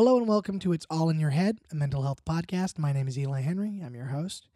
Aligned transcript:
Hello 0.00 0.16
and 0.16 0.26
welcome 0.26 0.58
to 0.60 0.72
It's 0.72 0.86
All 0.88 1.10
in 1.10 1.20
Your 1.20 1.28
Head, 1.28 1.58
a 1.70 1.74
mental 1.74 2.04
health 2.04 2.24
podcast. 2.24 2.78
My 2.78 2.90
name 2.90 3.06
is 3.06 3.18
Eli 3.18 3.42
Henry. 3.42 3.82
I'm 3.84 3.94
your 3.94 4.06
host. 4.06 4.48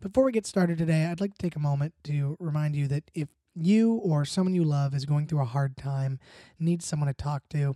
Before 0.00 0.22
we 0.22 0.30
get 0.30 0.46
started 0.46 0.78
today, 0.78 1.06
I'd 1.06 1.20
like 1.20 1.32
to 1.32 1.42
take 1.42 1.56
a 1.56 1.58
moment 1.58 1.94
to 2.04 2.36
remind 2.38 2.76
you 2.76 2.86
that 2.86 3.10
if 3.12 3.26
you 3.56 3.94
or 3.94 4.24
someone 4.24 4.54
you 4.54 4.62
love 4.62 4.94
is 4.94 5.04
going 5.04 5.26
through 5.26 5.40
a 5.40 5.46
hard 5.46 5.76
time, 5.76 6.20
needs 6.60 6.86
someone 6.86 7.08
to 7.08 7.12
talk 7.12 7.42
to, 7.48 7.74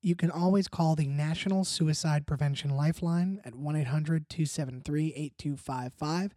you 0.00 0.14
can 0.14 0.30
always 0.30 0.68
call 0.68 0.94
the 0.94 1.08
National 1.08 1.64
Suicide 1.64 2.24
Prevention 2.24 2.70
Lifeline 2.70 3.40
at 3.44 3.56
1 3.56 3.74
800 3.74 4.28
273 4.28 5.06
8255. 5.08 6.34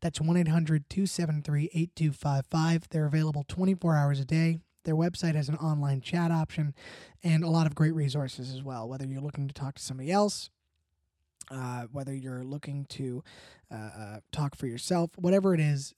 That's 0.00 0.20
1 0.20 0.36
800 0.36 0.90
273 0.90 1.70
8255. 1.72 2.88
They're 2.90 3.06
available 3.06 3.44
24 3.46 3.94
hours 3.94 4.18
a 4.18 4.24
day. 4.24 4.58
Their 4.84 4.96
website 4.96 5.34
has 5.34 5.48
an 5.48 5.56
online 5.56 6.00
chat 6.00 6.30
option 6.30 6.74
and 7.22 7.44
a 7.44 7.50
lot 7.50 7.66
of 7.66 7.74
great 7.74 7.94
resources 7.94 8.54
as 8.54 8.62
well. 8.62 8.88
Whether 8.88 9.06
you're 9.06 9.20
looking 9.20 9.48
to 9.48 9.54
talk 9.54 9.74
to 9.76 9.82
somebody 9.82 10.10
else, 10.10 10.50
uh, 11.50 11.84
whether 11.92 12.14
you're 12.14 12.44
looking 12.44 12.86
to 12.90 13.22
uh, 13.70 13.74
uh, 13.74 14.20
talk 14.32 14.56
for 14.56 14.66
yourself, 14.66 15.10
whatever 15.16 15.54
it 15.54 15.60
is, 15.60 15.94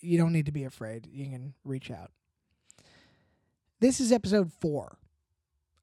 you 0.00 0.18
don't 0.18 0.32
need 0.32 0.46
to 0.46 0.52
be 0.52 0.64
afraid. 0.64 1.08
You 1.10 1.26
can 1.26 1.54
reach 1.64 1.90
out. 1.90 2.10
This 3.80 4.00
is 4.00 4.12
episode 4.12 4.52
four 4.60 4.98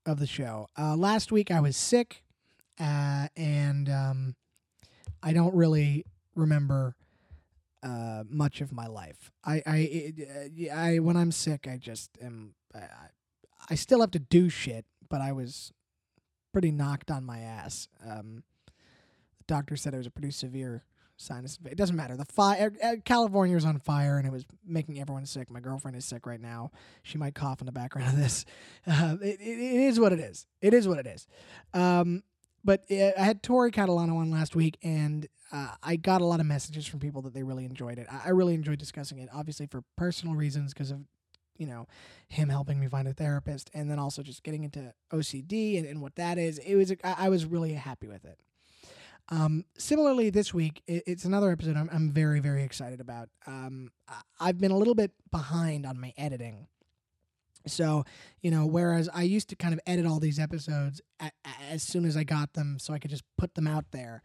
of 0.05 0.19
the 0.19 0.27
show. 0.27 0.69
Uh, 0.77 0.95
last 0.95 1.31
week 1.31 1.51
I 1.51 1.59
was 1.59 1.75
sick, 1.75 2.23
uh, 2.79 3.27
and 3.35 3.89
um, 3.89 4.35
I 5.21 5.33
don't 5.33 5.53
really 5.53 6.05
remember 6.35 6.95
uh, 7.83 8.23
much 8.29 8.61
of 8.61 8.71
my 8.71 8.87
life. 8.87 9.31
I, 9.43 9.61
I, 9.65 10.13
uh, 10.71 10.73
I, 10.73 10.99
when 10.99 11.17
I'm 11.17 11.31
sick, 11.31 11.67
I 11.69 11.77
just 11.77 12.11
am. 12.21 12.53
I, 12.75 12.87
I 13.69 13.75
still 13.75 14.01
have 14.01 14.11
to 14.11 14.19
do 14.19 14.49
shit, 14.49 14.85
but 15.09 15.21
I 15.21 15.31
was 15.31 15.71
pretty 16.51 16.71
knocked 16.71 17.11
on 17.11 17.23
my 17.23 17.39
ass. 17.39 17.87
Um, 18.07 18.43
the 18.67 19.45
doctor 19.47 19.75
said 19.75 19.93
it 19.93 19.97
was 19.97 20.07
a 20.07 20.11
pretty 20.11 20.31
severe 20.31 20.83
sinus. 21.17 21.57
It 21.65 21.77
doesn't 21.77 21.95
matter. 21.95 22.17
The 22.17 22.25
fire, 22.25 22.71
California 23.05 23.55
was 23.55 23.65
on 23.65 23.79
fire, 23.79 24.17
and 24.17 24.27
it 24.27 24.31
was 24.31 24.45
making 24.65 24.99
everyone 24.99 25.25
sick. 25.25 25.49
My 25.49 25.59
girlfriend 25.59 25.95
is 25.95 26.05
sick 26.05 26.25
right 26.25 26.41
now. 26.41 26.71
She 27.03 27.17
might 27.17 27.35
cough 27.35 27.61
in 27.61 27.65
the 27.65 27.71
background 27.71 28.09
of 28.09 28.17
this. 28.17 28.45
Uh, 28.87 29.15
it, 29.21 29.39
it, 29.39 29.59
it 29.59 29.81
is 29.83 29.99
what 29.99 30.11
it 30.11 30.19
is. 30.19 30.47
It 30.59 30.73
is 30.73 30.87
what 30.87 30.97
it 30.97 31.05
is. 31.05 31.27
Um, 31.71 32.23
but 32.63 32.83
uh, 32.91 33.11
I 33.17 33.23
had 33.23 33.43
Tori 33.43 33.71
Catalano 33.71 34.17
on 34.17 34.31
last 34.31 34.55
week, 34.55 34.77
and 34.83 35.27
uh, 35.51 35.69
I 35.83 35.95
got 35.95 36.21
a 36.21 36.25
lot 36.25 36.39
of 36.39 36.45
messages 36.45 36.87
from 36.87 36.99
people 36.99 37.21
that 37.23 37.33
they 37.33 37.43
really 37.43 37.65
enjoyed 37.65 37.97
it. 37.97 38.07
I, 38.11 38.27
I 38.27 38.29
really 38.29 38.53
enjoyed 38.53 38.79
discussing 38.79 39.19
it, 39.19 39.29
obviously 39.33 39.65
for 39.67 39.83
personal 39.97 40.35
reasons 40.35 40.73
because 40.73 40.91
of 40.91 41.01
you 41.57 41.67
know 41.67 41.87
him 42.27 42.49
helping 42.49 42.79
me 42.79 42.87
find 42.87 43.07
a 43.07 43.13
therapist, 43.13 43.69
and 43.73 43.89
then 43.89 43.99
also 43.99 44.23
just 44.23 44.43
getting 44.43 44.63
into 44.63 44.93
OCD 45.11 45.77
and, 45.77 45.85
and 45.87 46.01
what 46.01 46.15
that 46.15 46.37
is. 46.37 46.57
It 46.59 46.75
was 46.75 46.91
I, 47.03 47.15
I 47.17 47.29
was 47.29 47.45
really 47.45 47.73
happy 47.73 48.07
with 48.07 48.25
it. 48.25 48.39
Um, 49.29 49.65
similarly, 49.77 50.29
this 50.29 50.53
week 50.53 50.81
it, 50.87 51.03
it's 51.07 51.25
another 51.25 51.51
episode 51.51 51.77
I'm, 51.77 51.89
I'm 51.91 52.11
very 52.11 52.39
very 52.39 52.63
excited 52.63 52.99
about. 52.99 53.29
Um, 53.45 53.91
I've 54.39 54.59
been 54.59 54.71
a 54.71 54.77
little 54.77 54.95
bit 54.95 55.11
behind 55.31 55.85
on 55.85 55.99
my 55.99 56.13
editing. 56.17 56.67
So, 57.67 58.03
you 58.41 58.51
know, 58.51 58.65
whereas 58.65 59.09
I 59.13 59.23
used 59.23 59.49
to 59.49 59.55
kind 59.55 59.73
of 59.73 59.79
edit 59.85 60.05
all 60.05 60.19
these 60.19 60.39
episodes 60.39 61.01
a- 61.19 61.31
as 61.69 61.83
soon 61.83 62.05
as 62.05 62.17
I 62.17 62.23
got 62.23 62.53
them 62.53 62.77
so 62.79 62.93
I 62.93 62.99
could 62.99 63.11
just 63.11 63.23
put 63.37 63.55
them 63.55 63.67
out 63.67 63.85
there 63.91 64.23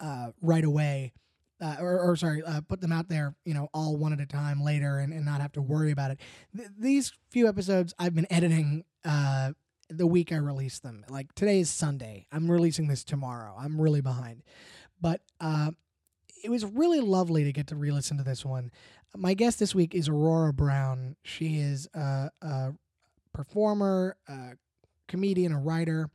uh, 0.00 0.30
right 0.40 0.64
away, 0.64 1.12
uh, 1.60 1.76
or, 1.78 2.00
or, 2.00 2.16
sorry, 2.16 2.42
uh, 2.42 2.62
put 2.62 2.80
them 2.80 2.92
out 2.92 3.08
there, 3.08 3.34
you 3.44 3.52
know, 3.52 3.68
all 3.74 3.96
one 3.96 4.12
at 4.14 4.20
a 4.20 4.26
time 4.26 4.62
later 4.62 4.98
and, 4.98 5.12
and 5.12 5.24
not 5.24 5.40
have 5.42 5.52
to 5.52 5.62
worry 5.62 5.90
about 5.90 6.10
it. 6.10 6.20
Th- 6.56 6.70
these 6.78 7.12
few 7.30 7.46
episodes 7.46 7.92
I've 7.98 8.14
been 8.14 8.26
editing 8.30 8.84
uh, 9.04 9.52
the 9.90 10.06
week 10.06 10.32
I 10.32 10.36
release 10.36 10.78
them. 10.78 11.04
Like 11.08 11.34
today 11.34 11.60
is 11.60 11.68
Sunday. 11.68 12.26
I'm 12.32 12.50
releasing 12.50 12.88
this 12.88 13.04
tomorrow. 13.04 13.54
I'm 13.58 13.80
really 13.80 14.00
behind. 14.00 14.42
But 15.00 15.20
uh, 15.40 15.72
it 16.42 16.50
was 16.50 16.64
really 16.64 17.00
lovely 17.00 17.44
to 17.44 17.52
get 17.52 17.66
to 17.68 17.76
re 17.76 17.90
listen 17.90 18.16
to 18.18 18.24
this 18.24 18.44
one. 18.44 18.70
My 19.16 19.34
guest 19.34 19.58
this 19.58 19.74
week 19.74 19.94
is 19.94 20.08
Aurora 20.08 20.52
Brown. 20.52 21.16
She 21.24 21.58
is 21.58 21.88
a, 21.94 22.30
a 22.40 22.72
performer, 23.34 24.16
a 24.28 24.52
comedian, 25.08 25.52
a 25.52 25.58
writer. 25.58 26.08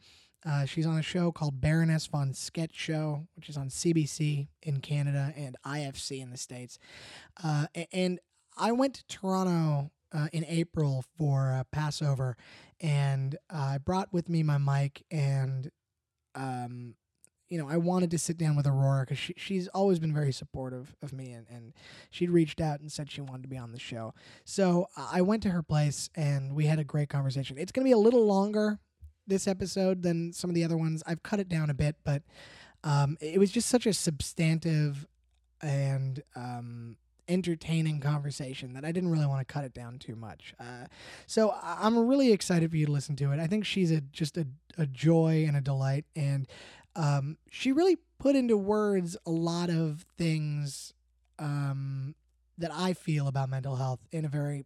Uh, 0.46 0.66
she's 0.66 0.86
on 0.86 0.98
a 0.98 1.02
show 1.02 1.32
called 1.32 1.60
Baroness 1.60 2.06
von 2.06 2.34
Sketch 2.34 2.74
Show, 2.74 3.28
which 3.36 3.50
is 3.50 3.58
on 3.58 3.68
CBC 3.68 4.48
in 4.62 4.80
Canada 4.80 5.34
and 5.36 5.58
IFC 5.66 6.22
in 6.22 6.30
the 6.30 6.38
States. 6.38 6.80
Uh, 7.44 7.66
and 7.92 8.20
I 8.58 8.72
went 8.72 8.94
to 8.96 9.08
Toronto 9.08 9.92
uh, 10.14 10.28
in 10.32 10.46
April 10.46 11.04
for 11.18 11.52
uh, 11.52 11.64
Passover, 11.72 12.38
and 12.80 13.36
I 13.50 13.80
brought 13.80 14.14
with 14.14 14.30
me 14.30 14.44
my 14.44 14.58
mic 14.58 15.04
and 15.12 15.70
um, 16.36 16.96
you 17.50 17.58
know, 17.58 17.70
I 17.70 17.78
wanted 17.78 18.12
to 18.12 18.18
sit 18.18 18.38
down 18.38 18.56
with 18.56 18.66
Aurora 18.66 19.02
because 19.02 19.20
she, 19.20 19.34
she's 19.38 19.68
always 19.70 20.00
been 20.00 20.14
very 20.14 20.32
supportive 20.32 20.96
of 21.02 21.14
me, 21.14 21.32
and, 21.32 21.46
and 21.50 21.74
she'd 22.10 22.30
reached 22.30 22.60
out 22.60 22.80
and 22.80 22.92
said 22.92 23.12
she 23.12 23.22
wanted 23.22 23.44
to 23.44 23.50
be 23.50 23.58
on 23.58 23.72
the 23.72 23.80
show. 23.80 24.14
So 24.46 24.88
I 24.98 25.22
went 25.22 25.44
to 25.44 25.50
her 25.50 25.62
place 25.62 26.10
and 26.16 26.56
we 26.56 26.66
had 26.66 26.80
a 26.80 26.84
great 26.84 27.10
conversation. 27.10 27.58
It's 27.58 27.72
going 27.72 27.84
to 27.86 27.90
be 27.90 27.94
a 27.94 27.98
little 27.98 28.26
longer 28.26 28.80
this 29.28 29.48
episode 29.48 30.04
than 30.04 30.34
some 30.34 30.50
of 30.50 30.56
the 30.56 30.64
other 30.64 30.78
ones. 30.78 31.04
I've 31.06 31.24
cut 31.24 31.40
it 31.40 31.50
down 31.50 31.70
a 31.70 31.74
bit, 31.74 31.96
but 32.04 32.24
um, 32.84 33.18
it 33.22 33.40
was 33.40 33.52
just 33.52 33.70
such 33.70 33.86
a 33.86 33.94
substantive 33.94 35.08
and 35.62 36.22
um, 36.36 36.98
entertaining 37.28 38.00
conversation 38.00 38.74
that 38.74 38.86
I 38.86 38.92
didn't 38.92 39.10
really 39.10 39.26
want 39.26 39.46
to 39.46 39.52
cut 39.52 39.66
it 39.66 39.74
down 39.74 39.98
too 39.98 40.16
much. 40.16 40.54
Uh, 40.60 40.86
so 41.26 41.56
I'm 41.64 41.98
really 42.08 42.32
excited 42.32 42.70
for 42.70 42.78
you 42.78 42.86
to 42.86 42.92
listen 42.92 43.16
to 43.18 43.32
it. 43.32 43.40
I 43.40 43.48
think 43.48 43.66
she's 43.66 43.92
a 43.92 44.02
just 44.02 44.38
a, 44.38 44.48
a 44.78 44.86
joy 44.86 45.46
and 45.48 45.58
a 45.58 45.62
delight, 45.62 46.06
and 46.16 46.48
um, 46.96 47.38
she 47.50 47.72
really 47.72 47.98
put 48.20 48.36
into 48.36 48.58
words 48.58 49.18
a 49.26 49.32
lot 49.32 49.70
of 49.70 50.06
things 50.18 50.94
um, 51.40 52.16
that 52.58 52.72
I 52.74 52.94
feel 52.94 53.28
about 53.28 53.50
mental 53.50 53.76
health 53.76 54.00
in 54.12 54.26
a 54.26 54.30
very 54.30 54.66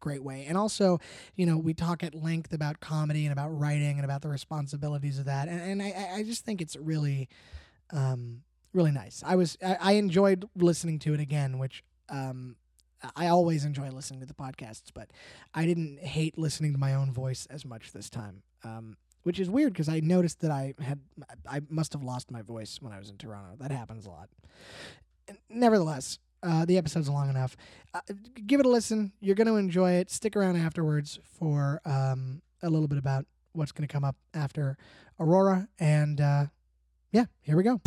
great 0.00 0.22
way. 0.22 0.44
And 0.46 0.56
also, 0.56 0.98
you 1.34 1.46
know, 1.46 1.56
we 1.56 1.74
talk 1.74 2.02
at 2.02 2.14
length 2.14 2.52
about 2.52 2.80
comedy 2.80 3.24
and 3.24 3.32
about 3.32 3.48
writing 3.48 3.96
and 3.96 4.04
about 4.04 4.22
the 4.22 4.28
responsibilities 4.28 5.18
of 5.18 5.26
that. 5.26 5.48
And, 5.48 5.60
and 5.60 5.82
I, 5.82 6.16
I 6.16 6.22
just 6.22 6.44
think 6.44 6.60
it's 6.60 6.76
really, 6.76 7.28
um, 7.90 8.42
really 8.72 8.90
nice. 8.90 9.22
I 9.26 9.36
was, 9.36 9.56
I, 9.64 9.76
I 9.80 9.92
enjoyed 9.92 10.48
listening 10.56 10.98
to 11.00 11.14
it 11.14 11.20
again, 11.20 11.58
which, 11.58 11.84
um, 12.08 12.56
I 13.16 13.28
always 13.28 13.66
enjoy 13.66 13.90
listening 13.90 14.20
to 14.20 14.26
the 14.26 14.34
podcasts, 14.34 14.90
but 14.92 15.10
I 15.52 15.66
didn't 15.66 16.00
hate 16.00 16.38
listening 16.38 16.72
to 16.72 16.78
my 16.78 16.94
own 16.94 17.12
voice 17.12 17.46
as 17.50 17.64
much 17.64 17.92
this 17.92 18.08
time. 18.08 18.42
Um, 18.62 18.96
which 19.24 19.40
is 19.40 19.50
weird 19.50 19.72
because 19.72 19.88
I 19.88 20.00
noticed 20.00 20.40
that 20.40 20.50
I 20.50 20.74
had 20.80 21.00
I 21.50 21.60
must 21.68 21.92
have 21.92 22.02
lost 22.02 22.30
my 22.30 22.42
voice 22.42 22.78
when 22.80 22.92
I 22.92 22.98
was 22.98 23.10
in 23.10 23.16
Toronto. 23.16 23.56
That 23.58 23.70
happens 23.70 24.06
a 24.06 24.10
lot. 24.10 24.28
Nevertheless, 25.48 26.18
uh, 26.42 26.64
the 26.64 26.78
episode's 26.78 27.08
long 27.08 27.28
enough. 27.28 27.56
Uh, 27.92 28.00
give 28.46 28.60
it 28.60 28.66
a 28.66 28.68
listen. 28.68 29.12
You're 29.20 29.34
going 29.34 29.46
to 29.46 29.56
enjoy 29.56 29.92
it. 29.92 30.10
Stick 30.10 30.36
around 30.36 30.56
afterwards 30.56 31.18
for 31.38 31.80
um, 31.84 32.42
a 32.62 32.68
little 32.68 32.88
bit 32.88 32.98
about 32.98 33.24
what's 33.52 33.72
going 33.72 33.88
to 33.88 33.92
come 33.92 34.04
up 34.04 34.16
after 34.34 34.76
Aurora. 35.18 35.68
And 35.78 36.20
uh, 36.20 36.46
yeah, 37.12 37.24
here 37.42 37.56
we 37.56 37.62
go. 37.62 37.80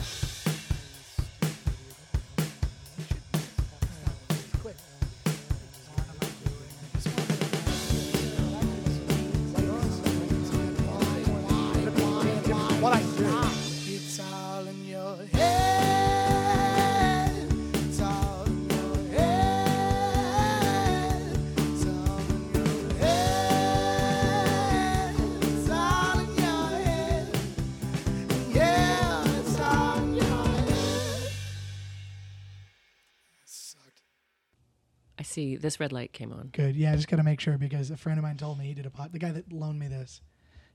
This 35.55 35.79
red 35.79 35.91
light 35.93 36.13
came 36.13 36.31
on. 36.33 36.49
Good. 36.51 36.75
Yeah, 36.75 36.91
I 36.91 36.95
just 36.95 37.07
got 37.07 37.17
to 37.17 37.23
make 37.23 37.39
sure 37.39 37.57
because 37.57 37.89
a 37.91 37.97
friend 37.97 38.19
of 38.19 38.23
mine 38.23 38.37
told 38.37 38.59
me 38.59 38.65
he 38.65 38.73
did 38.73 38.85
a 38.85 38.89
pod. 38.89 39.13
The 39.13 39.19
guy 39.19 39.31
that 39.31 39.51
loaned 39.51 39.79
me 39.79 39.87
this 39.87 40.21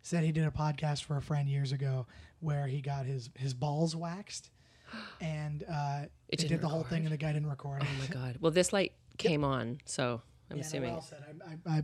said 0.02 0.24
he 0.24 0.32
did 0.32 0.44
a 0.44 0.50
podcast 0.50 1.04
for 1.04 1.16
a 1.16 1.22
friend 1.22 1.48
years 1.48 1.70
ago 1.72 2.06
where 2.40 2.66
he 2.66 2.80
got 2.80 3.06
his 3.06 3.30
his 3.36 3.54
balls 3.54 3.94
waxed, 3.94 4.50
and 5.20 5.64
uh, 5.70 6.02
It 6.28 6.40
they 6.40 6.48
did 6.48 6.60
the 6.60 6.68
whole 6.68 6.80
record. 6.80 6.90
thing, 6.90 7.02
and 7.04 7.12
the 7.12 7.16
guy 7.16 7.32
didn't 7.32 7.48
record. 7.48 7.82
Oh 7.84 7.98
my 8.00 8.06
god. 8.14 8.38
Well, 8.40 8.52
this 8.52 8.72
light 8.72 8.92
came 9.18 9.44
on, 9.44 9.78
so 9.84 10.22
I'm 10.50 10.56
Yeah, 10.56 10.62
no, 10.62 10.66
assuming 10.66 10.92
well 10.92 11.02
said. 11.02 11.22
I, 11.66 11.70
I, 11.70 11.78
I, 11.78 11.82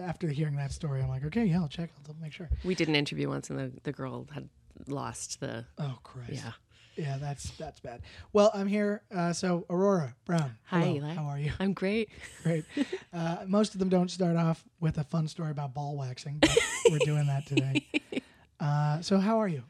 after 0.00 0.28
hearing 0.28 0.56
that 0.56 0.70
story, 0.70 1.00
I'm 1.02 1.08
like, 1.08 1.24
okay, 1.24 1.44
yeah, 1.46 1.60
I'll 1.60 1.68
check. 1.68 1.90
I'll 2.08 2.14
make 2.20 2.32
sure. 2.32 2.50
we 2.62 2.74
did 2.74 2.88
an 2.88 2.94
interview 2.94 3.28
once, 3.28 3.48
and 3.50 3.58
the, 3.58 3.72
the 3.84 3.92
girl 3.92 4.26
had 4.32 4.48
lost 4.86 5.40
the. 5.40 5.64
Oh 5.78 5.98
Christ. 6.02 6.32
Yeah. 6.32 6.52
Yeah, 6.96 7.16
that's 7.18 7.50
that's 7.52 7.80
bad. 7.80 8.02
Well, 8.32 8.50
I'm 8.52 8.66
here. 8.66 9.02
Uh, 9.14 9.32
so 9.32 9.64
Aurora 9.70 10.14
Brown. 10.24 10.56
Hi, 10.64 10.80
hello, 10.80 10.96
Eli. 10.96 11.14
How 11.14 11.24
are 11.24 11.38
you? 11.38 11.52
I'm 11.58 11.72
great. 11.72 12.10
Great. 12.42 12.64
Uh, 13.14 13.44
most 13.46 13.74
of 13.74 13.78
them 13.78 13.90
don't 13.90 14.10
start 14.10 14.36
off 14.36 14.64
with 14.80 14.96
a 14.96 15.04
fun 15.04 15.28
story 15.28 15.50
about 15.50 15.74
ball 15.74 15.96
waxing, 15.98 16.38
but 16.40 16.56
we're 16.90 16.98
doing 17.00 17.26
that 17.26 17.46
today. 17.46 17.86
Uh, 18.58 19.00
so 19.00 19.18
how 19.18 19.38
are 19.38 19.48
you? 19.48 19.64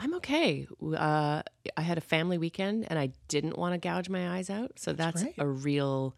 I'm 0.00 0.14
okay. 0.14 0.66
Uh, 0.82 1.42
I 1.76 1.80
had 1.80 1.96
a 1.96 2.00
family 2.00 2.36
weekend 2.36 2.86
and 2.90 2.98
I 2.98 3.12
didn't 3.28 3.56
want 3.56 3.74
to 3.74 3.78
gouge 3.78 4.08
my 4.08 4.36
eyes 4.36 4.50
out. 4.50 4.72
So 4.80 4.92
that's, 4.92 5.22
great. 5.22 5.34
a 5.38 5.46
real, 5.46 6.16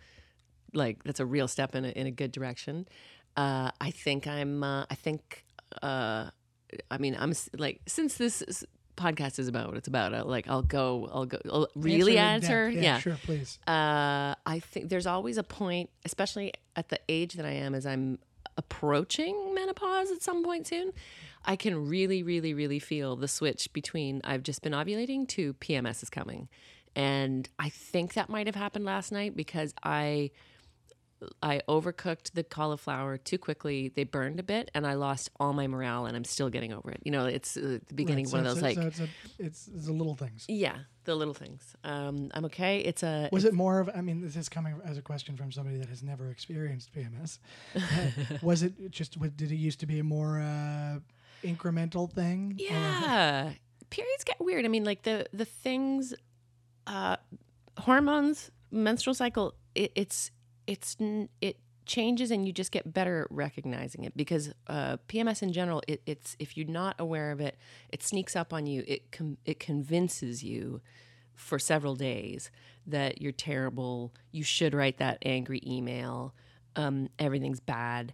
like, 0.73 1.05
that's 1.05 1.21
a 1.21 1.27
real 1.27 1.47
step 1.49 1.75
in 1.75 1.85
a, 1.85 1.89
in 1.89 2.07
a 2.07 2.11
good 2.11 2.33
direction. 2.33 2.89
Uh, 3.37 3.73
I 3.79 3.91
think 3.91 4.27
I'm, 4.27 4.65
uh, 4.65 4.87
I 4.89 4.95
think, 4.95 5.45
uh, 5.83 6.31
I 6.91 6.99
mean, 6.99 7.15
I'm 7.19 7.35
like, 7.59 7.83
since 7.87 8.15
this 8.15 8.41
is, 8.41 8.65
podcast 8.97 9.39
is 9.39 9.49
about 9.49 9.69
what 9.69 9.77
it's 9.77 9.89
about, 9.89 10.15
uh, 10.15 10.25
like, 10.25 10.49
I'll 10.49 10.63
go, 10.63 11.09
I'll 11.13 11.27
go, 11.27 11.39
I'll 11.51 11.69
really 11.75 12.19
Answer 12.19 12.67
answer. 12.67 12.71
depth. 12.71 12.83
yeah. 12.83 12.99
sure, 12.99 13.19
please. 13.25 13.59
Uh, 13.67 14.35
I 14.47 14.61
think 14.61 14.89
there's 14.89 15.07
always 15.07 15.37
a 15.39 15.43
point, 15.43 15.91
especially 16.05 16.53
at 16.77 16.89
the 16.89 16.99
age 17.09 17.35
that 17.35 17.47
I 17.47 17.53
am, 17.53 17.75
as 17.75 17.87
I'm 17.87 18.19
approaching 18.57 19.55
menopause 19.55 20.11
at 20.11 20.23
some 20.23 20.45
point 20.45 20.67
soon. 20.67 20.93
I 21.45 21.57
can 21.57 21.89
really, 21.89 22.23
really, 22.23 22.55
really 22.55 22.79
feel 22.79 23.17
the 23.17 23.29
switch 23.29 23.73
between 23.73 24.21
I've 24.25 24.43
just 24.43 24.63
been 24.63 24.73
ovulating 24.73 25.29
to 25.29 25.55
PMS 25.55 26.03
is 26.03 26.09
coming, 26.11 26.49
and 26.97 27.49
I 27.59 27.69
think 27.69 28.15
that 28.15 28.29
might 28.31 28.47
have 28.47 28.55
happened 28.55 28.85
last 28.85 29.13
night 29.13 29.37
because 29.37 29.75
I 29.83 30.31
I 31.43 31.63
overcooked 31.69 32.33
the 32.35 32.43
cauliflower 32.43 33.17
too 33.17 33.39
quickly. 33.39 33.89
They 33.89 34.05
burned 34.05 34.39
a 34.41 34.43
bit, 34.43 34.71
and 34.75 34.87
I 34.87 34.95
lost 34.95 35.31
all 35.41 35.53
my 35.53 35.67
morale, 35.67 36.05
and 36.07 36.17
I'm 36.17 36.25
still 36.25 36.51
getting 36.51 36.73
over 36.73 36.91
it. 36.91 37.01
You 37.05 37.13
know, 37.13 37.25
it's 37.27 37.57
uh, 37.57 37.79
the 37.87 37.95
beginning 37.95 38.27
Right, 38.27 38.33
one 38.35 38.41
of 38.41 38.47
those 38.47 38.59
so- 38.59 38.67
like 38.67 38.77
so 38.77 38.83
it's, 38.83 39.01
a, 39.01 39.09
it's 39.39 39.69
it's 39.69 39.87
the 39.87 39.93
little 39.93 40.15
things. 40.17 40.45
yeah, 40.49 40.77
the 41.05 41.15
little 41.15 41.33
things. 41.35 41.75
Um, 41.83 42.31
I'm 42.35 42.45
okay. 42.47 42.81
It's 42.81 43.03
a 43.03 43.29
Was 43.33 43.45
it 43.45 43.55
more 43.55 43.79
of? 43.81 43.89
I 43.95 44.01
mean, 44.03 44.21
this 44.21 44.37
is 44.37 44.49
coming 44.49 44.75
as 44.85 44.99
a 44.99 45.03
question 45.03 45.37
from 45.37 45.51
somebody 45.53 45.79
that 45.79 45.89
has 45.89 46.03
never 46.03 46.31
experienced 46.31 46.91
PMS. 46.95 47.39
Uh, 47.75 48.39
was 48.43 48.63
it 48.63 48.91
just? 48.91 49.19
Did 49.37 49.51
it 49.53 49.57
used 49.57 49.81
to 49.81 49.87
be 49.87 49.99
a 50.01 50.05
more 50.05 50.41
uh, 50.41 50.99
incremental 51.43 52.11
thing? 52.13 52.59
Yeah. 52.71 53.53
Periods 53.91 54.25
get 54.25 54.41
weird. 54.41 54.65
I 54.65 54.69
mean, 54.69 54.85
like 54.85 55.03
the 55.05 55.27
the 55.33 55.45
things, 55.45 56.13
uh, 56.87 57.17
hormones, 57.79 58.51
menstrual 58.73 59.15
cycle. 59.15 59.55
It, 59.75 59.93
it's 59.95 60.31
it's 60.67 60.97
it 61.41 61.59
changes, 61.87 62.31
and 62.31 62.47
you 62.47 62.53
just 62.53 62.73
get 62.73 62.93
better 62.93 63.23
at 63.23 63.27
recognizing 63.31 64.05
it 64.05 64.17
because 64.17 64.53
uh, 64.67 64.97
PMS 65.09 65.43
in 65.43 65.53
general. 65.53 65.83
It, 65.87 66.03
it's 66.07 66.37
if 66.39 66.57
you're 66.57 66.67
not 66.67 66.97
aware 66.99 67.31
of 67.31 67.41
it, 67.41 67.57
it 67.91 68.03
sneaks 68.03 68.37
up 68.37 68.53
on 68.53 68.67
you. 68.67 68.85
It 68.87 69.11
com- 69.11 69.39
it 69.45 69.59
convinces 69.61 70.43
you 70.43 70.81
for 71.35 71.59
several 71.59 71.95
days 71.95 72.51
that 72.87 73.21
you're 73.21 73.33
terrible. 73.33 74.13
You 74.33 74.45
should 74.45 74.75
write 74.75 74.99
that 74.99 75.19
angry 75.23 75.61
email. 75.67 76.35
Um, 76.77 77.09
everything's 77.19 77.61
bad 77.61 78.13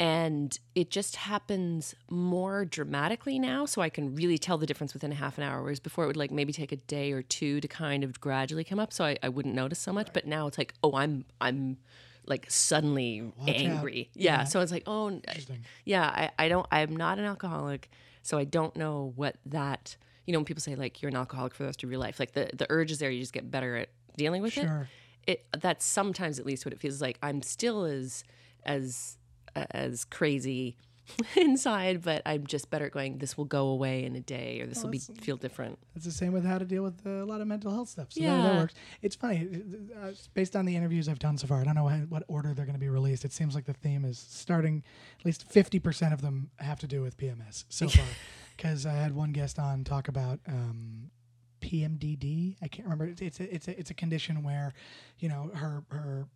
and 0.00 0.58
it 0.74 0.90
just 0.90 1.14
happens 1.16 1.94
more 2.10 2.64
dramatically 2.64 3.38
now 3.38 3.66
so 3.66 3.82
i 3.82 3.88
can 3.88 4.14
really 4.14 4.38
tell 4.38 4.56
the 4.58 4.66
difference 4.66 4.94
within 4.94 5.12
a 5.12 5.14
half 5.14 5.36
an 5.38 5.44
hour 5.44 5.62
whereas 5.62 5.78
before 5.78 6.04
it 6.04 6.06
would 6.08 6.16
like 6.16 6.30
maybe 6.30 6.52
take 6.52 6.72
a 6.72 6.76
day 6.76 7.12
or 7.12 7.22
two 7.22 7.60
to 7.60 7.68
kind 7.68 8.02
of 8.02 8.18
gradually 8.20 8.64
come 8.64 8.80
up 8.80 8.92
so 8.92 9.04
i, 9.04 9.16
I 9.22 9.28
wouldn't 9.28 9.54
notice 9.54 9.78
so 9.78 9.92
much 9.92 10.08
but 10.12 10.26
now 10.26 10.46
it's 10.46 10.58
like 10.58 10.74
oh 10.82 10.94
i'm 10.94 11.24
i'm 11.40 11.76
like 12.26 12.50
suddenly 12.50 13.32
Watch 13.38 13.50
angry 13.50 14.10
yeah. 14.14 14.38
Yeah. 14.38 14.44
so 14.44 14.60
it's 14.60 14.72
like 14.72 14.84
oh 14.86 15.20
yeah 15.84 16.04
I, 16.06 16.44
I 16.44 16.48
don't 16.48 16.66
i'm 16.72 16.96
not 16.96 17.18
an 17.18 17.24
alcoholic 17.26 17.90
so 18.22 18.38
i 18.38 18.44
don't 18.44 18.74
know 18.76 19.12
what 19.16 19.36
that 19.46 19.96
you 20.26 20.32
know 20.32 20.38
when 20.38 20.44
people 20.46 20.62
say 20.62 20.74
like 20.76 21.02
you're 21.02 21.10
an 21.10 21.16
alcoholic 21.16 21.54
for 21.54 21.62
the 21.64 21.68
rest 21.68 21.82
of 21.82 21.90
your 21.90 21.98
life 21.98 22.18
like 22.18 22.32
the 22.32 22.50
the 22.54 22.66
urge 22.70 22.90
is 22.90 22.98
there 22.98 23.10
you 23.10 23.20
just 23.20 23.32
get 23.32 23.50
better 23.50 23.76
at 23.76 23.88
dealing 24.16 24.42
with 24.42 24.56
it 24.56 24.62
Sure. 24.62 24.88
it 25.26 25.44
that's 25.60 25.84
sometimes 25.84 26.38
at 26.38 26.46
least 26.46 26.64
what 26.64 26.72
it 26.72 26.80
feels 26.80 27.00
like. 27.00 27.16
I'm 27.22 27.42
still 27.42 27.84
as 27.84 28.24
as 28.64 29.16
as 29.56 30.04
crazy 30.04 30.76
inside, 31.36 32.02
but 32.02 32.22
I'm 32.26 32.46
just 32.46 32.70
better 32.70 32.86
at 32.86 32.92
going. 32.92 33.18
This 33.18 33.36
will 33.36 33.44
go 33.44 33.68
away 33.68 34.04
in 34.04 34.16
a 34.16 34.20
day, 34.20 34.60
or 34.60 34.66
this 34.66 34.82
will 34.82 34.90
be 34.90 34.98
feel 34.98 35.36
different. 35.36 35.78
It's 35.94 36.04
the 36.04 36.10
same 36.10 36.32
with 36.32 36.44
how 36.44 36.58
to 36.58 36.64
deal 36.64 36.82
with 36.82 37.06
uh, 37.06 37.10
a 37.10 37.26
lot 37.26 37.40
of 37.40 37.46
mental 37.46 37.72
health 37.72 37.88
stuff. 37.88 38.12
So 38.12 38.20
that, 38.22 38.42
that 38.42 38.56
works. 38.56 38.74
It's 39.02 39.16
funny. 39.16 39.48
uh, 39.96 40.08
uh, 40.08 40.12
based 40.34 40.56
on 40.56 40.64
the 40.66 40.76
interviews 40.76 41.08
I've 41.08 41.18
done 41.18 41.38
so 41.38 41.46
far, 41.46 41.60
I 41.60 41.64
don't 41.64 41.74
know 41.74 41.88
how, 41.88 41.98
what 41.98 42.24
order 42.28 42.54
they're 42.54 42.66
going 42.66 42.76
to 42.76 42.80
be 42.80 42.88
released. 42.88 43.24
It 43.24 43.32
seems 43.32 43.54
like 43.54 43.66
the 43.66 43.74
theme 43.74 44.04
is 44.04 44.18
starting, 44.18 44.82
at 45.18 45.26
least 45.26 45.48
50% 45.48 46.12
of 46.12 46.22
them 46.22 46.50
have 46.58 46.78
to 46.80 46.86
do 46.86 47.02
with 47.02 47.16
PMS 47.16 47.64
so 47.68 47.88
far. 47.88 48.06
Because 48.56 48.86
I 48.86 48.92
had 48.92 49.14
one 49.14 49.32
guest 49.32 49.58
on 49.58 49.84
talk 49.84 50.08
about 50.08 50.38
um, 50.46 51.10
PMDD. 51.60 52.56
I 52.62 52.68
can't 52.68 52.86
remember. 52.86 53.06
It's, 53.06 53.22
it's, 53.22 53.40
a, 53.40 53.54
it's, 53.54 53.68
a, 53.68 53.78
it's 53.78 53.90
a 53.90 53.94
condition 53.94 54.42
where, 54.42 54.74
you 55.18 55.28
know, 55.28 55.50
her, 55.54 55.82
her 55.90 56.26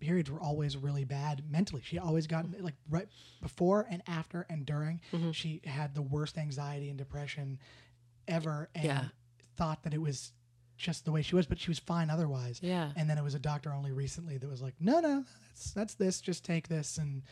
periods 0.00 0.30
were 0.30 0.40
always 0.40 0.76
really 0.76 1.04
bad 1.04 1.42
mentally. 1.50 1.82
She 1.84 1.98
always 1.98 2.26
got 2.26 2.46
like 2.60 2.74
right 2.88 3.06
before 3.42 3.86
and 3.90 4.02
after 4.06 4.46
and 4.48 4.64
during. 4.66 5.00
Mhm. 5.12 5.34
She 5.34 5.60
had 5.64 5.94
the 5.94 6.02
worst 6.02 6.36
anxiety 6.38 6.88
and 6.88 6.98
depression 6.98 7.58
ever, 8.26 8.68
and 8.74 8.84
Yeah. 8.84 9.04
thought 9.56 9.82
that 9.82 9.94
it 9.94 9.98
was 10.00 10.32
just 10.76 11.04
the 11.04 11.12
way 11.12 11.20
she 11.20 11.34
was, 11.36 11.46
but 11.46 11.58
she 11.58 11.70
was 11.70 11.78
fine 11.78 12.08
otherwise. 12.08 12.58
Yeah, 12.62 12.92
And 12.96 13.08
then 13.10 13.18
it 13.18 13.22
was 13.24 13.34
a 13.34 13.38
doctor 13.38 13.70
only 13.72 13.92
recently 13.92 14.38
that 14.38 14.48
was 14.48 14.62
like, 14.62 14.74
no, 14.80 15.00
no, 15.00 15.24
that's 15.48 15.72
that's 15.72 15.94
this. 15.94 16.20
Just 16.20 16.44
take 16.44 16.68
this, 16.68 16.96
and 16.98 17.22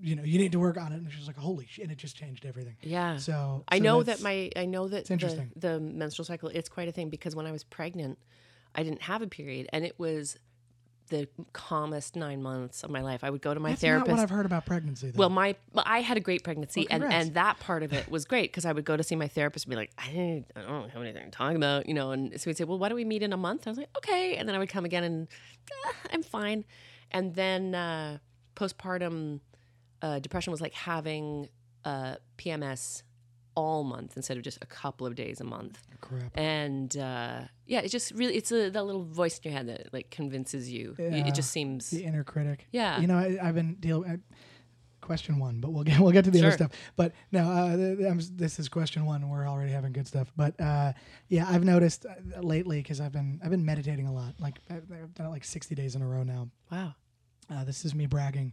you 0.00 0.14
know, 0.14 0.22
you 0.22 0.38
need 0.38 0.52
to 0.52 0.60
work 0.60 0.76
on 0.76 0.92
it. 0.92 0.96
And 0.96 1.10
she 1.10 1.18
was 1.18 1.26
like, 1.26 1.36
holy 1.38 1.66
shit! 1.66 1.82
And 1.84 1.90
it 1.92 1.98
just 1.98 2.14
changed 2.16 2.44
everything. 2.44 2.76
yeah. 2.82 3.16
So 3.16 3.64
I 3.68 3.78
so 3.78 3.84
know 3.84 4.02
that 4.02 4.20
my 4.20 4.50
I 4.54 4.66
know 4.66 4.86
that 4.88 5.06
the, 5.06 5.12
interesting. 5.14 5.50
the 5.56 5.80
menstrual 5.80 6.24
cycle 6.26 6.48
it's 6.50 6.68
quite 6.68 6.88
a 6.88 6.92
thing 6.92 7.08
because 7.08 7.34
when 7.34 7.46
I 7.46 7.52
was 7.52 7.64
pregnant, 7.64 8.18
I 8.74 8.82
didn't 8.82 9.02
have 9.02 9.22
a 9.22 9.26
period, 9.26 9.68
and 9.72 9.84
it 9.84 9.98
was 9.98 10.36
the 11.10 11.28
calmest 11.52 12.16
nine 12.16 12.42
months 12.42 12.82
of 12.82 12.90
my 12.90 13.02
life. 13.02 13.22
I 13.22 13.30
would 13.30 13.42
go 13.42 13.52
to 13.52 13.60
my 13.60 13.70
that's 13.70 13.82
therapist. 13.82 14.08
not 14.08 14.16
what 14.16 14.22
I've 14.22 14.30
heard 14.30 14.46
about 14.46 14.64
pregnancy. 14.64 15.10
Though. 15.10 15.18
Well, 15.18 15.28
my 15.30 15.54
I 15.76 16.00
had 16.00 16.16
a 16.16 16.20
great 16.20 16.42
pregnancy, 16.42 16.86
Well, 16.90 17.02
and 17.02 17.12
and 17.12 17.34
that 17.34 17.60
part 17.60 17.82
of 17.82 17.92
it 17.92 18.08
was 18.16 18.24
great 18.24 18.50
because 18.50 18.64
I 18.64 18.72
would 18.72 18.84
go 18.84 18.96
to 18.96 19.02
see 19.02 19.14
my 19.16 19.28
therapist 19.28 19.66
and 19.66 19.70
be 19.70 19.76
like, 19.76 19.90
I, 19.98 20.44
I 20.56 20.62
don't 20.62 20.88
have 20.90 21.02
anything 21.02 21.24
to 21.24 21.30
talk 21.30 21.54
about, 21.54 21.86
you 21.86 21.94
know. 21.94 22.12
And 22.12 22.40
so 22.40 22.48
he'd 22.48 22.56
say, 22.56 22.64
Well, 22.64 22.78
why 22.78 22.88
don't 22.88 22.96
we 22.96 23.04
meet 23.04 23.22
in 23.22 23.32
a 23.32 23.36
month? 23.36 23.66
I 23.66 23.70
was 23.70 23.78
like, 23.78 23.90
Okay, 23.98 24.36
and 24.36 24.48
then 24.48 24.56
I 24.56 24.58
would 24.58 24.70
come 24.70 24.84
again, 24.86 25.04
and 25.04 25.28
"Ah, 25.84 25.94
I'm 26.12 26.22
fine. 26.22 26.64
And 27.10 27.34
then 27.34 27.74
uh, 27.74 28.18
postpartum 28.56 29.40
uh, 30.02 30.18
depression 30.20 30.50
was 30.50 30.60
like 30.60 30.74
having 30.74 31.48
uh, 31.84 32.16
PMS 32.38 33.02
all 33.54 33.84
month 33.84 34.16
instead 34.16 34.36
of 34.36 34.42
just 34.42 34.58
a 34.62 34.66
couple 34.66 35.06
of 35.06 35.14
days 35.14 35.40
a 35.40 35.44
month. 35.44 35.78
crap. 36.00 36.30
And 36.36 36.96
uh, 36.96 37.40
yeah, 37.66 37.80
it's 37.80 37.92
just 37.92 38.12
really 38.12 38.36
it's 38.36 38.50
a, 38.52 38.70
that 38.70 38.84
little 38.84 39.04
voice 39.04 39.38
in 39.38 39.50
your 39.50 39.56
head 39.58 39.68
that 39.68 39.92
like 39.92 40.10
convinces 40.10 40.70
you. 40.70 40.94
It- 40.98 41.12
Yeah. 41.12 41.26
It 41.26 41.34
just 41.34 41.50
seems 41.50 41.90
The 41.90 42.04
inner 42.04 42.24
critic. 42.24 42.66
yeah. 42.72 43.00
You 43.00 43.06
know, 43.06 43.18
I, 43.18 43.38
I've 43.42 43.54
been 43.54 43.74
dealing. 43.80 44.22
Question 45.00 45.38
one, 45.38 45.60
but 45.60 45.72
we'll 45.72 45.82
get 45.82 45.98
we'll 45.98 46.12
get 46.12 46.24
to 46.26 46.30
the 46.30 46.40
other 46.40 46.52
stuff. 46.52 46.70
But 46.94 47.12
no, 47.32 47.50
uh, 47.50 47.74
th- 47.76 47.98
th- 47.98 48.08
I'm 48.10 48.18
s- 48.18 48.30
this 48.32 48.60
is 48.60 48.68
question 48.68 49.06
one. 49.06 49.28
We're 49.30 49.48
already 49.48 49.72
having 49.72 49.92
good 49.92 50.06
stuff. 50.06 50.30
But 50.36 50.60
uh, 50.60 50.92
yeah, 51.28 51.46
I've 51.48 51.64
noticed 51.64 52.04
uh, 52.06 52.40
lately 52.40 52.80
because 52.82 53.00
I've 53.00 53.10
been 53.10 53.40
I've 53.42 53.50
been 53.50 53.64
meditating 53.64 54.06
a 54.06 54.12
lot. 54.12 54.34
Like 54.38 54.58
I've 54.68 54.86
done 55.14 55.26
it 55.26 55.30
like 55.30 55.42
60 55.44 55.74
days 55.74 55.96
in 55.96 56.02
a 56.02 56.06
row 56.06 56.22
now. 56.22 56.48
wow. 56.70 56.94
Uh, 57.50 57.64
this 57.64 57.84
is 57.84 57.94
me 57.96 58.06
bragging, 58.06 58.52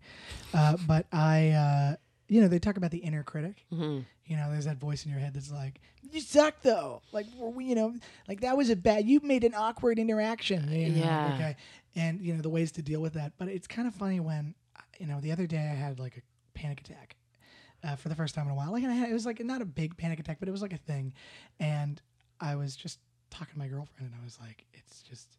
uh, 0.55 0.75
but 0.87 1.05
I, 1.11 1.49
uh, 1.49 1.95
you 2.27 2.41
know, 2.41 2.47
they 2.47 2.59
talk 2.59 2.77
about 2.77 2.91
the 2.91 2.97
inner 2.99 3.23
critic. 3.23 3.63
hmm 3.69 3.99
You 4.25 4.35
know, 4.35 4.51
there's 4.51 4.65
that 4.65 4.77
voice 4.77 5.05
in 5.05 5.11
your 5.11 5.19
head 5.21 5.33
that's 5.33 5.51
like, 5.51 5.79
"You 6.11 6.19
suck, 6.21 6.61
though." 6.61 7.01
Like, 7.13 7.25
we- 7.39 7.65
you 7.65 7.75
know, 7.75 7.95
like 8.27 8.41
that 8.41 8.57
was 8.57 8.69
a 8.69 8.75
bad. 8.75 9.07
You 9.07 9.19
made 9.21 9.43
an 9.45 9.53
awkward 9.55 9.99
interaction. 9.99 10.69
You 10.71 10.89
know, 10.89 10.99
Yeah. 10.99 11.33
Okay. 11.35 11.55
And 11.95 12.21
you 12.21 12.33
know 12.33 12.41
the 12.41 12.49
ways 12.49 12.71
to 12.73 12.81
deal 12.81 13.01
with 13.01 13.13
that. 13.13 13.33
But 13.37 13.47
it's 13.47 13.67
kind 13.67 13.87
of 13.87 13.93
funny 13.95 14.19
when, 14.19 14.53
you 14.99 15.07
know, 15.07 15.19
the 15.21 15.31
other 15.31 15.47
day 15.47 15.57
I 15.59 15.75
had 15.75 15.99
like 15.99 16.17
a 16.17 16.21
panic 16.57 16.81
attack. 16.81 17.15
Uh, 17.83 17.95
for 17.95 18.09
the 18.09 18.15
first 18.15 18.33
time 18.33 18.47
in 18.47 18.51
a 18.51 18.55
while, 18.55 18.71
like 18.71 18.81
and 18.83 18.91
I 18.91 18.95
had, 18.95 19.09
it 19.09 19.13
was 19.13 19.25
like 19.25 19.39
not 19.45 19.61
a 19.61 19.65
big 19.65 19.95
panic 19.97 20.19
attack, 20.19 20.37
but 20.39 20.49
it 20.49 20.51
was 20.51 20.63
like 20.63 20.73
a 20.73 20.77
thing, 20.79 21.13
and 21.59 22.01
I 22.41 22.55
was 22.55 22.75
just 22.75 22.99
talking 23.29 23.53
to 23.53 23.59
my 23.59 23.67
girlfriend, 23.67 24.11
and 24.11 24.19
I 24.19 24.23
was 24.23 24.39
like, 24.41 24.65
"It's 24.73 25.03
just, 25.03 25.37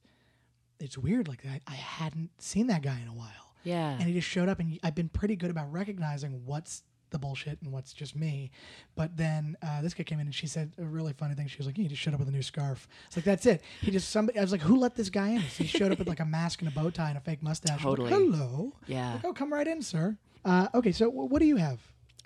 it's 0.78 0.96
weird. 0.96 1.26
Like 1.26 1.44
I, 1.44 1.60
I 1.66 1.74
hadn't 1.74 2.30
seen 2.40 2.68
that 2.68 2.82
guy 2.82 3.00
in 3.02 3.08
a 3.08 3.12
while, 3.12 3.47
Yeah. 3.64 3.90
and 3.92 4.02
he 4.02 4.12
just 4.14 4.28
showed 4.28 4.48
up 4.48 4.60
and 4.60 4.78
i've 4.82 4.94
been 4.94 5.08
pretty 5.08 5.36
good 5.36 5.50
about 5.50 5.70
recognizing 5.72 6.42
what's 6.46 6.82
the 7.10 7.18
bullshit 7.18 7.58
and 7.62 7.72
what's 7.72 7.94
just 7.94 8.14
me. 8.14 8.50
But 8.94 9.16
then 9.16 9.56
uh, 9.62 9.80
this 9.80 9.94
guy 9.94 10.02
came 10.04 10.20
in 10.20 10.26
and 10.26 10.34
she 10.34 10.46
said 10.46 10.72
a 10.78 10.84
really 10.84 11.14
funny 11.14 11.34
thing. 11.34 11.46
She 11.48 11.56
was 11.56 11.66
like 11.66 11.74
he 11.74 11.88
just 11.88 12.02
showed 12.02 12.12
up 12.12 12.20
with 12.20 12.28
a 12.28 12.32
new 12.32 12.42
scarf. 12.42 12.86
It's 13.06 13.16
like 13.16 13.24
that's 13.24 13.46
it. 13.46 13.62
He 13.80 13.90
just 13.90 14.10
somebody 14.10 14.38
i 14.38 14.42
was 14.42 14.52
like 14.52 14.60
who 14.60 14.76
let 14.76 14.94
this 14.94 15.08
guy 15.08 15.28
in? 15.30 15.40
He 15.40 15.66
showed 15.66 15.90
up 15.90 15.98
with 15.98 16.06
like 16.06 16.20
a 16.20 16.26
mask 16.26 16.60
and 16.60 16.70
a 16.70 16.74
bow 16.74 16.90
tie 16.90 17.08
and 17.08 17.16
a 17.16 17.20
fake 17.22 17.42
mustache. 17.42 17.82
Was 17.82 17.98
like, 17.98 18.10
Totally. 18.10 18.10
hello. 18.10 18.74
Yeah. 18.86 19.14
like, 19.14 19.24
oh 19.24 19.32
come 19.32 19.50
right 19.50 19.66
in 19.66 19.80
sir. 19.80 20.18
Uh, 20.44 20.68
okay 20.74 20.92
so 20.92 21.06
w- 21.06 21.24
what 21.28 21.38
do 21.40 21.46
you 21.46 21.56
have? 21.56 21.80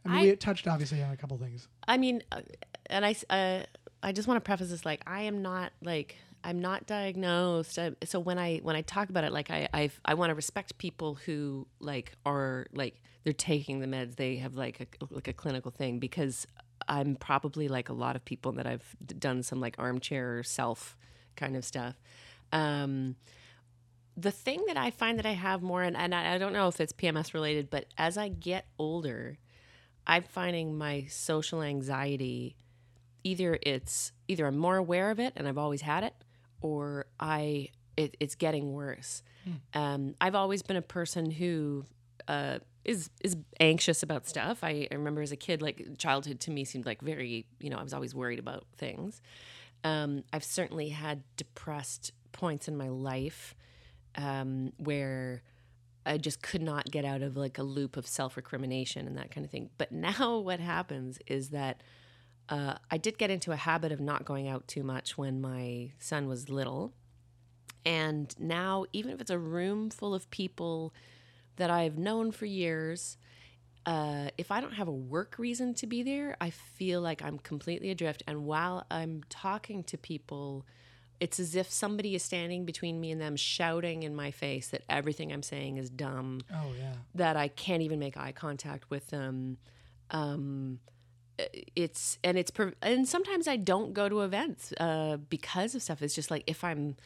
I 0.04 0.08
mean 0.08 0.18
I- 0.18 0.22
we 0.22 0.34
touched 0.36 0.66
obviously 0.66 1.00
on 1.00 1.12
a 1.12 1.16
couple 1.16 1.38
things. 1.38 1.68
I 1.86 1.96
mean, 1.96 2.24
uh, 2.32 2.40
and 2.86 3.06
I, 3.06 3.14
uh, 3.30 3.62
I 4.02 4.10
just 4.10 4.26
want 4.26 4.38
to 4.38 4.40
preface 4.44 4.70
this 4.70 4.84
like 4.84 5.02
I 5.06 5.22
am 5.22 5.42
not 5.42 5.72
like 5.80 6.16
I'm 6.44 6.60
not 6.60 6.86
diagnosed. 6.86 7.78
I, 7.78 7.92
so 8.04 8.18
when 8.18 8.38
I 8.38 8.58
when 8.58 8.76
I 8.76 8.82
talk 8.82 9.08
about 9.10 9.24
it, 9.24 9.32
like 9.32 9.50
I 9.50 9.68
I, 9.72 9.90
I 10.04 10.14
want 10.14 10.30
to 10.30 10.34
respect 10.34 10.78
people 10.78 11.14
who 11.14 11.66
like 11.80 12.12
are 12.26 12.66
like 12.72 13.00
they're 13.24 13.32
taking 13.32 13.80
the 13.80 13.86
meds. 13.86 14.16
They 14.16 14.36
have 14.36 14.54
like 14.54 14.80
a 14.80 15.14
like 15.14 15.28
a 15.28 15.32
clinical 15.32 15.70
thing 15.70 15.98
because 15.98 16.46
I'm 16.88 17.16
probably 17.16 17.68
like 17.68 17.88
a 17.88 17.92
lot 17.92 18.16
of 18.16 18.24
people 18.24 18.52
that 18.52 18.66
I've 18.66 18.96
done 19.18 19.42
some 19.42 19.60
like 19.60 19.76
armchair 19.78 20.42
self 20.42 20.96
kind 21.36 21.56
of 21.56 21.64
stuff. 21.64 22.00
Um, 22.52 23.16
the 24.16 24.30
thing 24.30 24.64
that 24.66 24.76
I 24.76 24.90
find 24.90 25.18
that 25.18 25.24
I 25.24 25.32
have 25.32 25.62
more, 25.62 25.82
and, 25.82 25.96
and 25.96 26.14
I, 26.14 26.34
I 26.34 26.38
don't 26.38 26.52
know 26.52 26.68
if 26.68 26.80
it's 26.80 26.92
PMS 26.92 27.32
related, 27.32 27.70
but 27.70 27.86
as 27.96 28.18
I 28.18 28.28
get 28.28 28.66
older, 28.78 29.38
I'm 30.06 30.22
finding 30.22 30.76
my 30.76 31.06
social 31.08 31.62
anxiety 31.62 32.56
either 33.24 33.58
it's 33.62 34.12
either 34.28 34.46
I'm 34.46 34.58
more 34.58 34.76
aware 34.76 35.10
of 35.10 35.20
it 35.20 35.32
and 35.36 35.46
I've 35.46 35.58
always 35.58 35.82
had 35.82 36.04
it, 36.04 36.14
or 36.62 37.06
I 37.20 37.68
it, 37.96 38.16
it's 38.20 38.34
getting 38.34 38.72
worse. 38.72 39.22
Um, 39.74 40.14
I've 40.20 40.34
always 40.34 40.62
been 40.62 40.76
a 40.76 40.82
person 40.82 41.30
who 41.30 41.84
uh, 42.28 42.58
is 42.84 43.10
is 43.20 43.36
anxious 43.60 44.02
about 44.02 44.26
stuff. 44.26 44.58
I, 44.62 44.88
I 44.90 44.94
remember 44.94 45.22
as 45.22 45.32
a 45.32 45.36
kid, 45.36 45.62
like 45.62 45.98
childhood 45.98 46.40
to 46.40 46.50
me 46.50 46.64
seemed 46.64 46.86
like 46.86 47.02
very 47.02 47.46
you 47.60 47.70
know 47.70 47.76
I 47.76 47.82
was 47.82 47.92
always 47.92 48.14
worried 48.14 48.38
about 48.38 48.64
things. 48.76 49.20
Um, 49.84 50.24
I've 50.32 50.44
certainly 50.44 50.90
had 50.90 51.22
depressed 51.36 52.12
points 52.30 52.68
in 52.68 52.76
my 52.76 52.88
life 52.88 53.54
um, 54.14 54.72
where 54.76 55.42
I 56.04 56.18
just 56.18 56.42
could 56.42 56.62
not 56.62 56.90
get 56.90 57.04
out 57.04 57.22
of 57.22 57.36
like 57.36 57.58
a 57.58 57.62
loop 57.62 57.96
of 57.96 58.06
self 58.06 58.36
recrimination 58.36 59.06
and 59.06 59.16
that 59.18 59.30
kind 59.30 59.44
of 59.44 59.50
thing. 59.50 59.70
But 59.78 59.92
now 60.20 60.38
what 60.38 60.60
happens 60.60 61.18
is 61.26 61.50
that 61.50 61.82
uh, 62.48 62.74
I 62.90 62.98
did 62.98 63.18
get 63.18 63.30
into 63.30 63.52
a 63.52 63.56
habit 63.56 63.92
of 63.92 64.00
not 64.00 64.24
going 64.24 64.48
out 64.48 64.66
too 64.68 64.82
much 64.82 65.16
when 65.16 65.40
my 65.40 65.92
son 65.98 66.28
was 66.28 66.48
little. 66.48 66.92
And 67.84 68.34
now, 68.38 68.84
even 68.92 69.10
if 69.12 69.20
it's 69.20 69.30
a 69.30 69.38
room 69.38 69.90
full 69.90 70.14
of 70.14 70.30
people 70.30 70.92
that 71.56 71.70
I've 71.70 71.98
known 71.98 72.30
for 72.30 72.46
years, 72.46 73.16
uh, 73.86 74.28
if 74.38 74.52
I 74.52 74.60
don't 74.60 74.74
have 74.74 74.86
a 74.88 74.92
work 74.92 75.34
reason 75.38 75.74
to 75.74 75.86
be 75.86 76.02
there, 76.02 76.36
I 76.40 76.50
feel 76.50 77.00
like 77.00 77.22
I'm 77.22 77.38
completely 77.38 77.90
adrift. 77.90 78.22
And 78.26 78.44
while 78.44 78.86
I'm 78.90 79.22
talking 79.28 79.82
to 79.84 79.98
people, 79.98 80.64
it's 81.18 81.40
as 81.40 81.56
if 81.56 81.70
somebody 81.70 82.14
is 82.14 82.22
standing 82.22 82.64
between 82.64 83.00
me 83.00 83.10
and 83.10 83.20
them, 83.20 83.34
shouting 83.34 84.02
in 84.04 84.14
my 84.14 84.30
face 84.30 84.68
that 84.68 84.82
everything 84.88 85.32
I'm 85.32 85.42
saying 85.42 85.78
is 85.78 85.90
dumb, 85.90 86.40
Oh 86.52 86.72
yeah. 86.78 86.92
that 87.16 87.36
I 87.36 87.48
can't 87.48 87.82
even 87.82 87.98
make 87.98 88.16
eye 88.16 88.32
contact 88.32 88.90
with 88.90 89.08
them. 89.08 89.56
Um, 90.10 90.78
it's 91.76 92.18
and 92.22 92.38
it's 92.38 92.52
and 92.82 93.08
sometimes 93.08 93.48
I 93.48 93.56
don't 93.56 93.92
go 93.92 94.08
to 94.08 94.20
events 94.20 94.72
uh, 94.78 95.16
because 95.28 95.74
of 95.74 95.82
stuff. 95.82 96.02
It's 96.02 96.14
just 96.14 96.30
like 96.30 96.44
if 96.46 96.64
I'm, 96.64 96.96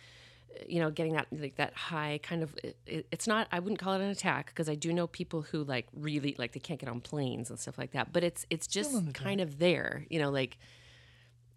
you 0.69 0.81
know, 0.81 0.91
getting 0.91 1.15
that 1.15 1.27
like 1.33 1.57
that 1.57 1.75
high 1.75 2.21
kind 2.23 2.43
of. 2.43 2.55
It, 2.63 3.07
it's 3.11 3.27
not. 3.27 3.49
I 3.53 3.59
wouldn't 3.59 3.79
call 3.79 3.95
it 3.95 4.01
an 4.01 4.11
attack 4.11 4.47
because 4.47 4.69
I 4.69 4.75
do 4.75 4.93
know 4.93 5.07
people 5.07 5.43
who 5.43 5.65
like 5.65 5.87
really 5.93 6.35
like 6.39 6.53
they 6.53 6.61
can't 6.61 6.81
get 6.81 6.89
on 6.89 7.01
planes 7.01 7.51
and 7.51 7.59
stuff 7.59 7.79
like 7.79 7.93
that. 7.93 8.13
But 8.13 8.25
it's 8.25 8.47
it's 8.51 8.67
just 8.67 9.15
kind 9.15 9.41
of 9.41 9.59
there, 9.59 10.07
you 10.11 10.19
know, 10.19 10.31
like, 10.31 10.59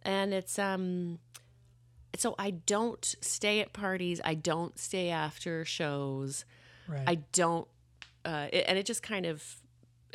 and 0.04 0.34
it's 0.34 0.58
um. 0.60 1.20
So 2.18 2.34
I 2.40 2.50
don't 2.50 3.06
stay 3.22 3.62
at 3.62 3.72
parties. 3.72 4.20
I 4.26 4.34
don't 4.34 4.78
stay 4.80 5.10
after 5.10 5.64
shows. 5.64 6.44
Right. 6.88 7.04
I 7.06 7.16
don't, 7.34 7.68
uh, 8.26 8.48
it, 8.52 8.66
and 8.68 8.80
it 8.80 8.88
just 8.88 9.04
kind 9.04 9.28
of, 9.28 9.46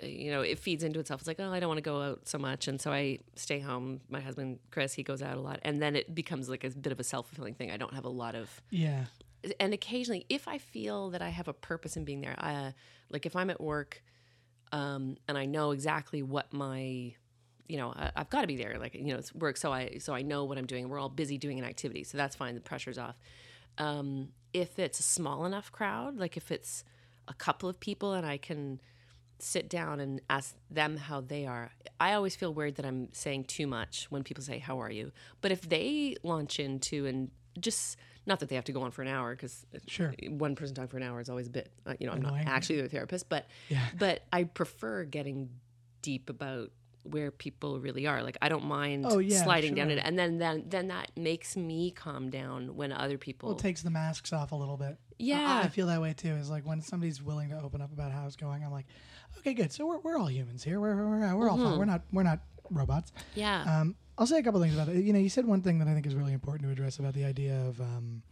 you 0.03 0.31
know, 0.31 0.41
it 0.41 0.59
feeds 0.59 0.83
into 0.83 0.99
itself. 0.99 1.21
It's 1.21 1.29
like, 1.29 1.41
oh, 1.41 1.53
I 1.53 1.61
don't 1.61 1.69
want 1.69 1.79
to 1.79 1.83
go 1.83 2.01
out 2.01 2.29
so 2.29 2.39
much, 2.39 2.69
and 2.69 2.81
so 2.81 2.93
I 2.93 3.19
stay 3.37 3.61
home. 3.61 4.01
My 4.09 4.21
husband 4.21 4.59
Chris, 4.71 4.93
he 4.93 5.03
goes 5.03 5.23
out 5.23 5.37
a 5.37 5.41
lot, 5.41 5.61
and 5.63 5.81
then 5.81 5.97
it 5.97 6.15
becomes 6.15 6.49
like 6.49 6.65
a 6.65 6.71
bit 6.71 6.93
of 6.93 7.01
a 7.01 7.05
self 7.05 7.29
fulfilling 7.29 7.55
thing. 7.55 7.71
I 7.71 7.77
don't 7.77 7.95
have 7.95 8.05
a 8.05 8.11
lot 8.11 8.35
of, 8.35 8.63
yeah. 8.71 9.05
and 9.61 9.73
occasionally, 9.73 10.27
if 10.29 10.49
I 10.49 10.59
feel 10.59 11.11
that 11.11 11.23
I 11.23 11.29
have 11.29 11.49
a 11.49 11.53
purpose 11.53 11.97
in 11.97 12.05
being 12.05 12.21
there, 12.21 12.35
uh, 12.39 12.73
like 13.11 13.27
if 13.27 13.37
I'm 13.37 13.51
at 13.51 13.61
work, 13.61 14.03
um, 14.73 15.17
and 15.29 15.39
I 15.39 15.47
know 15.47 15.71
exactly 15.71 16.23
what 16.23 16.53
my 16.53 17.15
you 17.67 17.79
know 17.79 17.93
I, 17.97 18.11
i've 18.17 18.31
got 18.31 18.43
to 18.43 18.47
be 18.47 18.57
there 18.57 18.77
like 18.79 18.95
you 18.95 19.05
know 19.05 19.17
it's 19.17 19.35
work 19.35 19.57
so 19.57 19.73
i 19.73 19.97
so 19.99 20.15
i 20.15 20.23
know 20.23 20.45
what 20.45 20.59
i'm 20.59 20.67
doing 20.67 20.89
we're 20.89 20.99
all 20.99 21.09
busy 21.09 21.39
doing 21.39 21.59
an 21.59 21.65
activity 21.65 22.05
so 22.05 22.19
that's 22.19 22.37
fine 22.37 22.55
the 22.55 22.61
pressure's 22.61 22.99
off 22.99 23.19
um, 23.77 24.29
if 24.53 24.79
it's 24.79 25.01
a 25.01 25.03
small 25.03 25.47
enough 25.47 25.73
crowd 25.73 26.17
like 26.17 26.37
if 26.37 26.53
it's 26.53 26.85
a 27.27 27.35
couple 27.35 27.69
of 27.69 27.81
people 27.81 28.13
and 28.13 28.27
i 28.27 28.37
can 28.37 28.81
sit 29.39 29.69
down 29.69 30.01
and 30.01 30.21
ask 30.31 30.55
them 30.71 30.97
how 30.97 31.21
they 31.21 31.45
are 31.47 31.71
i 32.01 32.13
always 32.13 32.35
feel 32.37 32.53
worried 32.55 32.77
that 32.77 32.87
i'm 32.87 33.09
saying 33.13 33.45
too 33.45 33.67
much 33.67 34.07
when 34.11 34.23
people 34.23 34.43
say 34.43 34.59
how 34.59 34.81
are 34.81 34.91
you 34.91 35.11
but 35.41 35.51
if 35.53 35.69
they 35.69 36.15
launch 36.23 36.59
into 36.61 37.05
and 37.07 37.31
just 37.61 37.97
not 38.27 38.41
that 38.41 38.49
they 38.49 38.55
have 38.55 38.65
to 38.65 38.73
go 38.73 38.83
on 38.83 38.91
for 38.91 39.03
an 39.03 39.09
hour 39.09 39.35
because 39.35 39.67
Sure. 39.87 40.15
one 40.29 40.55
person 40.57 40.75
talking 40.75 40.89
for 40.89 40.97
an 40.97 41.03
hour 41.03 41.21
is 41.21 41.29
always 41.29 41.47
a 41.49 41.51
bit 41.51 41.71
uh, 41.87 41.95
you 41.99 42.07
know 42.07 42.13
i'm 42.13 42.19
Annoying. 42.25 42.45
not 42.45 42.55
actually 42.55 42.77
their 42.77 42.89
therapist 42.89 43.29
but 43.29 43.47
Yeah. 43.69 43.85
but 43.99 44.23
i 44.33 44.45
prefer 44.45 45.05
getting 45.05 45.51
deep 46.03 46.31
about 46.31 46.71
where 47.03 47.31
people 47.31 47.81
really 47.81 48.07
are 48.07 48.23
like 48.23 48.39
i 48.41 48.49
don't 48.49 48.65
mind 48.65 49.05
Oh, 49.07 49.19
yeah, 49.19 49.43
sliding 49.45 49.75
down 49.75 49.91
it 49.91 49.99
and 50.03 50.19
then 50.19 50.39
then 50.39 50.65
then 50.67 50.89
that 50.89 51.11
makes 51.17 51.55
me 51.55 51.91
calm 51.91 52.31
down 52.31 52.77
when 52.77 52.93
other 52.93 53.19
people 53.19 53.51
Well, 53.51 53.59
it 53.59 53.61
takes 53.63 53.83
the 53.83 53.91
masks 53.91 54.33
off 54.33 54.53
a 54.53 54.55
little 54.57 54.79
bit. 54.79 54.97
Yeah. 55.19 55.61
I, 55.63 55.67
I 55.67 55.69
feel 55.69 55.87
that 55.89 56.01
way 56.01 56.13
too. 56.15 56.33
Is 56.35 56.51
like 56.51 56.67
when 56.67 56.81
somebody's 56.83 57.23
willing 57.23 57.51
to 57.51 57.61
open 57.61 57.81
up 57.81 57.93
about 57.93 58.13
how 58.13 58.27
it's 58.27 58.37
going, 58.37 58.65
I'm 58.65 58.73
like, 58.73 58.87
okay, 59.39 59.55
good. 59.55 59.73
So 59.73 59.87
we're, 59.87 59.99
we're 59.99 60.19
all 60.19 60.31
humans 60.31 60.65
here. 60.65 60.81
We're 60.81 60.97
we're, 60.97 61.37
we're 61.37 61.49
all 61.49 61.57
Mm-hmm. 61.57 61.65
fine. 61.71 61.79
We're 61.79 61.85
not 61.85 62.03
we're 62.13 62.23
not 62.23 62.41
robots. 62.71 63.13
yeah 63.35 63.81
Um, 63.81 63.95
I'll 64.17 64.27
say 64.27 64.39
a 64.39 64.43
couple 64.43 64.61
things 64.61 64.75
about 64.75 64.89
it. 64.89 65.03
You 65.03 65.13
know, 65.13 65.19
you 65.19 65.29
said 65.29 65.45
one 65.45 65.61
thing 65.63 65.79
that 65.81 65.89
I 65.89 65.93
think 65.95 66.07
is 66.07 66.15
really 66.15 66.33
important 66.33 66.69
to 66.69 66.73
address 66.73 66.99
about 67.01 67.15
the 67.15 67.25
idea 67.25 67.61
of 67.67 67.81
um, 67.81 68.23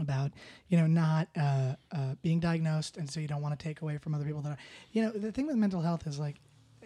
about 0.00 0.32
you 0.68 0.76
know 0.76 0.86
not 0.88 1.28
uh, 1.36 1.74
uh, 1.92 2.14
being 2.22 2.40
diagnosed, 2.40 2.96
and 2.96 3.08
so 3.08 3.20
you 3.20 3.28
don't 3.28 3.40
want 3.42 3.56
to 3.58 3.62
take 3.62 3.82
away 3.82 3.98
from 3.98 4.14
other 4.14 4.24
people 4.24 4.42
that 4.42 4.50
are. 4.52 4.58
You 4.92 5.02
know, 5.02 5.10
the 5.12 5.30
thing 5.30 5.46
with 5.46 5.56
mental 5.56 5.80
health 5.80 6.06
is 6.06 6.18
like, 6.18 6.36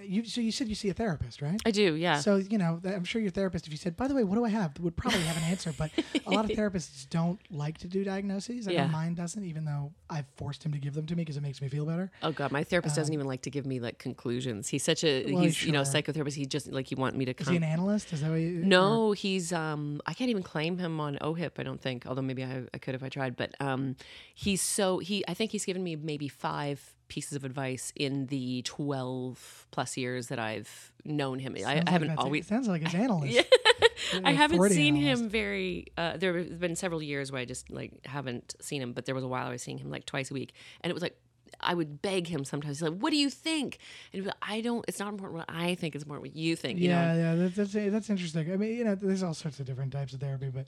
you. 0.02 0.24
So 0.24 0.40
you 0.40 0.52
said 0.52 0.68
you 0.68 0.74
see 0.74 0.88
a 0.88 0.94
therapist, 0.94 1.42
right? 1.42 1.60
i 1.66 1.70
do 1.70 1.94
yeah 1.94 2.20
So 2.20 2.36
you 2.36 2.58
know, 2.58 2.80
I'm 2.84 3.04
sure 3.04 3.20
your 3.20 3.30
therapist, 3.30 3.66
if 3.66 3.72
you 3.72 3.78
said, 3.78 3.96
"By 3.96 4.08
the 4.08 4.14
way, 4.14 4.24
what 4.24 4.36
do 4.36 4.44
I 4.44 4.48
have?" 4.48 4.78
would 4.80 4.96
probably 4.96 5.20
have 5.22 5.36
an 5.36 5.44
answer. 5.44 5.72
But 5.76 5.90
a 6.26 6.30
lot 6.30 6.44
of 6.44 6.50
therapists 6.58 7.08
don't 7.08 7.40
like 7.50 7.78
to 7.78 7.88
do 7.88 8.04
diagnoses. 8.04 8.68
I 8.68 8.72
know 8.72 8.76
Yeah. 8.78 8.86
mine 8.88 9.14
doesn't, 9.14 9.44
even 9.44 9.64
though 9.64 9.92
I've 10.10 10.26
forced 10.36 10.64
him 10.64 10.72
to 10.72 10.78
give 10.78 10.94
them 10.94 11.06
to 11.06 11.16
me 11.16 11.22
because 11.22 11.36
it 11.36 11.42
makes 11.42 11.60
me 11.62 11.68
feel 11.68 11.84
better. 11.86 12.10
Oh 12.22 12.32
god, 12.32 12.52
my 12.52 12.64
therapist 12.64 12.96
doesn't 12.96 13.12
even 13.14 13.26
like 13.26 13.42
to 13.42 13.50
give 13.50 13.66
me 13.66 13.80
like 13.80 13.98
conclusions. 13.98 14.68
He's 14.68 14.82
such 14.82 15.04
a 15.04 15.24
Um, 15.26 15.32
Well, 15.32 15.42
he's 15.44 15.64
you 15.64 15.72
know 15.72 15.82
psychotherapist. 15.82 16.34
He 16.34 16.46
just 16.46 16.70
like 16.72 16.86
he 16.86 16.94
want 16.94 17.16
me 17.16 17.24
to 17.26 17.34
Is 17.38 17.48
he 17.48 17.56
an 17.56 17.62
analyst? 17.64 18.12
Is 18.12 18.20
that 18.22 18.30
what 18.30 18.36
you? 18.40 18.60
or- 18.60 18.64
No, 18.64 19.12
he's 19.12 19.52
um 19.52 20.00
I 20.06 20.14
can't 20.14 20.30
even 20.30 20.42
claim 20.42 20.78
him 20.78 21.00
on 21.00 21.16
OHIP. 21.20 21.52
I 21.58 21.62
don't 21.62 21.80
think, 21.80 22.06
although 22.06 22.22
maybe 22.22 22.44
I, 22.44 22.64
I 22.74 22.78
could 22.78 22.94
if 22.94 23.02
I 23.02 23.08
tried. 23.08 23.36
But 23.36 23.54
um 23.60 23.96
he's 24.34 24.62
so 24.62 24.98
he 24.98 25.24
I 25.26 25.34
think 25.34 25.50
he's 25.52 25.64
given 25.64 25.82
me 25.82 25.96
maybe 25.96 26.28
five 26.28 26.94
pieces 27.08 27.32
of 27.34 27.44
advice 27.44 27.92
in 27.96 28.26
the 28.26 28.62
twelve 28.62 29.66
plus 29.70 29.96
years 29.96 30.28
that 30.28 30.38
I've 30.38 30.92
known 31.04 31.38
him. 31.38 31.56
I, 31.58 31.82
I 31.86 31.90
haven't 31.90 32.08
that's- 32.08 32.16
always 32.18 32.44
It 32.46 32.48
sounds 32.48 32.68
like 32.68 32.82
it's 32.82 32.94
analyst. 33.06 33.34
Yeah. 33.34 33.42
I 34.24 34.32
haven't 34.32 34.70
seen 34.70 34.96
almost. 34.96 35.22
him 35.22 35.28
very. 35.28 35.86
Uh, 35.96 36.16
there 36.16 36.38
have 36.38 36.60
been 36.60 36.76
several 36.76 37.02
years 37.02 37.32
where 37.32 37.40
I 37.40 37.44
just 37.44 37.68
like 37.70 38.06
haven't 38.06 38.54
seen 38.60 38.80
him, 38.80 38.92
but 38.92 39.04
there 39.06 39.14
was 39.14 39.24
a 39.24 39.28
while 39.28 39.46
I 39.46 39.50
was 39.50 39.62
seeing 39.62 39.78
him 39.78 39.90
like 39.90 40.06
twice 40.06 40.30
a 40.30 40.34
week, 40.34 40.52
and 40.82 40.90
it 40.90 40.94
was 40.94 41.02
like 41.02 41.16
I 41.60 41.74
would 41.74 42.00
beg 42.02 42.28
him 42.28 42.44
sometimes. 42.44 42.78
He's 42.78 42.88
like, 42.88 42.98
"What 43.00 43.10
do 43.10 43.16
you 43.16 43.30
think?" 43.30 43.78
And 44.12 44.18
he'd 44.18 44.20
be 44.20 44.26
like, 44.26 44.36
I 44.42 44.60
don't. 44.60 44.84
It's 44.88 44.98
not 44.98 45.08
important 45.08 45.38
what 45.38 45.50
I 45.50 45.74
think. 45.74 45.94
It's 45.94 46.06
more 46.06 46.20
what 46.20 46.34
you 46.36 46.54
think. 46.56 46.78
You 46.78 46.88
yeah, 46.90 47.12
know? 47.14 47.18
yeah, 47.18 47.34
that's, 47.34 47.56
that's 47.72 47.92
that's 47.92 48.10
interesting. 48.10 48.52
I 48.52 48.56
mean, 48.56 48.76
you 48.76 48.84
know, 48.84 48.94
there's 48.94 49.22
all 49.22 49.34
sorts 49.34 49.58
of 49.60 49.66
different 49.66 49.92
types 49.92 50.12
of 50.12 50.20
therapy, 50.20 50.50
but 50.50 50.66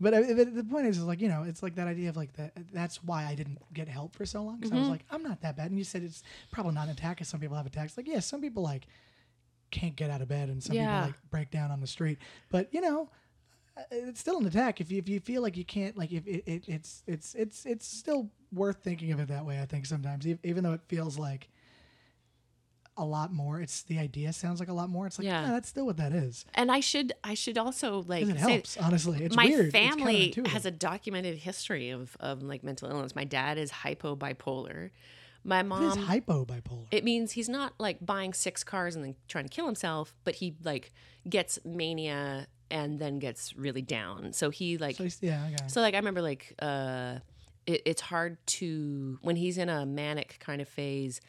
but 0.00 0.14
uh, 0.14 0.20
the, 0.22 0.44
the 0.46 0.64
point 0.64 0.86
is, 0.86 0.96
is 0.98 1.04
like 1.04 1.20
you 1.20 1.28
know, 1.28 1.42
it's 1.42 1.62
like 1.62 1.74
that 1.74 1.86
idea 1.88 2.08
of 2.08 2.16
like 2.16 2.32
that. 2.34 2.52
That's 2.72 3.02
why 3.04 3.26
I 3.26 3.34
didn't 3.34 3.58
get 3.74 3.88
help 3.88 4.14
for 4.16 4.24
so 4.24 4.42
long. 4.42 4.56
Because 4.56 4.72
I 4.72 4.76
was 4.76 4.82
Mm-hmm. 4.84 4.92
like, 4.92 5.04
I'm 5.10 5.22
not 5.22 5.42
that 5.42 5.56
bad. 5.56 5.70
And 5.70 5.78
you 5.78 5.84
said 5.84 6.02
it's 6.02 6.22
probably 6.50 6.72
not 6.72 6.84
an 6.84 6.90
attack. 6.92 7.16
Because 7.18 7.28
some 7.28 7.40
people 7.40 7.56
have 7.56 7.66
attacks. 7.66 7.96
Like, 7.96 8.08
yeah, 8.08 8.20
some 8.20 8.40
people 8.40 8.62
like 8.62 8.86
can't 9.70 9.94
get 9.94 10.10
out 10.10 10.20
of 10.22 10.28
bed, 10.28 10.48
and 10.48 10.62
some 10.62 10.74
Yeah. 10.74 11.00
people 11.00 11.06
like 11.08 11.30
break 11.30 11.50
down 11.50 11.70
on 11.70 11.80
the 11.80 11.86
street. 11.86 12.18
But 12.50 12.72
you 12.72 12.80
know. 12.80 13.08
It's 13.90 14.20
still 14.20 14.38
an 14.38 14.46
attack 14.46 14.80
if 14.80 14.90
you, 14.90 14.98
if 14.98 15.08
you 15.08 15.20
feel 15.20 15.42
like 15.42 15.56
you 15.56 15.64
can't 15.64 15.96
like 15.96 16.12
if 16.12 16.26
it, 16.26 16.42
it 16.46 16.64
it's 16.68 17.02
it's 17.06 17.34
it's 17.34 17.64
it's 17.66 17.86
still 17.86 18.30
worth 18.52 18.78
thinking 18.82 19.12
of 19.12 19.20
it 19.20 19.28
that 19.28 19.44
way 19.44 19.60
I 19.60 19.66
think 19.66 19.86
sometimes 19.86 20.26
even 20.26 20.64
though 20.64 20.72
it 20.72 20.80
feels 20.88 21.18
like 21.18 21.48
a 22.96 23.04
lot 23.04 23.32
more 23.32 23.60
it's 23.60 23.82
the 23.82 23.98
idea 23.98 24.32
sounds 24.32 24.60
like 24.60 24.68
a 24.68 24.72
lot 24.72 24.90
more 24.90 25.06
it's 25.06 25.18
like 25.18 25.24
Yeah. 25.26 25.46
yeah, 25.46 25.52
that's 25.52 25.68
still 25.68 25.86
what 25.86 25.96
that 25.98 26.12
is 26.12 26.44
And 26.54 26.70
I 26.70 26.80
should. 26.80 27.12
I 27.24 27.34
should 27.34 27.56
also 27.56 28.04
like 28.06 28.26
it 28.26 28.36
helps, 28.36 28.76
honestly. 28.76 29.22
It's 29.24 29.36
my 29.36 29.46
weird. 29.46 29.66
It's 29.66 29.72
family 29.72 30.32
counterintuitive. 30.36 30.46
has 30.48 30.66
a 30.66 30.70
documented 30.70 31.38
history 31.38 31.90
of 31.90 32.16
of 32.20 32.42
like 32.42 32.62
mental 32.62 32.90
illness. 32.90 33.14
My 33.14 33.24
dad 33.24 33.56
is 33.56 33.70
hypo 33.70 34.16
bipolar. 34.16 34.90
My 35.42 35.62
What 35.62 35.82
is 35.82 35.96
mom 35.96 36.04
hypo 36.06 36.44
bipolar? 36.44 36.86
It 36.90 37.02
means 37.04 37.32
he's 37.32 37.48
not 37.48 37.72
like 37.78 38.04
buying 38.04 38.34
six 38.34 38.62
cars 38.62 38.94
and 38.94 39.02
then 39.04 39.14
trying 39.28 39.44
to 39.44 39.50
kill 39.50 39.66
himself, 39.66 40.14
but 40.24 40.34
he 40.36 40.56
like 40.62 40.92
gets 41.28 41.58
mania 41.64 42.46
and 42.70 42.98
then 42.98 43.18
gets 43.18 43.56
really 43.56 43.82
down. 43.82 44.32
So 44.32 44.50
he 44.50 44.78
like 44.78 44.96
so, 44.96 45.04
he's- 45.04 45.18
yeah, 45.20 45.44
okay. 45.46 45.64
so 45.68 45.80
like 45.80 45.94
I 45.94 45.98
remember 45.98 46.22
like 46.22 46.54
uh 46.60 47.16
it, 47.66 47.82
it's 47.84 48.00
hard 48.00 48.44
to 48.46 49.18
when 49.22 49.36
he's 49.36 49.58
in 49.58 49.68
a 49.68 49.84
manic 49.86 50.38
kind 50.40 50.60
of 50.62 50.68
phase 50.68 51.20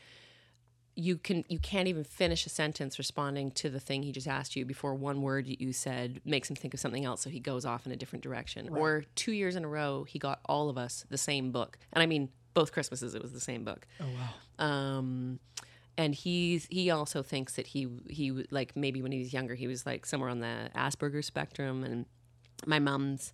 you 0.96 1.18
can 1.18 1.46
you 1.48 1.58
can't 1.60 1.88
even 1.88 2.04
finish 2.04 2.46
a 2.46 2.50
sentence 2.50 2.98
responding 2.98 3.50
to 3.52 3.70
the 3.70 3.80
thing 3.80 4.04
he 4.04 4.12
just 4.12 4.28
asked 4.28 4.56
you 4.56 4.66
before 4.66 4.94
one 4.94 5.22
word 5.22 5.48
you 5.48 5.72
said 5.72 6.20
makes 6.26 6.50
him 6.50 6.56
think 6.56 6.74
of 6.74 6.80
something 6.82 7.06
else 7.06 7.22
so 7.22 7.30
he 7.30 7.40
goes 7.40 7.66
off 7.66 7.86
in 7.86 7.92
a 7.92 7.96
different 7.96 8.22
direction 8.22 8.70
or 8.76 9.06
two 9.16 9.32
years 9.32 9.56
in 9.56 9.64
a 9.64 9.68
row 9.68 10.04
he 10.04 10.20
got 10.20 10.40
all 10.46 10.70
of 10.70 10.78
us 10.78 11.06
the 11.10 11.18
same 11.18 11.52
book 11.52 11.78
and 11.94 12.04
i 12.04 12.06
mean 12.06 12.28
both 12.54 12.74
christmases 12.74 13.16
it 13.16 13.22
was 13.22 13.32
the 13.32 13.40
same 13.40 13.64
book 13.64 13.88
oh 14.02 14.06
wow. 14.60 14.66
um 14.66 15.40
and 16.01 16.15
he's 16.15 16.67
he 16.70 16.89
also 16.89 17.24
thinks 17.24 17.55
that 17.55 17.67
he 17.67 17.88
he 18.10 18.31
like 18.51 18.75
maybe 18.75 19.01
when 19.01 19.12
he 19.12 19.20
was 19.20 19.34
younger 19.34 19.55
he 19.55 19.67
was 19.67 19.86
like 19.86 20.05
somewhere 20.05 20.29
on 20.29 20.39
the 20.39 20.70
asperger's 20.75 21.25
spectrum 21.25 21.84
and 21.84 22.05
my 22.65 22.79
mom's 22.79 23.34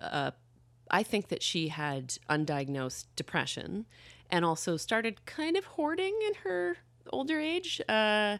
uh 0.00 0.30
i 0.90 1.02
think 1.02 1.28
that 1.28 1.42
she 1.42 1.68
had 1.68 2.16
undiagnosed 2.28 3.06
depression 3.16 3.86
and 4.30 4.44
also 4.44 4.76
started 4.76 5.24
kind 5.26 5.56
of 5.56 5.64
hoarding 5.64 6.14
in 6.26 6.34
her 6.42 6.76
older 7.12 7.38
age. 7.38 7.80
Uh, 7.88 8.38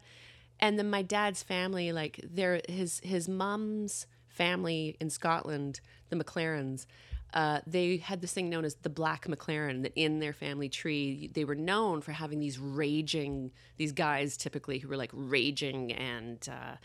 and 0.61 0.79
then 0.79 0.91
my 0.91 1.03
dad's 1.03 1.43
family, 1.43 1.93
like 1.93 2.21
their 2.23 2.61
his 2.69 3.01
his 3.03 3.29
mom's 3.29 4.07
family 4.29 4.97
in 5.01 5.11
Scotland, 5.11 5.81
the 6.11 6.17
McLarens. 6.17 6.87
Uh, 7.35 7.61
they 7.67 7.97
had 7.97 8.21
this 8.21 8.33
thing 8.33 8.49
known 8.49 8.65
as 8.65 8.77
the 8.77 8.89
Black 8.89 9.27
McLaren 9.27 9.83
that 9.83 9.93
in 9.97 10.21
their 10.21 10.33
family 10.33 10.69
tree 10.69 11.29
they 11.35 11.45
were 11.45 11.57
known 11.57 12.01
for 12.01 12.13
having 12.13 12.39
these 12.39 12.59
raging 12.61 13.51
these 13.77 13.91
guys 13.93 14.37
typically 14.37 14.79
who 14.79 14.87
were 14.89 14.97
like 14.97 15.11
raging 15.13 15.93
and 15.93 16.49
uh, 16.49 16.77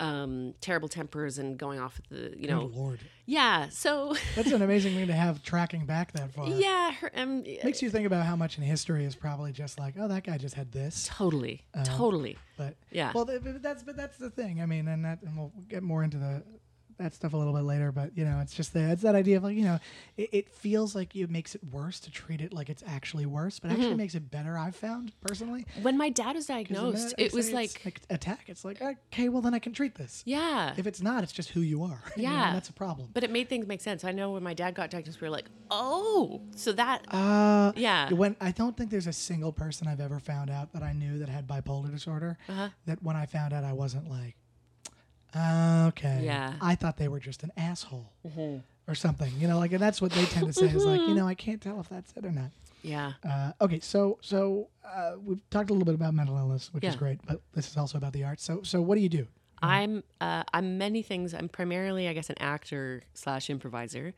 um, 0.00 0.54
terrible 0.60 0.86
tempers 0.88 1.38
and 1.38 1.58
going 1.58 1.80
off 1.80 1.98
at 1.98 2.08
the 2.10 2.32
you 2.40 2.46
know 2.46 2.68
Good 2.68 2.76
lord, 2.76 3.00
yeah 3.26 3.68
so 3.70 4.14
that's 4.36 4.52
an 4.52 4.62
amazing 4.62 4.94
thing 4.94 5.08
to 5.08 5.12
have 5.12 5.42
tracking 5.42 5.84
back 5.86 6.12
that 6.12 6.32
far. 6.32 6.46
yeah 6.46 6.92
her, 6.92 7.10
um, 7.16 7.42
Makes 7.64 7.82
you 7.82 7.90
think 7.90 8.06
about 8.06 8.24
how 8.24 8.36
much 8.36 8.56
in 8.56 8.62
history 8.62 9.04
is 9.04 9.16
probably 9.16 9.50
just 9.50 9.80
like, 9.80 9.94
oh, 9.98 10.06
that 10.06 10.22
guy 10.22 10.38
just 10.38 10.54
had 10.54 10.70
this. 10.70 11.08
totally 11.12 11.64
totally 11.82 12.38
But 12.56 12.76
Yeah. 12.92 13.10
well, 13.12 13.26
th- 13.26 13.40
that's 13.60 13.82
but 13.82 13.96
that's 13.96 14.16
the 14.18 14.30
thing. 14.30 14.60
I 14.62 14.66
mean, 14.66 14.86
and 14.86 15.04
that, 15.04 15.22
and 15.22 15.36
we'll 15.36 15.52
get 15.68 15.82
more 15.82 16.04
into 16.04 16.18
the 16.18 16.44
that 16.98 17.14
stuff 17.14 17.32
a 17.32 17.36
little 17.36 17.52
bit 17.52 17.62
later. 17.62 17.90
But 17.92 18.16
you 18.16 18.24
know, 18.24 18.40
it's 18.40 18.54
just 18.54 18.72
the 18.72 18.90
it's 18.90 19.02
that 19.02 19.14
idea 19.14 19.36
of 19.38 19.44
like 19.44 19.56
you 19.56 19.64
know, 19.64 19.78
it, 20.16 20.28
it 20.32 20.48
feels 20.50 20.94
like 20.94 21.14
it 21.16 21.30
makes 21.30 21.54
it 21.54 21.62
worse 21.72 21.98
to 22.00 22.10
treat 22.10 22.40
it 22.40 22.52
like 22.52 22.68
it's 22.68 22.82
actually 22.86 23.26
worse, 23.26 23.58
but 23.58 23.68
Mm-hmm. 23.70 23.80
actually 23.80 23.96
makes 23.96 24.14
it 24.14 24.30
better. 24.30 24.56
I've 24.58 24.76
found 24.76 25.12
personally. 25.20 25.66
when 25.82 25.96
my 25.96 26.08
dad 26.10 26.34
was 26.36 26.46
diagnosed 26.46 27.14
it 27.18 27.32
was 27.32 27.48
it's 27.48 27.54
like 27.54 28.00
attack. 28.10 28.44
It's 28.48 28.64
like 28.64 28.80
okay, 28.82 29.28
well 29.28 29.42
then 29.42 29.54
I 29.54 29.58
can 29.58 29.72
treat 29.72 29.94
this. 29.94 30.22
yeah 30.26 30.74
If 30.76 30.86
it's 30.86 31.00
not, 31.02 31.22
it's 31.22 31.32
just 31.32 31.50
who 31.50 31.60
you 31.60 31.82
are. 31.84 32.02
you 32.16 32.22
know, 32.24 32.30
Yeah. 32.30 32.46
and 32.48 32.56
that's 32.56 32.68
a 32.68 32.72
problem. 32.74 33.10
but 33.14 33.24
it 33.24 33.30
made 33.30 33.48
things 33.48 33.66
make 33.66 33.80
sense 33.80 34.04
i 34.04 34.12
know 34.12 34.32
when 34.32 34.42
my 34.42 34.54
dad 34.54 34.74
got 34.74 34.90
diagnosed 34.90 35.20
we 35.20 35.26
were 35.28 35.32
like 35.32 35.46
oh 35.70 36.40
so 36.56 36.72
that 36.72 37.04
Uh, 37.12 37.72
Yeah. 37.76 38.12
When 38.12 38.36
I 38.40 38.50
don't 38.50 38.76
think 38.76 38.90
there's 38.90 39.06
a 39.06 39.12
single 39.12 39.52
person 39.52 39.86
I've 39.86 40.00
ever 40.00 40.18
found 40.20 40.50
out 40.50 40.72
that 40.72 40.82
I 40.82 40.92
knew 40.92 41.18
that 41.18 41.28
had 41.28 41.46
bipolar 41.46 41.90
disorder. 41.90 42.36
Uh-huh. 42.48 42.68
That 42.86 43.02
when 43.02 43.16
I 43.16 43.26
found 43.26 43.52
out, 43.52 43.64
I 43.64 43.72
wasn't 43.72 44.08
like, 44.10 44.34
"Ah, 44.38 44.47
okay. 45.36 46.20
Yeah. 46.24 46.54
I 46.60 46.74
thought 46.74 46.96
they 46.96 47.08
were 47.08 47.20
just 47.20 47.42
an 47.42 47.52
asshole 47.56 48.12
or 48.86 48.94
something. 48.94 49.32
You 49.38 49.48
know, 49.48 49.58
like 49.58 49.72
and 49.72 49.80
that's 49.82 50.00
what 50.00 50.12
they 50.12 50.24
tend 50.26 50.46
to 50.46 50.52
say 50.52 50.66
is 50.66 50.84
like, 50.84 51.00
you 51.00 51.14
know, 51.14 51.26
I 51.26 51.34
can't 51.34 51.60
tell 51.60 51.80
if 51.80 51.88
that's 51.88 52.12
it 52.16 52.24
or 52.24 52.32
not. 52.32 52.50
yeah 52.82 53.12
Uh, 53.28 53.52
okay, 53.60 53.80
so 53.80 54.18
so 54.20 54.68
uh, 54.84 55.12
we've 55.22 55.42
talked 55.50 55.70
a 55.70 55.72
little 55.72 55.84
bit 55.84 55.94
about 55.94 56.14
mental 56.14 56.36
illness, 56.36 56.72
which 56.72 56.84
is 56.84 56.96
great, 56.96 57.18
but 57.26 57.40
this 57.54 57.68
is 57.70 57.76
also 57.76 57.98
about 57.98 58.12
the 58.12 58.24
arts. 58.24 58.42
So 58.44 58.62
so 58.62 58.80
what 58.80 58.94
do 58.96 59.00
you 59.02 59.08
do? 59.08 59.26
I'm 59.60 60.04
uh, 60.20 60.44
I'm 60.52 60.78
many 60.78 61.02
things. 61.02 61.34
I'm 61.34 61.48
primarily, 61.48 62.08
I 62.08 62.12
guess, 62.12 62.30
an 62.30 62.36
actor 62.40 63.02
slash 63.14 63.50
improviser. 63.50 64.14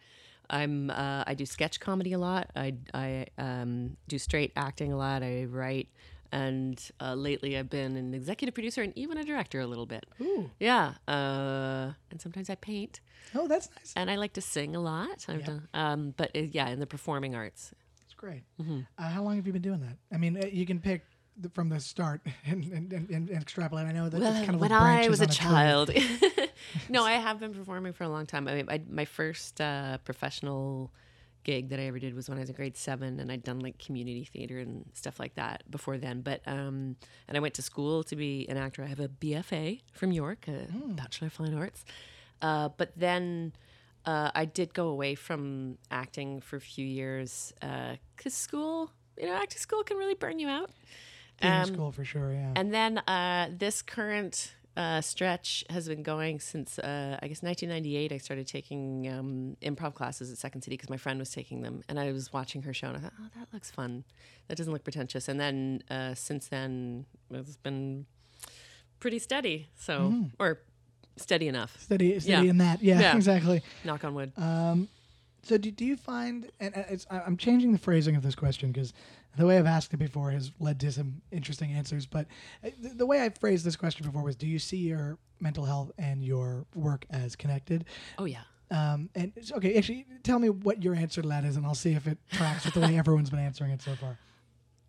I'm 0.50 0.90
uh, 0.90 1.24
I 1.26 1.34
do 1.34 1.46
sketch 1.46 1.80
comedy 1.80 2.12
a 2.12 2.18
lot. 2.18 2.50
I 2.54 2.74
I 2.92 3.26
um, 3.38 3.96
do 4.08 4.18
straight 4.18 4.52
acting 4.56 4.92
a 4.92 4.96
lot. 4.96 5.22
I 5.22 5.44
write, 5.44 5.88
and 6.32 6.80
uh, 7.00 7.14
lately 7.14 7.56
I've 7.58 7.70
been 7.70 7.96
an 7.96 8.14
executive 8.14 8.54
producer 8.54 8.82
and 8.82 8.92
even 8.96 9.18
a 9.18 9.24
director 9.24 9.60
a 9.60 9.66
little 9.66 9.86
bit. 9.86 10.06
Ooh, 10.20 10.50
Yeah, 10.58 10.94
uh, 11.08 11.92
and 12.10 12.20
sometimes 12.20 12.48
I 12.50 12.54
paint, 12.54 13.00
oh, 13.34 13.46
that's 13.48 13.68
nice. 13.76 13.92
and 13.96 14.10
I 14.10 14.16
like 14.16 14.32
to 14.34 14.40
sing 14.40 14.74
a 14.76 14.80
lot. 14.80 15.26
I've 15.28 15.40
Yeah. 15.40 15.46
done, 15.46 15.68
um, 15.74 16.14
but 16.16 16.30
uh, 16.36 16.40
yeah, 16.40 16.68
in 16.68 16.80
the 16.80 16.86
performing 16.86 17.34
arts. 17.34 17.72
That's 18.00 18.14
great. 18.14 18.42
Mm-hmm. 18.60 18.80
Uh, 18.98 19.08
how 19.08 19.22
long 19.22 19.36
have 19.36 19.46
you 19.46 19.52
been 19.52 19.62
doing 19.62 19.80
that? 19.80 19.96
I 20.12 20.18
mean, 20.18 20.36
uh, 20.36 20.46
you 20.46 20.66
can 20.66 20.78
pick 20.80 21.04
the, 21.36 21.48
from 21.50 21.68
the 21.68 21.80
start 21.80 22.20
and, 22.46 22.64
and, 22.72 22.92
and, 22.92 23.10
and 23.10 23.30
extrapolate. 23.30 23.86
I 23.86 23.92
know 23.92 24.08
that 24.08 24.20
it's 24.20 24.38
kind 24.46 24.54
of 24.54 24.60
when 24.60 24.70
like 24.70 24.80
I 24.80 25.08
was 25.08 25.20
a 25.20 25.26
tree. 25.26 25.34
child. 25.46 25.90
no, 26.88 27.04
I 27.04 27.12
have 27.12 27.40
been 27.40 27.54
performing 27.54 27.92
for 27.92 28.04
a 28.04 28.08
long 28.08 28.26
time. 28.26 28.46
I 28.48 28.54
mean, 28.54 28.66
I, 28.68 28.80
my 28.88 29.04
first 29.04 29.60
uh, 29.60 29.98
professional 30.04 30.92
gig 31.44 31.70
that 31.70 31.80
I 31.80 31.84
ever 31.84 31.98
did 31.98 32.14
was 32.14 32.28
when 32.28 32.38
I 32.38 32.42
was 32.42 32.50
in 32.50 32.56
grade 32.56 32.76
seven, 32.76 33.20
and 33.20 33.30
I'd 33.30 33.42
done 33.42 33.60
like 33.60 33.78
community 33.78 34.24
theater 34.24 34.58
and 34.58 34.84
stuff 34.94 35.18
like 35.18 35.34
that 35.34 35.62
before 35.70 35.98
then. 35.98 36.20
But 36.20 36.42
um, 36.46 36.96
and 37.28 37.36
I 37.36 37.40
went 37.40 37.54
to 37.54 37.62
school 37.62 38.02
to 38.04 38.16
be 38.16 38.46
an 38.48 38.56
actor. 38.56 38.82
I 38.82 38.86
have 38.86 39.00
a 39.00 39.08
BFA 39.08 39.80
from 39.92 40.12
York, 40.12 40.46
a 40.48 40.66
Bachelor 40.72 41.26
of 41.26 41.32
Fine 41.32 41.54
Arts. 41.54 41.84
Uh, 42.42 42.70
but 42.76 42.92
then 42.96 43.52
uh, 44.06 44.30
I 44.34 44.44
did 44.44 44.72
go 44.74 44.88
away 44.88 45.14
from 45.14 45.78
acting 45.90 46.40
for 46.40 46.56
a 46.56 46.60
few 46.60 46.86
years 46.86 47.52
because 47.60 48.34
school, 48.34 48.90
you 49.18 49.26
know, 49.26 49.34
acting 49.34 49.58
school 49.58 49.82
can 49.82 49.96
really 49.96 50.14
burn 50.14 50.38
you 50.38 50.48
out. 50.48 50.70
Um, 51.42 51.66
school 51.66 51.92
for 51.92 52.04
sure. 52.04 52.32
Yeah. 52.32 52.52
And 52.54 52.72
then 52.72 52.98
uh, 52.98 53.48
this 53.56 53.82
current 53.82 54.54
uh, 54.76 55.00
stretch 55.00 55.64
has 55.68 55.88
been 55.88 56.02
going 56.02 56.40
since 56.40 56.78
uh, 56.78 57.18
I 57.22 57.28
guess 57.28 57.42
1998. 57.42 58.12
I 58.12 58.18
started 58.18 58.46
taking 58.46 59.08
um, 59.08 59.56
improv 59.62 59.94
classes 59.94 60.30
at 60.30 60.38
Second 60.38 60.62
City 60.62 60.76
because 60.76 60.90
my 60.90 60.96
friend 60.96 61.18
was 61.18 61.30
taking 61.30 61.62
them, 61.62 61.82
and 61.88 61.98
I 61.98 62.12
was 62.12 62.32
watching 62.32 62.62
her 62.62 62.72
show, 62.72 62.88
and 62.88 62.96
I 62.96 63.00
thought, 63.00 63.12
oh, 63.20 63.28
that 63.38 63.48
looks 63.52 63.70
fun. 63.70 64.04
That 64.48 64.56
doesn't 64.56 64.72
look 64.72 64.84
pretentious. 64.84 65.28
And 65.28 65.40
then 65.40 65.82
uh, 65.90 66.14
since 66.14 66.48
then, 66.48 67.06
it's 67.30 67.56
been 67.56 68.06
pretty 69.00 69.18
steady. 69.18 69.68
So 69.76 70.26
or 70.38 70.60
steady 71.16 71.48
enough. 71.48 71.76
steady, 71.80 72.18
steady 72.20 72.46
yeah. 72.46 72.50
in 72.50 72.58
that. 72.58 72.82
Yeah, 72.82 73.00
Yeah. 73.00 73.16
exactly. 73.16 73.62
Knock 73.84 74.04
on 74.04 74.14
wood. 74.14 74.32
Um, 74.36 74.88
so 75.42 75.56
do, 75.56 75.70
do 75.70 75.84
you 75.84 75.96
find, 75.96 76.50
and 76.60 76.74
it's, 76.76 77.06
I'm 77.10 77.36
changing 77.36 77.72
the 77.72 77.78
phrasing 77.78 78.14
of 78.14 78.22
this 78.22 78.34
question 78.34 78.72
because 78.72 78.92
the 79.36 79.46
way 79.46 79.58
I've 79.58 79.66
asked 79.66 79.92
it 79.94 79.98
before 79.98 80.30
has 80.30 80.52
led 80.58 80.80
to 80.80 80.92
some 80.92 81.22
interesting 81.30 81.72
answers. 81.72 82.06
But 82.06 82.26
uh, 82.64 82.70
the, 82.80 82.88
the 82.90 83.06
way 83.06 83.22
I 83.22 83.28
phrased 83.28 83.64
this 83.64 83.76
question 83.76 84.06
before 84.06 84.22
was, 84.22 84.36
do 84.36 84.46
you 84.46 84.58
see 84.58 84.78
your 84.78 85.18
mental 85.40 85.64
health 85.64 85.90
and 85.98 86.24
your 86.24 86.66
work 86.74 87.06
as 87.10 87.36
connected? 87.36 87.84
oh 88.18 88.24
yeah. 88.24 88.42
Um, 88.72 89.10
and 89.16 89.32
okay, 89.52 89.76
actually, 89.76 90.06
tell 90.22 90.38
me 90.38 90.48
what 90.48 90.82
your 90.82 90.94
answer 90.94 91.22
to 91.22 91.28
that 91.28 91.44
is, 91.44 91.56
and 91.56 91.66
I'll 91.66 91.74
see 91.74 91.94
if 91.94 92.06
it 92.06 92.18
tracks 92.30 92.64
with 92.64 92.74
the 92.74 92.80
way 92.80 92.96
everyone's 92.98 93.30
been 93.30 93.40
answering 93.40 93.72
it 93.72 93.82
so 93.82 93.96
far. 93.96 94.16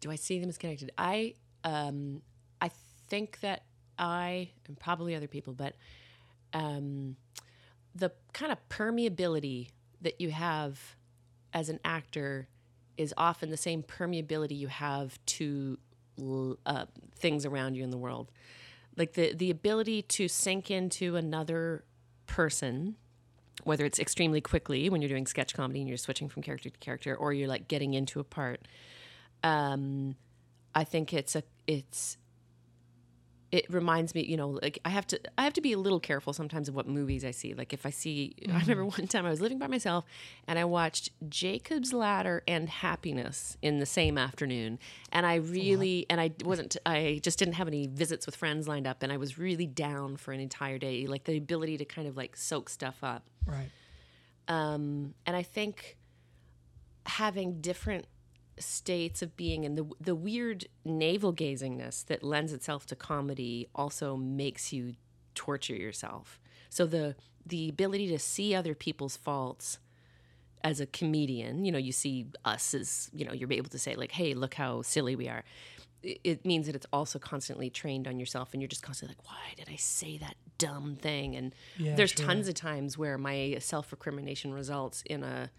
do 0.02 0.12
I 0.12 0.16
see 0.16 0.40
them 0.40 0.50
as 0.50 0.58
connected? 0.60 0.92
I 1.00 1.34
um, 1.64 2.22
I 2.62 2.70
think 3.10 3.40
that 3.40 3.64
I 3.98 4.52
and 4.68 4.80
probably 4.80 5.16
other 5.16 5.28
people, 5.28 5.54
but 5.54 5.76
um, 6.54 7.16
the 7.96 8.12
kind 8.34 8.52
of 8.52 8.58
permeability 8.70 9.70
that 10.02 10.22
you 10.22 10.32
have 10.32 10.80
as 11.54 11.70
an 11.70 11.80
actor 11.84 12.48
is 12.98 13.14
often 13.18 13.50
the 13.50 13.58
same 13.58 13.84
permeability 13.84 14.58
you 14.58 14.68
have 14.68 15.18
to 15.26 15.78
uh, 16.66 16.86
things 17.16 17.46
around 17.46 17.76
you 17.76 17.84
in 17.84 17.90
the 17.90 17.98
world. 17.98 18.32
Like 18.98 19.14
the 19.14 19.34
the 19.34 19.50
ability 19.50 20.02
to 20.04 20.28
sink 20.28 20.70
into 20.70 21.16
another 21.16 21.84
person 22.26 22.96
whether 23.64 23.86
it's 23.86 24.00
extremely 24.00 24.42
quickly 24.42 24.90
when 24.90 25.02
you're 25.02 25.10
doing 25.10 25.28
sketch 25.28 25.54
comedy 25.54 25.80
and 25.82 25.88
you're 25.88 25.98
switching 25.98 26.30
from 26.30 26.42
character 26.42 26.70
to 26.70 26.80
character 26.80 27.16
or 27.16 27.34
you're 27.34 27.48
like 27.48 27.68
getting 27.68 27.94
into 27.94 28.20
a 28.20 28.24
part 28.24 28.68
um, 29.44 30.16
I 30.74 30.84
think 30.84 31.14
it's 31.14 31.36
a 31.36 31.44
it's 31.68 32.18
it 33.52 33.66
reminds 33.70 34.16
me, 34.16 34.24
you 34.24 34.38
know, 34.38 34.60
like 34.62 34.80
I 34.86 34.90
have 34.90 35.06
to 35.08 35.20
I 35.38 35.44
have 35.44 35.54
to 35.54 35.62
be 35.62 35.74
a 35.74 35.78
little 35.78 36.00
careful 36.00 36.32
sometimes 36.32 36.70
of 36.70 36.76
what 36.76 36.88
movies 36.88 37.26
I 37.26 37.32
see. 37.32 37.54
Like 37.54 37.74
if 37.74 37.86
I 37.86 37.90
see 37.90 38.36
I 38.50 38.60
remember 38.60 38.86
one 38.86 39.08
time 39.08 39.26
I 39.26 39.30
was 39.30 39.42
living 39.42 39.60
by 39.60 39.68
myself 39.68 40.06
and 40.48 40.58
I 40.58 40.66
watched 40.66 41.10
Jacob's 41.28 41.92
Ladder 41.92 42.44
and 42.48 42.70
Happiness 42.70 43.58
in 43.62 43.80
the 43.80 43.86
same 43.86 44.18
afternoon. 44.18 44.80
And 45.12 45.26
I 45.26 45.36
really 45.36 46.06
and 46.10 46.22
I 46.22 46.32
wasn't 46.46 46.78
I 46.86 47.20
just 47.24 47.38
didn't 47.38 47.56
have 47.56 47.68
any 47.68 47.88
visits 47.88 48.26
with 48.26 48.36
friends 48.36 48.68
lined 48.68 48.88
up 48.88 49.04
and 49.04 49.12
I 49.12 49.18
was 49.18 49.38
really 49.38 49.68
down 49.68 50.16
for 50.16 50.32
an 50.32 50.40
entire 50.40 50.78
day. 50.78 51.06
Like 51.08 51.26
the 51.26 51.38
ability 51.38 51.78
to 51.78 51.86
kind 51.86 52.08
of 52.08 52.16
like 52.16 52.38
soak 52.38 52.70
stuff 52.70 53.04
up. 53.04 53.24
Right. 53.46 53.70
Um, 54.48 55.14
and 55.26 55.36
I 55.36 55.44
think 55.44 55.98
having 57.06 57.62
different 57.62 58.06
states 58.62 59.22
of 59.22 59.36
being 59.36 59.66
and 59.66 59.78
the 59.78 59.90
the 60.00 60.16
weird 60.16 60.66
navel 60.86 61.34
gazingness 61.34 62.06
that 62.06 62.24
lends 62.24 62.54
itself 62.54 62.86
to 62.88 62.96
comedy 62.96 63.68
also 63.76 64.16
makes 64.16 64.72
you 64.72 64.94
torture 65.36 65.76
yourself. 65.76 66.40
So 66.70 66.86
the 66.86 67.16
the 67.46 67.70
ability 67.70 68.08
to 68.10 68.20
see 68.20 68.54
other 68.54 68.76
people's 68.76 69.18
faults 69.18 69.80
as 70.64 70.80
a 70.80 70.86
comedian, 70.86 71.66
you 71.66 71.72
know, 71.72 71.80
you 71.80 71.92
see 71.92 72.28
us 72.46 72.76
as, 72.76 73.10
you 73.14 73.26
know, 73.26 73.34
you're 73.34 73.52
able 73.52 73.70
to 73.70 73.80
say 73.80 73.96
like, 73.96 74.12
"Hey, 74.12 74.34
look 74.34 74.54
how 74.54 74.82
silly 74.84 75.16
we 75.16 75.28
are." 75.28 75.44
It, 76.04 76.46
means 76.46 76.66
that 76.66 76.76
it's 76.76 76.88
also 76.92 77.20
constantly 77.20 77.70
trained 77.70 78.08
on 78.08 78.20
yourself 78.20 78.54
and 78.54 78.62
you're 78.62 78.68
just 78.68 78.82
constantly 78.82 79.16
like, 79.16 79.28
"Why 79.28 79.54
did 79.56 79.70
I 79.72 79.76
say 79.76 80.18
that 80.18 80.36
dumb 80.58 80.96
thing?" 80.96 81.36
And 81.36 81.54
Yeah, 81.78 81.96
there's 81.96 82.12
sure. 82.12 82.26
tons 82.26 82.48
of 82.48 82.56
times 82.56 82.98
where 82.98 83.18
my 83.18 83.58
self-recrimination 83.60 84.54
results 84.54 85.04
in 85.06 85.24
a 85.24 85.52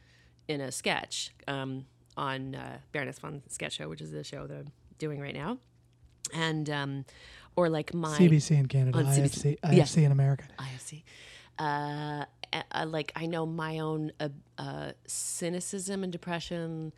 in 0.48 0.60
a 0.60 0.72
sketch 0.72 1.32
um, 1.46 1.86
on 2.16 2.54
uh, 2.54 2.78
Baroness 2.92 3.18
von 3.18 3.42
Sketch 3.48 3.74
Show, 3.74 3.88
which 3.88 4.00
is 4.00 4.10
the 4.10 4.24
show 4.24 4.46
that 4.46 4.56
I'm 4.56 4.72
doing 4.98 5.20
right 5.20 5.34
now, 5.34 5.58
and 6.32 6.68
um, 6.70 7.04
or 7.56 7.68
like 7.68 7.94
my 7.94 8.16
CBC 8.16 8.58
in 8.58 8.66
Canada, 8.66 8.98
On 8.98 9.04
IFC, 9.04 9.22
CBC. 9.22 9.58
Yeah. 9.72 9.82
IFC 9.84 10.04
in 10.04 10.12
America. 10.12 10.44
IFC. 10.58 11.02
Uh, 11.58 12.24
like 12.86 13.12
I 13.16 13.26
know 13.26 13.46
my 13.46 13.78
own 13.78 14.12
uh, 14.20 14.28
uh, 14.58 14.92
cynicism 15.06 16.02
and 16.02 16.12
depression, 16.12 16.92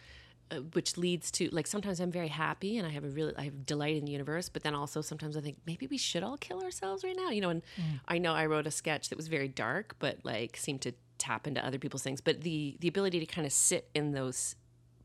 uh, 0.50 0.56
which 0.72 0.96
leads 0.96 1.30
to 1.32 1.48
like 1.50 1.66
sometimes 1.66 2.00
I'm 2.00 2.10
very 2.10 2.28
happy 2.28 2.78
and 2.78 2.86
I 2.86 2.90
have 2.90 3.04
a 3.04 3.08
really 3.08 3.34
I 3.36 3.44
have 3.44 3.66
delight 3.66 3.96
in 3.96 4.04
the 4.04 4.12
universe, 4.12 4.48
but 4.48 4.62
then 4.62 4.74
also 4.74 5.00
sometimes 5.00 5.36
I 5.36 5.40
think 5.40 5.58
maybe 5.66 5.86
we 5.86 5.98
should 5.98 6.22
all 6.22 6.36
kill 6.36 6.62
ourselves 6.62 7.04
right 7.04 7.16
now. 7.16 7.30
You 7.30 7.40
know, 7.40 7.50
and 7.50 7.62
I 8.08 8.18
know 8.18 8.32
I 8.32 8.46
wrote 8.46 8.66
a 8.66 8.70
sketch 8.70 9.08
that 9.10 9.16
was 9.16 9.28
very 9.28 9.48
dark, 9.48 9.96
but 9.98 10.18
like 10.24 10.56
seemed 10.56 10.82
to 10.82 10.92
tap 11.18 11.46
into 11.46 11.64
other 11.64 11.78
people's 11.78 12.02
things. 12.02 12.20
But 12.20 12.42
the 12.42 12.76
the 12.80 12.88
ability 12.88 13.20
to 13.20 13.26
kind 13.26 13.46
of 13.46 13.52
sit 13.52 13.88
in 13.94 14.12
those 14.12 14.56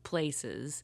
places 0.02 0.82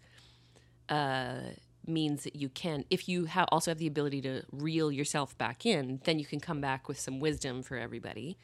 uh, 0.88 1.40
means 1.86 2.24
that 2.24 2.36
you 2.36 2.48
can 2.48 2.84
if 2.90 3.08
you 3.08 3.26
ha- 3.26 3.46
also 3.50 3.70
have 3.70 3.78
the 3.78 3.86
ability 3.86 4.20
to 4.20 4.42
reel 4.52 4.90
yourself 4.90 5.36
back 5.38 5.64
in 5.64 6.00
then 6.04 6.18
you 6.18 6.24
can 6.24 6.40
come 6.40 6.60
back 6.60 6.88
with 6.88 6.98
some 6.98 7.20
wisdom 7.20 7.62
for 7.62 7.76
everybody. 7.76 8.36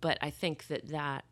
But 0.00 0.18
i 0.20 0.30
think 0.30 0.66
that 0.66 0.88
that 0.88 1.24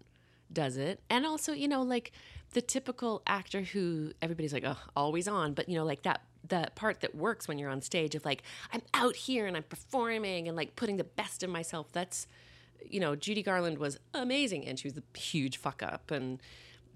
does 0.52 0.76
it. 0.76 1.00
And 1.08 1.24
also 1.26 1.52
you 1.52 1.68
know 1.68 1.82
like 1.82 2.12
the 2.52 2.60
typical 2.62 3.22
actor 3.26 3.62
who 3.62 4.12
everybody's 4.20 4.52
like 4.52 4.64
oh 4.66 4.78
always 4.96 5.28
on. 5.28 5.54
But 5.54 5.68
you 5.68 5.76
know 5.76 5.84
like 5.84 6.02
that 6.02 6.22
that 6.48 6.74
part 6.74 7.00
that 7.00 7.14
works 7.14 7.48
when 7.48 7.58
you're 7.58 7.70
on 7.70 7.80
stage 7.82 8.14
of 8.14 8.24
like 8.24 8.42
i'm 8.72 8.82
out 8.94 9.16
here 9.16 9.46
and 9.46 9.56
i'm 9.56 9.62
performing 9.62 10.48
and 10.48 10.56
like 10.56 10.76
putting 10.76 10.96
the 10.96 11.04
best 11.04 11.42
of 11.42 11.50
myself 11.50 11.86
that's 11.92 12.26
you 12.88 13.00
know 13.00 13.14
judy 13.14 13.42
garland 13.42 13.78
was 13.78 13.98
amazing 14.14 14.66
and 14.66 14.78
she 14.78 14.88
was 14.88 14.96
a 14.96 15.18
huge 15.18 15.56
fuck 15.56 15.82
up 15.82 16.10
and 16.10 16.40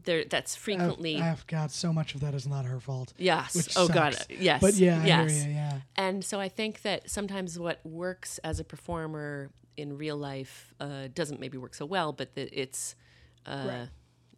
there 0.04 0.24
that's 0.24 0.54
frequently 0.56 1.16
I've, 1.16 1.22
I've 1.32 1.46
got 1.46 1.70
so 1.70 1.92
much 1.92 2.14
of 2.14 2.20
that 2.20 2.34
is 2.34 2.46
not 2.46 2.64
her 2.66 2.80
fault. 2.80 3.12
Yes. 3.18 3.74
oh 3.76 3.88
God. 3.88 4.16
Yes. 4.28 4.60
But 4.60 4.74
yeah, 4.74 5.04
Yes. 5.04 5.44
you, 5.44 5.52
yeah. 5.52 5.80
And 5.96 6.24
so 6.24 6.40
I 6.40 6.48
think 6.48 6.82
that 6.82 7.10
sometimes 7.10 7.58
what 7.58 7.80
works 7.84 8.38
as 8.38 8.60
a 8.60 8.64
performer 8.64 9.50
in 9.76 9.96
real 9.98 10.16
life 10.16 10.72
uh, 10.80 11.08
doesn't 11.14 11.40
maybe 11.40 11.58
work 11.58 11.74
so 11.74 11.84
well, 11.86 12.12
but 12.12 12.34
that 12.34 12.48
it's 12.52 12.94
uh, 13.46 13.64
Right. 13.66 13.88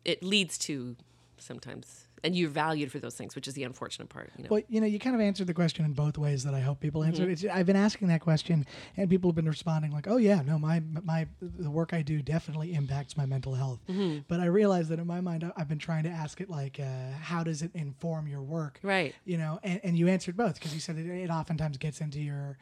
it 0.05 0.23
leads 0.23 0.57
to 0.59 0.97
sometimes, 1.39 2.06
and 2.27 2.37
you're 2.37 2.51
valued 2.51 2.91
for 2.91 2.99
those 2.99 3.15
things, 3.15 3.35
which 3.37 3.47
is 3.47 3.55
the 3.55 3.63
unfortunate 3.63 4.09
part. 4.09 4.33
You 4.37 4.45
know. 4.45 4.49
Well, 4.51 4.63
you 4.69 4.81
know, 4.81 4.87
you 4.87 4.99
kind 4.99 5.15
of 5.15 5.23
answered 5.23 5.47
the 5.47 5.55
question 5.55 5.85
in 5.85 5.93
both 5.93 6.19
ways 6.19 6.43
that 6.45 6.55
I 6.55 6.61
hope 6.61 6.81
people 6.81 7.05
answered. 7.05 7.29
It's, 7.31 7.45
I've 7.45 7.67
been 7.67 7.77
asking 7.77 8.09
that 8.09 8.21
question, 8.21 8.67
and 8.97 9.09
people 9.09 9.31
have 9.31 9.37
been 9.37 9.49
responding 9.49 9.93
like, 9.93 10.09
"Oh 10.09 10.17
yeah, 10.17 10.43
no, 10.43 10.59
my 10.59 10.81
my 11.03 11.29
the 11.41 11.71
work 11.71 11.95
I 11.95 12.03
do 12.03 12.21
definitely 12.21 12.75
impacts 12.75 13.17
my 13.17 13.27
mental 13.27 13.55
health." 13.55 13.81
But 14.29 14.41
I 14.41 14.47
realize 14.47 14.89
that 14.89 14.99
in 14.99 15.07
my 15.07 15.21
mind, 15.21 15.51
I've 15.57 15.69
been 15.69 15.79
trying 15.79 16.03
to 16.05 16.11
ask 16.11 16.41
it 16.41 16.51
like, 16.51 16.81
uh, 16.81 17.13
"How 17.21 17.45
does 17.45 17.63
it 17.63 17.71
inform 17.75 18.27
your 18.27 18.43
work?" 18.43 18.81
Right. 18.83 19.15
You 19.25 19.39
know, 19.39 19.61
and, 19.63 19.81
and 19.85 19.99
you 19.99 20.09
answered 20.09 20.37
both 20.37 20.55
because 20.55 20.75
you 20.75 20.81
said 20.81 20.97
it, 20.99 21.07
it 21.07 21.31
oftentimes 21.31 21.79
gets 21.79 22.01
into 22.01 22.21
your 22.21 22.59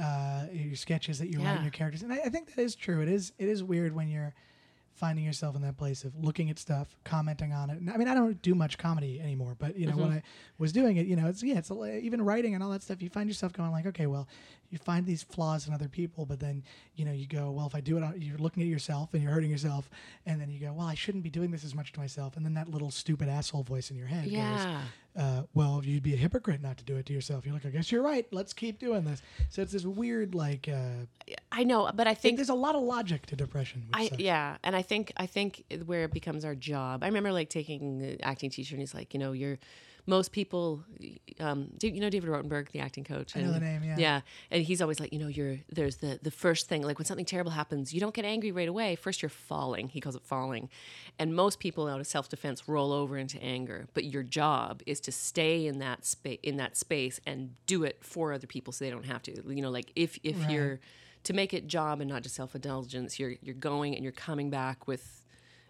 uh, 0.00 0.46
your 0.52 0.76
sketches 0.76 1.18
that 1.18 1.28
you 1.28 1.38
write 1.38 1.44
Yeah. 1.44 1.54
and 1.56 1.64
your 1.64 1.72
characters, 1.72 2.02
and 2.02 2.12
I, 2.12 2.18
I 2.26 2.28
think 2.28 2.54
that 2.54 2.62
is 2.62 2.76
true. 2.76 3.00
It 3.02 3.08
is 3.08 3.32
it 3.38 3.48
is 3.48 3.64
weird 3.64 3.94
when 3.94 4.08
you're 4.08 4.32
finding 4.98 5.24
yourself 5.24 5.54
in 5.54 5.62
that 5.62 5.76
place 5.76 6.04
of 6.04 6.12
looking 6.16 6.50
at 6.50 6.58
stuff, 6.58 6.96
commenting 7.04 7.52
on 7.52 7.70
it. 7.70 7.78
And 7.78 7.90
I 7.90 7.96
mean, 7.96 8.08
I 8.08 8.14
don't 8.14 8.40
do 8.42 8.54
much 8.54 8.78
comedy 8.78 9.20
anymore, 9.20 9.54
but 9.58 9.76
you 9.76 9.86
know, 9.86 9.96
when 9.96 10.08
mm-hmm. 10.08 10.18
I 10.18 10.22
was 10.58 10.72
doing 10.72 10.96
it, 10.96 11.06
you 11.06 11.14
know, 11.14 11.28
it's 11.28 11.42
yeah, 11.42 11.58
it's 11.58 11.70
even 11.70 12.22
writing 12.22 12.54
and 12.54 12.62
all 12.62 12.70
that 12.70 12.82
stuff. 12.82 13.00
You 13.00 13.08
find 13.08 13.28
yourself 13.28 13.52
going 13.52 13.70
like, 13.70 13.86
okay, 13.86 14.06
well, 14.06 14.28
you 14.70 14.78
find 14.78 15.06
these 15.06 15.22
flaws 15.22 15.68
in 15.68 15.72
other 15.72 15.88
people, 15.88 16.26
but 16.26 16.40
then 16.40 16.64
you 16.96 17.04
know, 17.04 17.12
you 17.12 17.26
go, 17.26 17.50
well, 17.52 17.66
if 17.66 17.74
I 17.74 17.80
do 17.80 17.96
it, 17.96 18.02
on- 18.02 18.20
you're 18.20 18.38
looking 18.38 18.62
at 18.62 18.68
yourself 18.68 19.14
and 19.14 19.22
you're 19.22 19.32
hurting 19.32 19.50
yourself, 19.50 19.88
and 20.26 20.40
then 20.40 20.50
you 20.50 20.58
go, 20.58 20.72
well, 20.72 20.86
I 20.86 20.94
shouldn't 20.94 21.24
be 21.24 21.30
doing 21.30 21.50
this 21.50 21.64
as 21.64 21.74
much 21.74 21.92
to 21.92 22.00
myself, 22.00 22.36
and 22.36 22.44
then 22.44 22.54
that 22.54 22.68
little 22.68 22.90
stupid 22.90 23.28
asshole 23.28 23.62
voice 23.62 23.90
in 23.90 23.96
your 23.96 24.08
head 24.08 24.24
goes, 24.24 24.32
yeah. 24.32 24.80
Uh, 25.18 25.42
well, 25.52 25.80
you'd 25.84 26.02
be 26.02 26.14
a 26.14 26.16
hypocrite 26.16 26.62
not 26.62 26.78
to 26.78 26.84
do 26.84 26.96
it 26.96 27.06
to 27.06 27.12
yourself. 27.12 27.44
You're 27.44 27.54
like, 27.54 27.66
I 27.66 27.70
guess 27.70 27.90
you're 27.90 28.02
right. 28.02 28.24
Let's 28.30 28.52
keep 28.52 28.78
doing 28.78 29.04
this. 29.04 29.20
So 29.48 29.62
it's 29.62 29.72
this 29.72 29.84
weird, 29.84 30.34
like, 30.34 30.68
uh, 30.68 31.06
I 31.50 31.64
know, 31.64 31.90
but 31.94 32.06
I 32.06 32.14
think 32.14 32.28
think 32.28 32.36
there's 32.36 32.48
a 32.48 32.54
lot 32.54 32.74
of 32.74 32.82
logic 32.82 33.26
to 33.26 33.36
depression. 33.36 33.86
I 33.92 34.08
sucks. 34.08 34.20
yeah, 34.20 34.56
and 34.62 34.76
I 34.76 34.82
think 34.82 35.12
I 35.16 35.26
think 35.26 35.64
where 35.86 36.04
it 36.04 36.12
becomes 36.12 36.44
our 36.44 36.54
job. 36.54 37.02
I 37.02 37.06
remember 37.06 37.32
like 37.32 37.48
taking 37.48 38.18
acting 38.22 38.50
teacher, 38.50 38.74
and 38.74 38.80
he's 38.80 38.94
like, 38.94 39.14
you 39.14 39.20
know, 39.20 39.32
you're 39.32 39.58
most 40.08 40.32
people, 40.32 40.82
um, 41.38 41.68
do 41.76 41.86
you 41.86 42.00
know 42.00 42.08
David 42.08 42.30
Rotenberg, 42.30 42.70
the 42.70 42.80
acting 42.80 43.04
coach? 43.04 43.36
I 43.36 43.42
know 43.42 43.52
the 43.52 43.60
name, 43.60 43.84
yeah. 43.84 43.96
Yeah, 43.98 44.20
and 44.50 44.64
he's 44.64 44.80
always 44.80 44.98
like, 44.98 45.12
you 45.12 45.18
know, 45.18 45.28
you're 45.28 45.58
there's 45.70 45.96
the 45.96 46.18
the 46.22 46.30
first 46.30 46.66
thing 46.68 46.82
like 46.82 46.98
when 46.98 47.04
something 47.04 47.26
terrible 47.26 47.50
happens, 47.52 47.92
you 47.92 48.00
don't 48.00 48.14
get 48.14 48.24
angry 48.24 48.50
right 48.50 48.68
away. 48.68 48.96
First, 48.96 49.22
you're 49.22 49.28
falling. 49.28 49.88
He 49.88 50.00
calls 50.00 50.16
it 50.16 50.22
falling, 50.24 50.70
and 51.18 51.36
most 51.36 51.60
people 51.60 51.86
out 51.86 52.00
of 52.00 52.06
self 52.06 52.28
defense 52.28 52.66
roll 52.66 52.92
over 52.92 53.16
into 53.18 53.40
anger. 53.42 53.86
But 53.92 54.04
your 54.04 54.22
job 54.22 54.82
is 54.86 54.98
to 55.00 55.12
stay 55.12 55.66
in 55.66 55.78
that 55.80 56.04
space 56.06 56.38
in 56.42 56.56
that 56.56 56.76
space 56.76 57.20
and 57.26 57.54
do 57.66 57.84
it 57.84 57.98
for 58.02 58.32
other 58.32 58.46
people 58.46 58.72
so 58.72 58.84
they 58.84 58.90
don't 58.90 59.04
have 59.06 59.22
to. 59.24 59.32
You 59.54 59.62
know, 59.62 59.70
like 59.70 59.92
if 59.94 60.18
if 60.24 60.38
Right. 60.40 60.50
you're 60.50 60.80
to 61.24 61.32
make 61.34 61.52
it 61.52 61.66
job 61.66 62.00
and 62.00 62.08
not 62.08 62.22
just 62.22 62.34
self 62.34 62.54
indulgence, 62.54 63.18
you're 63.20 63.34
you're 63.42 63.54
going 63.54 63.94
and 63.94 64.02
you're 64.02 64.12
coming 64.12 64.48
back 64.48 64.86
with 64.88 65.22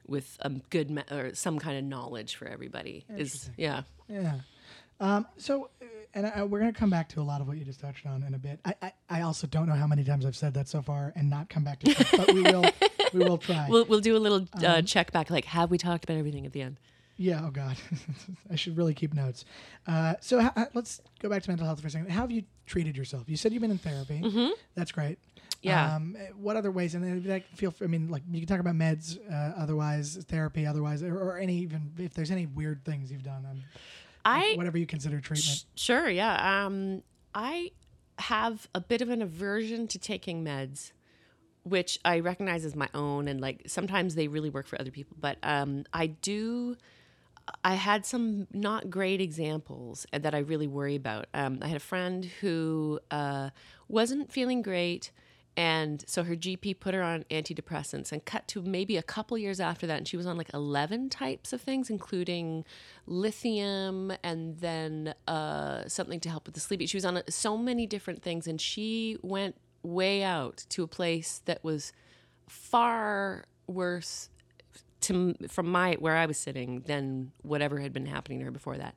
with 0.08 0.36
a 0.40 0.50
good 0.70 0.90
me- 0.90 1.02
or 1.10 1.34
some 1.34 1.58
kind 1.58 1.78
of 1.78 1.84
knowledge 1.84 2.36
for 2.36 2.46
everybody. 2.48 3.04
Is 3.16 3.50
yeah. 3.56 3.82
Yeah. 4.08 4.40
Um, 5.00 5.26
so, 5.36 5.70
uh, 5.80 5.84
and 6.14 6.26
I, 6.26 6.42
we're 6.42 6.58
going 6.58 6.72
to 6.72 6.78
come 6.78 6.90
back 6.90 7.08
to 7.10 7.20
a 7.20 7.22
lot 7.22 7.40
of 7.40 7.46
what 7.46 7.56
you 7.56 7.64
just 7.64 7.78
touched 7.78 8.04
on 8.06 8.24
in 8.24 8.34
a 8.34 8.38
bit. 8.38 8.58
I, 8.64 8.74
I, 8.82 8.92
I 9.08 9.20
also 9.20 9.46
don't 9.46 9.68
know 9.68 9.74
how 9.74 9.86
many 9.86 10.02
times 10.02 10.26
I've 10.26 10.34
said 10.34 10.54
that 10.54 10.66
so 10.66 10.82
far 10.82 11.12
and 11.14 11.30
not 11.30 11.48
come 11.48 11.62
back 11.62 11.78
to 11.80 11.90
it, 11.92 12.06
but 12.16 12.32
we 12.34 12.42
will, 12.42 12.64
we 13.12 13.20
will 13.20 13.38
try. 13.38 13.66
We'll 13.68 13.84
we'll 13.84 14.00
do 14.00 14.16
a 14.16 14.18
little 14.18 14.38
Um, 14.54 14.64
uh, 14.64 14.82
check 14.82 15.12
back. 15.12 15.30
Like, 15.30 15.44
have 15.44 15.70
we 15.70 15.78
talked 15.78 16.02
about 16.04 16.16
everything 16.16 16.46
at 16.46 16.52
the 16.52 16.62
end? 16.62 16.78
yeah. 17.16 17.42
Oh 17.44 17.50
God, 17.50 17.76
I 18.50 18.56
should 18.56 18.76
really 18.76 18.94
keep 18.94 19.12
notes. 19.14 19.44
Uh, 19.86 20.14
so 20.20 20.40
ha- 20.40 20.68
let's 20.74 21.00
go 21.20 21.28
back 21.28 21.42
to 21.44 21.50
mental 21.50 21.66
health 21.66 21.80
for 21.80 21.86
a 21.86 21.90
second. 21.90 22.10
How 22.10 22.22
have 22.22 22.30
you 22.32 22.42
treated 22.66 22.96
yourself? 22.96 23.28
You 23.28 23.36
said 23.36 23.52
you've 23.52 23.62
been 23.62 23.70
in 23.70 23.78
therapy. 23.78 24.52
That's 24.74 24.90
great. 24.92 25.18
Yeah. 25.60 25.96
Um, 25.96 26.16
what 26.36 26.56
other 26.56 26.70
ways? 26.70 26.94
And 26.94 27.02
then 27.04 27.24
like, 27.24 27.46
feel. 27.54 27.74
I 27.82 27.86
mean, 27.86 28.08
like 28.08 28.22
you 28.30 28.40
can 28.40 28.46
talk 28.48 28.60
about 28.60 28.74
meds, 28.74 29.18
uh, 29.30 29.60
otherwise 29.60 30.16
therapy, 30.28 30.66
otherwise, 30.66 31.02
or, 31.02 31.16
or 31.18 31.38
any 31.38 31.58
even 31.58 31.92
if 31.98 32.14
there's 32.14 32.30
any 32.30 32.46
weird 32.46 32.84
things 32.84 33.10
you've 33.10 33.24
done. 33.24 33.44
Um, 33.50 33.62
I 34.24 34.54
whatever 34.56 34.78
you 34.78 34.86
consider 34.86 35.20
treatment. 35.20 35.58
Sh- 35.58 35.62
Sure, 35.74 36.08
yeah. 36.08 36.64
Um, 36.66 37.02
I 37.34 37.72
have 38.18 38.68
a 38.74 38.80
bit 38.80 39.00
of 39.00 39.10
an 39.10 39.22
aversion 39.22 39.86
to 39.88 39.98
taking 39.98 40.44
meds, 40.44 40.92
which 41.64 41.98
I 42.04 42.20
recognize 42.20 42.64
as 42.64 42.76
my 42.76 42.88
own, 42.94 43.26
and 43.28 43.40
like 43.40 43.62
sometimes 43.66 44.14
they 44.14 44.28
really 44.28 44.50
work 44.50 44.66
for 44.66 44.80
other 44.80 44.90
people. 44.90 45.16
But 45.20 45.38
um, 45.42 45.84
I 45.92 46.06
do. 46.08 46.76
I 47.64 47.74
had 47.74 48.04
some 48.04 48.46
not 48.52 48.90
great 48.90 49.20
examples 49.22 50.06
that 50.12 50.34
I 50.34 50.38
really 50.38 50.66
worry 50.66 50.94
about. 50.96 51.26
Um, 51.32 51.60
I 51.62 51.68
had 51.68 51.78
a 51.78 51.80
friend 51.80 52.26
who 52.40 53.00
uh, 53.10 53.50
wasn't 53.88 54.30
feeling 54.30 54.60
great. 54.62 55.10
And 55.58 56.04
so 56.06 56.22
her 56.22 56.36
GP 56.36 56.78
put 56.78 56.94
her 56.94 57.02
on 57.02 57.24
antidepressants 57.32 58.12
and 58.12 58.24
cut 58.24 58.46
to 58.46 58.62
maybe 58.62 58.96
a 58.96 59.02
couple 59.02 59.36
years 59.36 59.58
after 59.58 59.88
that. 59.88 59.98
And 59.98 60.06
she 60.06 60.16
was 60.16 60.24
on 60.24 60.38
like 60.38 60.54
11 60.54 61.10
types 61.10 61.52
of 61.52 61.60
things, 61.60 61.90
including 61.90 62.64
lithium 63.06 64.12
and 64.22 64.56
then 64.58 65.14
uh, 65.26 65.88
something 65.88 66.20
to 66.20 66.30
help 66.30 66.46
with 66.46 66.54
the 66.54 66.60
sleeping. 66.60 66.86
She 66.86 66.96
was 66.96 67.04
on 67.04 67.20
so 67.28 67.58
many 67.58 67.88
different 67.88 68.22
things. 68.22 68.46
And 68.46 68.60
she 68.60 69.18
went 69.20 69.56
way 69.82 70.22
out 70.22 70.64
to 70.68 70.84
a 70.84 70.86
place 70.86 71.42
that 71.46 71.64
was 71.64 71.92
far 72.46 73.46
worse 73.66 74.30
to 75.00 75.34
from 75.48 75.66
my 75.66 75.94
where 75.94 76.14
I 76.14 76.26
was 76.26 76.38
sitting 76.38 76.82
than 76.86 77.32
whatever 77.42 77.80
had 77.80 77.92
been 77.92 78.06
happening 78.06 78.38
to 78.38 78.44
her 78.44 78.52
before 78.52 78.76
that. 78.76 78.94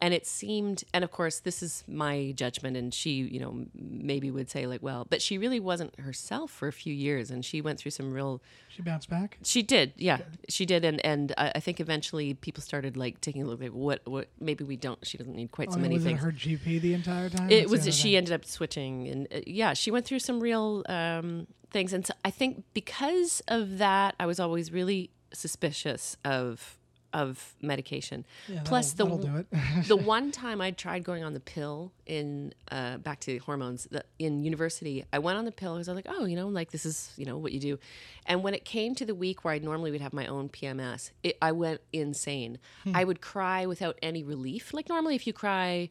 And 0.00 0.12
it 0.12 0.26
seemed, 0.26 0.84
and 0.92 1.02
of 1.02 1.10
course, 1.10 1.40
this 1.40 1.62
is 1.62 1.82
my 1.88 2.32
judgment, 2.36 2.76
and 2.76 2.92
she, 2.92 3.12
you 3.12 3.40
know, 3.40 3.64
maybe 3.74 4.30
would 4.30 4.50
say 4.50 4.66
like, 4.66 4.82
well, 4.82 5.06
but 5.08 5.22
she 5.22 5.38
really 5.38 5.58
wasn't 5.58 5.98
herself 5.98 6.50
for 6.50 6.68
a 6.68 6.72
few 6.72 6.92
years, 6.92 7.30
and 7.30 7.42
she 7.44 7.62
went 7.62 7.78
through 7.78 7.92
some 7.92 8.12
real. 8.12 8.42
She 8.68 8.82
bounced 8.82 9.08
back. 9.08 9.38
She 9.42 9.62
did, 9.62 9.94
yeah, 9.96 10.18
she 10.50 10.66
did, 10.66 10.84
and 10.84 11.04
and 11.04 11.32
I 11.38 11.60
think 11.60 11.80
eventually 11.80 12.34
people 12.34 12.62
started 12.62 12.96
like 12.96 13.22
taking 13.22 13.42
a 13.42 13.46
look 13.46 13.62
at 13.62 13.72
what 13.72 14.02
what 14.06 14.28
maybe 14.38 14.64
we 14.64 14.76
don't. 14.76 15.04
She 15.06 15.16
doesn't 15.16 15.34
need 15.34 15.50
quite 15.50 15.70
I 15.70 15.72
so 15.72 15.78
many 15.78 15.94
was 15.94 16.04
things. 16.04 16.20
it 16.20 16.24
her 16.24 16.32
GP 16.32 16.80
the 16.82 16.92
entire 16.92 17.30
time? 17.30 17.50
It 17.50 17.68
That's 17.70 17.86
was 17.86 17.96
she 17.96 18.10
thing. 18.10 18.16
ended 18.16 18.34
up 18.34 18.44
switching, 18.44 19.08
and 19.08 19.28
uh, 19.32 19.40
yeah, 19.46 19.72
she 19.72 19.90
went 19.90 20.04
through 20.04 20.18
some 20.18 20.40
real 20.40 20.84
um, 20.90 21.46
things, 21.70 21.94
and 21.94 22.06
so 22.06 22.12
I 22.22 22.30
think 22.30 22.64
because 22.74 23.42
of 23.48 23.78
that, 23.78 24.14
I 24.20 24.26
was 24.26 24.38
always 24.38 24.70
really 24.70 25.10
suspicious 25.32 26.16
of 26.24 26.75
of 27.16 27.54
medication. 27.62 28.26
Yeah, 28.46 28.60
Plus, 28.62 28.92
the 28.92 29.04
that'll, 29.04 29.16
that'll 29.16 29.32
do 29.32 29.46
it. 29.50 29.86
the 29.88 29.96
one 29.96 30.30
time 30.30 30.60
I 30.60 30.70
tried 30.70 31.02
going 31.02 31.24
on 31.24 31.32
the 31.32 31.40
pill 31.40 31.90
in 32.04 32.52
uh, 32.70 32.98
back 32.98 33.20
to 33.20 33.38
hormones 33.38 33.88
the, 33.90 34.04
in 34.18 34.44
university, 34.44 35.02
I 35.14 35.18
went 35.18 35.38
on 35.38 35.46
the 35.46 35.50
pill 35.50 35.74
because 35.74 35.88
I 35.88 35.92
was 35.92 36.04
like, 36.04 36.14
oh, 36.14 36.26
you 36.26 36.36
know, 36.36 36.48
like 36.48 36.72
this 36.72 36.84
is 36.84 37.10
you 37.16 37.24
know 37.24 37.38
what 37.38 37.52
you 37.52 37.58
do. 37.58 37.78
And 38.26 38.44
when 38.44 38.52
it 38.52 38.66
came 38.66 38.94
to 38.96 39.06
the 39.06 39.14
week 39.14 39.44
where 39.44 39.54
I 39.54 39.58
normally 39.58 39.90
would 39.90 40.02
have 40.02 40.12
my 40.12 40.26
own 40.26 40.50
PMS, 40.50 41.10
it, 41.22 41.38
I 41.40 41.52
went 41.52 41.80
insane. 41.90 42.58
I 42.94 43.02
would 43.04 43.22
cry 43.22 43.64
without 43.64 43.98
any 44.02 44.22
relief. 44.22 44.74
Like 44.74 44.90
normally, 44.90 45.14
if 45.14 45.26
you 45.26 45.32
cry, 45.32 45.88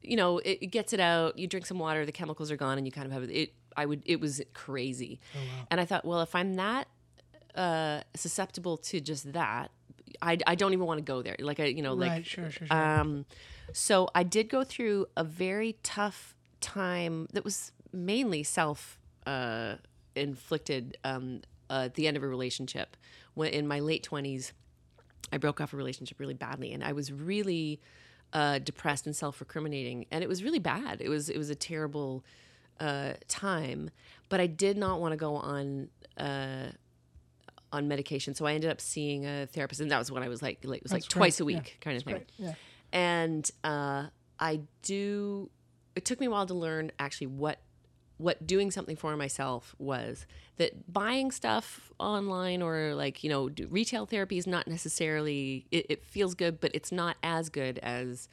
you 0.00 0.16
know, 0.16 0.38
it, 0.38 0.58
it 0.62 0.66
gets 0.68 0.92
it 0.92 1.00
out. 1.00 1.38
You 1.38 1.48
drink 1.48 1.66
some 1.66 1.80
water, 1.80 2.06
the 2.06 2.12
chemicals 2.12 2.52
are 2.52 2.56
gone, 2.56 2.78
and 2.78 2.86
you 2.86 2.92
kind 2.92 3.06
of 3.06 3.12
have 3.12 3.24
it. 3.24 3.52
I 3.76 3.84
would. 3.84 4.02
It 4.04 4.20
was 4.20 4.40
crazy, 4.54 5.18
and 5.72 5.80
I 5.80 5.86
thought, 5.86 6.04
well, 6.04 6.20
if 6.20 6.36
I'm 6.36 6.54
that 6.54 6.86
uh, 7.54 8.00
susceptible 8.14 8.76
to 8.78 9.00
just 9.00 9.32
that, 9.32 9.70
I, 10.20 10.38
I 10.46 10.54
don't 10.54 10.72
even 10.72 10.86
want 10.86 10.98
to 10.98 11.04
go 11.04 11.22
there. 11.22 11.36
Like 11.38 11.60
I, 11.60 11.66
you 11.66 11.82
know, 11.82 11.94
like 11.94 12.10
right, 12.10 12.26
sure, 12.26 12.50
sure, 12.50 12.66
sure. 12.66 12.76
um, 12.76 13.24
so 13.72 14.08
I 14.14 14.22
did 14.22 14.48
go 14.48 14.64
through 14.64 15.06
a 15.16 15.24
very 15.24 15.76
tough 15.82 16.34
time 16.60 17.28
that 17.32 17.44
was 17.44 17.72
mainly 17.92 18.42
self 18.42 18.98
uh, 19.26 19.76
inflicted 20.14 20.96
um, 21.04 21.42
uh, 21.70 21.84
at 21.84 21.94
the 21.94 22.06
end 22.06 22.16
of 22.16 22.22
a 22.22 22.28
relationship. 22.28 22.96
When 23.34 23.52
in 23.52 23.66
my 23.66 23.80
late 23.80 24.02
twenties, 24.02 24.52
I 25.32 25.38
broke 25.38 25.60
off 25.60 25.72
a 25.72 25.76
relationship 25.76 26.20
really 26.20 26.34
badly, 26.34 26.72
and 26.72 26.84
I 26.84 26.92
was 26.92 27.12
really 27.12 27.80
uh, 28.32 28.58
depressed 28.58 29.06
and 29.06 29.14
self-recriminating, 29.16 30.06
and 30.10 30.22
it 30.22 30.28
was 30.28 30.42
really 30.42 30.58
bad. 30.58 31.00
It 31.00 31.08
was 31.08 31.28
it 31.28 31.38
was 31.38 31.50
a 31.50 31.54
terrible 31.54 32.24
uh, 32.80 33.14
time, 33.28 33.90
but 34.28 34.40
I 34.40 34.46
did 34.46 34.76
not 34.76 35.00
want 35.00 35.12
to 35.12 35.16
go 35.16 35.36
on. 35.36 35.88
Uh, 36.16 36.72
on 37.72 37.88
medication, 37.88 38.34
so 38.34 38.44
I 38.46 38.52
ended 38.54 38.70
up 38.70 38.80
seeing 38.80 39.24
a 39.26 39.46
therapist, 39.46 39.80
and 39.80 39.90
that 39.90 39.98
was 39.98 40.10
when 40.12 40.22
I 40.22 40.28
was 40.28 40.42
like, 40.42 40.58
like 40.64 40.78
it 40.78 40.82
was 40.82 40.92
like 40.92 41.02
That's 41.02 41.12
twice 41.12 41.38
great. 41.40 41.48
a 41.48 41.52
Yeah, 41.54 41.58
week 41.60 41.78
kind 41.80 41.96
of 41.96 42.02
thing 42.04 42.22
Yeah. 42.36 42.54
and 42.92 43.50
uh, 43.64 44.06
I 44.38 44.60
do. 44.82 45.50
It 45.96 46.04
took 46.04 46.20
me 46.20 46.26
a 46.26 46.30
while 46.30 46.46
to 46.46 46.54
learn 46.54 46.92
actually 46.98 47.28
what 47.28 47.58
what 48.18 48.46
doing 48.46 48.70
something 48.70 48.96
for 48.96 49.16
myself 49.16 49.74
was. 49.78 50.26
That 50.58 50.92
buying 50.92 51.30
stuff 51.32 51.90
online 51.98 52.60
or 52.62 52.94
like 52.94 53.24
you 53.24 53.30
know 53.30 53.50
retail 53.68 54.06
therapy 54.06 54.38
is 54.38 54.46
not 54.46 54.68
necessarily. 54.68 55.66
It, 55.70 55.86
it 55.88 56.04
feels 56.04 56.34
good, 56.34 56.60
but 56.60 56.70
it's 56.74 56.92
not 56.92 57.16
as 57.22 57.48
good 57.48 57.78
as 57.82 58.28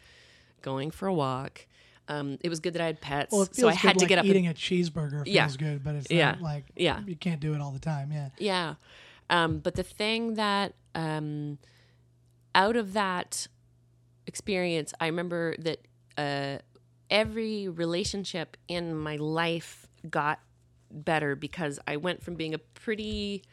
going 0.61 0.91
for 0.91 1.07
a 1.07 1.13
walk. 1.13 1.65
Um, 2.09 2.37
it 2.41 2.49
was 2.49 2.59
good 2.59 2.73
that 2.73 2.81
I 2.81 2.87
had 2.87 3.01
pets, 3.01 3.31
Well, 3.31 3.47
so 3.51 3.67
I 3.67 3.71
good, 3.71 3.77
had 3.77 3.93
to 3.93 3.99
like 3.99 4.09
get 4.09 4.17
up. 4.17 4.23
and- 4.23 4.29
eating 4.31 4.47
a 4.47 4.53
cheeseburger 4.53 5.23
feels 5.23 5.27
Yeah. 5.27 5.47
good, 5.57 5.83
but 5.83 5.93
it's 5.95 6.09
Yeah. 6.09 6.35
like 6.41 6.65
Yeah. 6.75 7.01
you 7.05 7.15
can't 7.15 7.39
do 7.39 7.53
it 7.53 7.61
all 7.61 7.71
the 7.71 7.77
time. 7.79 8.11
Yeah. 8.11 8.29
Yeah. 8.39 8.75
Um, 9.29 9.59
but 9.59 9.75
the 9.75 9.83
thing 9.83 10.35
that 10.35 10.73
um, 10.95 11.59
out 12.55 12.75
of 12.75 12.93
that 12.93 13.47
experience, 14.27 14.93
I 14.99 15.07
remember 15.07 15.55
that 15.59 15.79
uh, 16.17 16.57
every 17.09 17.67
relationship 17.67 18.57
in 18.67 18.95
my 18.95 19.15
life 19.17 19.87
got 20.09 20.39
better 20.91 21.35
because 21.35 21.79
I 21.87 21.97
went 21.97 22.23
from 22.23 22.35
being 22.35 22.53
a 22.53 22.57
pretty 22.59 23.43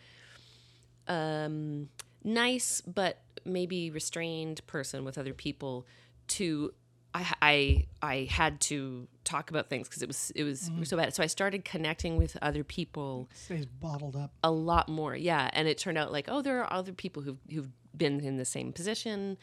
um, 1.09 1.89
nice 2.25 2.81
but 2.81 3.21
maybe 3.45 3.91
restrained 3.91 4.67
person 4.67 5.05
with 5.05 5.19
other 5.19 5.33
people 5.35 5.87
to 6.29 6.73
I 7.17 7.35
I, 7.43 7.87
I 8.03 8.29
had 8.31 8.61
to 8.63 9.09
talk 9.25 9.51
about 9.51 9.69
things 9.69 9.89
because 9.89 10.03
it 10.03 10.07
was 10.07 10.31
it 10.35 10.45
was 10.45 10.71
so 10.85 10.97
bad. 10.97 11.15
So 11.15 11.23
I 11.23 11.27
started 11.27 11.65
connecting 11.65 12.17
with 12.17 12.37
other 12.43 12.65
people 12.65 13.29
stays 13.35 13.67
bottled 13.67 14.17
up. 14.17 14.33
a 14.43 14.51
lot 14.51 14.89
more. 14.89 15.17
Yeah, 15.17 15.51
and 15.53 15.67
it 15.69 15.79
turned 15.79 15.99
out 15.99 16.13
like, 16.13 16.27
oh, 16.29 16.43
there 16.43 16.61
are 16.63 16.73
other 16.73 16.93
people 16.93 17.23
who've 17.23 17.39
who've 17.51 17.71
been 17.97 18.21
in 18.21 18.37
the 18.37 18.45
same 18.45 18.73
position, 18.73 19.39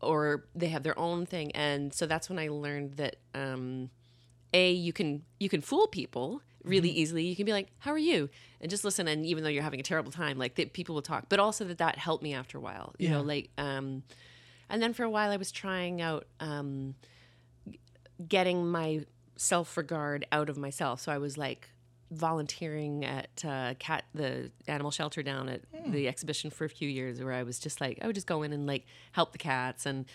or 0.00 0.44
they 0.54 0.68
have 0.68 0.82
their 0.82 0.98
own 0.98 1.26
thing, 1.26 1.52
and 1.52 1.92
so 1.92 2.06
that's 2.06 2.28
when 2.30 2.38
I 2.38 2.48
learned 2.48 2.94
that 2.94 3.16
um, 3.34 3.90
a 4.54 4.72
you 4.72 4.92
can 4.92 5.22
you 5.38 5.48
can 5.48 5.60
fool 5.60 5.86
people 5.86 6.42
really 6.64 6.90
easily. 6.90 7.24
You 7.24 7.36
can 7.36 7.46
be 7.46 7.52
like, 7.52 7.68
"How 7.78 7.92
are 7.92 7.98
you?" 7.98 8.28
and 8.60 8.70
just 8.70 8.84
listen, 8.84 9.08
and 9.08 9.24
even 9.24 9.44
though 9.44 9.50
you're 9.50 9.62
having 9.62 9.80
a 9.80 9.84
terrible 9.84 10.12
time, 10.12 10.38
like 10.38 10.54
that 10.56 10.72
people 10.72 10.94
will 10.94 11.02
talk. 11.02 11.26
But 11.28 11.40
also 11.40 11.64
that 11.66 11.78
that 11.78 11.98
helped 11.98 12.22
me 12.22 12.34
after 12.34 12.58
a 12.58 12.60
while. 12.60 12.94
You 12.98 13.10
know, 13.10 13.20
like 13.22 13.50
um, 13.58 14.02
and 14.70 14.82
then 14.82 14.92
for 14.92 15.04
a 15.04 15.10
while 15.10 15.30
I 15.30 15.36
was 15.36 15.52
trying 15.52 16.00
out 16.00 16.26
um, 16.40 16.94
getting 18.26 18.66
my 18.70 19.04
self 19.36 19.76
regard 19.76 20.26
out 20.32 20.48
of 20.48 20.58
myself. 20.58 21.00
So 21.00 21.12
I 21.12 21.18
was 21.18 21.36
like 21.38 21.68
volunteering 22.10 23.04
at 23.04 23.44
uh, 23.44 23.74
cat 23.78 24.04
the 24.14 24.50
animal 24.66 24.90
shelter 24.90 25.22
down 25.22 25.48
at 25.48 25.62
the 25.86 26.08
exhibition 26.08 26.50
for 26.50 26.64
a 26.64 26.68
few 26.68 26.88
years, 26.88 27.22
where 27.22 27.32
I 27.32 27.42
was 27.42 27.58
just 27.58 27.80
like 27.80 27.98
I 28.02 28.06
would 28.06 28.14
just 28.14 28.26
go 28.26 28.42
in 28.42 28.52
and 28.52 28.66
like 28.66 28.84
help 29.12 29.32
the 29.32 29.38
cats 29.38 29.86
and 29.86 30.06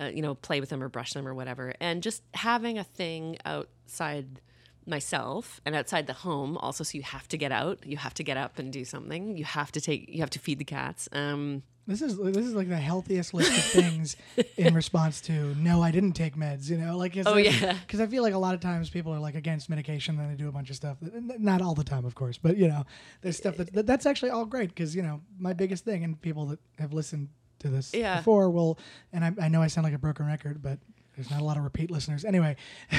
uh, 0.00 0.06
you 0.06 0.22
know 0.22 0.34
play 0.34 0.60
with 0.60 0.68
them 0.68 0.82
or 0.82 0.88
brush 0.88 1.12
them 1.12 1.26
or 1.26 1.34
whatever, 1.34 1.74
and 1.80 2.02
just 2.02 2.22
having 2.34 2.78
a 2.78 2.84
thing 2.84 3.36
outside 3.44 4.40
myself 4.86 5.60
and 5.66 5.74
outside 5.74 6.06
the 6.06 6.14
home 6.14 6.56
also 6.56 6.82
so 6.82 6.96
you 6.96 7.02
have 7.02 7.28
to 7.28 7.36
get 7.36 7.52
out. 7.52 7.84
You 7.84 7.96
have 7.98 8.14
to 8.14 8.24
get 8.24 8.36
up 8.36 8.58
and 8.58 8.72
do 8.72 8.84
something. 8.84 9.36
You 9.36 9.44
have 9.44 9.72
to 9.72 9.80
take 9.80 10.08
you 10.08 10.20
have 10.20 10.30
to 10.30 10.38
feed 10.38 10.58
the 10.58 10.64
cats. 10.64 11.08
Um 11.12 11.62
This 11.88 12.02
is 12.02 12.18
this 12.18 12.44
is 12.44 12.54
like 12.54 12.68
the 12.68 12.76
healthiest 12.76 13.32
list 13.32 13.50
of 13.50 13.64
things 13.64 14.14
in 14.58 14.74
response 14.82 15.22
to 15.22 15.54
no, 15.56 15.82
I 15.82 15.90
didn't 15.90 16.12
take 16.12 16.36
meds. 16.36 16.68
You 16.68 16.76
know, 16.76 16.96
like 16.98 17.16
Oh, 17.26 17.36
yeah. 17.38 17.72
because 17.86 17.98
I 18.00 18.06
feel 18.06 18.22
like 18.22 18.34
a 18.34 18.38
lot 18.38 18.54
of 18.54 18.60
times 18.60 18.90
people 18.90 19.12
are 19.14 19.18
like 19.18 19.34
against 19.34 19.70
medication, 19.70 20.20
and 20.20 20.30
they 20.30 20.36
do 20.36 20.48
a 20.48 20.52
bunch 20.52 20.68
of 20.68 20.76
stuff. 20.76 20.98
Not 21.00 21.62
all 21.62 21.74
the 21.74 21.82
time, 21.84 22.04
of 22.04 22.14
course, 22.14 22.36
but 22.36 22.58
you 22.58 22.68
know, 22.68 22.84
there's 23.22 23.38
stuff 23.38 23.56
that, 23.56 23.72
that 23.72 23.86
that's 23.86 24.04
actually 24.04 24.30
all 24.30 24.44
great 24.44 24.68
because 24.68 24.94
you 24.94 25.02
know 25.02 25.22
my 25.38 25.54
biggest 25.54 25.84
thing, 25.86 26.04
and 26.04 26.20
people 26.20 26.44
that 26.46 26.58
have 26.78 26.92
listened 26.92 27.30
to 27.60 27.68
this 27.68 27.92
Yeah. 27.94 28.18
before 28.18 28.50
will, 28.50 28.78
and 29.12 29.24
I, 29.24 29.32
I 29.40 29.48
know 29.48 29.62
I 29.62 29.66
sound 29.68 29.84
like 29.86 29.94
a 29.94 29.98
broken 29.98 30.26
record, 30.26 30.62
but. 30.62 30.78
There's 31.16 31.32
not 31.32 31.40
a 31.40 31.44
lot 31.44 31.56
of 31.56 31.64
repeat 31.64 31.90
listeners. 31.90 32.24
Anyway, 32.24 32.54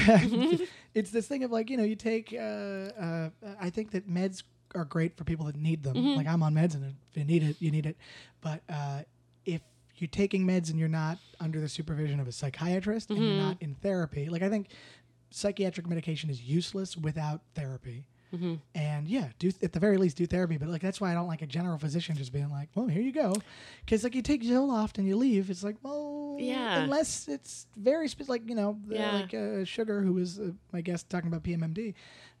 it's 0.94 1.10
this 1.10 1.26
thing 1.26 1.42
of 1.42 1.50
like, 1.50 1.70
you 1.70 1.78
know, 1.78 1.84
you 1.84 1.96
take, 1.96 2.34
uh, 2.38 2.42
uh, 2.42 3.30
I 3.58 3.70
think 3.70 3.92
that 3.92 4.06
meds 4.10 4.42
are 4.74 4.84
great 4.84 5.16
for 5.16 5.24
people 5.24 5.46
that 5.46 5.56
need 5.56 5.82
them. 5.82 5.96
Mm-hmm. 5.96 6.16
Like 6.16 6.26
I'm 6.26 6.42
on 6.42 6.54
meds 6.54 6.74
and 6.74 6.84
if 7.10 7.16
you 7.16 7.24
need 7.24 7.42
it, 7.42 7.56
you 7.60 7.70
need 7.70 7.86
it. 7.86 7.96
But 8.40 8.62
uh, 8.68 9.02
if 9.44 9.60
you're 9.96 10.08
taking 10.08 10.46
meds 10.46 10.70
and 10.70 10.78
you're 10.78 10.88
not 10.88 11.18
under 11.40 11.60
the 11.60 11.68
supervision 11.68 12.20
of 12.20 12.28
a 12.28 12.32
psychiatrist 12.32 13.10
and 13.10 13.18
Mm-hmm. 13.18 13.26
you're 13.28 13.42
not 13.42 13.56
in 13.60 13.74
therapy, 13.76 14.28
like 14.28 14.42
I 14.42 14.48
think 14.48 14.68
psychiatric 15.30 15.86
medication 15.88 16.30
is 16.30 16.40
useless 16.42 16.96
without 16.96 17.40
therapy. 17.54 18.06
Mm-hmm. 18.34 18.54
And 18.76 19.08
yeah, 19.08 19.30
do 19.40 19.50
at 19.60 19.72
the 19.72 19.80
very 19.80 19.96
least 19.96 20.16
do 20.16 20.24
therapy. 20.24 20.56
But 20.56 20.68
like 20.68 20.80
that's 20.82 21.00
why 21.00 21.10
I 21.10 21.14
don't 21.14 21.26
like 21.26 21.42
a 21.42 21.48
general 21.48 21.78
physician 21.78 22.16
just 22.16 22.32
being 22.32 22.48
like, 22.48 22.68
"Well, 22.76 22.86
here 22.86 23.02
you 23.02 23.10
go," 23.10 23.34
because 23.84 24.04
like 24.04 24.14
you 24.14 24.22
take 24.22 24.44
Zoloft 24.44 24.98
and 24.98 25.06
you 25.08 25.16
leave. 25.16 25.50
It's 25.50 25.64
like, 25.64 25.74
well, 25.82 26.36
Yeah. 26.38 26.78
unless 26.82 27.26
it's 27.26 27.66
very 27.76 28.06
specific, 28.06 28.28
like 28.28 28.48
you 28.48 28.54
know, 28.54 28.78
the- 28.86 28.94
Yeah. 28.94 29.12
like 29.14 29.34
uh, 29.34 29.64
Sugar, 29.64 30.00
who 30.02 30.12
was 30.12 30.38
uh, 30.38 30.52
my 30.72 30.80
guest 30.80 31.10
talking 31.10 31.26
about 31.26 31.42
PMMD. 31.42 31.94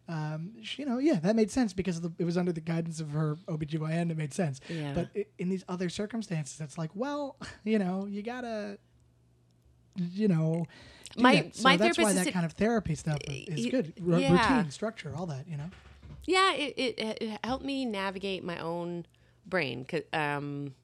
Um, 0.08 0.54
she, 0.62 0.82
you 0.82 0.88
know, 0.88 0.98
yeah, 0.98 1.20
that 1.20 1.36
made 1.36 1.50
sense 1.52 1.72
because 1.72 1.96
of 1.98 2.02
the, 2.02 2.12
it 2.18 2.24
was 2.24 2.36
under 2.36 2.52
the 2.52 2.60
guidance 2.60 2.98
of 3.00 3.10
her 3.10 3.36
OBGYN. 3.46 4.10
It 4.10 4.16
made 4.16 4.34
sense. 4.34 4.60
Yeah. 4.68 4.92
But 4.94 5.08
i 5.14 5.24
in 5.38 5.48
these 5.48 5.64
other 5.68 5.88
circumstances, 5.88 6.60
it's 6.60 6.76
like, 6.76 6.90
well, 6.94 7.36
you 7.64 7.78
know, 7.78 8.06
you 8.06 8.22
gotta, 8.22 8.78
you 9.96 10.28
know, 10.28 10.66
My-. 11.16 11.50
So 11.52 11.62
my 11.62 11.76
that's 11.76 11.98
why 11.98 12.12
that 12.12 12.32
kind 12.32 12.44
of 12.46 12.52
therapy 12.52 12.94
stuff 12.94 13.18
is 13.28 13.64
y- 13.66 13.70
good. 13.70 13.92
Ru- 14.00 14.18
yeah. 14.18 14.56
Routine, 14.56 14.70
structure, 14.70 15.12
all 15.16 15.26
that, 15.26 15.46
you 15.48 15.56
know. 15.56 15.70
yeah 16.26 16.54
it, 16.54 16.74
it, 16.76 16.98
it 17.22 17.40
helped 17.44 17.64
me 17.64 17.84
navigate 17.84 18.42
my 18.44 18.58
own 18.58 19.06
brain 19.46 19.84
'cause, 19.84 20.02
um 20.12 20.74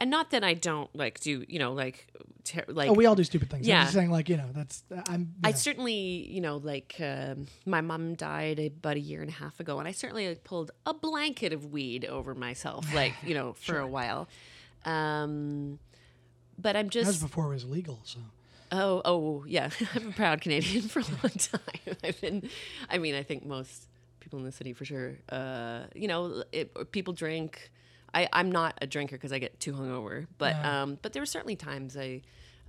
and 0.00 0.10
not 0.10 0.30
that 0.30 0.42
i 0.42 0.54
don't 0.54 0.94
like 0.96 1.20
do 1.20 1.44
you 1.48 1.58
know 1.58 1.72
like 1.72 2.06
ter- 2.44 2.64
like 2.68 2.90
Oh, 2.90 2.92
we 2.92 3.06
all 3.06 3.14
do 3.14 3.24
stupid 3.24 3.50
things. 3.50 3.66
Yeah, 3.66 3.80
I'm 3.80 3.84
just 3.84 3.94
saying, 3.94 4.10
like, 4.10 4.28
you 4.28 4.36
know, 4.36 4.48
that's 4.52 4.82
I'm. 5.08 5.20
You 5.20 5.28
I 5.44 5.52
certainly, 5.52 5.92
you 5.94 6.40
know, 6.40 6.56
like 6.56 6.96
um, 7.00 7.46
my 7.66 7.80
mom 7.80 8.14
died 8.14 8.58
about 8.58 8.96
a 8.96 9.00
year 9.00 9.20
and 9.20 9.30
a 9.30 9.34
half 9.34 9.60
ago, 9.60 9.78
and 9.78 9.86
I 9.86 9.92
certainly 9.92 10.28
like, 10.28 10.44
pulled 10.44 10.70
a 10.86 10.94
blanket 10.94 11.52
of 11.52 11.66
weed 11.72 12.04
over 12.04 12.34
myself, 12.34 12.92
like 12.94 13.14
you 13.24 13.34
know, 13.34 13.52
for 13.54 13.78
a 13.78 13.86
while. 13.86 14.28
Um, 14.84 15.78
but 16.58 16.76
I'm 16.76 16.88
that 16.88 17.06
was 17.06 17.06
just 17.06 17.22
before 17.22 17.46
it 17.46 17.54
was 17.54 17.64
legal, 17.64 18.00
so. 18.04 18.18
oh 18.72 19.02
oh 19.04 19.44
yeah, 19.46 19.70
I'm 19.94 20.08
a 20.08 20.12
proud 20.12 20.40
Canadian 20.40 20.82
for 20.88 21.00
a 21.00 21.04
long 21.22 21.32
time. 21.38 21.96
I've 22.02 22.20
been, 22.20 22.48
I 22.88 22.98
mean, 22.98 23.14
I 23.14 23.22
think 23.22 23.44
most 23.44 23.88
people 24.20 24.38
in 24.38 24.44
the 24.44 24.52
city 24.52 24.72
for 24.72 24.84
sure. 24.84 25.18
Uh, 25.28 25.82
you 25.94 26.08
know, 26.08 26.44
it, 26.52 26.92
people 26.92 27.12
drink. 27.12 27.70
I, 28.14 28.28
I'm 28.32 28.50
not 28.50 28.76
a 28.82 28.86
drinker 28.86 29.16
because 29.16 29.32
I 29.32 29.38
get 29.38 29.60
too 29.60 29.72
hungover, 29.72 30.26
but 30.38 30.56
Yeah. 30.56 30.82
um, 30.82 30.98
but 31.00 31.12
there 31.12 31.22
were 31.22 31.26
certainly 31.26 31.56
times 31.56 31.96
I 31.96 32.22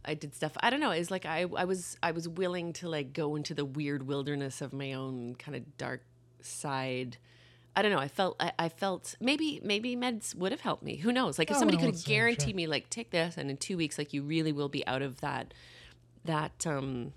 I 0.04 0.15
did 0.15 0.34
stuff. 0.34 0.54
I 0.62 0.69
don't 0.69 0.80
know. 0.80 0.91
It's 0.91 1.12
like 1.12 1.25
I 1.25 1.45
I 1.56 1.65
was 1.65 1.97
I 2.01 2.12
was 2.12 2.27
willing 2.27 2.73
to 2.73 2.89
like 2.89 3.13
go 3.13 3.36
into 3.36 3.54
the 3.54 3.65
weird 3.65 4.04
wilderness 4.08 4.62
of 4.62 4.73
my 4.73 4.93
own 4.93 5.36
kind 5.36 5.56
of 5.56 5.77
dark 5.77 6.01
side. 6.41 7.17
I 7.75 7.82
don't 7.82 7.91
know. 7.91 7.99
I 7.99 8.08
felt 8.08 8.36
I, 8.39 8.51
I 8.60 8.69
felt 8.69 9.15
maybe 9.19 9.62
maybe 9.63 9.95
meds 9.95 10.36
would 10.36 10.51
have 10.51 10.62
helped 10.62 10.84
me. 10.84 10.97
Who 10.97 11.12
knows? 11.12 11.39
Like 11.39 11.49
if 11.51 11.58
somebody 11.58 11.77
could 11.77 11.93
have 11.95 12.04
guaranteed 12.04 12.49
sure. 12.49 12.56
me 12.56 12.67
like 12.67 12.89
take 12.89 13.12
this 13.12 13.38
and 13.38 13.49
in 13.49 13.58
two 13.58 13.77
weeks 13.77 13.97
like 13.97 14.12
you 14.13 14.23
really 14.23 14.51
will 14.51 14.69
be 14.69 14.86
out 14.88 15.01
of 15.01 15.21
that 15.21 15.54
that 16.25 16.67
um 16.67 17.13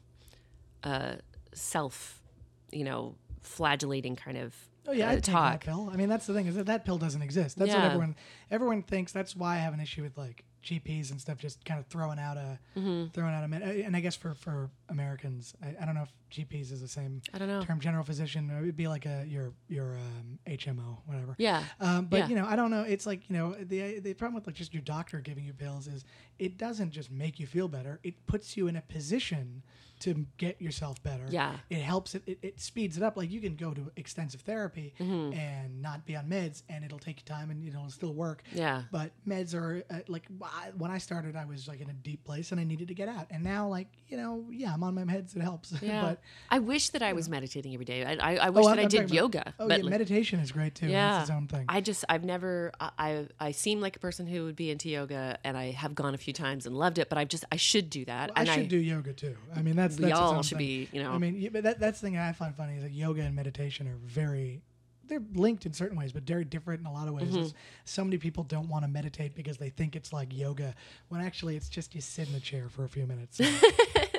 uh 0.82 1.16
self 1.52 2.22
you 2.72 2.84
know 2.84 3.14
flagellating 3.42 4.16
kind 4.16 4.38
of 4.38 4.54
Oh 4.86 4.92
yeah, 4.92 5.08
uh, 5.08 5.12
I 5.12 5.14
take 5.16 5.34
that 5.34 5.60
pill. 5.60 5.90
I 5.92 5.96
mean, 5.96 6.08
that's 6.08 6.26
the 6.26 6.34
thing 6.34 6.46
is 6.46 6.56
that 6.56 6.66
that 6.66 6.84
pill 6.84 6.98
doesn't 6.98 7.22
exist. 7.22 7.58
That's 7.58 7.72
what 7.74 7.84
everyone 7.86 8.16
everyone 8.50 8.82
thinks. 8.82 9.12
That's 9.12 9.34
why 9.34 9.54
I 9.54 9.58
have 9.58 9.74
an 9.74 9.80
issue 9.80 10.02
with 10.02 10.16
like 10.18 10.44
GPs 10.62 11.10
and 11.10 11.20
stuff, 11.20 11.36
just 11.38 11.62
kind 11.66 11.78
of 11.78 11.86
throwing 11.86 12.18
out 12.18 12.36
a 12.38 12.58
Mm-hmm. 12.76 13.08
throwing 13.12 13.34
out 13.34 13.44
a 13.44 13.48
med. 13.48 13.62
And 13.62 13.94
I 13.96 14.00
guess 14.00 14.16
for 14.16 14.34
for 14.34 14.70
Americans, 14.88 15.54
I, 15.62 15.74
I 15.80 15.84
don't 15.86 15.94
know 15.94 16.02
if 16.04 16.12
GPs 16.30 16.72
is 16.72 16.80
the 16.80 16.88
same 16.88 17.22
I 17.32 17.38
don't 17.38 17.48
know. 17.48 17.62
term. 17.62 17.80
General 17.80 18.02
physician, 18.04 18.50
it'd 18.50 18.76
be 18.76 18.88
like 18.88 19.06
a 19.06 19.24
your 19.26 19.52
your 19.68 19.94
um, 19.96 20.38
HMO, 20.46 20.98
whatever. 21.06 21.34
Yeah. 21.38 21.62
Um, 21.80 22.06
but 22.06 22.18
Yeah. 22.20 22.28
you 22.28 22.34
know, 22.36 22.46
I 22.46 22.56
don't 22.56 22.70
know. 22.70 22.82
It's 22.82 23.06
like 23.06 23.28
you 23.28 23.36
know, 23.36 23.52
the 23.54 24.00
the 24.00 24.14
problem 24.14 24.34
with 24.34 24.46
like 24.46 24.56
just 24.56 24.72
your 24.74 24.82
doctor 24.82 25.20
giving 25.20 25.44
you 25.44 25.52
pills 25.52 25.86
is 25.86 26.04
it 26.38 26.56
doesn't 26.58 26.90
just 26.90 27.10
make 27.10 27.38
you 27.38 27.46
feel 27.46 27.68
better. 27.68 28.00
It 28.02 28.26
puts 28.26 28.56
you 28.56 28.68
in 28.68 28.76
a 28.76 28.82
position 28.82 29.62
to 30.04 30.24
get 30.38 30.60
yourself 30.62 31.02
better. 31.02 31.26
Yeah. 31.28 31.56
It 31.70 31.80
helps 31.82 32.14
it. 32.14 32.22
It, 32.26 32.38
it 32.42 32.60
speeds 32.60 32.96
it 32.96 33.02
up. 33.02 33.16
Like 33.16 33.30
you 33.30 33.40
can 33.40 33.56
go 33.56 33.72
to 33.74 33.90
extensive 33.96 34.40
therapy 34.42 34.94
Mm-hmm. 35.00 35.32
and 35.38 35.82
not 35.82 36.06
be 36.06 36.16
on 36.16 36.26
meds, 36.26 36.62
and 36.68 36.84
it'll 36.84 36.98
take 36.98 37.18
you 37.20 37.24
time, 37.24 37.50
and 37.50 37.66
it'll 37.66 37.90
still 37.90 38.14
work. 38.14 38.42
Yeah. 38.52 38.82
But 38.92 39.12
meds 39.26 39.54
are 39.54 39.82
uh, 39.90 39.98
like 40.08 40.24
I- 40.42 40.70
when 40.78 40.90
I 40.90 40.98
started, 40.98 41.36
I 41.36 41.44
was 41.44 41.66
like 41.68 41.80
in 41.80 41.90
a 41.90 41.92
deep 41.92 42.24
place, 42.24 42.52
and 42.52 42.60
I 42.60 42.64
needed 42.64 42.88
to 42.88 42.94
get 42.94 43.08
out. 43.08 43.26
And 43.30 43.42
now, 43.44 43.68
like 43.68 43.88
you 44.08 44.16
know, 44.16 44.44
yeah, 44.50 44.72
I'm 44.72 44.82
on 44.82 44.94
my 44.94 45.04
meds. 45.04 45.36
It 45.36 45.42
helps. 45.42 45.72
Yeah. 45.82 46.02
but 46.02 46.20
I 46.50 46.60
wish 46.60 46.90
that 46.90 47.02
I 47.02 47.12
was 47.12 47.28
meditating 47.28 47.74
every 47.74 47.84
day. 47.84 48.04
I, 48.04 48.12
I, 48.14 48.36
I 48.46 48.50
wish 48.50 48.64
Oh, 48.64 48.68
that 48.68 48.78
I'm- 48.78 48.86
I 48.86 48.88
did 48.88 49.08
talking 49.08 49.18
about- 49.18 49.34
yoga. 49.34 49.54
oh 49.58 49.68
but 49.68 49.78
yeah, 49.78 49.84
like- 49.84 49.90
meditation 49.90 50.40
is 50.40 50.52
great 50.52 50.74
too. 50.74 50.86
yeah, 50.86 51.20
It's 51.20 51.30
its 51.30 51.36
own 51.36 51.46
thing. 51.48 51.64
I 51.68 51.80
just 51.80 52.04
I've 52.08 52.24
never 52.24 52.72
I, 52.80 52.90
I 52.98 53.26
I 53.40 53.50
seem 53.52 53.80
like 53.80 53.96
a 53.96 53.98
person 53.98 54.26
who 54.26 54.44
would 54.44 54.56
be 54.56 54.70
into 54.70 54.88
yoga, 54.88 55.38
and 55.44 55.56
I 55.56 55.70
have 55.72 55.94
gone 55.94 56.14
a 56.14 56.18
few 56.18 56.32
times 56.32 56.66
and 56.66 56.76
loved 56.76 56.98
it. 56.98 57.08
But 57.08 57.18
I've 57.18 57.28
just 57.28 57.44
I 57.52 57.56
should 57.56 57.90
do 57.90 58.04
that. 58.06 58.30
I 58.36 58.40
and 58.40 58.48
should 58.50 58.68
do 58.68 58.78
yoga 58.78 59.12
too. 59.12 59.36
I 59.56 59.62
mean, 59.62 59.76
that's 59.76 59.93
We 59.98 60.06
that's 60.06 60.18
all 60.18 60.42
should 60.42 60.58
thing. 60.58 60.66
be, 60.66 60.88
you 60.92 61.02
know. 61.02 61.12
I 61.12 61.18
mean, 61.18 61.40
yeah, 61.40 61.50
but 61.52 61.64
that, 61.64 61.80
that's 61.80 62.00
the 62.00 62.08
thing 62.08 62.18
I 62.18 62.32
find 62.32 62.54
funny 62.54 62.76
is 62.76 62.82
that 62.82 62.92
yoga 62.92 63.22
and 63.22 63.34
meditation 63.34 63.88
are 63.88 63.98
very. 64.04 64.62
They're 65.06 65.22
linked 65.34 65.66
in 65.66 65.74
certain 65.74 65.98
ways, 65.98 66.12
but 66.12 66.22
very 66.22 66.46
different 66.46 66.80
in 66.80 66.86
a 66.86 66.92
lot 66.92 67.08
of 67.08 67.14
ways. 67.14 67.28
Mm-hmm. 67.28 67.48
So 67.84 68.04
many 68.04 68.16
people 68.16 68.42
don't 68.42 68.70
want 68.70 68.84
to 68.84 68.88
meditate 68.88 69.34
because 69.34 69.58
they 69.58 69.68
think 69.68 69.96
it's 69.96 70.14
like 70.14 70.34
yoga, 70.34 70.74
when 71.08 71.20
actually 71.20 71.56
it's 71.56 71.68
just 71.68 71.94
you 71.94 72.00
sit 72.00 72.26
in 72.30 72.34
a 72.34 72.40
chair 72.40 72.70
for 72.70 72.84
a 72.84 72.88
few 72.88 73.06
minutes. 73.06 73.38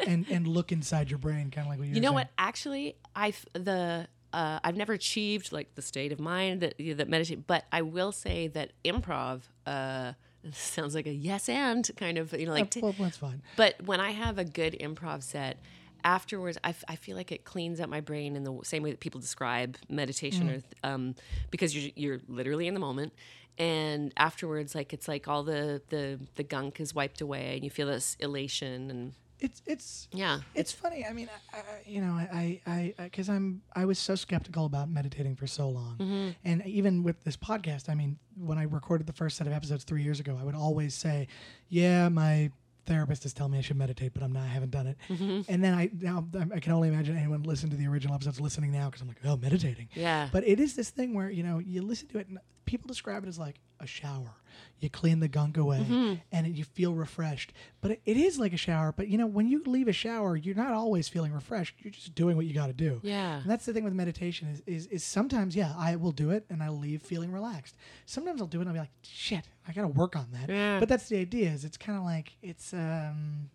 and 0.05 0.27
and 0.29 0.47
look 0.47 0.71
inside 0.71 1.09
your 1.09 1.17
brain, 1.17 1.49
kind 1.49 1.65
of 1.65 1.71
like 1.71 1.79
what 1.79 1.87
you. 1.87 1.95
You 1.95 2.01
know 2.01 2.11
what? 2.11 2.29
Actually, 2.37 2.97
I've 3.15 3.43
the 3.53 4.07
uh, 4.35 4.59
I've 4.63 4.75
never 4.75 4.91
achieved 4.91 5.53
like 5.53 5.73
the 5.75 5.81
state 5.81 6.11
of 6.11 6.19
mind 6.19 6.61
that 6.61 6.75
that 6.77 7.07
meditate, 7.07 7.47
but 7.47 7.63
I 7.71 7.81
will 7.81 8.11
say 8.11 8.47
that 8.49 8.73
improv. 8.83 9.43
Uh, 9.65 10.13
sounds 10.51 10.95
like 10.95 11.07
a 11.07 11.13
yes 11.13 11.49
and 11.49 11.89
kind 11.97 12.17
of 12.17 12.33
you 12.33 12.45
know 12.45 12.53
like. 12.53 12.75
Well, 12.81 12.95
that's 12.99 13.17
fine. 13.17 13.41
But 13.55 13.81
when 13.83 13.99
I 13.99 14.11
have 14.11 14.37
a 14.37 14.45
good 14.45 14.77
improv 14.79 15.23
set, 15.23 15.57
afterwards, 16.03 16.57
I, 16.63 16.69
f- 16.69 16.83
I 16.87 16.95
feel 16.95 17.17
like 17.17 17.31
it 17.31 17.43
cleans 17.45 17.79
up 17.79 17.89
my 17.89 18.01
brain 18.01 18.35
in 18.35 18.43
the 18.43 18.59
same 18.63 18.83
way 18.83 18.91
that 18.91 18.99
people 18.99 19.19
describe 19.19 19.77
meditation, 19.89 20.49
or 20.83 20.89
um, 20.89 21.15
because 21.51 21.75
you're 21.75 21.91
you're 21.95 22.19
literally 22.27 22.67
in 22.67 22.73
the 22.73 22.79
moment, 22.79 23.13
and 23.57 24.13
afterwards, 24.17 24.75
like 24.75 24.93
it's 24.93 25.07
like 25.07 25.27
all 25.27 25.43
the 25.43 25.81
the 25.89 26.19
the 26.35 26.43
gunk 26.43 26.79
is 26.79 26.93
wiped 26.93 27.21
away, 27.21 27.55
and 27.55 27.63
you 27.63 27.69
feel 27.69 27.87
this 27.87 28.15
elation, 28.19 28.89
and 28.91 29.13
It's 29.39 29.61
it's 29.65 30.07
yeah, 30.13 30.39
it's 30.53 30.71
funny. 30.71 31.05
I 31.05 31.11
mean, 31.11 31.29
I, 31.53 31.57
I, 31.57 31.61
you 31.85 31.99
know, 32.01 32.13
I, 32.13 32.61
I, 32.65 32.93
because 33.03 33.29
I'm, 33.29 33.61
I 33.75 33.83
was 33.85 33.99
so 33.99 34.15
skeptical 34.15 34.65
about 34.65 34.89
meditating 34.89 35.35
for 35.35 35.45
so 35.45 35.67
long, 35.69 35.97
Mm-hmm. 35.99 36.29
and 36.45 36.65
even 36.65 37.03
with 37.03 37.21
this 37.23 37.35
podcast, 37.35 37.89
I 37.89 37.95
mean, 37.95 38.17
when 38.37 38.57
I 38.57 38.63
recorded 38.63 39.07
the 39.07 39.13
first 39.13 39.35
set 39.37 39.45
of 39.45 39.51
episodes 39.53 39.83
three 39.83 40.03
years 40.03 40.19
ago, 40.21 40.37
I 40.39 40.43
would 40.45 40.55
always 40.55 40.93
say, 40.93 41.27
"Yeah, 41.67 42.07
my 42.09 42.49
therapist 42.85 43.25
is 43.25 43.33
telling 43.33 43.51
me 43.51 43.57
I 43.57 43.61
should 43.61 43.77
meditate, 43.77 44.13
but 44.13 44.23
I'm 44.23 44.31
not. 44.31 44.43
I 44.43 44.47
haven't 44.47 44.71
done 44.71 44.87
it." 44.87 44.97
Mm-hmm. 45.09 45.41
And 45.51 45.61
then 45.63 45.73
I 45.73 45.89
now 45.99 46.25
I 46.53 46.59
can 46.61 46.71
only 46.71 46.87
imagine 46.87 47.17
anyone 47.17 47.43
listening 47.43 47.71
to 47.71 47.77
the 47.77 47.87
original 47.87 48.15
episodes 48.15 48.39
listening 48.39 48.71
now 48.71 48.85
because 48.85 49.01
I'm 49.01 49.07
like, 49.09 49.17
"Oh, 49.25 49.35
meditating." 49.35 49.89
yeah. 49.95 50.29
But 50.31 50.47
it 50.47 50.61
is 50.61 50.75
this 50.77 50.91
thing 50.91 51.13
where 51.13 51.29
you 51.29 51.43
know 51.43 51.59
you 51.59 51.81
listen 51.81 52.07
to 52.09 52.19
it, 52.19 52.27
and 52.29 52.39
people 52.63 52.87
describe 52.87 53.23
it 53.23 53.27
as 53.27 53.37
like 53.37 53.59
a 53.81 53.85
shower. 53.87 54.31
You 54.79 54.89
clean 54.89 55.19
the 55.21 55.27
gunk 55.29 55.57
away, 55.57 55.79
Mm-hmm. 55.79 56.13
and 56.31 56.55
you 56.57 56.63
feel 56.65 56.93
refreshed. 56.93 57.53
But 57.81 57.91
it, 57.91 58.01
it 58.05 58.17
is 58.17 58.37
like 58.37 58.51
a 58.53 58.57
shower. 58.57 58.91
But 58.91 59.07
you 59.07 59.17
know, 59.17 59.25
when 59.25 59.47
you 59.47 59.63
leave 59.65 59.87
a 59.87 59.93
shower, 59.93 60.35
you're 60.35 60.55
not 60.55 60.73
always 60.73 61.07
feeling 61.07 61.31
refreshed. 61.33 61.75
You're 61.79 61.91
just 61.91 62.13
doing 62.13 62.35
what 62.35 62.45
you 62.45 62.53
got 62.53 62.67
to 62.67 62.73
do. 62.73 62.99
Yeah. 63.01 63.41
And 63.41 63.49
that's 63.49 63.65
the 63.65 63.73
thing 63.73 63.83
with 63.85 63.93
meditation 63.93 64.49
is, 64.49 64.61
is 64.67 64.87
is 64.87 65.03
sometimes 65.03 65.55
yeah 65.55 65.73
I 65.77 65.95
will 65.95 66.11
do 66.11 66.29
it 66.31 66.45
and 66.49 66.61
I 66.61 66.69
leave 66.69 67.01
feeling 67.01 67.31
relaxed. 67.31 67.75
Sometimes 68.05 68.41
I'll 68.41 68.47
do 68.47 68.57
it 68.59 68.61
and 68.61 68.69
I'll 68.69 68.73
be 68.75 68.79
like 68.81 68.89
shit 69.01 69.45
I 69.67 69.71
got 69.71 69.83
to 69.83 69.87
work 69.87 70.15
on 70.15 70.27
that. 70.33 70.49
Yeah. 70.49 70.79
But 70.79 70.89
that's 70.89 71.07
the 71.09 71.17
idea. 71.17 71.49
Is 71.51 71.63
it's 71.65 71.77
kind 71.77 71.97
of 71.97 72.03
like 72.03 72.33
it's 72.43 72.73
um 72.73 73.49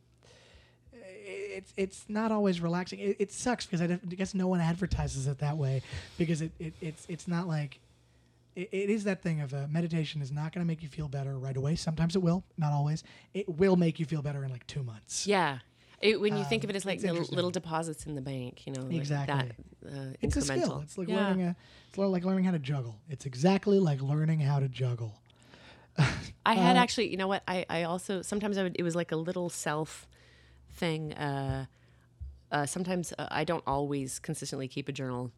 it's 0.93 1.73
it's 1.77 2.05
not 2.09 2.33
always 2.33 2.61
relaxing. 2.61 2.99
It, 2.99 3.17
it 3.19 3.33
sucks 3.33 3.67
because 3.67 3.83
I, 3.83 3.85
I 3.95 4.15
guess 4.15 4.35
no 4.35 4.49
one 4.49 4.61
advertises 4.61 5.27
it 5.27 5.39
that 5.39 5.57
way 5.57 5.83
because 6.19 6.41
it, 6.43 6.53
it 6.59 6.75
it's 6.81 7.07
it's 7.09 7.29
not 7.29 7.47
like 7.47 7.79
it, 8.57 8.69
it 8.73 8.91
is 8.91 9.05
that 9.05 9.23
thing 9.23 9.41
of 9.41 9.53
uh, 9.55 9.67
meditation 9.69 10.21
is 10.23 10.31
not 10.33 10.53
going 10.53 10.65
to 10.65 10.67
make 10.67 10.83
you 10.83 10.89
feel 10.89 11.09
better 11.09 11.39
right 11.39 11.57
away. 11.57 11.77
Sometimes 11.77 12.17
it 12.17 12.23
will, 12.23 12.45
not 12.59 12.73
always. 12.73 13.03
It 13.35 13.49
will 13.49 13.77
make 13.77 13.99
you 14.01 14.07
feel 14.07 14.23
better 14.23 14.45
in 14.45 14.51
like 14.51 14.67
two 14.67 14.83
months. 14.83 15.27
Yeah. 15.27 15.59
It, 16.01 16.19
when 16.21 16.37
you 16.37 16.45
think 16.45 16.65
Um, 16.65 16.71
of 16.71 16.71
it 16.71 16.77
as 16.77 16.85
like 16.87 17.03
little, 17.03 17.51
deposits 17.51 18.07
in 18.07 18.15
the 18.15 18.23
bank, 18.23 18.67
you 18.67 18.73
know, 18.73 18.83
like 18.83 18.97
Exactly. 18.97 19.51
that 19.83 19.93
uh, 19.93 20.15
It's 20.23 20.37
a 20.37 20.41
skill. 20.41 20.81
It's 20.83 20.97
like 20.97 21.09
yeah. 21.09 21.17
learning 21.29 21.43
a 21.47 21.57
it's 21.91 21.99
li- 21.99 22.07
like 22.07 22.25
learning 22.25 22.45
how 22.45 22.53
to 22.53 22.59
juggle. 22.59 22.97
It's 23.11 23.27
exactly 23.27 23.79
like 23.79 24.01
learning 24.01 24.41
how 24.41 24.61
to 24.61 24.69
juggle. 24.69 25.21
I 26.47 26.55
had 26.55 26.77
Uh, 26.77 26.81
actually, 26.81 27.11
you 27.11 27.19
know 27.19 27.29
what? 27.29 27.43
I, 27.47 27.67
I 27.69 27.83
also 27.83 28.23
sometimes 28.23 28.57
I 28.57 28.63
would. 28.63 28.77
It 28.79 28.83
was 28.83 28.97
like 28.97 29.13
a 29.13 29.17
little 29.17 29.51
self 29.51 30.09
thing. 30.73 31.13
Uh, 31.13 31.67
uh, 32.51 32.65
sometimes 32.67 33.13
uh, 33.19 33.29
I 33.31 33.45
don't 33.45 33.63
always 33.67 34.19
consistently 34.19 34.69
keep 34.69 34.89
a 34.89 34.93
journal, 34.93 35.31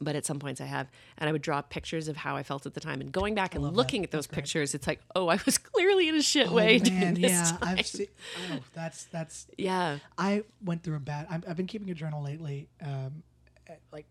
but 0.00 0.14
at 0.16 0.26
some 0.26 0.38
points 0.38 0.60
I 0.60 0.66
have, 0.66 0.88
and 1.16 1.28
I 1.28 1.32
would 1.32 1.42
draw 1.42 1.62
pictures 1.62 2.08
of 2.08 2.16
how 2.16 2.36
I 2.36 2.42
felt 2.42 2.66
at 2.66 2.74
the 2.74 2.80
time. 2.80 3.00
And 3.00 3.10
going 3.10 3.34
back 3.34 3.54
and 3.54 3.64
love 3.64 3.72
that. 3.72 3.76
looking 3.78 4.04
at 4.04 4.10
those 4.10 4.26
pictures, 4.26 4.74
it's 4.74 4.86
like, 4.86 5.00
oh, 5.16 5.28
I 5.28 5.38
was 5.46 5.56
clearly 5.72 6.08
in 6.08 6.14
a 6.16 6.22
shit 6.22 6.50
way. 6.50 6.76
oh, 6.76 6.84
during 6.84 7.00
man, 7.00 7.14
this 7.14 7.30
yeah, 7.32 7.44
time. 7.58 7.78
I've 7.78 7.86
seen. 7.86 8.06
Oh, 8.52 8.58
that's 8.74 9.04
that's 9.04 9.46
yeah, 9.56 9.98
I 10.16 10.44
went 10.64 10.82
through 10.82 10.96
a 10.96 11.00
bad. 11.00 11.26
I've, 11.30 11.44
I've 11.48 11.56
been 11.56 11.66
keeping 11.66 11.90
a 11.90 11.94
journal 11.94 12.22
lately. 12.22 12.68
Um, 12.82 13.22
eh, 13.66 13.74
like 13.92 14.06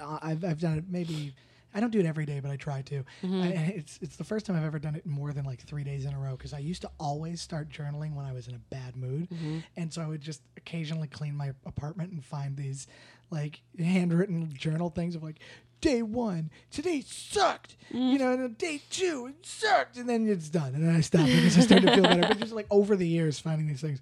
I've 0.00 0.44
I've 0.44 0.60
done 0.60 0.78
it 0.78 0.84
maybe. 0.88 1.34
I 1.74 1.80
don't 1.80 1.90
do 1.90 1.98
it 2.00 2.06
every 2.06 2.24
day, 2.24 2.40
but 2.40 2.50
I 2.50 2.56
try 2.56 2.80
to. 2.82 3.04
Mm-hmm. 3.22 3.42
I, 3.42 3.46
it's 3.76 3.98
it's 4.00 4.16
the 4.16 4.24
first 4.24 4.46
time 4.46 4.56
I've 4.56 4.64
ever 4.64 4.78
done 4.78 4.94
it 4.94 5.04
more 5.04 5.32
than 5.32 5.44
like 5.44 5.60
three 5.60 5.84
days 5.84 6.06
in 6.06 6.14
a 6.14 6.18
row 6.18 6.30
because 6.30 6.54
I 6.54 6.58
used 6.58 6.80
to 6.82 6.90
always 6.98 7.42
start 7.42 7.68
journaling 7.68 8.14
when 8.14 8.24
I 8.24 8.32
was 8.32 8.48
in 8.48 8.54
a 8.54 8.58
bad 8.70 8.96
mood, 8.96 9.28
Mm-hmm. 9.28 9.58
and 9.76 9.92
so 9.92 10.00
I 10.00 10.06
would 10.06 10.22
just 10.22 10.40
occasionally 10.56 11.08
clean 11.08 11.36
my 11.36 11.52
apartment 11.66 12.12
and 12.12 12.24
find 12.24 12.56
these 12.56 12.86
like 13.30 13.62
handwritten 13.78 14.52
journal 14.56 14.90
things 14.90 15.14
of 15.16 15.22
like 15.22 15.36
day 15.80 16.02
one 16.02 16.50
today 16.70 17.02
sucked, 17.06 17.76
Mm. 17.92 18.12
you 18.12 18.18
know, 18.18 18.32
and 18.32 18.42
then 18.42 18.52
day 18.54 18.80
two 18.90 19.26
it 19.28 19.46
sucked, 19.46 19.96
and 19.98 20.08
then 20.08 20.26
it's 20.28 20.48
done, 20.48 20.74
and 20.74 20.82
then 20.86 20.94
I 20.96 21.00
stopped 21.00 21.26
because 21.26 21.56
I 21.58 21.60
started 21.60 21.86
to 21.86 21.94
feel 21.94 22.02
better. 22.04 22.22
But 22.28 22.38
just 22.40 22.52
like 22.52 22.66
over 22.70 22.96
the 22.96 23.06
years, 23.06 23.38
finding 23.38 23.66
these 23.68 23.80
things. 23.80 24.00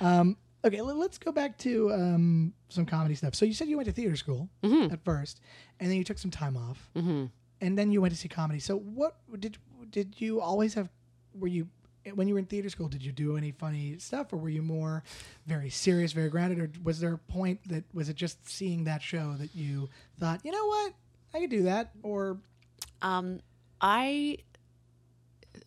Um, 0.00 0.36
okay, 0.64 0.80
let- 0.82 0.96
let's 0.96 1.18
go 1.18 1.32
back 1.32 1.56
to 1.58 1.92
um, 1.92 2.52
some 2.68 2.86
comedy 2.86 3.14
stuff. 3.14 3.34
So 3.34 3.44
you 3.44 3.52
said 3.54 3.68
you 3.68 3.76
went 3.76 3.86
to 3.88 3.92
theater 3.92 4.16
school 4.16 4.48
Mm-hmm. 4.62 4.92
at 4.92 5.02
first, 5.04 5.40
and 5.80 5.90
then 5.90 5.96
you 5.98 6.04
took 6.04 6.18
some 6.18 6.30
time 6.30 6.56
off, 6.56 6.88
and 6.94 7.30
then 7.78 7.90
you 7.90 8.00
went 8.00 8.12
to 8.14 8.18
see 8.20 8.28
comedy. 8.28 8.60
So 8.60 8.76
what 8.78 9.16
did 9.40 9.58
did 9.90 10.20
you 10.20 10.40
always 10.40 10.74
have? 10.74 10.88
Were 11.34 11.48
you 11.48 11.68
when 12.14 12.28
you 12.28 12.34
were 12.34 12.38
in 12.40 12.46
theater 12.46 12.68
school? 12.70 12.88
Did 12.88 13.02
you 13.04 13.12
do 13.12 13.36
any 13.36 13.50
funny 13.52 13.98
stuff, 13.98 14.32
or 14.32 14.36
were 14.36 14.48
you 14.48 14.62
more 14.62 15.02
very 15.46 15.70
serious, 15.70 16.12
very 16.12 16.28
grounded, 16.28 16.58
or 16.60 16.70
was 16.84 17.00
there 17.00 17.14
a 17.14 17.18
point 17.18 17.60
that 17.68 17.84
was 17.94 18.08
it 18.08 18.16
just 18.16 18.48
seeing 18.48 18.84
that 18.84 19.02
show 19.02 19.34
that 19.38 19.54
you 19.54 19.88
thought, 20.18 20.40
you 20.44 20.52
know 20.52 20.66
what, 20.66 20.92
I 21.34 21.40
could 21.40 21.50
do 21.50 21.62
that, 21.64 21.90
or 22.02 22.38
Um, 23.02 23.40
I 23.80 24.38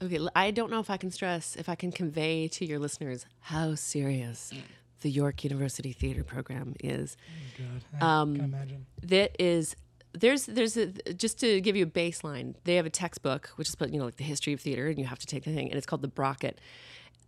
okay. 0.02 0.20
I 0.36 0.52
don't 0.52 0.72
know 0.72 0.80
if 0.80 0.90
I 0.90 0.98
can 0.98 1.12
stress 1.12 1.56
if 1.56 1.70
I 1.70 1.76
can 1.76 1.92
convey 1.92 2.48
to 2.50 2.66
your 2.66 2.80
listeners 2.80 3.26
how 3.42 3.76
serious 3.76 4.52
the 5.02 5.10
York 5.12 5.44
University 5.44 5.94
Theater 5.94 6.24
Program 6.24 6.76
is. 6.84 7.16
oh 7.60 7.64
God, 7.64 8.02
I 8.02 8.22
Um, 8.22 8.36
can 8.36 8.46
imagine. 8.46 8.86
That 9.04 9.36
is 9.40 9.76
there's 10.14 10.46
there's 10.46 10.78
a 10.78 10.88
just 11.14 11.40
to 11.40 11.62
give 11.62 11.76
you 11.76 11.86
a 11.86 11.90
baseline. 11.90 12.56
They 12.64 12.76
have 12.76 12.86
a 12.86 12.90
textbook 12.90 13.50
which 13.56 13.70
is 13.70 13.76
put 13.76 13.92
you 13.92 14.00
know 14.00 14.06
like 14.06 14.18
the 14.18 14.24
history 14.24 14.54
of 14.54 14.62
theater, 14.62 14.88
and 14.88 14.98
you 14.98 15.06
have 15.06 15.20
to 15.20 15.28
take 15.28 15.44
the 15.44 15.54
thing, 15.54 15.70
and 15.70 15.78
it's 15.78 15.86
called 15.86 16.02
the 16.02 16.08
Brockett. 16.08 16.60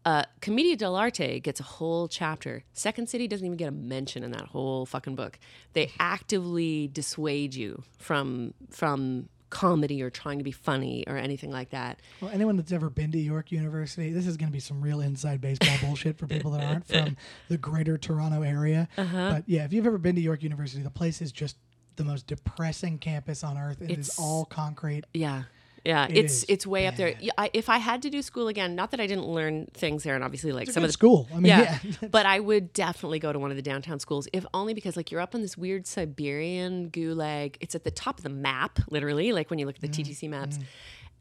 Uh, 0.04 0.24
Commedia 0.40 0.76
dell'arte 0.76 1.44
gets 1.44 1.60
a 1.60 1.64
whole 1.64 2.08
chapter. 2.08 2.64
Second 2.74 3.08
City 3.08 3.28
doesn't 3.28 3.46
even 3.46 3.58
get 3.58 3.68
a 3.68 3.72
mention 3.72 4.24
in 4.24 4.32
that 4.32 4.48
whole 4.48 4.86
fucking 4.88 5.16
book. 5.16 5.38
They 5.74 5.92
actively 6.00 6.88
dissuade 6.88 7.54
you 7.54 7.84
from 8.00 8.54
from 8.72 9.30
comedy 9.52 10.02
or 10.02 10.10
trying 10.10 10.40
to 10.40 10.44
be 10.44 10.52
funny 10.52 11.04
or 11.08 11.18
anything 11.18 11.52
like 11.52 11.70
that. 11.70 12.00
Well, 12.22 12.32
anyone 12.34 12.56
that's 12.56 12.72
ever 12.72 12.90
been 12.90 13.12
to 13.12 13.20
York 13.20 13.52
University, 13.52 14.12
this 14.12 14.26
is 14.26 14.38
going 14.38 14.48
to 14.48 14.54
be 14.54 14.62
some 14.62 14.82
real 14.82 15.02
inside 15.02 15.42
baseball 15.42 15.76
bullshit 15.82 16.18
for 16.18 16.26
people 16.26 16.52
that 16.52 16.64
aren't 16.64 16.88
from 16.88 17.18
the 17.50 17.58
greater 17.58 17.98
Toronto 17.98 18.42
area. 18.42 18.88
Uh-huh. 18.98 19.34
But 19.34 19.44
yeah, 19.48 19.66
if 19.66 19.74
you've 19.74 19.86
ever 19.86 20.00
been 20.00 20.16
to 20.16 20.22
York 20.22 20.42
University, 20.42 20.82
the 20.82 20.90
place 20.90 21.22
is 21.22 21.32
just 21.32 21.58
the 21.96 22.04
most 22.04 22.28
depressing 22.28 22.98
campus 22.98 23.44
on 23.44 23.58
earth. 23.58 23.82
It 23.82 23.92
is 23.92 24.10
It's- 24.10 24.20
all 24.20 24.46
concrete. 24.46 25.04
Yeah. 25.14 25.44
Yeah, 25.84 26.06
It 26.08 26.16
it's 26.16 26.46
it's 26.48 26.68
way 26.68 26.86
up 26.86 26.96
there. 26.96 27.16
Yeah, 27.20 27.32
I, 27.40 27.50
if 27.54 27.68
I 27.68 27.80
had 27.80 28.04
to 28.04 28.12
do 28.12 28.22
school 28.22 28.50
again, 28.50 28.76
not 28.76 28.92
that 28.92 29.00
I 29.00 29.08
didn't 29.08 29.26
learn 29.26 29.66
things 29.74 30.04
there, 30.04 30.14
and 30.14 30.24
obviously 30.24 30.52
like 30.52 30.68
It's 30.68 30.76
some 30.76 30.84
of 30.84 30.90
the 30.90 30.94
school. 30.94 31.28
I 31.32 31.38
mean, 31.38 31.46
yeah. 31.46 31.80
yeah, 31.84 32.08
but 32.12 32.28
I 32.28 32.40
would 32.40 32.72
definitely 32.72 33.18
go 33.18 33.34
to 33.34 33.40
one 33.40 33.50
of 33.50 33.58
the 33.58 33.64
downtown 33.64 34.00
schools, 34.00 34.28
if 34.32 34.46
only 34.54 34.76
because 34.76 34.96
like 34.96 35.10
you're 35.12 35.22
up 35.22 35.34
on 35.34 35.42
this 35.42 35.58
weird 35.58 35.88
Siberian 35.88 36.92
gulag. 36.92 37.56
It's 37.62 37.74
at 37.74 37.84
the 37.84 37.90
top 37.90 38.20
of 38.20 38.24
the 38.24 38.30
map, 38.30 38.78
literally, 38.92 39.32
like 39.34 39.50
when 39.50 39.58
you 39.58 39.66
look 39.66 39.76
at 39.76 39.82
the 39.82 39.88
Mm-hmm. 39.88 40.12
TTC 40.12 40.30
maps, 40.30 40.60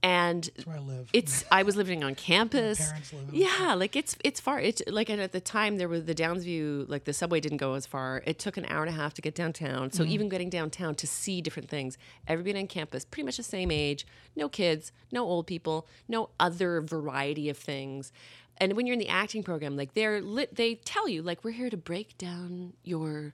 and 0.02 0.44
That's 0.44 0.66
where 0.66 0.76
I 0.76 0.80
live. 0.80 1.08
it's. 1.12 1.44
I 1.52 1.62
was 1.62 1.76
living 1.76 2.02
on 2.02 2.14
campus. 2.14 2.92
Yeah, 3.32 3.74
like 3.74 3.96
it's 3.96 4.16
it's 4.24 4.40
far. 4.40 4.60
It's 4.60 4.82
like 4.86 5.10
at 5.10 5.32
the 5.32 5.40
time 5.40 5.76
there 5.76 5.88
was 5.88 6.04
the 6.04 6.14
Downsview, 6.14 6.88
like 6.88 7.04
the 7.04 7.12
subway 7.12 7.40
didn't 7.40 7.58
go 7.58 7.74
as 7.74 7.86
far. 7.86 8.22
It 8.26 8.38
took 8.38 8.56
an 8.56 8.64
hour 8.66 8.82
and 8.82 8.90
a 8.90 8.96
half 8.96 9.14
to 9.14 9.22
get 9.22 9.34
downtown. 9.34 9.92
So 9.92 10.04
mm. 10.04 10.08
even 10.08 10.28
getting 10.28 10.50
downtown 10.50 10.94
to 10.96 11.06
see 11.06 11.40
different 11.40 11.68
things, 11.68 11.98
everybody 12.26 12.58
on 12.58 12.66
campus, 12.66 13.04
pretty 13.04 13.24
much 13.24 13.36
the 13.36 13.42
same 13.42 13.70
age, 13.70 14.06
no 14.36 14.48
kids, 14.48 14.92
no 15.12 15.24
old 15.24 15.46
people, 15.46 15.86
no 16.08 16.30
other 16.38 16.80
variety 16.80 17.48
of 17.48 17.56
things. 17.58 18.12
And 18.56 18.74
when 18.74 18.86
you're 18.86 18.94
in 18.94 19.00
the 19.00 19.08
acting 19.08 19.42
program, 19.42 19.76
like 19.76 19.94
they're 19.94 20.20
lit, 20.20 20.56
they 20.56 20.76
tell 20.76 21.08
you 21.08 21.22
like 21.22 21.44
we're 21.44 21.52
here 21.52 21.70
to 21.70 21.76
break 21.76 22.16
down 22.18 22.74
your 22.84 23.32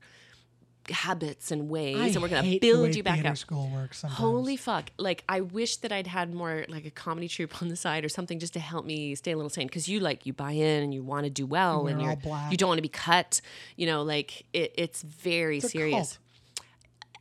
habits 0.91 1.51
and 1.51 1.69
ways, 1.69 1.97
I 1.97 2.07
and 2.09 2.23
we're 2.23 2.29
going 2.29 2.43
to 2.43 2.49
hate 2.49 2.61
the 2.61 2.71
build 2.73 2.95
you 2.95 3.03
back 3.03 3.25
up. 3.25 3.37
School 3.37 3.69
works 3.71 3.99
sometimes. 4.01 4.19
Holy 4.19 4.57
fuck. 4.57 4.91
Like 4.99 5.25
I 5.29 5.41
wish 5.41 5.77
that 5.79 5.93
I'd 5.93 6.07
had 6.07 6.35
more 6.35 6.65
like 6.69 6.85
a 6.87 6.91
comedy 6.91 7.29
troupe 7.29 7.61
on 7.63 7.69
the 7.69 7.77
side 7.77 8.05
or 8.05 8.09
something 8.09 8.39
just 8.39 8.53
to 8.55 8.61
help 8.61 8.85
me 8.87 9.15
stay 9.15 9.33
a 9.33 9.37
little 9.37 9.51
sane 9.51 9.69
cuz 9.69 9.89
you 9.89 10.01
like 10.01 10.27
you 10.27 10.33
buy 10.33 10.53
in 10.53 10.83
and 10.85 10.93
you 10.95 11.03
want 11.03 11.25
to 11.25 11.31
do 11.31 11.47
well 11.47 11.87
and 11.87 12.01
you're 12.03 12.17
black. 12.17 12.51
you 12.51 12.57
don't 12.57 12.69
want 12.69 12.79
to 12.79 12.83
be 12.83 12.89
cut, 12.89 13.41
you 13.77 13.87
know, 13.87 14.03
like 14.03 14.45
it, 14.53 14.73
it's 14.77 15.03
very 15.03 15.59
It's 15.59 15.71
serious. 15.73 16.19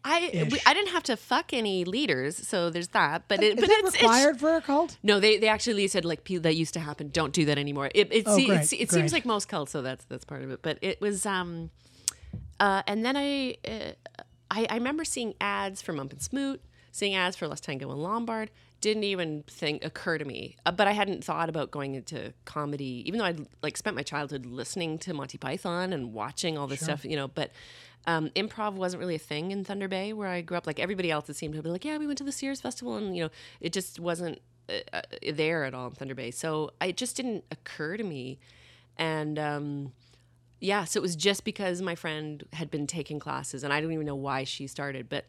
I 0.08 0.48
we, 0.52 0.60
I 0.68 0.74
didn't 0.76 0.90
have 0.92 1.02
to 1.04 1.18
fuck 1.18 1.52
any 1.52 1.84
leaders, 1.84 2.38
so 2.48 2.70
there's 2.70 2.90
that. 2.90 3.24
But 3.28 3.42
it, 3.42 3.58
Is 3.58 3.62
but 3.62 3.70
it's, 3.72 3.88
it's 3.96 4.04
required 4.04 4.40
for 4.40 4.56
a 4.56 4.62
cult? 4.62 4.98
no, 5.02 5.20
they 5.20 5.40
they 5.40 5.48
actually 5.48 5.88
said 5.88 6.06
like 6.06 6.24
"Pe- 6.24 6.38
that 6.38 6.56
used 6.56 6.76
to 6.76 6.80
happen. 6.80 7.10
Don't 7.10 7.34
do 7.34 7.44
that 7.46 7.58
anymore. 7.58 7.90
It 7.96 8.14
it, 8.14 8.24
Oh, 8.28 8.36
great, 8.36 8.72
it, 8.72 8.82
it 8.82 8.92
seems 8.92 9.12
like 9.12 9.26
most 9.26 9.48
cults, 9.50 9.72
so 9.72 9.82
that's 9.82 10.06
that's 10.06 10.24
part 10.24 10.44
of 10.44 10.52
it. 10.52 10.60
But 10.62 10.78
it 10.84 11.02
was 11.02 11.26
um, 11.26 11.72
uh, 12.60 12.84
and 12.88 13.06
then 13.06 13.18
I, 13.18 13.58
uh, 13.68 13.92
I 14.50 14.68
I 14.70 14.76
remember 14.76 15.04
seeing 15.04 15.34
ads 15.42 15.82
for 15.82 15.94
Mump 15.94 16.12
and 16.14 16.22
Smoot, 16.22 16.62
seeing 16.92 17.16
ads 17.16 17.36
for 17.36 17.48
Les 17.48 17.60
Tango 17.60 17.92
and 17.92 18.02
Lombard. 18.02 18.52
didn't 18.82 19.04
even 19.04 19.44
think 19.48 19.84
occur 19.84 20.18
to 20.18 20.26
me. 20.26 20.56
Uh, 20.66 20.72
but 20.72 20.88
I 20.88 20.92
hadn't 20.92 21.24
thought 21.24 21.50
about 21.50 21.72
going 21.72 21.96
into 21.96 22.34
comedy, 22.46 23.04
even 23.06 23.18
though 23.20 23.26
I'd 23.26 23.48
like 23.62 23.78
spent 23.78 23.96
my 23.96 24.04
childhood 24.04 24.46
listening 24.46 24.98
to 25.00 25.14
Monty 25.14 25.38
Python 25.38 25.92
and 25.92 26.14
watching 26.14 26.58
all 26.58 26.68
this 26.68 26.82
stuff, 26.82 27.04
you 27.04 27.16
know. 27.16 27.28
But 27.28 27.52
um, 28.08 28.30
improv 28.36 28.74
wasn't 28.74 29.00
really 29.02 29.16
a 29.16 29.20
thing 29.20 29.52
in 29.52 29.64
Thunder 29.64 29.88
Bay 29.88 30.14
where 30.14 30.28
I 30.28 30.42
grew 30.42 30.58
up. 30.58 30.68
Like 30.68 30.80
everybody 30.80 31.12
else, 31.12 31.30
it 31.30 31.36
seemed 31.36 31.56
to 31.56 31.64
be 31.64 31.70
like, 31.70 31.84
yeah, 31.84 31.98
we 31.98 32.06
went 32.08 32.20
to 32.20 32.24
the 32.24 32.32
Sears 32.32 32.62
Festival, 32.62 32.96
and 32.96 33.16
you 33.16 33.24
know, 33.24 33.30
it 33.60 33.74
just 33.74 34.00
wasn't 34.00 34.40
uh, 34.70 34.74
uh, 34.94 35.02
there 35.34 35.66
at 35.66 35.74
all 35.74 35.88
in 35.88 35.94
Thunder 35.94 36.16
Bay. 36.16 36.32
So 36.32 36.72
it 36.80 36.96
just 36.96 37.18
didn't 37.18 37.44
occur 37.52 37.98
to 37.98 38.04
me, 38.04 38.40
and. 38.98 39.38
Um, 39.38 39.92
yeah, 40.66 40.84
so 40.86 41.00
it 41.00 41.02
was 41.04 41.16
just 41.16 41.44
because 41.44 41.82
my 41.82 41.96
friend 41.96 42.44
had 42.54 42.70
been 42.72 42.88
taking 42.88 43.20
classes, 43.20 43.64
and 43.64 43.72
I 43.72 43.80
don't 43.82 43.92
even 43.94 44.06
know 44.06 44.16
why 44.16 44.44
she 44.44 44.68
started, 44.68 45.08
but 45.10 45.26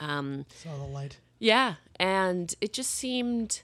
um, 0.00 0.46
Saw 0.62 0.76
the 0.76 0.84
light. 0.84 1.18
yeah, 1.38 1.74
and 1.98 2.54
it 2.60 2.72
just 2.72 2.90
seemed 2.90 3.62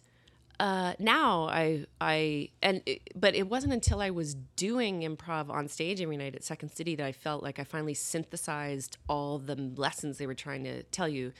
uh, 0.58 0.92
now 0.98 1.48
I 1.48 1.86
I 2.00 2.50
and 2.62 2.82
it, 2.86 3.00
but 3.14 3.34
it 3.34 3.48
wasn't 3.48 3.72
until 3.72 4.00
I 4.00 4.10
was 4.10 4.34
doing 4.56 5.00
improv 5.00 5.48
on 5.48 5.68
stage 5.68 6.00
every 6.02 6.16
night 6.16 6.34
at 6.34 6.44
Second 6.44 6.70
City 6.70 6.94
that 6.96 7.06
I 7.06 7.12
felt 7.12 7.42
like 7.42 7.58
I 7.58 7.64
finally 7.64 7.94
synthesized 7.94 8.98
all 9.08 9.38
the 9.38 9.56
lessons 9.56 10.18
they 10.18 10.26
were 10.26 10.34
trying 10.34 10.64
to 10.64 10.82
tell 10.84 11.08
you. 11.08 11.32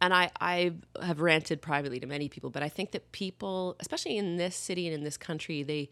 And 0.00 0.12
I, 0.12 0.30
I 0.40 0.72
have 1.00 1.20
ranted 1.20 1.62
privately 1.62 2.00
to 2.00 2.06
many 2.08 2.28
people, 2.28 2.50
but 2.50 2.62
I 2.62 2.68
think 2.68 2.90
that 2.90 3.12
people, 3.12 3.76
especially 3.78 4.16
in 4.16 4.36
this 4.36 4.56
city 4.56 4.86
and 4.88 4.94
in 4.94 5.04
this 5.04 5.16
country, 5.16 5.62
they 5.62 5.90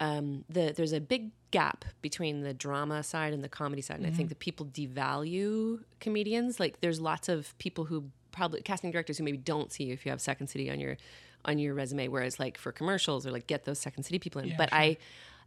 um, 0.00 0.44
the 0.48 0.72
there's 0.76 0.92
a 0.92 1.00
big 1.00 1.30
gap 1.50 1.84
between 2.02 2.42
the 2.42 2.52
drama 2.52 3.02
side 3.02 3.32
and 3.32 3.44
the 3.44 3.48
comedy 3.48 3.82
side, 3.82 3.98
and 3.98 4.06
I 4.06 4.10
think 4.10 4.28
that 4.28 4.38
people 4.40 4.66
devalue 4.66 5.80
comedians. 6.00 6.58
Like 6.58 6.80
there's 6.80 7.00
lots 7.00 7.28
of 7.28 7.56
people 7.58 7.84
who 7.84 8.10
probably 8.32 8.60
casting 8.62 8.90
directors 8.90 9.18
who 9.18 9.24
maybe 9.24 9.38
don't 9.38 9.72
see 9.72 9.84
you 9.84 9.92
if 9.92 10.04
you 10.04 10.10
have 10.10 10.20
Second 10.20 10.48
City 10.48 10.70
on 10.70 10.80
your 10.80 10.96
on 11.44 11.58
your 11.58 11.74
resume, 11.74 12.08
whereas 12.08 12.40
like 12.40 12.58
for 12.58 12.72
commercials 12.72 13.26
or 13.26 13.30
like 13.30 13.46
get 13.46 13.64
those 13.64 13.78
Second 13.78 14.02
City 14.02 14.18
people 14.18 14.40
in. 14.42 14.48
but 14.56 14.68
I 14.72 14.96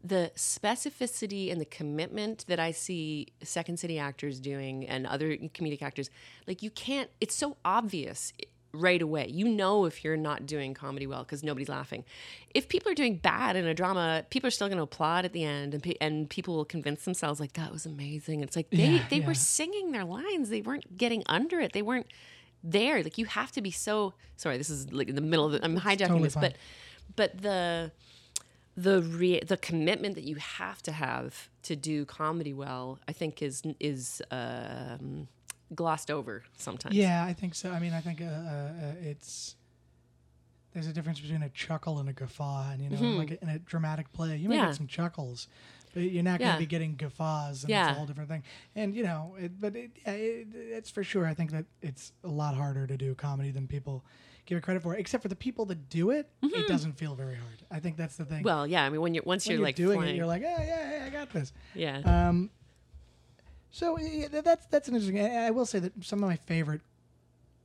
the 0.03 0.31
specificity 0.35 1.51
and 1.51 1.59
the 1.59 1.65
commitment 1.65 2.45
that 2.47 2.59
I 2.59 2.71
see 2.71 3.27
Second 3.43 3.79
City 3.79 3.97
actors 3.99 4.39
doing 4.39 4.87
and 4.87 5.07
other 5.07 5.35
comedic 5.35 5.81
actors, 5.81 6.09
like 6.45 6.61
you 6.63 6.69
can't. 6.69 7.09
It's 7.19 7.35
so 7.35 7.57
obvious 7.65 8.31
right 8.73 9.01
away. 9.01 9.27
You 9.27 9.47
know 9.47 9.85
if 9.85 10.03
you're 10.03 10.17
not 10.17 10.45
doing 10.45 10.73
comedy 10.73 11.07
well 11.07 11.23
because 11.23 11.43
nobody's 11.43 11.69
laughing. 11.69 12.03
If 12.53 12.67
people 12.69 12.91
are 12.91 12.95
doing 12.95 13.17
bad 13.17 13.55
in 13.55 13.65
a 13.65 13.73
drama, 13.73 14.25
people 14.29 14.47
are 14.47 14.51
still 14.51 14.67
going 14.67 14.77
to 14.77 14.83
applaud 14.83 15.25
at 15.25 15.33
the 15.33 15.43
end, 15.43 15.73
and 15.73 15.81
pe- 15.83 15.95
and 16.01 16.29
people 16.29 16.55
will 16.55 16.65
convince 16.65 17.05
themselves 17.05 17.39
like 17.39 17.53
that 17.53 17.71
was 17.71 17.85
amazing. 17.85 18.41
It's 18.41 18.55
like 18.55 18.69
they 18.69 18.77
Yeah, 18.77 19.03
they 19.09 19.17
yeah. 19.19 19.27
were 19.27 19.33
singing 19.33 19.91
their 19.91 20.05
lines. 20.05 20.49
They 20.49 20.61
weren't 20.61 20.97
getting 20.97 21.23
under 21.27 21.59
it. 21.59 21.73
They 21.73 21.81
weren't 21.81 22.07
there. 22.63 23.01
Like 23.03 23.17
you 23.17 23.25
have 23.25 23.51
to 23.53 23.61
be 23.61 23.71
so 23.71 24.13
sorry. 24.35 24.57
This 24.57 24.69
is 24.69 24.91
like 24.91 25.09
in 25.09 25.15
the 25.15 25.21
middle 25.21 25.45
of 25.45 25.51
the, 25.53 25.63
I'm 25.63 25.77
hijacking 25.79 26.07
totally 26.07 26.23
this, 26.23 26.33
fine. 26.33 26.41
but 26.43 26.55
but 27.15 27.41
the 27.41 27.91
the 28.75 29.01
re- 29.01 29.39
the 29.41 29.57
commitment 29.57 30.15
that 30.15 30.23
you 30.23 30.35
have 30.35 30.81
to 30.83 30.91
have 30.91 31.49
to 31.63 31.75
do 31.75 32.05
comedy 32.05 32.53
well, 32.53 32.99
I 33.07 33.11
think 33.13 33.41
is 33.41 33.63
is 33.79 34.21
um, 34.29 35.27
glossed 35.75 36.09
over 36.11 36.43
sometimes. 36.57 36.95
Yeah, 36.95 37.23
I 37.23 37.33
think 37.33 37.55
so. 37.55 37.71
I 37.71 37.79
mean, 37.79 37.93
I 37.93 38.01
think 38.01 38.21
uh, 38.21 38.25
uh, 38.25 38.71
it's 39.01 39.55
there's 40.73 40.87
a 40.87 40.93
difference 40.93 41.19
between 41.19 41.41
a 41.43 41.49
chuckle 41.49 41.99
and 41.99 42.07
a 42.09 42.13
guffaw, 42.13 42.71
and 42.71 42.81
you 42.81 42.89
know, 42.89 43.17
like 43.17 43.31
in 43.41 43.49
a 43.49 43.59
dramatic 43.59 44.11
play, 44.13 44.37
you 44.37 44.47
may 44.49 44.55
Mm-hmm. 44.55 44.63
Yeah. 44.63 44.69
get 44.69 44.75
some 44.75 44.87
chuckles, 44.87 45.47
but 45.93 46.03
you're 46.03 46.23
not 46.23 46.39
going 46.39 46.49
Yeah. 46.49 46.53
to 46.55 46.59
be 46.59 46.65
getting 46.67 46.95
guffaws, 46.95 47.63
and 47.63 47.71
it's 47.71 47.89
a 47.89 47.93
whole 47.93 48.05
different 48.05 48.29
thing. 48.29 48.43
And 48.75 48.95
you 48.95 49.03
know, 49.03 49.35
it, 49.39 49.59
but 49.59 49.75
it, 49.75 49.91
it, 50.05 50.47
it's 50.53 50.89
for 50.91 51.03
sure. 51.03 51.25
I 51.25 51.33
think 51.33 51.51
that 51.51 51.65
it's 51.81 52.11
a 52.23 52.27
lot 52.27 52.53
harder 52.55 52.85
to 52.87 52.95
do 52.97 53.15
comedy 53.15 53.49
than 53.51 53.67
people 53.67 54.05
give 54.45 54.57
it 54.57 54.61
credit 54.61 54.83
for. 54.83 54.93
Except 54.95 55.21
for 55.23 55.29
the 55.29 55.35
people 55.35 55.65
that 55.65 55.89
do 55.89 56.11
it, 56.11 56.29
it 56.43 56.67
doesn't 56.67 56.93
feel 56.93 57.15
very 57.15 57.35
hard. 57.35 57.63
I 57.71 57.79
think 57.79 57.97
that's 57.97 58.15
the 58.15 58.25
thing. 58.25 58.37
Mm-hmm. 58.39 58.45
Well, 58.45 58.67
yeah. 58.67 58.83
I 58.83 58.89
mean, 58.89 59.01
when 59.01 59.13
you're 59.15 59.23
once 59.25 59.45
when 59.47 59.53
you're, 59.53 59.59
you're, 59.59 59.67
like 59.67 59.75
doing 59.75 59.97
flying, 59.99 60.13
it, 60.13 60.17
you're 60.17 60.27
like, 60.27 60.41
yeah, 60.43 60.63
yeah, 60.63 60.97
yeah, 60.99 61.05
I 61.07 61.09
got 61.09 61.31
this. 61.31 61.51
yeah, 61.73 62.27
Um, 62.29 62.51
so 63.71 63.97
yeah, 63.99 64.27
that's 64.41 64.65
that's 64.67 64.87
an 64.87 64.95
interesting. 64.95 65.19
I 65.19 65.47
I 65.47 65.51
will 65.51 65.65
say 65.65 65.79
that 65.79 65.93
some 66.03 66.23
of 66.23 66.29
my 66.29 66.35
favorite 66.35 66.81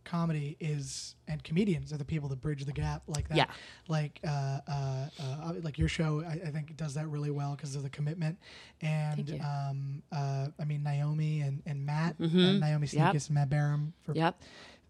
comedy 0.05 0.57
is 0.59 1.15
and 1.29 1.43
comedians 1.45 1.93
are 1.93 1.97
the 1.97 2.05
people 2.05 2.29
that 2.29 2.41
bridge 2.41 2.65
the 2.65 2.73
gap 2.73 3.03
like 3.07 3.29
that. 3.29 3.37
Yeah. 3.37 3.47
Like 3.89 4.19
uh, 4.27 4.59
uh, 4.69 5.07
uh, 5.21 5.53
like 5.63 5.79
your 5.79 5.89
show, 5.89 6.23
I, 6.27 6.33
I 6.49 6.51
think 6.51 6.77
does 6.77 6.95
that 6.95 7.07
really 7.09 7.31
well 7.31 7.55
because 7.55 7.77
of 7.77 7.83
the 7.85 7.89
commitment. 7.89 8.37
And 8.81 9.41
um, 9.45 10.03
uh, 10.11 10.49
I 10.59 10.65
mean 10.65 10.83
Naomi 10.83 11.41
and 11.43 11.63
and 11.67 11.87
Matt, 11.87 12.17
uh, 12.21 12.25
Mhm. 12.25 12.61
Naomi 12.61 12.89
Yep. 12.93 13.15
And 13.15 13.31
Matt 13.31 13.49
Baram. 13.51 13.93
For 14.03 14.13
yep. 14.15 14.41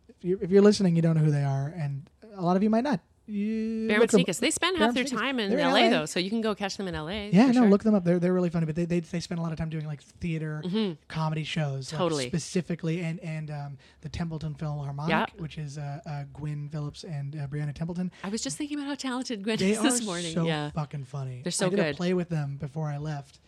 if 0.08 0.16
you're, 0.22 0.42
if 0.42 0.50
you're 0.50 0.62
listening, 0.62 0.96
you 0.96 1.02
don't 1.02 1.16
know 1.16 1.22
who 1.24 1.30
they 1.30 1.44
are, 1.44 1.72
and 1.76 2.08
a 2.34 2.42
lot 2.42 2.56
of 2.56 2.62
you 2.62 2.70
might 2.70 2.84
not. 2.84 3.00
You 3.26 3.86
Baron 3.88 4.08
Sneakers. 4.08 4.38
They 4.40 4.50
spend 4.50 4.76
Baron 4.78 4.88
half 4.88 4.94
their 4.94 5.04
time 5.18 5.38
in 5.38 5.56
LA, 5.56 5.68
LA. 5.68 5.90
though, 5.90 6.06
so 6.06 6.18
you 6.18 6.28
can 6.28 6.40
go 6.40 6.54
catch 6.54 6.76
them 6.76 6.88
in 6.88 6.94
LA. 6.94 7.28
Yeah, 7.32 7.46
no, 7.46 7.52
sure. 7.52 7.68
look 7.70 7.82
them 7.84 7.94
up. 7.94 8.04
They're 8.04 8.18
they're 8.18 8.32
really 8.32 8.50
funny, 8.50 8.66
but 8.66 8.74
they 8.74 8.84
they, 8.84 8.98
they 9.00 9.20
spend 9.20 9.38
a 9.38 9.42
lot 9.42 9.52
of 9.52 9.58
time 9.58 9.68
doing 9.70 9.86
like 9.86 10.02
theater, 10.02 10.60
Mhm. 10.64 10.96
comedy 11.08 11.44
shows, 11.44 11.92
like, 11.92 11.98
Totally. 11.98 12.26
specifically, 12.26 13.00
and 13.00 13.20
and 13.20 13.50
um, 13.50 13.78
the 14.00 14.08
Templeton 14.08 14.54
Philharmonic, 14.54 15.10
Yeah. 15.10 15.26
which 15.38 15.56
is 15.56 15.78
uh, 15.78 16.00
uh, 16.04 16.24
Gwen 16.32 16.68
Phillips 16.68 17.04
and 17.04 17.36
uh, 17.36 17.46
Brianna 17.46 17.72
Templeton. 17.74 18.10
I 18.24 18.28
was 18.28 18.42
just 18.42 18.58
thinking 18.58 18.78
about 18.78 18.88
how 18.88 18.94
talented 18.96 19.44
Gwen 19.44 19.56
They 19.58 19.70
is 19.70 19.80
this 19.82 20.04
morning. 20.04 20.34
so 20.34 20.44
yeah. 20.44 20.70
fucking 20.70 21.04
funny. 21.04 21.42
They're 21.44 21.52
so 21.52 21.66
I 21.66 21.70
did 21.70 21.78
a 21.78 21.94
play 21.94 22.14
with 22.14 22.28
them 22.28 22.56
before 22.56 22.88
I 22.88 22.98
left. 22.98 23.38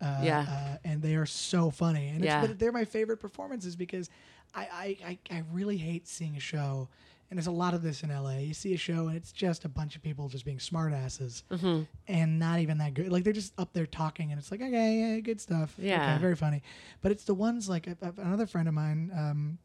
Uh, 0.00 0.20
Yeah. 0.22 0.46
uh, 0.48 0.76
and 0.84 1.02
they 1.02 1.16
are 1.16 1.26
so 1.26 1.70
funny, 1.70 2.08
and 2.08 2.24
Yeah. 2.24 2.40
but 2.46 2.58
they're 2.58 2.72
my 2.72 2.84
favorite 2.86 3.18
performances 3.18 3.76
because 3.76 4.08
I, 4.54 4.62
I, 4.72 5.18
I, 5.30 5.36
I 5.38 5.42
really 5.52 5.76
hate 5.76 6.08
seeing 6.08 6.36
a 6.36 6.40
show, 6.40 6.88
and 7.30 7.38
there's 7.38 7.46
a 7.46 7.50
lot 7.52 7.74
of 7.74 7.82
this 7.82 8.02
in 8.02 8.10
LA. 8.10 8.38
You 8.38 8.54
see 8.54 8.72
a 8.74 8.78
show, 8.78 9.08
and 9.08 9.16
it's 9.16 9.32
just 9.32 9.64
a 9.64 9.68
bunch 9.68 9.96
of 9.96 10.02
people 10.02 10.28
just 10.28 10.44
being 10.44 10.58
smartasses, 10.58 11.42
Mm-hmm. 11.50 11.82
and 12.08 12.38
not 12.38 12.60
even 12.60 12.78
that 12.78 12.94
good. 12.94 13.10
Like 13.12 13.24
they're 13.24 13.32
just 13.32 13.52
up 13.58 13.72
there 13.72 13.86
talking, 13.86 14.30
and 14.32 14.38
it's 14.38 14.50
like, 14.50 14.60
okay, 14.62 14.98
yeah, 15.14 15.20
good 15.20 15.40
stuff. 15.40 15.74
Yeah. 15.78 16.12
okay, 16.14 16.20
very 16.22 16.36
funny. 16.36 16.62
But 17.02 17.12
it's 17.12 17.24
the 17.24 17.34
ones 17.34 17.68
like 17.68 17.86
uh, 17.88 17.94
another 18.18 18.46
friend 18.46 18.66
of 18.68 18.74
mine 18.74 19.10
um, 19.16 19.58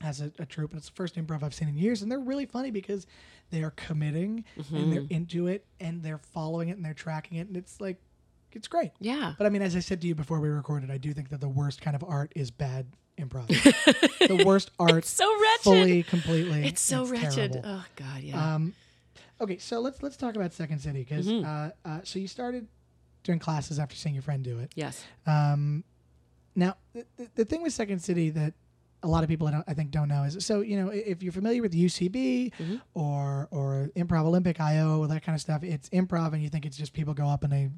has 0.00 0.20
a, 0.20 0.30
a 0.38 0.46
troupe, 0.46 0.70
and 0.72 0.78
it's 0.78 0.88
the 0.88 0.94
first 0.94 1.16
improv 1.16 1.42
I've 1.42 1.54
seen 1.54 1.68
in 1.68 1.76
years, 1.76 2.02
and 2.02 2.10
they're 2.10 2.18
really 2.20 2.46
funny 2.46 2.70
because 2.70 3.06
they 3.50 3.62
are 3.62 3.70
committing 3.72 4.44
and 4.56 4.64
Mm-hmm. 4.66 4.90
they're 4.90 5.06
into 5.10 5.46
it, 5.48 5.64
and 5.80 6.02
they're 6.02 6.18
following 6.18 6.68
it, 6.68 6.76
and 6.76 6.84
they're 6.84 6.94
tracking 6.94 7.38
it, 7.38 7.46
and 7.48 7.56
it's 7.56 7.80
like, 7.80 7.98
it's 8.52 8.68
great. 8.68 8.92
Yeah. 9.00 9.34
But 9.36 9.46
I 9.46 9.50
mean, 9.50 9.62
as 9.62 9.74
I 9.74 9.80
said 9.80 10.00
to 10.02 10.06
you 10.06 10.14
before 10.14 10.38
we 10.38 10.48
recorded, 10.48 10.88
I 10.90 10.96
do 10.98 11.12
think 11.12 11.30
that 11.30 11.40
the 11.40 11.48
worst 11.48 11.80
kind 11.82 11.96
of 11.96 12.04
art 12.06 12.30
is 12.36 12.52
bad 12.52 12.86
improv. 13.18 13.46
the 14.28 14.44
worst 14.44 14.70
art, 14.78 15.04
so 15.04 15.24
wretched. 15.40 15.62
fully, 15.64 16.02
completely. 16.02 16.66
It's 16.66 16.80
so 16.80 17.06
wretched. 17.06 17.52
terrible. 17.52 17.62
Oh 17.64 17.84
God, 17.96 18.20
yeah. 18.22 18.54
Um, 18.54 18.74
okay, 19.40 19.58
so 19.58 19.80
let's 19.80 20.02
let's 20.02 20.16
talk 20.16 20.36
about 20.36 20.52
Second 20.52 20.80
City 20.80 21.00
because 21.08 21.26
Mhm. 21.26 21.44
uh, 21.44 21.88
uh, 21.88 22.00
so 22.04 22.18
you 22.18 22.28
started 22.28 22.66
doing 23.22 23.38
classes 23.38 23.78
after 23.78 23.96
seeing 23.96 24.14
your 24.14 24.22
friend 24.22 24.42
do 24.44 24.58
it. 24.58 24.72
yes. 24.74 25.04
Um, 25.26 25.84
now 26.56 26.76
the, 26.92 27.04
the, 27.16 27.28
the 27.36 27.44
thing 27.44 27.62
with 27.62 27.72
Second 27.72 28.00
City 28.00 28.30
that 28.30 28.54
a 29.02 29.08
lot 29.08 29.22
of 29.22 29.28
people 29.28 29.46
I, 29.46 29.50
don't, 29.50 29.64
I 29.68 29.74
think 29.74 29.90
don't 29.90 30.08
know 30.08 30.22
is 30.22 30.44
so 30.46 30.60
you 30.62 30.76
know 30.82 30.88
if 30.88 31.22
you're 31.22 31.32
familiar 31.32 31.60
with 31.62 31.72
UCB 31.74 32.52
Mhm. 32.58 32.80
or 32.94 33.48
or 33.50 33.90
Improv 33.96 34.24
Olympic 34.24 34.60
IO 34.60 35.00
or 35.00 35.08
that 35.08 35.22
kind 35.22 35.34
of 35.36 35.40
stuff, 35.40 35.62
it's 35.62 35.88
improv 35.90 36.32
and 36.32 36.42
you 36.42 36.48
think 36.48 36.64
it's 36.66 36.76
just 36.76 36.92
people 36.92 37.12
go 37.14 37.26
up 37.26 37.44
and 37.44 37.52
they 37.52 37.70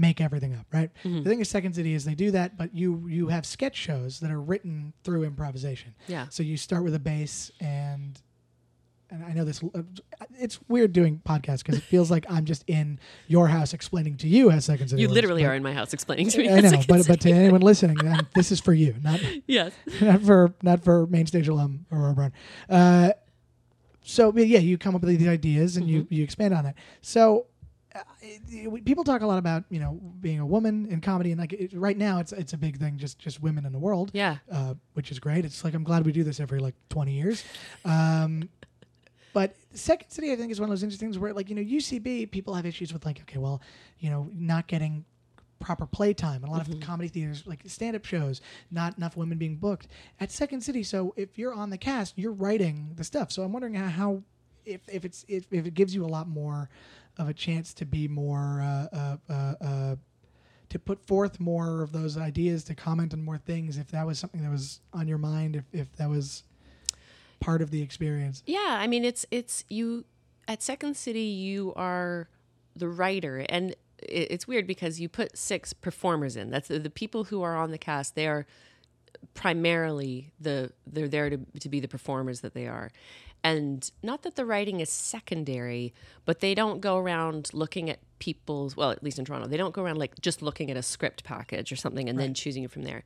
make 0.00 0.20
everything 0.20 0.54
up, 0.54 0.66
right? 0.72 0.90
Mhm. 1.04 1.22
The 1.22 1.30
thing 1.30 1.38
with 1.38 1.48
Second 1.48 1.74
City 1.74 1.92
is 1.94 2.04
they 2.04 2.14
do 2.14 2.30
that, 2.30 2.56
but 2.56 2.74
you 2.74 3.06
you 3.08 3.28
have 3.28 3.44
sketch 3.44 3.76
shows 3.76 4.20
that 4.20 4.30
are 4.30 4.40
written 4.40 4.92
through 5.04 5.24
improvisation. 5.24 5.94
Yeah. 6.08 6.26
So 6.30 6.42
you 6.42 6.56
start 6.56 6.82
with 6.84 6.94
a 6.94 6.98
base 6.98 7.52
and 7.60 8.20
and 9.12 9.24
I 9.24 9.32
know 9.32 9.44
this 9.44 9.60
it's 10.38 10.58
weird 10.68 10.92
doing 10.92 11.20
podcasts 11.26 11.58
because 11.58 11.76
it 11.76 11.82
feels 11.82 12.10
like 12.10 12.24
I'm 12.30 12.44
just 12.44 12.64
in 12.68 12.98
your 13.26 13.48
house 13.48 13.74
explaining 13.74 14.16
to 14.18 14.28
you 14.28 14.50
how 14.50 14.58
Second 14.60 14.88
City 14.88 15.02
You 15.02 15.08
works, 15.08 15.14
literally 15.16 15.44
are 15.44 15.54
in 15.54 15.62
my 15.62 15.74
house 15.74 15.92
explaining 15.92 16.28
to 16.30 16.38
me. 16.38 16.48
I 16.48 16.60
know, 16.60 16.80
but 16.88 17.06
but 17.06 17.20
to 17.22 17.30
anyone 17.30 17.60
listening, 17.60 17.98
this 18.34 18.50
is 18.52 18.60
for 18.60 18.72
you, 18.72 18.94
not 19.02 19.20
yes. 19.46 19.72
not 20.00 20.22
for 20.22 20.54
not 20.62 20.82
for 20.82 21.06
main 21.06 21.26
stage 21.26 21.48
alum 21.48 21.86
or 21.90 22.12
Brown. 22.14 22.32
Uh, 22.68 23.10
so 24.02 24.32
yeah, 24.36 24.58
you 24.60 24.78
come 24.78 24.94
up 24.94 25.02
with 25.02 25.18
these 25.18 25.28
ideas 25.28 25.76
and 25.76 25.88
you 25.88 26.06
you 26.08 26.22
expand 26.24 26.54
on 26.54 26.64
it. 26.66 26.74
So. 27.02 27.46
Uh, 27.94 27.98
it, 28.22 28.40
it- 28.48 28.84
people 28.84 29.02
talk 29.04 29.20
a 29.22 29.26
lot 29.26 29.38
about 29.38 29.64
you 29.70 29.80
know 29.80 30.00
being 30.20 30.38
a 30.40 30.46
woman 30.46 30.86
in 30.86 31.00
comedy 31.00 31.32
and 31.32 31.40
like 31.40 31.52
it, 31.52 31.72
right 31.74 31.96
now 31.98 32.20
it's 32.20 32.32
it's 32.32 32.52
a 32.52 32.58
big 32.58 32.78
thing 32.78 32.96
just 32.96 33.18
just 33.18 33.42
women 33.42 33.66
in 33.66 33.72
the 33.72 33.78
world 33.78 34.10
Yeah. 34.14 34.36
uh, 34.50 34.74
which 34.94 35.10
is 35.10 35.18
great. 35.18 35.44
It's 35.44 35.64
like 35.64 35.74
I'm 35.74 35.82
glad 35.84 36.04
we 36.06 36.12
do 36.12 36.22
this 36.24 36.38
every 36.40 36.60
like 36.60 36.74
20 36.90 37.12
years. 37.12 37.44
Um, 37.84 38.48
but 39.32 39.54
Second 39.74 40.10
City, 40.10 40.32
I 40.32 40.36
think, 40.36 40.50
is 40.50 40.58
one 40.60 40.68
of 40.68 40.72
those 40.72 40.82
interesting 40.82 41.06
things 41.08 41.18
where, 41.18 41.32
like, 41.32 41.48
you 41.48 41.54
know, 41.54 41.62
UCB, 41.62 42.32
people 42.32 42.52
have 42.54 42.66
issues 42.66 42.92
with, 42.92 43.06
like, 43.06 43.20
okay, 43.20 43.38
well, 43.38 43.62
you 44.00 44.10
know, 44.10 44.28
not 44.34 44.66
getting 44.66 45.04
proper 45.60 45.86
playtime. 45.86 46.42
And 46.42 46.48
a 46.48 46.50
lot 46.50 46.66
of 46.66 46.80
comedy 46.80 47.08
theaters, 47.08 47.44
like 47.46 47.60
stand 47.66 47.94
up 47.94 48.04
shows, 48.04 48.40
not 48.72 48.96
enough 48.96 49.16
women 49.16 49.38
being 49.38 49.54
booked. 49.56 49.86
At 50.18 50.32
Second 50.32 50.62
City, 50.62 50.82
so 50.82 51.14
if 51.16 51.38
you're 51.38 51.54
on 51.54 51.70
the 51.70 51.78
cast, 51.78 52.18
you're 52.18 52.32
writing 52.32 52.90
the 52.96 53.04
stuff. 53.04 53.30
So 53.30 53.42
I'm 53.44 53.52
wondering 53.52 53.74
how, 53.74 53.86
how 53.88 54.22
if, 54.64 54.80
if 54.88 55.04
it's 55.04 55.24
if, 55.28 55.46
if 55.52 55.64
it 55.64 55.74
gives 55.74 55.94
you 55.94 56.04
a 56.04 56.08
lot 56.08 56.26
more 56.28 56.68
of 57.20 57.28
a 57.28 57.34
chance 57.34 57.74
to 57.74 57.84
be 57.84 58.08
more 58.08 58.62
uh, 58.62 58.96
uh, 58.96 59.16
uh, 59.28 59.54
uh, 59.60 59.96
to 60.70 60.78
put 60.78 61.06
forth 61.06 61.38
more 61.38 61.82
of 61.82 61.92
those 61.92 62.16
ideas, 62.16 62.64
to 62.64 62.74
comment 62.74 63.12
on 63.12 63.22
more 63.22 63.36
things, 63.36 63.76
if 63.76 63.88
that 63.90 64.06
was 64.06 64.18
something 64.18 64.42
that 64.42 64.50
was 64.50 64.80
on 64.92 65.06
your 65.06 65.18
mind, 65.18 65.56
if, 65.56 65.64
if 65.72 65.92
that 65.96 66.08
was 66.08 66.44
part 67.40 67.60
of 67.60 67.70
the 67.70 67.82
experience. 67.82 68.42
Yeah, 68.46 68.78
I 68.80 68.86
mean 68.86 69.04
it's 69.04 69.26
it's 69.30 69.64
you 69.68 70.04
at 70.48 70.62
Second 70.62 70.96
City 70.96 71.20
you 71.20 71.72
are 71.76 72.28
the 72.74 72.88
writer 72.88 73.44
and 73.48 73.74
it's 73.98 74.48
weird 74.48 74.66
because 74.66 74.98
you 74.98 75.10
put 75.10 75.36
six 75.36 75.74
performers 75.74 76.34
in. 76.34 76.50
That's 76.50 76.68
the, 76.68 76.78
the 76.78 76.88
people 76.88 77.24
who 77.24 77.42
are 77.42 77.56
on 77.56 77.70
the 77.70 77.78
cast. 77.78 78.14
They 78.14 78.26
are 78.26 78.46
primarily 79.34 80.32
the 80.40 80.72
they're 80.86 81.08
there 81.08 81.28
to 81.28 81.38
to 81.60 81.68
be 81.68 81.80
the 81.80 81.88
performers 81.88 82.40
that 82.40 82.54
they 82.54 82.66
are. 82.66 82.90
And 83.42 83.90
not 84.02 84.22
that 84.22 84.36
the 84.36 84.44
writing 84.44 84.80
is 84.80 84.90
secondary, 84.90 85.94
but 86.24 86.40
they 86.40 86.54
don't 86.54 86.80
go 86.80 86.98
around 86.98 87.50
looking 87.52 87.88
at 87.88 88.00
people's 88.18 88.76
well, 88.76 88.90
at 88.90 89.02
least 89.02 89.18
in 89.18 89.24
Toronto, 89.24 89.48
they 89.48 89.56
don't 89.56 89.72
go 89.72 89.82
around 89.82 89.96
like 89.96 90.20
just 90.20 90.42
looking 90.42 90.70
at 90.70 90.76
a 90.76 90.82
script 90.82 91.24
package 91.24 91.72
or 91.72 91.76
something 91.76 92.08
and 92.08 92.18
then 92.18 92.34
choosing 92.34 92.62
it 92.64 92.70
from 92.70 92.82
there. 92.82 93.02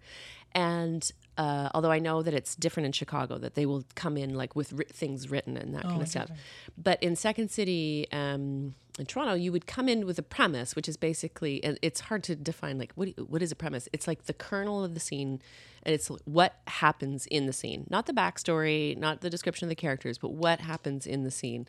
And 0.53 1.09
uh, 1.39 1.69
although 1.75 1.91
I 1.91 1.99
know 1.99 2.23
that 2.23 2.35
it's 2.35 2.55
different 2.55 2.87
in 2.87 2.93
Chicago, 2.93 3.39
that 3.39 3.55
they 3.55 3.67
will 3.67 3.85
come 3.95 4.17
in 4.17 4.35
like 4.35 4.55
with 4.55 4.73
ri- 4.73 4.87
things 4.93 5.31
written 5.31 5.57
and 5.57 5.75
that 5.75 5.83
kind 5.85 6.03
of 6.03 6.09
stuff. 6.09 6.31
But 6.77 7.03
in 7.03 7.17
Second 7.17 7.51
City, 7.51 8.07
um, 8.13 8.75
in 8.99 9.07
Toronto, 9.07 9.35
you 9.35 9.51
would 9.51 9.67
come 9.67 9.89
in 9.89 10.07
with 10.07 10.17
a 10.21 10.23
premise, 10.23 10.77
which 10.77 10.89
is 10.89 10.97
basically, 10.97 11.57
it's 11.83 12.01
hard 12.03 12.23
to 12.25 12.37
define 12.37 12.79
like 12.79 12.93
what 12.95 13.09
what 13.29 13.43
is 13.43 13.51
a 13.51 13.57
premise. 13.57 13.89
It's 13.93 14.07
like 14.07 14.27
the 14.27 14.33
kernel 14.33 14.85
of 14.85 14.95
the 14.95 15.01
scene, 15.01 15.43
and 15.85 15.95
it's 15.95 16.09
what 16.25 16.61
happens 16.67 17.27
in 17.27 17.47
the 17.47 17.53
scene, 17.53 17.87
not 17.91 18.07
the 18.07 18.13
backstory, 18.13 18.97
not 18.97 19.21
the 19.21 19.31
description 19.31 19.67
of 19.67 19.69
the 19.69 19.75
characters, 19.75 20.19
but 20.19 20.33
what 20.33 20.61
happens 20.61 21.07
in 21.07 21.23
the 21.25 21.31
scene. 21.31 21.67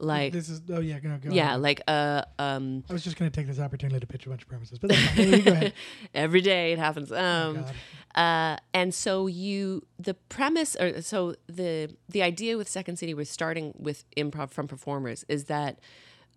Like 0.00 0.32
This 0.32 0.48
is 0.48 0.62
oh 0.70 0.80
yeah, 0.80 1.00
go, 1.00 1.08
go 1.22 1.30
yeah, 1.34 1.48
ahead. 1.48 1.60
like 1.60 1.80
uh 1.88 2.22
um 2.38 2.84
I 2.88 2.92
was 2.92 3.02
just 3.02 3.16
going 3.18 3.30
to 3.30 3.34
take 3.34 3.48
this 3.48 3.58
opportunity 3.58 3.98
to 3.98 4.06
pitch 4.06 4.26
a 4.26 4.28
bunch 4.28 4.42
of 4.42 4.48
premises, 4.48 4.78
but 4.78 4.90
that's 4.90 5.02
fine. 5.08 5.28
you 5.32 5.42
go 5.42 5.52
ahead. 5.52 5.72
every 6.14 6.40
day 6.40 6.72
it 6.72 6.78
happens. 6.78 7.10
Um 7.10 7.64
God. 7.64 7.74
uh 8.14 8.56
and 8.72 8.94
so 8.94 9.26
you 9.26 9.86
the 9.98 10.14
premise 10.14 10.76
or 10.76 11.02
so 11.02 11.34
the 11.48 11.94
the 12.08 12.22
idea 12.22 12.56
with 12.56 12.68
Second 12.68 12.96
City 12.96 13.12
was 13.12 13.28
starting 13.28 13.74
with 13.76 14.04
improv 14.16 14.50
from 14.50 14.68
performers 14.68 15.24
is 15.28 15.44
that 15.46 15.80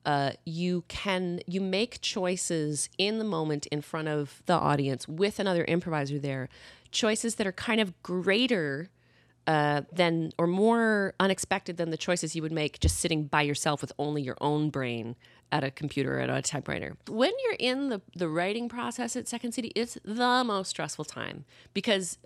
uh, 0.05 0.31
you 0.45 0.83
can 0.87 1.41
you 1.45 1.61
make 1.61 2.01
choices 2.01 2.89
in 2.97 3.19
the 3.19 3.23
moment 3.23 3.67
in 3.67 3.81
front 3.81 4.07
of 4.07 4.41
the 4.45 4.53
audience 4.53 5.07
with 5.07 5.39
another 5.39 5.63
improviser 5.65 6.17
there 6.17 6.49
choices 6.91 7.35
that 7.35 7.47
are 7.47 7.51
kind 7.51 7.79
of 7.79 8.01
greater 8.03 8.89
uh, 9.47 9.81
than 9.91 10.31
or 10.37 10.47
more 10.47 11.13
unexpected 11.19 11.77
than 11.77 11.89
the 11.89 11.97
choices 11.97 12.35
you 12.35 12.41
would 12.41 12.51
make 12.51 12.79
just 12.79 12.99
sitting 12.99 13.23
by 13.23 13.41
yourself 13.41 13.81
with 13.81 13.91
only 13.97 14.21
your 14.21 14.37
own 14.39 14.69
brain 14.69 15.15
at 15.51 15.63
a 15.63 15.71
computer 15.71 16.17
or 16.17 16.19
at 16.21 16.29
a 16.29 16.41
typewriter. 16.41 16.95
When 17.09 17.31
you're 17.43 17.57
in 17.59 17.89
the, 17.89 18.01
the 18.15 18.29
writing 18.29 18.69
process 18.69 19.15
at 19.15 19.27
Second 19.27 19.53
City, 19.53 19.71
it's 19.75 19.97
the 20.05 20.43
most 20.45 20.69
stressful 20.69 21.05
time 21.05 21.45
because 21.73 22.17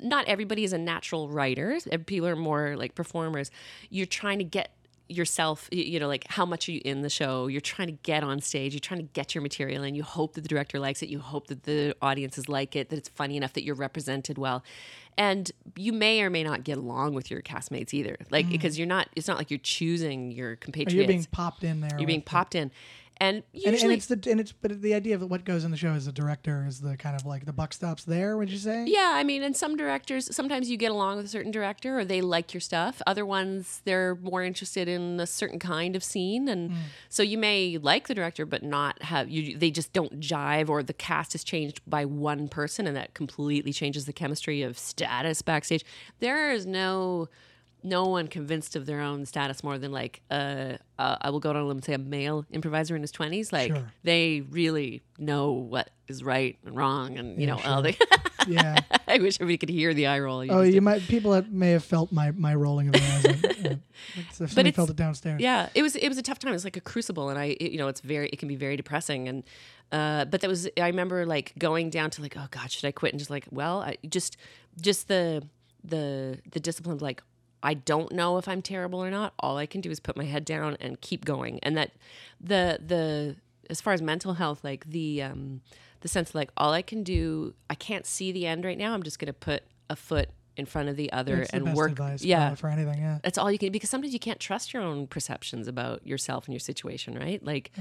not 0.00 0.26
everybody 0.26 0.64
is 0.64 0.72
a 0.72 0.78
natural 0.78 1.28
writer. 1.28 1.78
People 2.06 2.28
are 2.28 2.36
more 2.36 2.76
like 2.76 2.94
performers. 2.94 3.50
You're 3.88 4.06
trying 4.06 4.38
to 4.38 4.44
get 4.44 4.72
yourself 5.08 5.68
you 5.70 6.00
know 6.00 6.08
like 6.08 6.26
how 6.28 6.46
much 6.46 6.68
are 6.68 6.72
you 6.72 6.80
in 6.84 7.02
the 7.02 7.10
show? 7.10 7.46
You're 7.46 7.60
trying 7.60 7.88
to 7.88 7.98
get 8.02 8.24
on 8.24 8.40
stage. 8.40 8.72
You're 8.72 8.80
trying 8.80 9.00
to 9.00 9.08
get 9.12 9.34
your 9.34 9.42
material 9.42 9.82
and 9.82 9.96
you 9.96 10.02
hope 10.02 10.34
that 10.34 10.40
the 10.40 10.48
director 10.48 10.78
likes 10.78 11.02
it. 11.02 11.08
You 11.08 11.20
hope 11.20 11.48
that 11.48 11.64
the 11.64 11.94
audiences 12.00 12.48
like 12.48 12.74
it 12.76 12.88
that 12.88 12.96
it's 12.96 13.08
funny 13.08 13.36
enough 13.36 13.52
that 13.54 13.64
you're 13.64 13.74
represented 13.74 14.38
well. 14.38 14.64
And 15.16 15.50
you 15.76 15.92
may 15.92 16.22
or 16.22 16.30
may 16.30 16.42
not 16.42 16.64
get 16.64 16.76
along 16.76 17.14
with 17.14 17.30
your 17.30 17.40
castmates 17.42 17.94
either. 17.94 18.16
Like 18.30 18.46
mm. 18.46 18.50
because 18.50 18.78
you're 18.78 18.88
not 18.88 19.08
it's 19.14 19.28
not 19.28 19.36
like 19.38 19.50
you're 19.50 19.58
choosing 19.58 20.30
your 20.30 20.52
Or 20.52 20.56
compatriots 20.56 20.94
you're 20.94 21.06
being 21.06 21.26
popped 21.30 21.64
in 21.64 21.80
there. 21.80 21.96
you're 21.98 22.06
being 22.06 22.22
popped 22.22 22.54
in 22.54 22.70
and 23.18 23.36
And, 23.36 23.42
usually 23.52 23.82
and 23.82 23.92
it's 23.92 24.06
the 24.06 24.30
and 24.30 24.40
it's 24.40 24.52
but 24.52 24.82
the 24.82 24.94
idea 24.94 25.14
of 25.14 25.22
what 25.30 25.44
goes 25.44 25.64
in 25.64 25.70
the 25.70 25.76
show 25.76 25.92
is 25.92 26.06
the 26.06 26.12
director 26.12 26.64
is 26.66 26.80
the 26.80 26.96
kind 26.96 27.16
of 27.16 27.24
like 27.24 27.44
the 27.44 27.52
buck 27.52 27.72
stops 27.72 28.04
there. 28.04 28.36
Would 28.36 28.50
you 28.50 28.58
say? 28.58 28.84
Yeah, 28.86 29.12
I 29.14 29.24
mean, 29.24 29.42
and 29.42 29.56
some 29.56 29.76
directors, 29.76 30.34
sometimes 30.34 30.68
you 30.68 30.76
get 30.76 30.90
along 30.90 31.18
with 31.18 31.26
a 31.26 31.28
certain 31.28 31.50
director 31.50 31.98
or 31.98 32.04
they 32.04 32.20
like 32.20 32.52
your 32.52 32.60
stuff. 32.60 33.00
Other 33.06 33.24
ones, 33.24 33.82
they're 33.84 34.16
more 34.16 34.42
interested 34.42 34.88
in 34.88 35.20
a 35.20 35.26
certain 35.26 35.58
kind 35.58 35.96
of 35.96 36.02
scene. 36.02 36.48
And 36.48 36.70
hmm. 36.72 36.78
so 37.08 37.22
you 37.22 37.38
may 37.38 37.78
like 37.78 38.08
the 38.08 38.14
director, 38.14 38.46
but 38.46 38.62
not 38.62 39.02
have 39.02 39.30
you, 39.30 39.56
they 39.56 39.70
just 39.70 39.92
don't 39.92 40.20
jive 40.20 40.68
or 40.68 40.82
the 40.82 40.92
cast 40.92 41.34
is 41.34 41.44
changed 41.44 41.80
by 41.86 42.04
one 42.04 42.48
person 42.48 42.86
and 42.86 42.96
that 42.96 43.14
completely 43.14 43.72
changes 43.72 44.06
the 44.06 44.12
chemistry 44.12 44.62
of 44.62 44.78
status 44.78 45.42
backstage. 45.42 45.84
There 46.20 46.52
is 46.52 46.66
no. 46.66 47.28
No 47.86 48.06
one 48.06 48.28
convinced 48.28 48.76
of 48.76 48.86
their 48.86 49.00
own 49.02 49.26
status 49.26 49.62
more 49.62 49.76
than 49.78 49.92
like 49.92 50.22
uh, 50.30 50.78
uh, 50.98 51.16
I 51.20 51.28
will 51.30 51.38
go 51.40 51.50
on 51.50 51.56
a 51.56 51.64
limb 51.64 51.76
and 51.76 51.84
say 51.84 51.92
a 51.92 51.98
male 51.98 52.46
improviser 52.50 52.96
in 52.96 53.02
his 53.02 53.10
twenties. 53.12 53.52
Like 53.52 53.72
Sure. 53.72 53.92
they 54.02 54.40
really 54.50 55.02
know 55.18 55.52
what 55.52 55.90
is 56.08 56.24
right 56.24 56.56
and 56.64 56.74
wrong, 56.76 57.18
and 57.18 57.38
you 57.40 57.46
know 57.46 57.60
all 57.64 57.82
the 57.82 57.94
Yeah. 58.48 58.78
I 59.08 59.18
wish 59.18 59.36
everybody 59.36 59.58
could 59.58 59.68
hear 59.68 59.92
the 59.94 60.06
eye 60.06 60.18
roll. 60.18 60.42
You 60.44 60.50
Oh, 60.50 60.62
you 60.62 60.72
did. 60.72 60.82
might 60.82 61.02
people 61.02 61.32
that 61.32 61.52
may 61.52 61.70
have 61.72 61.84
felt 61.84 62.10
my 62.10 62.30
my 62.32 62.54
rolling 62.54 62.88
of 62.88 62.94
the 62.94 63.02
eyes. 63.02 63.24
and, 63.26 63.44
it's- 63.44 63.80
if 64.16 64.36
somebody 64.50 64.68
it's- 64.70 64.74
felt 64.76 64.88
it 64.90 64.96
downstairs. 64.96 65.40
yeah, 65.40 65.68
it 65.74 65.82
was 65.82 65.94
it 65.96 66.08
was 66.08 66.16
a 66.18 66.22
tough 66.22 66.38
time. 66.38 66.50
It 66.50 66.54
was 66.54 66.64
like 66.64 66.78
a 66.78 66.80
crucible, 66.80 67.28
and 67.28 67.38
I, 67.38 67.56
it- 67.60 67.70
you 67.72 67.78
know, 67.78 67.88
it's 67.88 68.00
very 68.00 68.28
it 68.30 68.38
can 68.38 68.48
be 68.48 68.56
very 68.56 68.76
depressing. 68.76 69.28
And 69.28 69.42
uh, 69.92 70.24
but 70.24 70.40
that 70.40 70.48
was 70.48 70.66
I 70.80 70.86
remember 70.86 71.26
like 71.26 71.52
going 71.58 71.90
down 71.90 72.08
to 72.12 72.22
like, 72.22 72.34
oh 72.38 72.46
God, 72.50 72.70
should 72.72 72.86
I 72.86 72.92
quit? 72.92 73.12
And 73.12 73.18
just 73.18 73.30
like, 73.30 73.46
well, 73.50 73.82
I 73.82 73.98
just 74.08 74.38
just 74.80 75.08
the 75.08 75.42
the 75.84 76.38
the 76.50 76.60
discipline 76.60 76.94
of 76.96 77.02
like. 77.02 77.22
I 77.64 77.74
don't 77.74 78.12
know 78.12 78.36
if 78.36 78.46
I'm 78.46 78.60
terrible 78.60 79.02
or 79.02 79.10
not. 79.10 79.32
All 79.40 79.56
I 79.56 79.64
can 79.64 79.80
do 79.80 79.90
is 79.90 79.98
put 79.98 80.16
my 80.16 80.24
head 80.24 80.44
down 80.44 80.76
and 80.80 81.00
keep 81.00 81.24
going. 81.24 81.58
And 81.62 81.76
that 81.76 81.92
the 82.38 82.78
the 82.86 83.36
as 83.70 83.80
far 83.80 83.94
as 83.94 84.02
mental 84.02 84.34
health, 84.34 84.62
like 84.62 84.84
the 84.90 85.22
um 85.22 85.62
the 86.02 86.08
sense 86.08 86.28
of 86.28 86.34
like 86.34 86.50
all 86.58 86.72
I 86.72 86.82
can 86.82 87.02
do, 87.02 87.54
I 87.70 87.74
can't 87.74 88.04
see 88.04 88.30
the 88.30 88.46
end 88.46 88.64
right 88.64 88.76
now. 88.76 88.92
I'm 88.92 89.02
just 89.02 89.18
gonna 89.18 89.32
put 89.32 89.62
a 89.88 89.96
foot 89.96 90.28
in 90.56 90.66
front 90.66 90.88
of 90.88 90.96
the 90.96 91.12
other 91.12 91.42
It's 91.42 91.50
the 91.50 91.56
and 91.56 91.64
best 91.66 91.76
work. 91.76 91.98
yeah, 92.20 92.54
for 92.54 92.68
anything. 92.68 92.98
Yeah. 93.00 93.18
that's 93.22 93.38
all 93.38 93.50
you 93.50 93.58
can 93.58 93.72
because 93.72 93.90
sometimes 93.90 94.12
you 94.12 94.20
can't 94.20 94.38
trust 94.38 94.72
your 94.72 94.82
own 94.82 95.06
perceptions 95.06 95.66
about 95.68 96.06
yourself 96.06 96.46
and 96.46 96.52
your 96.54 96.60
situation, 96.60 97.14
right? 97.18 97.44
Like 97.44 97.72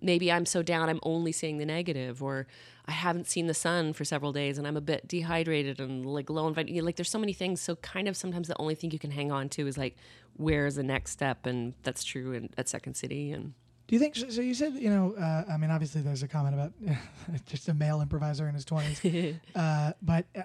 maybe 0.00 0.30
I'm 0.30 0.44
so 0.46 0.62
down 0.62 0.88
I'm 0.88 1.00
only 1.02 1.32
seeing 1.32 1.58
the 1.58 1.66
negative 1.66 2.22
or 2.22 2.46
I 2.86 2.92
haven't 2.92 3.26
seen 3.28 3.46
the 3.46 3.54
sun 3.54 3.92
for 3.94 4.04
several 4.04 4.32
days 4.32 4.58
and 4.58 4.66
I'm 4.66 4.76
a 4.76 4.80
bit 4.80 5.08
dehydrated 5.08 5.80
and 5.80 6.04
like 6.06 6.28
low 6.30 6.46
in 6.48 6.54
vitamin 6.54 6.84
like 6.84 6.96
there's 6.96 7.10
so 7.10 7.18
many 7.18 7.32
things 7.32 7.60
so 7.60 7.76
kind 7.76 8.08
of 8.08 8.16
sometimes 8.16 8.48
the 8.48 8.56
only 8.58 8.74
thing 8.74 8.90
you 8.90 8.98
can 8.98 9.10
hang 9.10 9.30
on 9.32 9.48
to 9.50 9.66
is 9.66 9.76
like 9.78 9.96
where's 10.36 10.74
the 10.76 10.82
next 10.82 11.12
step 11.12 11.46
and 11.46 11.74
that's 11.82 12.04
true 12.04 12.32
in, 12.32 12.50
at 12.58 12.68
Second 12.68 12.94
City 12.94 13.32
and 13.32 13.54
Do 13.88 13.96
you 13.96 13.98
think 13.98 14.16
so? 14.16 14.40
you 14.40 14.54
said 14.54 14.74
you 14.74 14.90
know. 14.90 15.14
Uh, 15.18 15.44
I 15.50 15.56
mean, 15.56 15.70
obviously, 15.70 16.02
there's 16.02 16.22
a 16.22 16.28
comment 16.28 16.54
about 16.54 16.72
just 17.46 17.68
a 17.68 17.74
male 17.74 18.00
improviser 18.02 18.46
in 18.46 18.54
his 18.54 18.64
twenties, 18.66 19.00
uh, 19.56 19.92
but 20.02 20.26
uh, 20.36 20.42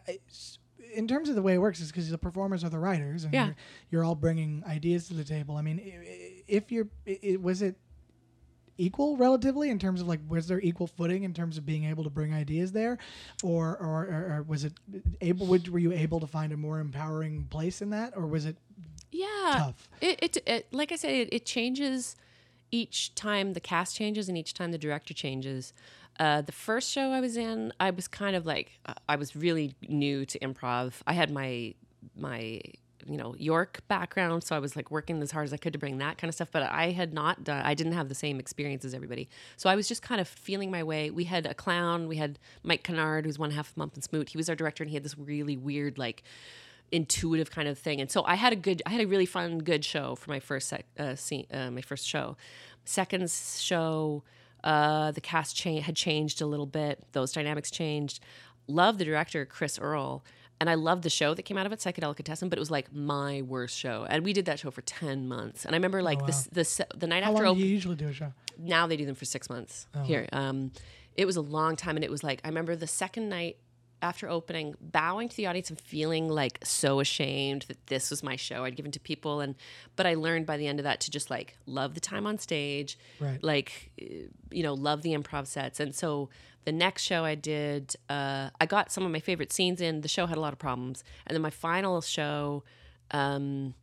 in 0.94 1.08
terms 1.08 1.30
of 1.30 1.36
the 1.36 1.42
way 1.42 1.54
it 1.56 1.60
works, 1.60 1.80
is 1.80 1.92
because 1.92 2.10
the 2.10 2.18
performers 2.18 2.64
are 2.64 2.70
the 2.70 2.80
writers, 2.80 3.24
and 3.24 3.34
Yeah. 3.34 3.46
you're, 3.46 3.56
you're 3.92 4.04
all 4.04 4.16
bringing 4.16 4.64
ideas 4.66 5.08
to 5.08 5.14
the 5.14 5.24
table. 5.24 5.58
I 5.58 5.62
mean, 5.62 5.82
if 6.48 6.72
you're, 6.72 6.88
i 7.08 7.20
i 7.34 7.36
was 7.38 7.62
it 7.62 7.76
equal 8.78 9.16
relatively 9.18 9.70
in 9.70 9.78
terms 9.78 10.02
of 10.02 10.08
like 10.08 10.20
was 10.28 10.48
there 10.48 10.60
equal 10.60 10.88
footing 10.88 11.22
in 11.24 11.32
terms 11.34 11.60
of 11.60 11.66
being 11.66 11.86
able 11.86 12.04
to 12.04 12.10
bring 12.10 12.34
ideas 12.34 12.72
there, 12.72 12.98
or 13.44 13.78
or, 13.78 14.04
or, 14.06 14.38
or 14.38 14.44
was 14.48 14.64
it 14.64 14.74
able? 15.22 15.46
Would, 15.48 15.68
were 15.70 15.80
you 15.80 15.92
able 15.92 16.20
to 16.20 16.28
find 16.28 16.52
a 16.52 16.58
more 16.58 16.80
empowering 16.80 17.46
place 17.50 17.82
in 17.82 17.90
that, 17.92 18.14
or 18.16 18.26
was 18.26 18.46
it 18.46 18.58
yeah 19.12 19.56
tough? 19.58 19.88
It, 20.02 20.20
it, 20.22 20.38
it 20.48 20.74
like 20.74 20.92
I 20.92 20.96
said, 20.96 21.12
it, 21.12 21.30
it 21.32 21.46
changes 21.46 22.16
each 22.72 23.14
time 23.14 23.54
the 23.54 23.60
cast 23.60 23.96
changes 23.96 24.28
and 24.28 24.36
each 24.38 24.54
time 24.56 24.72
the 24.72 24.80
director 24.80 25.14
changes. 25.14 25.74
Uh, 26.20 26.42
the 26.42 26.52
first 26.52 26.92
show 26.92 27.12
I 27.12 27.20
was 27.20 27.38
in, 27.38 27.74
I 27.80 27.90
was 27.90 28.08
kind 28.08 28.36
of 28.36 28.46
like 28.46 28.80
uh, 28.86 28.94
I 29.10 29.16
was 29.16 29.36
really 29.36 29.76
new 29.88 30.26
to 30.26 30.40
improv. 30.40 30.94
I 31.08 31.14
had 31.14 31.32
my 31.32 31.74
my 32.16 32.62
you 33.06 33.18
know 33.18 33.36
York 33.38 33.82
background, 33.88 34.44
so 34.44 34.56
I 34.56 34.60
was 34.60 34.76
like 34.76 34.92
working 34.92 35.22
as 35.22 35.32
hard 35.32 35.46
as 35.46 35.54
I 35.54 35.58
could 35.58 35.74
to 35.74 35.80
bring 35.80 35.98
that 35.98 36.18
kind 36.18 36.30
of 36.30 36.36
stuff. 36.36 36.50
But 36.52 36.64
I 36.64 36.92
had 36.92 37.14
not 37.14 37.44
done. 37.44 37.66
I 37.66 37.74
didn't 37.74 37.94
have 37.94 38.10
the 38.10 38.16
same 38.16 38.40
experience 38.40 38.86
as 38.86 38.94
everybody, 38.94 39.28
so 39.58 39.70
I 39.70 39.76
was 39.76 39.88
just 39.88 40.02
kind 40.02 40.22
of 40.22 40.28
feeling 40.28 40.70
my 40.70 40.84
way. 40.84 41.10
We 41.10 41.24
had 41.24 41.46
a 41.46 41.54
clown. 41.54 42.08
We 42.08 42.18
had 42.18 42.38
Mike 42.62 42.84
Kennard, 42.84 43.26
who's 43.26 43.40
one 43.40 43.52
half 43.52 43.72
of 43.72 43.78
Mump 43.78 43.96
and 43.96 44.04
Smoot. 44.04 44.30
He 44.30 44.38
was 44.38 44.50
our 44.50 44.56
director, 44.56 44.84
and 44.84 44.90
he 44.90 44.96
had 44.96 45.04
this 45.04 45.18
really 45.18 45.58
weird 45.58 45.98
like 45.98 46.24
intuitive 46.94 47.50
kind 47.50 47.68
of 47.68 47.78
thing. 47.78 48.00
And 48.00 48.10
so 48.10 48.24
I 48.24 48.36
had 48.36 48.54
a 48.54 48.56
good, 48.56 48.82
I 48.86 48.92
had 48.92 49.02
a 49.02 49.08
really 49.08 49.26
fun, 49.26 49.60
good 49.60 49.84
show 49.84 50.16
for 50.16 50.30
my 50.30 50.40
first 50.40 50.70
sec, 50.70 50.86
uh, 50.98 51.16
scene, 51.16 51.48
uh, 51.52 51.72
my 51.72 51.82
first 51.82 52.08
show. 52.08 52.38
Second 52.86 53.30
show, 53.32 54.24
uh, 54.64 55.12
the 55.12 55.22
cast 55.22 55.56
cha- 55.56 55.82
had 55.82 55.96
changed 55.96 56.42
a 56.42 56.46
little 56.46 56.66
bit. 56.66 57.04
Those 57.12 57.32
dynamics 57.32 57.70
changed. 57.72 58.20
Love 58.68 58.98
the 58.98 59.06
director 59.06 59.46
Chris 59.46 59.78
Earle, 59.80 60.24
and 60.60 60.70
I 60.70 60.76
loved 60.76 61.04
the 61.04 61.10
show 61.10 61.34
that 61.34 61.44
came 61.44 61.58
out 61.58 61.66
of 61.66 61.72
it, 61.74 61.80
Psychedelicatessen. 61.80 62.50
But 62.50 62.58
it 62.58 62.62
was 62.62 62.72
like 62.72 62.94
my 62.94 63.42
worst 63.42 63.78
show, 63.78 64.06
and 64.10 64.24
we 64.24 64.32
did 64.34 64.46
that 64.46 64.60
show 64.60 64.72
for 64.72 64.82
ten 64.82 65.28
months. 65.28 65.66
And 65.66 65.76
I 65.76 65.78
remember 65.78 66.02
like 66.02 66.26
this, 66.26 66.48
this, 66.52 66.80
the 66.96 67.08
night 67.08 67.24
How 67.24 67.32
after 67.32 67.44
long 67.44 67.52
open, 67.52 67.62
do 67.62 67.68
you 67.68 67.74
usually 67.74 67.96
do 67.96 68.08
a 68.08 68.14
show? 68.14 68.32
now 68.58 68.88
they 68.88 68.96
do 68.96 69.06
them 69.06 69.16
for 69.16 69.26
six 69.26 69.50
months 69.50 69.88
here. 70.06 70.28
Um, 70.32 70.72
it 71.18 71.26
was 71.26 71.36
a 71.36 71.42
long 71.42 71.76
time, 71.76 71.96
and 71.98 72.04
it 72.06 72.10
was 72.12 72.24
like 72.24 72.40
I 72.44 72.48
remember 72.48 72.76
the 72.76 72.88
second 72.88 73.28
night 73.30 73.58
after 74.04 74.30
opening, 74.30 74.76
bowing 74.80 75.30
to 75.30 75.36
the 75.36 75.48
audience 75.48 75.70
and 75.70 75.80
feeling 75.80 76.28
like 76.30 76.60
so 76.64 77.00
ashamed 77.00 77.64
that 77.70 77.88
this 77.88 78.10
was 78.12 78.22
my 78.22 78.36
show 78.36 78.66
I'd 78.66 78.76
given 78.76 78.92
to 78.92 79.00
people, 79.00 79.40
and 79.42 79.56
but 79.96 80.06
I 80.06 80.14
learned 80.14 80.46
by 80.46 80.58
the 80.58 80.68
end 80.68 80.80
of 80.80 80.84
that 80.84 81.00
to 81.02 81.10
just 81.12 81.30
like 81.32 81.58
love 81.66 81.96
the 81.96 82.00
time 82.00 82.28
on 82.28 82.38
stage, 82.38 82.98
Right. 83.20 83.42
like 83.44 83.92
you 84.52 84.62
know 84.64 84.74
love 84.76 85.02
the 85.02 85.14
improv 85.14 85.48
sets, 85.48 85.80
and 85.80 85.96
so. 85.96 86.30
The 86.66 86.72
next 86.72 87.02
show 87.04 87.26
I 87.26 87.36
did, 87.36 87.94
uh, 88.10 88.50
I 88.62 88.66
got 88.66 88.90
some 88.90 89.06
of 89.06 89.12
my 89.12 89.20
favorite 89.20 89.52
scenes 89.52 89.82
in. 89.82 90.00
The 90.00 90.08
show 90.08 90.28
had 90.28 90.38
a 90.38 90.40
lot 90.40 90.54
of 90.54 90.60
problems, 90.60 91.04
and 91.28 91.36
then 91.36 91.42
my 91.42 91.50
final 91.50 92.00
show, 92.00 92.64
um, 93.12 93.74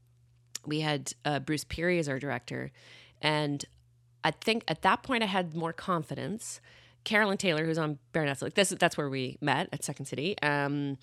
we 0.65 0.81
had 0.81 1.13
uh, 1.27 1.41
Bruce 1.41 1.65
Pirrie 1.65 1.99
as 1.99 2.09
our 2.09 2.19
director, 2.19 2.73
and 3.21 3.63
I 4.25 4.31
think 4.31 4.65
at 4.67 4.81
that 4.81 5.03
point 5.03 5.23
I 5.23 5.27
had 5.27 5.55
more 5.55 5.75
confidence. 5.75 6.63
Carolyn 7.05 7.39
Taylor, 7.39 7.65
who's 7.65 7.79
on 7.79 7.99
Baroness, 8.13 8.43
like 8.43 8.55
this, 8.55 8.71
that's 8.71 8.97
where 8.97 9.09
we 9.09 9.39
met 9.41 9.69
at 9.73 9.85
Second 9.85 10.07
City. 10.07 10.37
Um, 10.43 10.99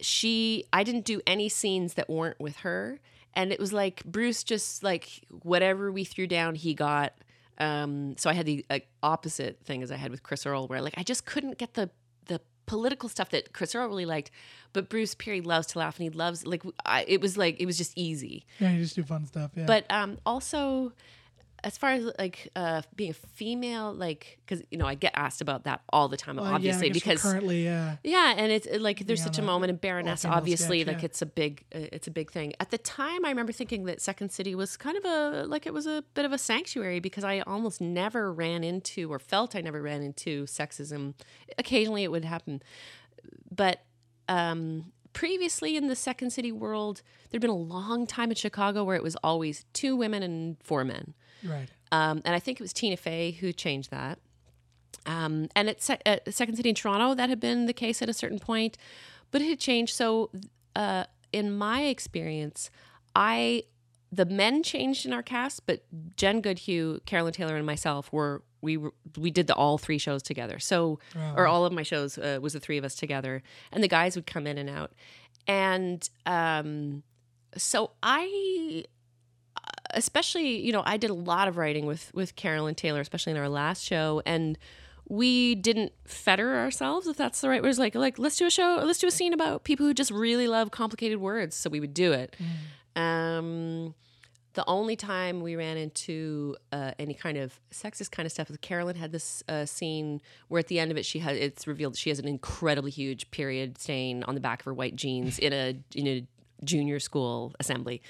she, 0.00 0.64
I 0.72 0.84
didn't 0.84 1.04
do 1.04 1.20
any 1.26 1.48
scenes 1.48 1.94
that 1.94 2.08
weren't 2.08 2.38
with 2.38 2.58
her, 2.58 3.00
and 3.34 3.52
it 3.52 3.58
was 3.58 3.72
like 3.72 4.04
Bruce 4.04 4.44
just 4.44 4.82
like 4.82 5.24
whatever 5.42 5.90
we 5.90 6.04
threw 6.04 6.26
down, 6.26 6.54
he 6.54 6.74
got. 6.74 7.14
Um, 7.58 8.16
so 8.16 8.30
I 8.30 8.34
had 8.34 8.46
the 8.46 8.64
like, 8.70 8.88
opposite 9.02 9.60
thing 9.64 9.82
as 9.82 9.90
I 9.90 9.96
had 9.96 10.10
with 10.10 10.22
Chris 10.22 10.46
Earle, 10.46 10.68
where 10.68 10.80
like 10.80 10.94
I 10.96 11.02
just 11.02 11.24
couldn't 11.24 11.58
get 11.58 11.74
the 11.74 11.90
the 12.26 12.40
political 12.66 13.08
stuff 13.08 13.30
that 13.30 13.52
Chris 13.52 13.74
Earle 13.74 13.88
really 13.88 14.06
liked, 14.06 14.30
but 14.72 14.88
Bruce 14.88 15.14
Pirrie 15.14 15.44
loves 15.44 15.66
to 15.68 15.78
laugh 15.78 15.98
and 15.98 16.04
he 16.04 16.10
loves 16.10 16.46
like 16.46 16.62
I, 16.84 17.04
it 17.08 17.20
was 17.20 17.36
like 17.36 17.60
it 17.60 17.66
was 17.66 17.76
just 17.76 17.92
easy. 17.96 18.44
Yeah, 18.60 18.70
you 18.72 18.82
just 18.82 18.94
do 18.94 19.02
fun 19.02 19.26
stuff. 19.26 19.50
Yeah. 19.56 19.66
But 19.66 19.86
um, 19.90 20.18
also, 20.24 20.92
as 21.64 21.76
far 21.76 21.90
as 21.90 22.10
like 22.18 22.48
uh, 22.54 22.82
being 22.94 23.10
a 23.10 23.14
female, 23.14 23.92
like 23.92 24.38
because 24.44 24.64
you 24.70 24.78
know 24.78 24.86
I 24.86 24.94
get 24.94 25.12
asked 25.14 25.40
about 25.40 25.64
that 25.64 25.80
all 25.92 26.08
the 26.08 26.16
time, 26.16 26.36
Well, 26.36 26.46
obviously 26.46 26.88
guess 26.90 27.02
because 27.02 27.22
currently, 27.22 27.64
yeah. 27.64 27.96
yeah, 28.04 28.34
and 28.36 28.52
it's 28.52 28.68
like 28.78 29.06
there's 29.06 29.20
Being 29.20 29.32
such 29.32 29.38
a 29.38 29.42
moment 29.42 29.70
in 29.70 29.76
Baroness. 29.76 30.24
Obviously, 30.24 30.80
sketch, 30.80 30.94
like 30.94 31.02
yeah. 31.02 31.06
it's 31.06 31.22
a 31.22 31.26
big, 31.26 31.64
uh, 31.74 31.90
it's 31.92 32.06
a 32.06 32.10
big 32.10 32.30
thing. 32.30 32.52
At 32.60 32.70
the 32.70 32.78
time, 32.78 33.24
I 33.24 33.30
remember 33.30 33.52
thinking 33.52 33.84
that 33.84 34.00
Second 34.00 34.30
City 34.30 34.54
was 34.54 34.76
kind 34.76 34.96
of 34.96 35.04
a 35.04 35.44
like 35.46 35.66
it 35.66 35.74
was 35.74 35.86
a 35.86 36.04
bit 36.14 36.24
of 36.24 36.32
a 36.32 36.38
sanctuary 36.38 37.00
because 37.00 37.24
I 37.24 37.40
almost 37.40 37.80
never 37.80 38.32
ran 38.32 38.62
into 38.62 39.12
or 39.12 39.18
felt 39.18 39.56
I 39.56 39.60
never 39.60 39.82
ran 39.82 40.02
into 40.02 40.44
sexism. 40.44 41.14
Occasionally, 41.58 42.04
it 42.04 42.10
would 42.10 42.24
happen, 42.24 42.62
but 43.50 43.82
um, 44.28 44.92
previously 45.12 45.76
in 45.76 45.88
the 45.88 45.96
Second 45.96 46.30
City 46.30 46.52
world, 46.52 47.02
there'd 47.30 47.40
been 47.40 47.50
a 47.50 47.54
long 47.54 48.06
time 48.06 48.30
in 48.30 48.36
Chicago 48.36 48.84
where 48.84 48.96
it 48.96 49.02
was 49.02 49.16
always 49.16 49.64
two 49.72 49.96
women 49.96 50.22
and 50.22 50.56
four 50.62 50.84
men. 50.84 51.14
Right. 51.44 51.68
Um, 51.92 52.22
and 52.24 52.34
I 52.34 52.38
think 52.38 52.60
it 52.60 52.62
was 52.62 52.72
Tina 52.72 52.96
Fey 52.96 53.32
who 53.32 53.52
changed 53.52 53.90
that. 53.90 54.18
Um, 55.06 55.48
and 55.56 55.68
at, 55.68 55.82
Se- 55.82 56.00
at 56.04 56.32
Second 56.34 56.56
City 56.56 56.68
in 56.68 56.74
Toronto, 56.74 57.14
that 57.14 57.28
had 57.28 57.40
been 57.40 57.66
the 57.66 57.72
case 57.72 58.02
at 58.02 58.08
a 58.08 58.12
certain 58.12 58.38
point, 58.38 58.76
but 59.30 59.40
it 59.40 59.48
had 59.48 59.58
changed. 59.58 59.94
So, 59.94 60.30
uh, 60.76 61.04
in 61.32 61.56
my 61.56 61.82
experience, 61.82 62.70
I 63.14 63.64
the 64.10 64.24
men 64.24 64.62
changed 64.62 65.04
in 65.04 65.12
our 65.12 65.22
cast, 65.22 65.66
but 65.66 65.84
Jen 66.16 66.40
Goodhue, 66.40 67.00
Carolyn 67.04 67.32
Taylor, 67.34 67.56
and 67.56 67.66
myself 67.66 68.10
were 68.12 68.42
we 68.60 68.76
were, 68.76 68.92
we 69.16 69.30
did 69.30 69.46
the 69.46 69.54
all 69.54 69.78
three 69.78 69.98
shows 69.98 70.22
together. 70.22 70.58
So, 70.58 70.98
or 71.36 71.46
all 71.46 71.64
of 71.64 71.72
my 71.72 71.82
shows 71.82 72.18
uh, 72.18 72.38
was 72.40 72.54
the 72.54 72.60
three 72.60 72.78
of 72.78 72.84
us 72.84 72.94
together, 72.94 73.42
and 73.72 73.82
the 73.84 73.88
guys 73.88 74.16
would 74.16 74.26
come 74.26 74.46
in 74.46 74.58
and 74.58 74.70
out, 74.70 74.92
and 75.46 76.08
um, 76.26 77.02
so 77.56 77.92
I 78.02 78.84
especially 79.94 80.60
you 80.60 80.72
know 80.72 80.82
i 80.86 80.96
did 80.96 81.10
a 81.10 81.14
lot 81.14 81.48
of 81.48 81.56
writing 81.56 81.86
with 81.86 82.10
with 82.14 82.36
carolyn 82.36 82.74
taylor 82.74 83.00
especially 83.00 83.32
in 83.32 83.38
our 83.38 83.48
last 83.48 83.82
show 83.82 84.22
and 84.26 84.58
we 85.08 85.54
didn't 85.54 85.92
fetter 86.04 86.56
ourselves 86.56 87.06
if 87.06 87.16
that's 87.16 87.40
the 87.40 87.48
right 87.48 87.62
word. 87.62 87.70
It 87.70 87.78
like 87.78 87.94
like 87.94 88.18
let's 88.18 88.36
do 88.36 88.46
a 88.46 88.50
show 88.50 88.82
let's 88.84 88.98
do 88.98 89.06
a 89.06 89.10
scene 89.10 89.32
about 89.32 89.64
people 89.64 89.86
who 89.86 89.94
just 89.94 90.10
really 90.10 90.46
love 90.46 90.70
complicated 90.70 91.18
words 91.18 91.56
so 91.56 91.70
we 91.70 91.80
would 91.80 91.94
do 91.94 92.12
it. 92.12 92.36
Um 92.94 93.94
the 94.54 94.64
only 94.66 94.96
time 94.96 95.40
we 95.40 95.54
ran 95.54 95.76
into 95.76 96.56
uh, 96.72 96.90
any 96.98 97.14
kind 97.14 97.38
of 97.38 97.60
sexist 97.70 98.10
kind 98.10 98.26
of 98.26 98.32
stuff 98.32 98.50
is 98.50 98.56
Carolyn 98.56 98.96
had 98.96 99.12
this 99.12 99.40
uh, 99.48 99.64
scene 99.64 100.20
where 100.48 100.58
at 100.58 100.66
the 100.66 100.80
end 100.80 100.90
of 100.90 100.96
it 100.96 101.06
she 101.06 101.20
had 101.20 101.36
it's 101.36 101.68
revealed 101.68 101.96
she 101.96 102.10
has 102.10 102.18
an 102.18 102.26
incredibly 102.26 102.90
huge 102.90 103.30
period 103.30 103.78
stain 103.78 104.24
on 104.24 104.34
the 104.34 104.40
back 104.40 104.60
of 104.60 104.64
her 104.64 104.74
white 104.74 104.96
jeans 104.96 105.38
in 105.38 105.52
a 105.52 105.78
in 105.94 106.06
a 106.08 106.26
junior 106.64 106.98
school 107.00 107.54
assembly, 107.60 108.02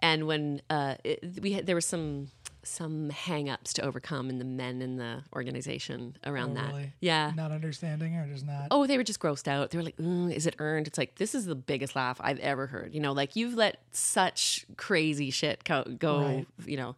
and 0.00 0.26
when 0.26 0.62
uh, 0.70 0.94
it, 1.04 1.38
we 1.42 1.52
had 1.52 1.66
there 1.66 1.74
were 1.76 1.80
some 1.80 2.28
some 2.62 3.08
hang-ups 3.08 3.72
to 3.72 3.82
overcome 3.82 4.28
in 4.28 4.38
the 4.38 4.44
men 4.44 4.82
in 4.82 4.96
the 4.96 5.22
organization 5.34 6.14
around 6.26 6.50
Oh, 6.50 6.54
that. 6.60 6.68
really? 6.68 6.92
Yeah. 7.00 7.32
Not 7.34 7.52
understanding 7.52 8.16
or 8.16 8.26
just 8.26 8.44
not. 8.44 8.66
Oh, 8.70 8.86
they 8.86 8.98
were 8.98 9.02
just 9.02 9.18
grossed 9.18 9.48
out. 9.48 9.70
They 9.70 9.78
were 9.78 9.84
like, 9.84 9.96
"Mm, 9.96 10.30
"Is 10.30 10.46
it 10.46 10.56
earned?" 10.58 10.86
It's 10.86 10.98
like 10.98 11.14
this 11.16 11.34
is 11.34 11.46
the 11.46 11.54
biggest 11.54 11.96
laugh 11.96 12.18
I've 12.22 12.38
ever 12.40 12.66
heard. 12.66 12.92
You 12.94 13.00
know, 13.00 13.12
like 13.12 13.34
you've 13.34 13.54
let 13.54 13.78
such 13.92 14.66
crazy 14.76 15.30
shit 15.30 15.64
go. 15.64 15.84
go 15.98 16.20
Right. 16.20 16.46
You 16.66 16.76
know, 16.76 16.96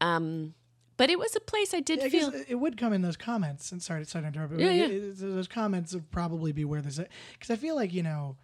um, 0.00 0.54
but 0.96 1.10
it 1.10 1.18
was 1.18 1.34
a 1.34 1.40
place 1.40 1.74
I 1.74 1.80
did 1.80 2.00
I 2.00 2.08
feel. 2.08 2.32
it 2.48 2.54
would 2.54 2.76
come 2.76 2.92
in 2.92 3.02
those 3.02 3.16
comments. 3.16 3.72
And 3.72 3.82
sorry, 3.82 4.04
sorry 4.04 4.22
to 4.22 4.28
interrupt. 4.28 4.52
But 4.52 4.60
Yeah, 4.60 4.70
it- 4.70 4.90
yeah. 4.92 4.96
it- 5.10 5.18
those 5.18 5.48
comments 5.48 5.92
would 5.94 6.10
probably 6.12 6.52
be 6.52 6.64
where 6.64 6.80
this 6.82 7.00
because 7.32 7.50
I 7.50 7.56
feel 7.56 7.74
like 7.74 7.92
you 7.92 8.02
know, 8.04 8.36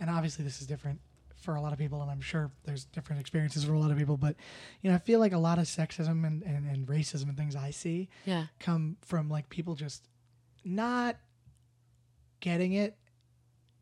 and 0.00 0.10
obviously 0.10 0.44
this 0.44 0.60
is 0.60 0.66
different 0.66 1.00
for 1.36 1.54
a 1.56 1.60
lot 1.60 1.72
of 1.72 1.78
people, 1.78 2.00
and 2.02 2.10
I'm 2.10 2.20
sure 2.20 2.50
there's 2.64 2.84
different 2.86 3.20
experiences 3.20 3.64
for 3.64 3.72
a 3.74 3.78
lot 3.78 3.90
of 3.90 3.98
people. 3.98 4.16
But 4.16 4.36
you 4.82 4.90
know, 4.90 4.96
I 4.96 4.98
feel 4.98 5.20
like 5.20 5.32
a 5.32 5.38
lot 5.38 5.58
of 5.58 5.66
sexism 5.66 6.26
and, 6.26 6.42
and, 6.42 6.68
and 6.68 6.86
racism 6.86 7.24
and 7.28 7.36
things 7.36 7.54
I 7.54 7.70
see 7.70 8.08
yeah, 8.24 8.46
come 8.58 8.96
from 9.02 9.28
like 9.28 9.48
people 9.48 9.74
just 9.74 10.08
not 10.64 11.16
getting 12.40 12.72
it. 12.72 12.96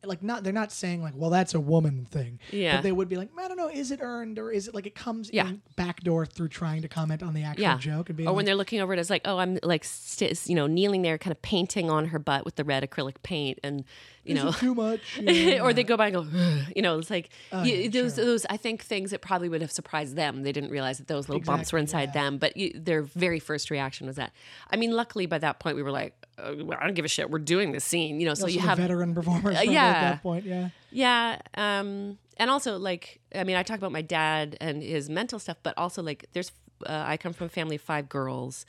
Like 0.07 0.23
not, 0.23 0.45
they're 0.45 0.53
not 0.53 0.71
saying 0.71 1.03
like, 1.03 1.15
"Well, 1.17 1.31
that's 1.31 1.55
a 1.55 1.61
woman 1.61 2.05
thing." 2.05 2.39
yeah, 2.51 2.77
But 2.77 2.83
they 2.83 2.93
would 2.93 3.09
be 3.09 3.17
like, 3.17 3.31
I 3.39 3.49
don't 3.49 3.57
know, 3.57 3.71
is 3.71 3.91
it 3.91 4.01
earned 4.03 4.39
or 4.39 4.51
is 4.53 4.69
it 4.69 4.75
like 4.75 4.85
it 4.85 4.95
comes 4.95 5.31
Yeah. 5.33 5.49
in 5.49 5.63
backdoor 5.77 6.27
through 6.27 6.49
trying 6.49 6.83
to 6.83 6.89
comment 6.89 7.23
on 7.23 7.33
the 7.33 7.43
actual 7.43 7.63
Yeah. 7.63 7.79
joke 7.79 8.11
and 8.11 8.17
being 8.19 8.29
or 8.29 8.33
like, 8.33 8.37
when 8.37 8.45
they're 8.45 8.55
looking 8.55 8.83
over 8.83 8.93
it 8.93 8.99
as 8.99 9.09
like, 9.09 9.23
oh, 9.25 9.39
I'm 9.39 9.59
like, 9.63 9.83
st- 9.83 10.47
you 10.47 10.55
know, 10.57 10.67
kneeling 10.67 11.01
there, 11.01 11.17
kind 11.17 11.33
of 11.33 11.41
painting 11.41 11.89
on 11.89 12.07
her 12.09 12.19
butt 12.19 12.45
with 12.45 12.57
the 12.57 12.65
red 12.65 12.83
acrylic 12.89 13.15
paint, 13.23 13.59
and 13.65 13.83
you 14.25 14.37
"Is 14.37 14.43
know, 14.43 14.53
too 14.53 14.75
much? 14.75 15.01
or 15.63 15.73
they 15.73 15.85
go 15.85 15.97
by 15.97 16.09
and 16.09 16.15
go, 16.15 16.21
"Ugh," 16.23 16.61
you 16.75 16.83
know, 16.83 16.99
it's 16.99 17.11
like 17.11 17.29
Oh, 17.53 17.63
you, 17.63 17.75
yeah, 17.75 17.89
those 17.91 18.15
sure. 18.15 18.25
those 18.25 18.47
I 18.49 18.57
think 18.57 18.83
things 18.83 19.11
that 19.11 19.21
probably 19.21 19.49
would 19.49 19.61
have 19.61 19.73
surprised 19.73 20.17
them. 20.17 20.43
They 20.43 20.53
didn't 20.53 20.71
realize 20.71 20.99
that 20.99 21.09
those 21.09 21.29
little 21.29 21.43
bumps 21.43 21.73
were 21.73 21.79
inside 21.79 22.11
yeah. 22.15 22.23
them, 22.23 22.39
but 22.39 22.57
you, 22.57 22.73
their 22.75 23.03
very 23.03 23.39
first 23.39 23.71
reaction 23.71 24.07
was 24.07 24.17
that. 24.17 24.33
I 24.71 24.77
mean, 24.77 24.93
luckily 24.93 25.27
by 25.27 25.39
that 25.39 25.59
point 25.61 25.77
we 25.77 25.83
were 25.83 25.91
like, 25.93 26.15
uh, 26.39 26.55
well, 26.59 26.79
I 26.81 26.85
don't 26.85 26.95
give 26.95 27.05
a 27.05 27.09
shit. 27.09 27.31
We're 27.31 27.39
doing 27.39 27.73
this 27.73 27.85
scene, 27.85 28.21
you 28.21 28.27
know. 28.27 28.35
So 28.35 28.45
Also 28.45 28.55
you 28.55 28.61
have 28.61 28.79
veteran 28.79 29.15
performers 29.15 29.57
Uh, 29.59 29.63
yeah. 29.63 29.85
at 29.87 30.01
that 30.01 30.23
point, 30.23 30.45
yeah. 30.45 30.71
yeah. 30.91 31.41
Um, 31.55 32.19
and 32.37 32.51
also, 32.51 32.79
like, 32.79 33.21
I 33.35 33.45
mean, 33.45 33.57
I 33.57 33.63
talk 33.63 33.79
about 33.79 33.93
my 33.93 34.03
dad 34.03 34.57
and 34.61 34.83
his 34.83 35.09
mental 35.09 35.39
stuff, 35.39 35.59
but 35.63 35.75
also, 35.77 36.03
like, 36.03 36.27
there's, 36.33 36.51
uh, 36.85 37.05
I 37.07 37.17
come 37.17 37.33
from 37.33 37.47
a 37.47 37.51
family 37.51 37.77
of 37.77 37.83
five 37.83 38.09
girls. 38.09 38.67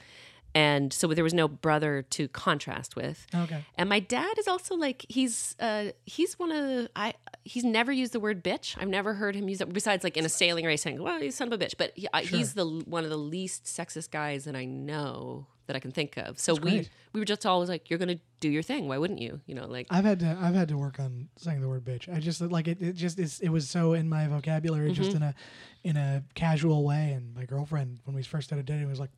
And 0.56 0.94
so 0.94 1.08
there 1.10 1.24
was 1.24 1.34
no 1.34 1.48
brother 1.50 2.02
to 2.12 2.28
contrast 2.30 2.96
with. 2.96 3.28
Okay. 3.36 3.64
And 3.78 3.90
my 3.90 4.00
dad 4.00 4.40
is 4.40 4.48
also 4.48 4.74
like 4.76 5.06
he's 5.10 5.56
uh 5.60 5.88
he's 6.06 6.40
one 6.40 6.52
of 6.52 6.64
the 6.64 6.90
I 6.96 7.14
he's 7.44 7.66
never 7.66 7.92
used 7.92 8.14
the 8.14 8.22
word 8.22 8.42
bitch. 8.44 8.76
I've 8.80 8.88
never 8.88 9.14
heard 9.16 9.36
him 9.36 9.50
use 9.50 9.60
it 9.60 9.72
besides 9.74 10.04
like 10.06 10.16
in 10.16 10.24
a 10.26 10.30
sailing 10.30 10.66
race 10.66 10.82
saying, 10.82 11.04
"Well, 11.04 11.22
you 11.22 11.30
son 11.32 11.52
of 11.52 11.62
a 11.62 11.64
bitch." 11.64 11.74
But 11.78 11.92
he, 11.96 12.08
I 12.14 12.22
he's 12.22 12.54
the 12.54 12.66
one 12.66 13.04
of 13.04 13.10
the 13.10 13.18
least 13.18 13.66
sexist 13.66 14.12
guys 14.12 14.46
that 14.46 14.56
I 14.56 14.64
know 14.64 15.48
that 15.68 15.76
I 15.76 15.80
can 15.80 15.92
think 15.92 16.16
of. 16.16 16.40
So 16.40 16.54
we 16.54 16.60
great. 16.72 16.90
we 17.12 17.20
were 17.20 17.26
just 17.26 17.46
always 17.46 17.68
like, 17.68 17.90
"You're 17.90 18.00
gonna 18.00 18.20
do 18.40 18.48
your 18.50 18.64
thing. 18.64 18.88
Why 18.88 18.98
wouldn't 18.98 19.20
you?" 19.20 19.42
You 19.48 19.56
know, 19.56 19.68
like 19.68 19.88
I've 19.90 20.06
had 20.06 20.20
to 20.22 20.38
I've 20.42 20.56
had 20.56 20.70
to 20.70 20.78
work 20.78 21.00
on 21.02 21.28
saying 21.38 21.60
the 21.60 21.68
word 21.68 21.84
bitch. 21.84 22.08
I 22.08 22.20
just 22.22 22.40
like 22.40 22.70
it. 22.70 22.82
It 22.82 22.96
just 22.96 23.20
is. 23.20 23.42
It 23.42 23.50
was 23.50 23.68
so 23.70 23.92
in 23.94 24.08
my 24.08 24.28
vocabulary, 24.28 24.94
just 24.94 25.10
Mm-hmm. 25.10 25.18
in 25.18 25.24
a 25.24 25.36
in 25.84 25.98
a 25.98 26.24
casual 26.34 26.86
way. 26.86 27.12
And 27.12 27.36
my 27.36 27.44
girlfriend, 27.46 28.00
when 28.06 28.16
we 28.16 28.24
first 28.24 28.48
started 28.48 28.66
dating, 28.66 28.88
was 28.88 29.00
like, 29.02 29.12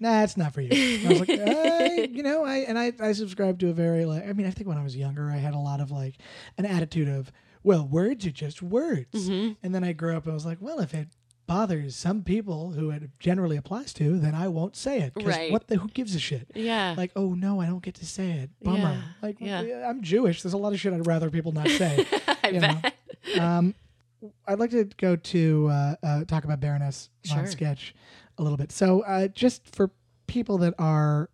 "Nah, 0.00 0.22
it's 0.22 0.36
not 0.36 0.52
for 0.54 0.60
you." 0.62 0.70
And 0.72 1.06
I 1.06 1.10
was 1.10 1.20
like, 1.20 1.30
I, 1.30 2.08
you 2.10 2.22
know, 2.22 2.44
I 2.44 2.56
and 2.58 2.78
I 2.78 2.92
I 3.00 3.12
subscribe 3.12 3.58
to 3.60 3.68
a 3.68 3.72
very 3.72 4.04
like. 4.06 4.26
I 4.28 4.32
mean, 4.32 4.46
I 4.46 4.50
think 4.50 4.68
when 4.68 4.78
I 4.78 4.82
was 4.82 4.96
younger, 4.96 5.30
I 5.30 5.36
had 5.36 5.54
a 5.54 5.58
lot 5.58 5.80
of 5.80 5.90
like 5.92 6.16
an 6.58 6.66
attitude 6.66 7.08
of, 7.08 7.30
well, 7.62 7.86
words 7.86 8.26
are 8.26 8.30
just 8.32 8.62
words. 8.62 9.28
Mm-hmm. 9.28 9.52
And 9.62 9.74
then 9.74 9.84
I 9.84 9.92
grew 9.92 10.16
up 10.16 10.24
and 10.24 10.34
was 10.34 10.46
like, 10.46 10.58
well, 10.60 10.80
if 10.80 10.94
it 10.94 11.08
bothers 11.46 11.96
some 11.96 12.22
people 12.22 12.70
who 12.72 12.90
it 12.90 13.10
generally 13.18 13.56
applies 13.56 13.92
to, 13.94 14.18
then 14.20 14.34
I 14.36 14.46
won't 14.46 14.76
say 14.76 15.00
it. 15.00 15.12
Right. 15.20 15.50
What 15.50 15.66
the? 15.66 15.76
Who 15.76 15.88
gives 15.88 16.14
a 16.14 16.20
shit? 16.20 16.46
yeah. 16.54 16.94
like 16.96 17.10
oh 17.16 17.34
no 17.34 17.60
i 17.60 17.66
don't 17.66 17.82
get 17.82 17.94
to 17.96 18.06
say 18.06 18.30
it 18.30 18.50
bummer 18.62 18.78
Yeah, 18.78 19.02
like 19.20 19.36
yeah. 19.40 19.60
yeah, 19.62 19.88
i'm 19.88 20.00
jewish 20.02 20.42
there's 20.42 20.52
a 20.52 20.58
lot 20.58 20.72
of 20.72 20.78
shit 20.80 20.92
i'd 20.92 21.06
rather 21.06 21.28
people 21.30 21.50
not 21.52 21.68
say 21.68 22.06
I 22.44 22.48
you 22.50 22.60
know. 22.60 22.74
bet. 22.82 22.94
um, 23.40 23.74
i'd 24.46 24.58
like 24.60 24.70
to 24.70 24.84
go 24.96 25.16
to 25.16 25.68
uh, 25.70 25.94
uh, 26.04 26.24
talk 26.24 26.44
about 26.44 26.60
baroness 26.60 27.10
Sure. 27.24 27.38
on 27.40 27.46
sketch 27.48 27.94
a 28.40 28.42
little 28.42 28.56
bit 28.58 28.72
so 28.72 29.02
uh, 29.02 29.28
just 29.28 29.74
for 29.74 29.90
people 30.26 30.58
that 30.58 30.74
are 30.78 31.28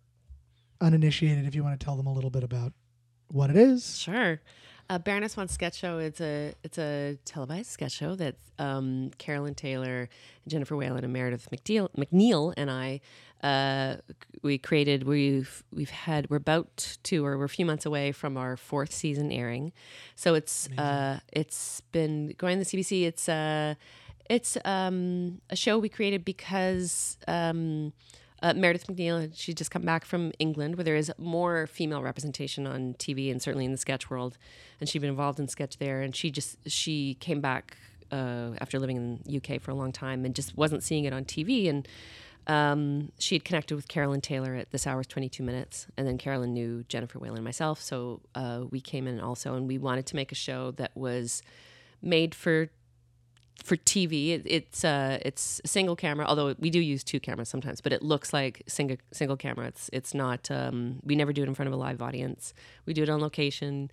uninitiated 0.81 1.45
if 1.45 1.55
you 1.55 1.63
want 1.63 1.79
to 1.79 1.83
tell 1.83 1.95
them 1.95 2.05
a 2.07 2.13
little 2.13 2.29
bit 2.29 2.43
about 2.43 2.73
what 3.29 3.49
it 3.49 3.57
is 3.57 3.97
Sure. 3.97 4.39
Uh, 4.89 4.97
Baroness 4.97 5.35
von 5.35 5.49
Sketch 5.49 5.75
Show. 5.75 5.97
It's 5.97 6.21
a 6.21 6.53
it's 6.63 6.77
a 6.77 7.17
televised 7.25 7.69
sketch 7.69 7.91
show 7.91 8.15
that 8.15 8.35
um, 8.57 9.11
Carolyn 9.17 9.53
Taylor, 9.53 10.07
Jennifer 10.47 10.77
Whalen, 10.77 11.03
and 11.03 11.11
Meredith 11.11 11.49
MacNeill, 11.51 11.89
MacNeill 11.97 12.53
and 12.55 12.71
I 12.71 13.01
uh, 13.43 13.97
we 14.41 14.57
created. 14.57 15.03
We've 15.03 15.63
we've 15.73 15.89
had 15.89 16.29
we're 16.29 16.37
about 16.37 16.97
to 17.03 17.25
or 17.25 17.37
we're 17.37 17.45
a 17.45 17.49
few 17.49 17.65
months 17.65 17.85
away 17.85 18.13
from 18.13 18.37
our 18.37 18.55
fourth 18.55 18.93
season 18.93 19.29
airing. 19.29 19.73
So 20.15 20.35
it's 20.35 20.69
uh, 20.77 21.19
it's 21.33 21.81
been 21.91 22.33
going 22.37 22.57
to 22.57 22.63
the 22.63 22.77
CBC. 22.77 23.03
It's 23.03 23.27
uh, 23.27 23.75
it's 24.29 24.57
um, 24.65 25.41
a 25.49 25.55
show 25.55 25.77
we 25.77 25.89
created 25.89 26.25
because. 26.25 27.17
Um, 27.27 27.93
uh, 28.43 28.53
Meredith 28.53 28.85
MacNeill, 28.85 29.31
she 29.33 29.51
just 29.51 29.71
come 29.71 29.81
back 29.81 30.05
from 30.05 30.31
England, 30.37 30.75
where 30.75 30.83
there 30.83 30.95
is 30.95 31.11
more 31.17 31.65
female 31.65 32.03
representation 32.03 32.67
on 32.67 32.93
TV 32.93 33.31
and 33.31 33.41
certainly 33.41 33.65
in 33.65 33.71
the 33.71 33.79
sketch 33.79 34.11
world, 34.11 34.37
and 34.79 34.87
she'd 34.87 34.99
been 34.99 35.09
involved 35.09 35.39
in 35.39 35.47
sketch 35.47 35.79
there. 35.79 36.03
And 36.03 36.15
she 36.15 36.29
just 36.29 36.57
she 36.69 37.15
came 37.15 37.41
back 37.41 37.77
uh, 38.11 38.51
after 38.61 38.79
living 38.79 38.97
in 38.97 39.19
the 39.25 39.37
UK 39.37 39.61
for 39.61 39.71
a 39.71 39.75
long 39.75 39.91
time 39.91 40.25
and 40.25 40.35
just 40.35 40.55
wasn't 40.55 40.83
seeing 40.83 41.05
it 41.05 41.13
on 41.13 41.25
TV. 41.25 41.69
And 41.69 41.87
um, 42.47 43.11
she 43.19 43.35
had 43.35 43.43
connected 43.43 43.75
with 43.75 43.87
Carolyn 43.87 44.21
Taylor 44.21 44.55
at 44.55 44.71
This 44.71 44.87
Hour's 44.87 45.07
22 45.07 45.43
Minutes. 45.43 45.87
And 45.97 46.07
then 46.07 46.17
Carolyn 46.17 46.53
knew 46.53 46.83
Jennifer 46.87 47.19
Whalen 47.19 47.37
and 47.37 47.43
myself. 47.43 47.81
So 47.81 48.21
uh, 48.35 48.63
we 48.69 48.79
came 48.79 49.07
in 49.07 49.19
also 49.19 49.55
and 49.55 49.67
we 49.67 49.77
wanted 49.77 50.05
to 50.07 50.15
make 50.15 50.31
a 50.31 50.35
show 50.35 50.71
that 50.71 50.91
was 50.95 51.41
made 52.01 52.35
for 52.35 52.69
for 53.63 53.75
TV. 53.75 54.29
It, 54.29 54.43
it's 54.45 54.83
uh, 54.85 55.17
it's 55.23 55.61
single 55.65 55.95
camera, 55.95 56.25
although 56.25 56.55
we 56.59 56.69
do 56.69 56.79
use 56.79 57.03
two 57.03 57.19
cameras 57.19 57.49
sometimes. 57.49 57.81
But 57.81 57.91
it 57.93 58.01
looks 58.01 58.31
like 58.33 58.63
single 58.67 58.97
single 59.11 59.37
camera. 59.37 59.67
It's 59.67 59.89
it's 59.93 60.13
not. 60.13 60.49
Um, 60.51 60.99
we 61.03 61.15
never 61.15 61.33
do 61.33 61.43
it 61.43 61.47
in 61.47 61.55
front 61.55 61.67
of 61.67 61.73
a 61.73 61.77
live 61.77 62.01
audience. 62.01 62.53
We 62.85 62.93
do 62.93 63.03
it 63.03 63.09
on 63.09 63.19
location. 63.21 63.91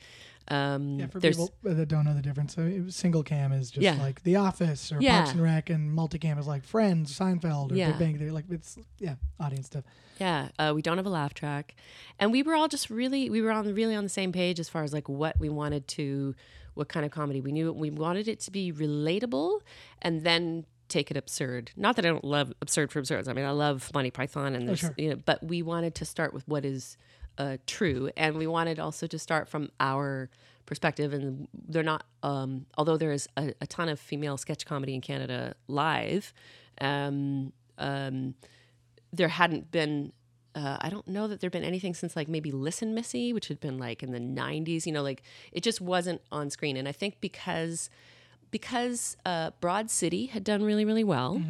Um, 0.49 0.99
Yeah, 1.01 1.07
for 1.07 1.21
there's 1.21 1.39
people 1.39 1.75
that 1.75 1.87
don't 1.89 2.05
know 2.05 2.12
the 2.12 2.21
difference, 2.21 2.55
so 2.55 2.61
it 2.62 2.85
was 2.85 2.95
single 2.95 3.23
cam 3.23 3.51
is 3.51 3.71
just 3.71 3.83
Yeah. 3.83 3.95
like 3.95 4.23
The 4.25 4.37
Office 4.37 4.93
or 4.93 5.01
Yeah. 5.01 5.21
Parks 5.21 5.31
and 5.33 5.43
Rec, 5.43 5.71
and 5.71 5.91
multicam 5.97 6.39
is 6.39 6.47
like 6.47 6.65
Friends, 6.65 7.19
Seinfeld, 7.19 7.73
or 7.73 7.75
Yeah. 7.75 7.93
Big 7.93 7.99
Bang 7.99 8.19
Theory. 8.19 8.31
Like 8.31 8.45
it's 8.51 8.77
yeah, 8.99 9.15
audience 9.41 9.67
stuff. 9.69 9.85
Yeah, 10.21 10.49
uh, 10.59 10.73
we 10.75 10.83
don't 10.83 10.99
have 10.99 11.07
a 11.07 11.11
laugh 11.11 11.33
track, 11.33 11.75
and 12.21 12.31
we 12.31 12.43
were 12.43 12.55
all 12.55 12.69
just 12.69 12.91
really 12.91 13.31
we 13.31 13.41
were 13.41 13.51
on 13.53 13.73
really 13.75 13.95
on 13.97 14.05
the 14.05 14.11
same 14.11 14.33
page 14.33 14.61
as 14.61 14.69
far 14.69 14.83
as 14.85 14.93
like 14.93 15.09
what 15.09 15.41
we 15.41 15.49
wanted 15.49 15.89
to, 15.89 16.35
what 16.75 16.89
kind 16.89 17.05
of 17.07 17.12
comedy 17.12 17.41
we 17.41 17.53
knew 17.53 17.72
we 17.72 17.91
wanted 17.91 18.29
it 18.29 18.41
to 18.41 18.51
be 18.51 18.72
relatable, 18.72 19.61
and 20.03 20.22
then 20.22 20.66
take 20.89 21.11
it 21.11 21.16
absurd. 21.16 21.70
Not 21.77 21.97
that 21.97 22.05
I 22.05 22.09
don't 22.09 22.25
love 22.25 22.53
absurd 22.61 22.93
for 22.93 22.99
absurd. 22.99 23.29
I 23.29 23.33
mean, 23.33 23.45
I 23.45 23.51
love 23.51 23.91
Monty 23.95 24.11
Python, 24.11 24.55
and 24.55 24.68
there's, 24.68 24.81
sure. 24.81 24.95
you 24.97 25.11
know, 25.11 25.16
but 25.16 25.43
we 25.43 25.62
wanted 25.62 25.95
to 25.97 26.05
start 26.05 26.35
with 26.35 26.47
what 26.47 26.64
is 26.64 26.97
uh, 27.39 27.57
true, 27.66 28.11
and 28.16 28.37
we 28.37 28.47
wanted 28.47 28.79
also 28.79 29.07
to 29.07 29.18
start 29.18 29.49
from 29.49 29.70
our 29.81 30.31
perspective 30.66 31.12
and 31.12 31.49
they're 31.68 31.83
not 31.83 32.05
um, 32.22 32.66
although 32.79 32.97
there 32.97 33.12
is 33.12 33.29
a, 33.37 33.53
a 33.61 33.66
ton 33.66 33.89
of 33.89 34.01
female 34.01 34.37
sketch 34.37 34.64
comedy 34.64 34.95
in 34.95 35.01
canada 35.01 35.55
live 35.68 36.33
um, 36.81 37.53
um, 37.79 38.35
there 39.12 39.29
hadn't 39.29 39.70
been 39.70 40.12
uh, 40.55 40.78
I 40.80 40.88
don't 40.88 41.07
know 41.09 41.26
that 41.28 41.40
there'd 41.40 41.52
been 41.52 41.64
anything 41.64 41.94
since 41.94 42.14
like 42.14 42.28
maybe 42.28 42.52
Listen 42.52 42.94
Missy, 42.94 43.32
which 43.32 43.48
had 43.48 43.61
been 43.61 43.78
like 43.78 44.02
in 44.02 44.12
the 44.12 44.20
'90s. 44.20 44.86
You 44.86 44.92
know, 44.92 45.02
like 45.02 45.22
it 45.52 45.62
just 45.62 45.80
wasn't 45.80 46.20
on 46.30 46.50
screen. 46.50 46.76
And 46.76 46.88
I 46.88 46.92
think 46.92 47.20
because 47.20 47.90
because 48.50 49.16
uh, 49.26 49.50
Broad 49.61 49.90
City 49.90 50.26
had 50.26 50.44
done 50.44 50.62
really 50.62 50.84
really 50.84 51.05
well, 51.05 51.42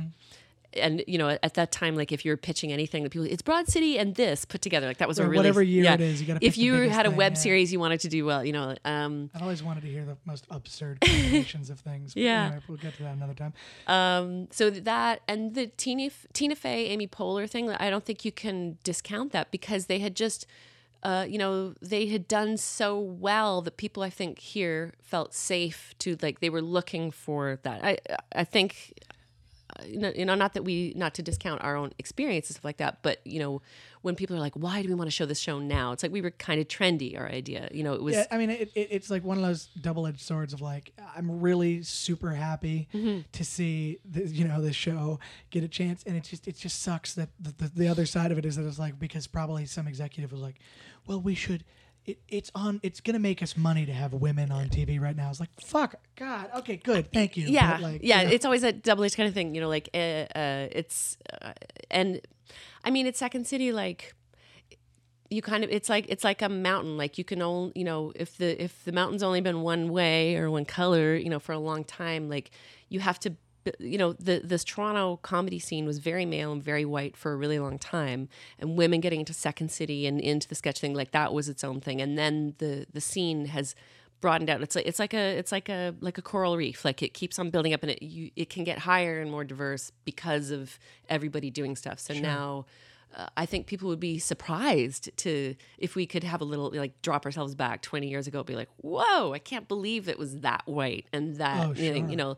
and 0.77 1.05
you 1.07 1.19
know 1.19 1.29
at, 1.29 1.41
at 1.43 1.55
that 1.55 1.73
time, 1.73 1.97
like 1.97 2.13
if 2.13 2.25
you're 2.25 2.37
pitching 2.37 2.73
anything 2.73 3.03
that 3.03 3.11
people, 3.11 3.27
it's 3.27 3.43
Broad 3.43 3.69
City 3.69 3.99
and 3.99 4.15
this 4.15 4.45
put 4.45 4.63
together, 4.63 4.87
like 4.87 4.99
that 4.99 5.09
was 5.09 5.19
Or 5.21 5.25
a 5.25 5.29
really 5.29 5.39
whatever 5.39 5.63
year 5.63 5.85
yeah. 5.85 5.95
it 5.95 6.01
is, 6.01 6.21
you 6.21 6.27
gotta 6.27 6.45
If 6.45 6.59
you 6.59 6.75
had 6.75 7.07
a 7.07 7.11
thing, 7.11 7.19
web 7.19 7.33
yeah. 7.33 7.39
series 7.39 7.73
you 7.73 7.81
wanted 7.81 8.01
to 8.01 8.09
do 8.09 8.25
well, 8.25 8.45
you 8.45 8.53
know, 8.53 8.75
um, 8.85 9.31
I've 9.35 9.43
always 9.43 9.63
wanted 9.63 9.83
to 9.83 9.89
hear 9.89 10.05
the 10.05 10.17
most 10.25 10.47
absurd 10.51 11.01
combinations 11.01 11.71
of 11.71 11.81
things. 11.81 12.15
Yeah. 12.17 12.47
anyway, 12.47 12.63
we'll 12.69 12.79
get 12.79 12.97
to 12.97 13.03
that 13.05 13.17
another 13.17 13.35
time. 13.35 13.53
Um, 13.87 14.49
so 14.51 14.71
that 14.71 15.21
and 15.29 15.55
the 15.55 15.67
Tina 15.67 16.11
Tina 16.33 16.55
Fey, 16.57 16.87
Amy 16.87 17.07
Poehler 17.07 17.49
thing, 17.49 17.71
I 17.71 17.91
don't 17.91 18.05
think 18.05 18.25
you 18.25 18.33
can 18.33 18.79
discount 18.85 19.33
that 19.33 19.51
because 19.51 19.87
they 19.87 19.99
had 19.99 20.15
just, 20.17 20.47
uh, 21.03 21.27
you 21.29 21.39
know, 21.39 21.75
they 21.81 22.07
had 22.07 22.27
done 22.29 22.57
so 22.57 22.99
well 22.99 23.63
that 23.63 23.77
people 23.77 24.03
I 24.03 24.11
think 24.11 24.39
here 24.39 24.93
felt 25.03 25.35
safe 25.35 25.95
to 26.01 26.17
like 26.23 26.41
they 26.41 26.51
were 26.51 26.63
looking 26.63 27.11
for 27.11 27.59
that. 27.63 27.85
I 27.85 27.99
I 28.35 28.45
think. 28.45 28.95
You 29.87 30.25
know, 30.25 30.35
not 30.35 30.55
that 30.55 30.63
we, 30.65 30.93
not 30.97 31.15
to 31.15 31.23
discount 31.23 31.63
our 31.63 31.77
own 31.77 31.93
experience 31.99 32.49
and 32.49 32.55
stuff 32.55 32.65
like 32.65 32.77
that, 32.77 32.99
but 33.03 33.21
you 33.27 33.39
know, 33.41 33.61
when 34.03 34.15
people 34.15 34.37
are 34.37 34.41
like, 34.41 34.55
"Why 34.55 34.83
do 34.83 34.89
we 34.89 34.95
want 34.95 35.09
to 35.09 35.11
show 35.11 35.27
this 35.27 35.41
show 35.41 35.59
now?" 35.59 35.93
It's 35.93 36.03
like 36.03 36.13
we 36.13 36.21
were 36.21 36.31
kind 36.31 36.61
of 36.61 36.69
trendy. 36.69 37.19
Our 37.19 37.29
idea, 37.29 37.69
you 37.73 37.83
know, 37.83 37.95
it 37.95 38.03
was 38.03 38.15
Yeah, 38.15 38.27
I 38.31 38.39
mean, 38.39 38.51
it, 38.51 38.71
it, 38.75 38.89
it's 38.91 39.11
like 39.11 39.25
one 39.25 39.37
of 39.37 39.43
those 39.43 39.67
double-edged 39.81 40.21
swords 40.21 40.53
of 40.53 40.61
like, 40.61 40.93
I'm 41.17 41.41
really 41.41 41.83
super 41.83 42.31
happy 42.31 42.89
Mm-hmm. 42.95 43.21
to 43.33 43.45
see 43.45 43.99
the, 44.05 44.27
you 44.27 44.47
know 44.47 44.61
this 44.61 44.77
show 44.77 45.19
get 45.51 45.65
a 45.65 45.69
chance, 45.69 46.05
and 46.07 46.17
it 46.17 46.25
just 46.25 46.47
it 46.47 46.57
just 46.57 46.83
sucks 46.83 47.15
that 47.15 47.31
the, 47.41 47.53
the, 47.59 47.71
the 47.75 47.89
other 47.89 48.07
side 48.07 48.31
of 48.33 48.39
it 48.39 48.45
is 48.45 48.57
that 48.57 48.67
it's 48.67 48.79
like 48.79 48.99
because 48.99 49.27
probably 49.27 49.67
some 49.67 49.89
executive 49.89 50.31
was 50.33 50.41
like, 50.41 50.57
well, 51.07 51.21
we 51.21 51.35
should. 51.35 51.65
It, 52.07 52.19
it's 52.29 52.51
on. 52.55 52.81
It's 52.83 53.01
gonna 53.01 53.19
make 53.19 53.43
us 53.43 53.57
money 53.57 53.87
to 53.87 53.93
have 53.93 54.13
women 54.13 54.53
on 54.53 54.69
TV 54.69 55.01
right 55.01 55.17
now. 55.17 55.31
It's 55.31 55.41
like 55.41 55.49
fuck, 55.61 55.95
God. 56.17 56.51
Okay, 56.59 56.77
good, 56.77 57.13
thank 57.13 57.37
you. 57.37 57.47
yeah 57.47 57.79
like, 57.79 58.01
yeah 58.03 58.23
you 58.23 58.29
know, 58.29 58.35
it's 58.35 58.45
always 58.45 58.63
a 58.63 58.73
double-edged 58.73 59.17
kind 59.17 59.29
of 59.29 59.35
thing 59.35 59.55
you 59.55 59.61
know 59.61 59.69
like 59.69 59.89
uh, 59.95 60.27
uh 60.35 60.69
it's 60.71 61.17
uh, 61.43 61.53
and 61.91 62.21
i 62.85 62.91
mean 62.91 63.07
it's 63.07 63.19
second 63.19 63.47
city 63.47 63.73
like 63.73 64.15
you 65.31 65.43
kind 65.43 65.65
of 65.65 65.71
it's 65.71 65.89
like 65.89 66.07
it's 66.09 66.25
like 66.25 66.43
a 66.43 66.49
mountain 66.49 66.97
like 66.97 67.19
you 67.19 67.25
can 67.25 67.43
only 67.43 67.73
you 67.75 67.85
know 67.85 68.13
if 68.15 68.37
the 68.37 68.63
if 68.63 68.85
the 68.85 68.93
mountain's 68.93 69.23
only 69.23 69.41
been 69.41 69.63
one 69.63 69.89
way 69.89 70.37
or 70.37 70.51
one 70.51 70.65
color 70.65 71.17
you 71.17 71.29
know 71.29 71.39
for 71.39 71.53
a 71.53 71.59
long 71.59 71.85
time 71.85 72.29
like 72.29 72.51
you 72.89 73.01
have 73.01 73.19
to 73.19 73.35
you 73.79 73.99
know 73.99 74.13
the 74.15 74.41
this 74.45 74.65
Toronto 74.65 75.19
comedy 75.23 75.59
scene 75.59 75.87
was 75.87 75.99
very 75.99 76.27
male 76.27 76.53
and 76.53 76.63
very 76.63 76.85
white 76.85 77.17
for 77.17 77.33
a 77.33 77.37
really 77.37 77.59
long 77.59 77.79
time 77.79 78.29
and 78.59 78.77
women 78.77 79.01
getting 79.01 79.21
into 79.21 79.33
second 79.33 79.71
city 79.71 80.07
and 80.07 80.21
into 80.21 80.47
the 80.49 80.55
sketch 80.55 80.81
thing 80.81 80.95
like 80.95 81.13
that 81.13 81.33
was 81.33 81.49
its 81.49 81.65
own 81.65 81.81
thing. 81.81 82.01
And 82.01 82.19
then 82.19 82.55
the 82.59 82.87
the 82.93 83.01
scene 83.01 83.47
has 83.47 83.75
broadened 84.21 84.49
out. 84.49 84.63
It's 84.63 84.75
like 84.77 84.87
it's 84.87 84.99
like 84.99 85.15
a 85.15 85.37
it's 85.39 85.53
like 85.53 85.69
a 85.69 85.95
like 86.01 86.19
a 86.19 86.23
coral 86.23 86.57
reef. 86.57 86.85
Like 86.85 87.03
it 87.03 87.15
keeps 87.15 87.39
on 87.39 87.51
building 87.51 87.73
up 87.75 87.83
and 87.83 87.91
it 87.93 88.03
you 88.03 88.31
it 88.37 88.49
can 88.51 88.65
get 88.65 88.79
higher 88.81 89.21
and 89.21 89.31
more 89.31 89.45
diverse 89.45 89.93
because 90.05 90.51
of 90.51 90.79
everybody 91.09 91.51
doing 91.51 91.77
stuff. 91.77 91.99
So 91.99 92.15
now 92.15 92.67
uh, 93.17 93.27
I 93.37 93.47
think 93.47 93.67
people 93.67 93.89
would 93.91 94.01
be 94.01 94.19
surprised 94.19 95.11
to 95.19 95.55
if 95.79 95.95
we 95.95 96.05
could 96.07 96.25
have 96.25 96.41
a 96.41 96.45
little 96.45 96.71
like 96.75 97.01
drop 97.03 97.25
ourselves 97.27 97.55
back 97.55 97.81
20 97.83 98.09
years 98.09 98.27
ago 98.27 98.43
be 98.43 98.57
like 98.57 98.69
whoa 98.79 99.33
I 99.33 99.39
can't 99.39 99.69
believe 99.69 100.09
it 100.09 100.19
was 100.19 100.41
that 100.41 100.63
white 100.67 101.07
and 101.13 101.37
that 101.37 101.67
Oh, 101.67 101.75
sure. 101.75 101.85
you 101.97 102.17
know 102.17 102.37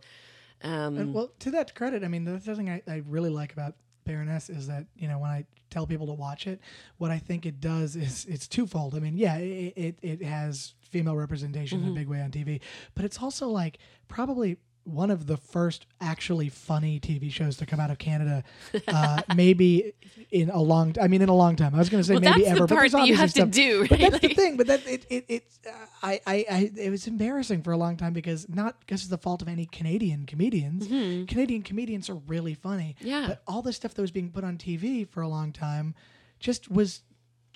um 0.62 0.96
And, 0.98 1.14
well, 1.14 1.30
to 1.40 1.50
that 1.52 1.74
credit, 1.74 2.02
I 2.04 2.08
mean, 2.08 2.24
the 2.24 2.34
other 2.34 2.54
thing 2.54 2.70
I, 2.70 2.82
I 2.88 3.02
really 3.06 3.30
like 3.30 3.52
about 3.52 3.74
Baroness 4.04 4.48
is 4.48 4.68
that 4.68 4.86
you 4.96 5.08
know 5.08 5.18
when 5.18 5.30
I 5.30 5.44
tell 5.68 5.86
people 5.86 6.06
to 6.06 6.12
watch 6.14 6.46
it, 6.46 6.60
what 6.98 7.10
I 7.10 7.18
think 7.18 7.44
it 7.44 7.60
does 7.60 7.96
is 7.96 8.24
it's 8.26 8.46
twofold. 8.48 8.94
I 8.94 9.00
mean, 9.00 9.16
yeah, 9.18 9.36
it 9.38 9.72
it, 9.76 9.98
it 10.02 10.22
has 10.22 10.74
female 10.80 11.16
representation 11.16 11.82
in 11.82 11.90
a 11.90 11.94
big 11.94 12.08
way 12.08 12.22
on 12.22 12.30
TV, 12.30 12.60
but 12.94 13.04
it's 13.04 13.20
also 13.20 13.48
like 13.48 13.78
probably 14.08 14.58
one 14.86 15.10
of 15.10 15.26
the 15.26 15.36
first 15.36 15.86
actually 16.00 16.48
funny 16.48 17.00
TV 17.00 17.30
shows 17.30 17.56
to 17.56 17.66
come 17.66 17.80
out 17.80 17.90
of 17.90 17.98
Canada, 17.98 18.44
uh, 18.88 19.20
maybe 19.34 19.92
in 20.30 20.48
a 20.50 20.60
long. 20.60 20.94
I 21.00 21.08
mean, 21.08 21.22
in 21.22 21.28
a 21.28 21.34
long 21.34 21.56
time. 21.56 21.74
I 21.74 21.78
was 21.78 21.88
going 21.88 22.02
to 22.02 22.06
say 22.06 22.14
well 22.14 22.20
maybe 22.22 22.42
that's 22.42 22.50
ever, 22.52 22.60
the 22.60 22.66
but 22.66 22.74
part 22.74 22.80
there's 22.82 22.92
that 22.92 23.06
you 23.08 23.16
have 23.16 23.32
to 23.32 23.40
stuff- 23.40 23.50
do 23.50 23.88
but 23.88 23.98
that's 23.98 24.18
the 24.20 24.34
thing. 24.34 24.56
But 24.56 24.66
that 24.68 24.86
it 24.86 25.06
it, 25.10 25.24
it 25.28 25.44
uh, 25.68 25.72
I, 26.02 26.20
I 26.26 26.44
I 26.50 26.70
it 26.76 26.90
was 26.90 27.06
embarrassing 27.06 27.62
for 27.62 27.72
a 27.72 27.76
long 27.76 27.96
time 27.96 28.12
because 28.12 28.48
not 28.48 28.78
because 28.80 29.00
it's 29.02 29.10
the 29.10 29.18
fault 29.18 29.42
of 29.42 29.48
any 29.48 29.66
Canadian 29.66 30.26
comedians. 30.26 30.86
Canadian 30.86 31.62
comedians 31.62 32.08
are 32.08 32.16
really 32.26 32.54
funny. 32.54 32.96
Mm-hmm. 33.00 33.08
Yeah. 33.08 33.26
But 33.28 33.42
all 33.46 33.62
the 33.62 33.72
stuff 33.72 33.94
that 33.94 34.02
was 34.02 34.10
being 34.12 34.30
put 34.30 34.44
on 34.44 34.56
TV 34.56 35.08
for 35.08 35.20
a 35.20 35.28
long 35.28 35.52
time, 35.52 35.94
just 36.38 36.70
was 36.70 37.00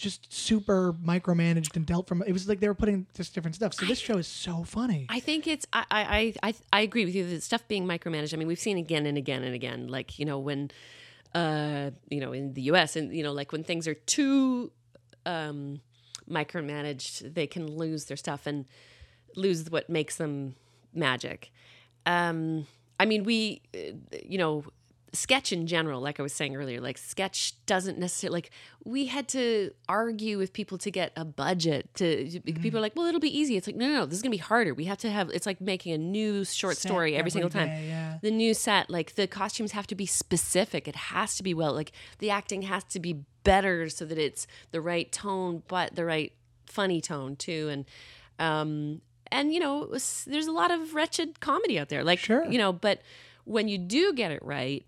just 0.00 0.32
super 0.32 0.92
micromanaged 0.94 1.76
and 1.76 1.86
dealt 1.86 2.08
from. 2.08 2.22
It 2.22 2.32
was 2.32 2.48
like 2.48 2.60
they 2.60 2.68
were 2.68 2.74
putting 2.74 3.06
just 3.14 3.34
different 3.34 3.54
stuff. 3.54 3.74
So 3.74 3.86
this 3.86 3.98
show 3.98 4.16
is 4.16 4.26
so 4.26 4.64
funny. 4.64 5.06
I 5.08 5.20
think 5.20 5.46
it's 5.46 5.66
I, 5.72 5.84
I 5.90 6.34
I 6.42 6.54
I 6.72 6.80
agree 6.80 7.04
with 7.04 7.14
you. 7.14 7.28
The 7.28 7.40
stuff 7.40 7.68
being 7.68 7.86
micromanaged. 7.86 8.34
I 8.34 8.36
mean, 8.38 8.48
we've 8.48 8.58
seen 8.58 8.78
again 8.78 9.06
and 9.06 9.18
again 9.18 9.42
and 9.42 9.54
again. 9.54 9.88
Like 9.88 10.18
you 10.18 10.24
know 10.24 10.38
when, 10.38 10.70
uh, 11.34 11.90
you 12.08 12.20
know 12.20 12.32
in 12.32 12.54
the 12.54 12.62
U.S. 12.62 12.96
and 12.96 13.14
you 13.14 13.22
know 13.22 13.32
like 13.32 13.52
when 13.52 13.62
things 13.62 13.86
are 13.86 13.94
too, 13.94 14.72
um, 15.26 15.80
micromanaged, 16.28 17.34
they 17.34 17.46
can 17.46 17.76
lose 17.76 18.06
their 18.06 18.16
stuff 18.16 18.46
and 18.46 18.64
lose 19.36 19.70
what 19.70 19.90
makes 19.90 20.16
them 20.16 20.56
magic. 20.94 21.52
Um, 22.06 22.66
I 22.98 23.06
mean, 23.06 23.24
we, 23.24 23.62
uh, 23.74 24.18
you 24.24 24.38
know, 24.38 24.64
sketch 25.12 25.52
in 25.52 25.66
general, 25.66 26.00
like 26.00 26.20
I 26.20 26.22
was 26.22 26.32
saying 26.32 26.54
earlier, 26.56 26.80
like 26.80 26.96
sketch 26.98 27.54
doesn't 27.66 27.98
necessarily 27.98 28.36
like 28.38 28.50
we 28.84 29.06
had 29.06 29.28
to 29.28 29.72
argue 29.88 30.38
with 30.38 30.52
people 30.52 30.78
to 30.78 30.90
get 30.90 31.12
a 31.16 31.24
budget. 31.24 31.92
To 31.94 32.40
people 32.40 32.78
are 32.78 32.82
like, 32.82 32.94
well, 32.96 33.06
it'll 33.06 33.20
be 33.20 33.36
easy. 33.36 33.56
It's 33.56 33.66
like, 33.66 33.76
no, 33.76 33.86
no, 33.88 33.94
no, 33.94 34.06
this 34.06 34.16
is 34.16 34.22
gonna 34.22 34.30
be 34.30 34.36
harder. 34.38 34.72
We 34.74 34.84
have 34.84 34.98
to 34.98 35.10
have. 35.10 35.30
It's 35.30 35.46
like 35.46 35.60
making 35.60 35.92
a 35.92 35.98
new 35.98 36.44
short 36.44 36.76
Set 36.76 36.88
story 36.88 37.16
every, 37.16 37.30
single 37.30 37.50
time. 37.50 37.68
yeah. 37.68 38.18
The 38.22 38.30
new 38.30 38.54
set, 38.54 38.88
like 38.90 39.14
the 39.16 39.26
costumes 39.26 39.72
have 39.72 39.86
to 39.88 39.94
be 39.94 40.06
specific. 40.06 40.86
It 40.86 40.96
has 40.96 41.36
to 41.36 41.42
be 41.42 41.54
well, 41.54 41.72
like 41.74 41.92
the 42.18 42.30
acting 42.30 42.62
has 42.62 42.84
to 42.84 43.00
be 43.00 43.24
better 43.44 43.88
so 43.88 44.04
that 44.04 44.18
it's 44.18 44.46
the 44.70 44.80
right 44.80 45.10
tone, 45.10 45.62
but 45.68 45.94
the 45.96 46.04
right 46.04 46.32
funny 46.66 47.00
tone 47.00 47.36
too. 47.36 47.68
And 47.70 47.84
um, 48.38 49.00
and 49.32 49.52
you 49.52 49.60
know, 49.60 49.82
it 49.82 49.90
was, 49.90 50.24
there's 50.26 50.46
a 50.46 50.52
lot 50.52 50.70
of 50.70 50.94
wretched 50.94 51.40
comedy 51.40 51.78
out 51.78 51.88
there. 51.88 52.02
Like 52.04 52.18
Sure. 52.18 52.44
you 52.46 52.58
know, 52.58 52.72
but 52.72 53.00
when 53.44 53.68
you 53.68 53.78
do 53.78 54.12
get 54.12 54.30
it 54.32 54.42
right, 54.44 54.84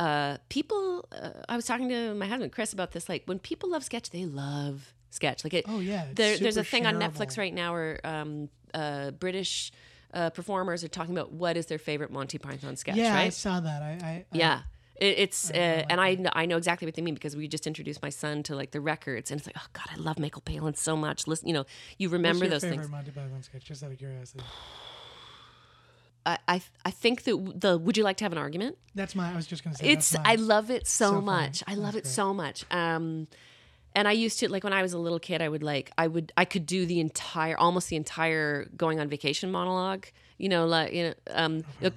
uh, 0.00 0.38
people. 0.48 1.06
Uh, 1.12 1.30
I 1.48 1.56
was 1.56 1.66
talking 1.66 1.88
to 1.90 2.14
my 2.14 2.26
husband 2.26 2.52
Chris 2.52 2.72
about 2.72 2.92
this. 2.92 3.08
Like 3.08 3.22
when 3.26 3.38
people 3.38 3.70
love 3.70 3.84
sketch, 3.84 4.10
they 4.10 4.24
love 4.24 4.94
sketch. 5.10 5.44
Like 5.44 5.54
it. 5.54 5.66
Oh 5.68 5.80
yeah. 5.80 6.06
There, 6.14 6.38
there's 6.38 6.56
a 6.56 6.64
thing 6.64 6.86
on. 6.86 6.94
Netflix 6.94 7.36
right 7.36 7.52
now 7.52 7.72
where 7.72 8.00
um, 8.02 8.48
uh, 8.72 9.10
British 9.10 9.72
uh, 10.14 10.30
performers 10.30 10.82
are 10.82 10.88
talking 10.88 11.16
about 11.16 11.32
what 11.32 11.56
is 11.56 11.66
their 11.66 11.78
favorite 11.78 12.10
Monty 12.10 12.38
Python 12.38 12.76
sketch. 12.76 12.96
Yeah, 12.96 13.16
I 13.16 13.28
saw 13.28 13.60
that. 13.60 13.82
I, 13.82 13.98
I 14.02 14.24
Yeah. 14.32 14.62
It, 14.96 15.18
it's 15.18 15.50
uh, 15.50 15.54
and 15.54 15.98
I 16.00 16.16
kn- 16.16 16.30
I 16.34 16.44
know 16.44 16.58
exactly 16.58 16.86
what 16.86 16.94
they 16.94 17.00
mean 17.00 17.14
because 17.14 17.34
we 17.34 17.48
just 17.48 17.66
introduced 17.66 18.02
my 18.02 18.10
son 18.10 18.42
to 18.44 18.54
like 18.54 18.70
the 18.72 18.82
records 18.82 19.30
and 19.30 19.40
it's 19.40 19.46
like 19.46 19.56
oh 19.58 19.66
god 19.72 19.86
I 19.90 19.96
love 19.96 20.18
Michael 20.18 20.42
Palin 20.42 20.74
so 20.74 20.94
much 20.94 21.26
listen 21.26 21.48
you 21.48 21.54
know 21.54 21.64
you 21.96 22.10
remember 22.10 22.46
those 22.46 22.60
things 22.60 22.86
Monty 22.86 23.10
Python 23.10 23.42
sketch? 23.42 23.64
Just 23.64 23.82
out 23.82 23.92
of 23.92 23.98
curiosity. 23.98 24.44
I, 26.26 26.38
I 26.48 26.62
I 26.84 26.90
think 26.90 27.24
that 27.24 27.60
the 27.60 27.78
would 27.78 27.96
you 27.96 28.04
like 28.04 28.16
to 28.18 28.24
have 28.24 28.32
an 28.32 28.38
argument? 28.38 28.76
That's 28.94 29.14
my. 29.14 29.32
I 29.32 29.36
was 29.36 29.46
just 29.46 29.64
gonna 29.64 29.76
say. 29.76 29.88
It's 29.88 30.14
I 30.24 30.34
love 30.36 30.70
it 30.70 30.86
so, 30.86 31.04
So 31.06 31.12
funny. 31.14 31.24
much. 31.26 31.62
I 31.66 31.74
love 31.74 31.94
That's 31.94 31.96
it 31.96 32.02
great. 32.04 32.12
so 32.14 32.34
much. 32.34 32.64
Um, 32.70 33.26
and 33.94 34.06
I 34.06 34.12
used 34.12 34.38
to 34.40 34.48
like 34.48 34.62
when 34.62 34.72
I 34.72 34.82
was 34.82 34.92
a 34.92 34.98
little 34.98 35.18
kid. 35.18 35.42
I 35.42 35.48
would 35.48 35.62
like 35.62 35.90
I 35.98 36.06
would 36.06 36.32
I 36.36 36.44
could 36.44 36.66
do 36.66 36.86
the 36.86 37.00
entire 37.00 37.56
almost 37.58 37.88
the 37.88 37.96
entire 37.96 38.66
going 38.76 39.00
on 39.00 39.08
vacation 39.08 39.50
monologue. 39.50 40.06
You 40.38 40.48
know, 40.48 40.66
like 40.66 40.92
you 40.92 41.02
know, 41.08 41.14
um, 41.32 41.64
uh, 41.82 41.90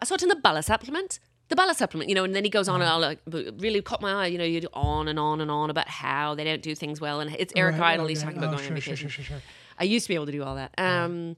I 0.00 0.04
saw 0.04 0.14
it 0.14 0.22
in 0.22 0.28
the 0.28 0.36
Bala 0.36 0.62
supplement. 0.62 1.20
The 1.48 1.56
Bala 1.56 1.74
supplement, 1.74 2.10
you 2.10 2.14
know, 2.14 2.24
and 2.24 2.34
then 2.34 2.44
he 2.44 2.50
goes 2.50 2.68
on 2.68 2.82
and 2.82 2.90
I'll 2.90 3.00
like 3.00 3.20
really 3.26 3.80
caught 3.80 4.02
my 4.02 4.12
eye. 4.24 4.26
You 4.26 4.36
know, 4.38 4.44
you 4.44 4.60
do 4.60 4.68
on 4.74 5.08
and 5.08 5.18
on 5.18 5.40
and 5.40 5.50
on 5.50 5.70
about 5.70 5.88
how 5.88 6.34
they 6.34 6.44
don't 6.44 6.60
do 6.60 6.74
things 6.74 7.00
well, 7.00 7.20
and 7.20 7.34
it's 7.38 7.52
Eric 7.56 7.78
Right, 7.78 7.94
Idle. 7.94 8.06
He's 8.06 8.22
talking 8.22 8.36
about 8.38 8.48
Oh, 8.48 8.56
going 8.56 8.64
sure, 8.64 8.74
on 8.76 8.80
vacation. 8.80 9.08
Sure, 9.08 9.24
sure, 9.24 9.36
sure. 9.36 9.42
I 9.78 9.84
used 9.84 10.04
to 10.06 10.08
be 10.08 10.14
able 10.14 10.26
to 10.26 10.32
do 10.32 10.42
all 10.42 10.56
that. 10.56 10.72
Um, 10.76 11.36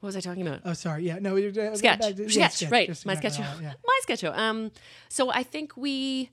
what 0.00 0.08
was 0.08 0.16
I 0.16 0.20
talking 0.20 0.46
about? 0.46 0.60
Oh, 0.64 0.72
sorry. 0.74 1.04
Yeah, 1.04 1.18
no. 1.20 1.36
you're- 1.36 1.50
uh, 1.50 1.74
sketch, 1.74 2.00
back 2.00 2.14
sketch, 2.30 2.62
yeah, 2.62 2.68
right? 2.70 2.86
just 2.88 3.04
My 3.06 3.14
sketch, 3.16 3.38
yeah. 3.38 3.74
my 3.84 3.98
sketch. 4.02 4.22
Um, 4.24 4.70
so 5.08 5.30
I 5.30 5.42
think 5.42 5.76
we 5.76 6.30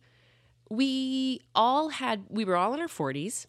we 0.69 1.41
all 1.53 1.89
had 1.89 2.25
we 2.29 2.45
were 2.45 2.55
all 2.55 2.73
in 2.73 2.79
our 2.79 2.87
forties. 2.87 3.47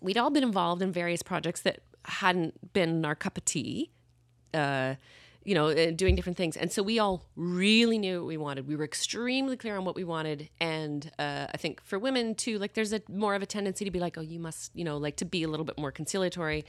We'd 0.00 0.16
all 0.18 0.30
been 0.30 0.42
involved 0.44 0.82
in 0.82 0.92
various 0.92 1.22
projects 1.22 1.60
that 1.62 1.80
hadn't 2.04 2.72
been 2.72 3.04
our 3.04 3.14
cup 3.14 3.36
of 3.36 3.44
tea. 3.44 3.90
Uh, 4.54 4.94
you 5.44 5.54
know, 5.54 5.90
doing 5.92 6.14
different 6.16 6.36
things, 6.36 6.56
and 6.56 6.70
so 6.70 6.82
we 6.82 6.98
all 6.98 7.24
really 7.34 7.98
knew 7.98 8.20
what 8.20 8.26
we 8.28 8.36
wanted. 8.36 8.68
We 8.68 8.76
were 8.76 8.84
extremely 8.84 9.56
clear 9.56 9.76
on 9.76 9.84
what 9.84 9.94
we 9.94 10.04
wanted, 10.04 10.50
and 10.60 11.10
uh, 11.18 11.46
I 11.52 11.56
think 11.56 11.82
for 11.82 11.98
women 11.98 12.34
too, 12.34 12.58
like 12.58 12.74
there's 12.74 12.92
a 12.92 13.00
more 13.08 13.34
of 13.34 13.42
a 13.42 13.46
tendency 13.46 13.84
to 13.84 13.90
be 13.90 14.00
like, 14.00 14.18
oh, 14.18 14.22
you 14.22 14.38
must, 14.38 14.70
you 14.74 14.84
know, 14.84 14.98
like 14.98 15.16
to 15.16 15.24
be 15.24 15.42
a 15.42 15.48
little 15.48 15.64
bit 15.64 15.78
more 15.78 15.90
conciliatory. 15.92 16.64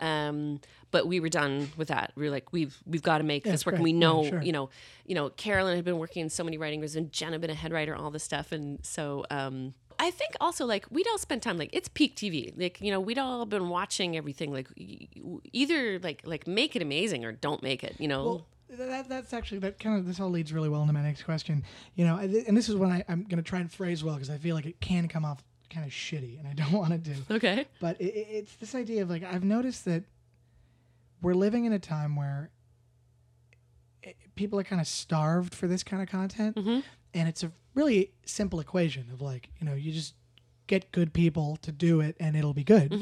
Um, 0.00 0.60
but 0.90 1.06
we 1.06 1.20
were 1.20 1.28
done 1.28 1.70
with 1.76 1.88
that. 1.88 2.12
We 2.16 2.24
were 2.24 2.30
like, 2.30 2.52
we've 2.52 2.76
we've 2.86 3.02
got 3.02 3.18
to 3.18 3.24
make 3.24 3.44
this 3.44 3.64
work, 3.64 3.74
and 3.74 3.82
great. 3.82 3.92
we 3.94 3.98
Yeah, 3.98 4.06
know, 4.06 4.24
sure. 4.24 4.42
you 4.42 4.52
know, 4.52 4.70
you 5.06 5.14
know, 5.14 5.30
Carolyn 5.30 5.76
had 5.76 5.84
been 5.84 5.98
working 5.98 6.22
in 6.22 6.30
so 6.30 6.42
many 6.44 6.58
writing 6.58 6.80
rooms, 6.80 6.96
and 6.96 7.12
Jen 7.12 7.32
had 7.32 7.40
been 7.40 7.50
a 7.50 7.54
head 7.54 7.72
writer, 7.72 7.94
all 7.94 8.10
this 8.10 8.24
stuff, 8.24 8.52
and 8.52 8.84
so 8.84 9.24
um, 9.30 9.74
I 10.00 10.10
think 10.10 10.32
also 10.40 10.64
like 10.66 10.86
we'd 10.90 11.06
all 11.08 11.18
spend 11.18 11.42
time 11.42 11.58
like 11.58 11.70
it's 11.72 11.88
peak 11.88 12.16
TV, 12.16 12.52
like 12.58 12.80
you 12.80 12.90
know, 12.90 13.00
we'd 13.00 13.18
all 13.18 13.44
been 13.46 13.68
watching 13.68 14.16
everything, 14.16 14.50
like 14.52 14.68
either 15.52 15.98
like 16.00 16.22
like 16.24 16.46
make 16.46 16.74
it 16.74 16.82
amazing 16.82 17.24
or 17.24 17.32
don't 17.32 17.62
make 17.62 17.84
it, 17.84 17.96
you 17.98 18.08
know. 18.08 18.24
Well, 18.24 18.46
that, 18.78 19.08
that's 19.08 19.32
actually 19.34 19.58
that 19.60 19.78
kind 19.78 19.98
of 19.98 20.06
this 20.06 20.18
all 20.20 20.30
leads 20.30 20.52
really 20.52 20.68
well 20.68 20.80
into 20.82 20.92
my 20.94 21.02
next 21.02 21.24
question. 21.24 21.64
You 21.96 22.04
know, 22.06 22.16
and 22.16 22.56
this 22.56 22.68
is 22.68 22.76
when 22.76 22.90
I, 22.90 23.04
I'm 23.08 23.24
going 23.24 23.36
to 23.42 23.48
try 23.48 23.58
and 23.60 23.70
phrase 23.70 24.02
well 24.02 24.14
because 24.14 24.30
I 24.30 24.38
feel 24.38 24.54
like 24.56 24.66
it 24.66 24.80
can 24.80 25.06
come 25.08 25.24
off 25.24 25.42
kind 25.68 25.84
of 25.86 25.92
shitty, 25.92 26.38
and 26.38 26.48
I 26.48 26.52
don't 26.54 26.72
want 26.82 26.90
to 26.92 26.98
do. 26.98 27.14
okay. 27.30 27.66
But 27.80 28.00
it, 28.00 28.14
it- 28.14 28.28
it's 28.30 28.56
this 28.56 28.74
idea 28.74 29.02
of 29.02 29.10
like 29.10 29.22
I've 29.22 29.44
noticed 29.44 29.84
that 29.84 30.04
we're 31.22 31.34
living 31.34 31.64
in 31.66 31.72
a 31.72 31.78
time 31.78 32.16
where 32.16 32.50
it, 34.02 34.16
people 34.34 34.58
are 34.58 34.64
kind 34.64 34.80
of 34.80 34.86
starved 34.88 35.54
for 35.54 35.66
this 35.66 35.82
kind 35.82 36.02
of 36.02 36.08
content, 36.08 36.56
Mhm. 36.56 36.82
and 37.12 37.28
it's 37.28 37.42
a 37.42 37.52
really 37.74 38.12
simple 38.26 38.60
equation 38.60 39.06
of 39.12 39.20
like 39.20 39.50
you 39.58 39.66
know 39.66 39.74
you 39.74 39.92
just 39.92 40.14
get 40.66 40.92
good 40.92 41.12
people 41.12 41.56
to 41.62 41.72
do 41.72 42.00
it 42.00 42.14
and 42.20 42.36
it'll 42.36 42.54
be 42.54 42.62
good 42.62 42.92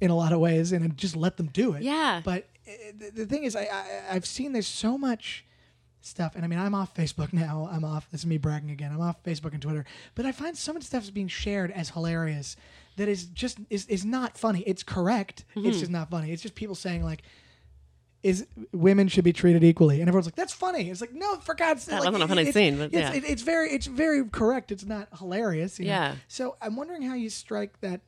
in 0.00 0.10
a 0.10 0.16
lot 0.16 0.32
of 0.32 0.40
ways, 0.40 0.72
and 0.72 0.96
just 0.96 1.14
let 1.14 1.36
them 1.36 1.46
do 1.52 1.72
it. 1.74 1.78
Mm-hmm. 1.78 1.84
Yeah. 1.84 2.22
But 2.24 2.48
uh, 2.66 2.70
the, 2.98 3.10
the 3.10 3.26
thing 3.26 3.44
is, 3.44 3.54
I, 3.54 3.64
I 3.64 4.02
I've 4.12 4.26
seen 4.26 4.52
there's 4.52 4.66
so 4.66 4.96
much 4.96 5.44
stuff, 6.00 6.34
and 6.36 6.44
I 6.44 6.48
mean, 6.48 6.58
I'm 6.58 6.74
off 6.74 6.94
Facebook 6.94 7.32
now. 7.44 7.68
I'm 7.70 7.84
off. 7.84 8.10
This 8.10 8.22
is 8.22 8.26
me 8.26 8.38
bragging 8.38 8.70
again. 8.70 8.92
I'm 8.92 9.00
off 9.00 9.22
Facebook 9.22 9.52
and 9.52 9.60
Twitter, 9.62 9.84
but 10.14 10.24
I 10.26 10.32
find 10.32 10.56
so 10.56 10.72
much 10.72 10.84
stuff 10.84 11.02
is 11.02 11.10
being 11.10 11.28
shared 11.28 11.70
as 11.70 11.90
hilarious 11.90 12.56
that 12.96 13.08
is 13.08 13.26
just 13.26 13.58
is 13.70 13.86
is 13.86 14.04
not 14.04 14.38
funny. 14.38 14.60
It's 14.66 14.82
correct. 14.82 15.44
Mm-hmm. 15.54 15.68
It's 15.68 15.80
just 15.80 15.90
not 15.90 16.10
funny. 16.10 16.32
It's 16.32 16.42
just 16.42 16.54
people 16.54 16.74
saying 16.74 17.04
like. 17.04 17.22
Is 18.24 18.46
women 18.72 19.06
should 19.06 19.22
be 19.22 19.32
treated 19.32 19.62
equally, 19.62 20.00
and 20.00 20.08
everyone's 20.08 20.26
like, 20.26 20.34
"That's 20.34 20.52
funny." 20.52 20.90
It's 20.90 21.00
like, 21.00 21.14
no, 21.14 21.36
for 21.36 21.54
God's 21.54 21.84
sake, 21.84 21.92
That 21.92 22.00
like, 22.00 22.06
wasn't 22.12 22.22
a 22.22 22.24
it- 22.24 22.28
funny 22.28 22.40
it's- 22.48 22.54
scene, 22.54 22.76
but 22.76 22.84
it's, 22.86 22.94
yeah. 22.94 23.12
it- 23.12 23.24
it's 23.24 23.42
very, 23.42 23.70
it's 23.70 23.86
very 23.86 24.24
correct. 24.28 24.72
It's 24.72 24.84
not 24.84 25.08
hilarious. 25.18 25.78
you 25.78 25.84
know? 25.84 25.92
Yeah. 25.92 26.14
So 26.26 26.56
I'm 26.60 26.74
wondering 26.74 27.02
how 27.02 27.14
you 27.14 27.30
strike 27.30 27.80
that 27.80 28.00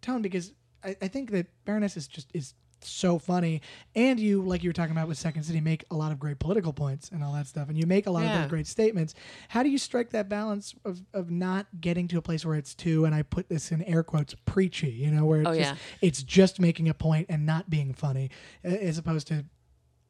tone 0.00 0.22
because 0.22 0.54
I, 0.82 0.96
I 1.02 1.08
think 1.08 1.30
that 1.32 1.46
Baroness 1.66 1.94
is 1.98 2.08
just 2.08 2.28
is 2.32 2.54
so 2.88 3.18
funny, 3.18 3.60
and 3.94 4.18
you 4.20 4.42
like 4.42 4.62
you 4.62 4.68
were 4.70 4.74
talking 4.74 4.92
about 4.92 5.08
with 5.08 5.18
Second 5.18 5.42
City 5.42 5.60
make 5.60 5.84
a 5.90 5.94
lot 5.96 6.12
of 6.12 6.18
great 6.18 6.38
political 6.38 6.72
points 6.72 7.10
and 7.10 7.22
all 7.24 7.32
that 7.34 7.46
stuff, 7.46 7.68
and 7.68 7.76
you 7.78 7.86
make 7.86 8.06
a 8.06 8.10
lot 8.10 8.24
of 8.24 8.32
those 8.32 8.48
great 8.48 8.66
statements. 8.66 9.14
How 9.48 9.62
do 9.62 9.68
you 9.68 9.78
strike 9.78 10.10
that 10.10 10.28
balance 10.28 10.74
of, 10.84 11.00
of 11.14 11.30
not 11.30 11.66
getting 11.80 12.08
to 12.08 12.18
a 12.18 12.22
place 12.22 12.44
where 12.46 12.56
it's 12.56 12.74
too, 12.74 13.04
and 13.04 13.14
I 13.14 13.22
put 13.22 13.48
this 13.48 13.72
in 13.72 13.82
air 13.82 14.02
quotes, 14.02 14.34
preachy, 14.44 14.90
you 14.90 15.10
know, 15.10 15.24
where 15.24 15.40
it's 15.40 15.48
Oh, 15.50 15.54
just 15.54 15.72
yeah. 15.72 15.76
it's 16.00 16.22
just 16.22 16.60
making 16.60 16.88
a 16.88 16.94
point 16.94 17.26
and 17.28 17.44
not 17.46 17.68
being 17.70 17.92
funny, 17.94 18.30
as 18.64 18.98
opposed 18.98 19.26
to, 19.28 19.44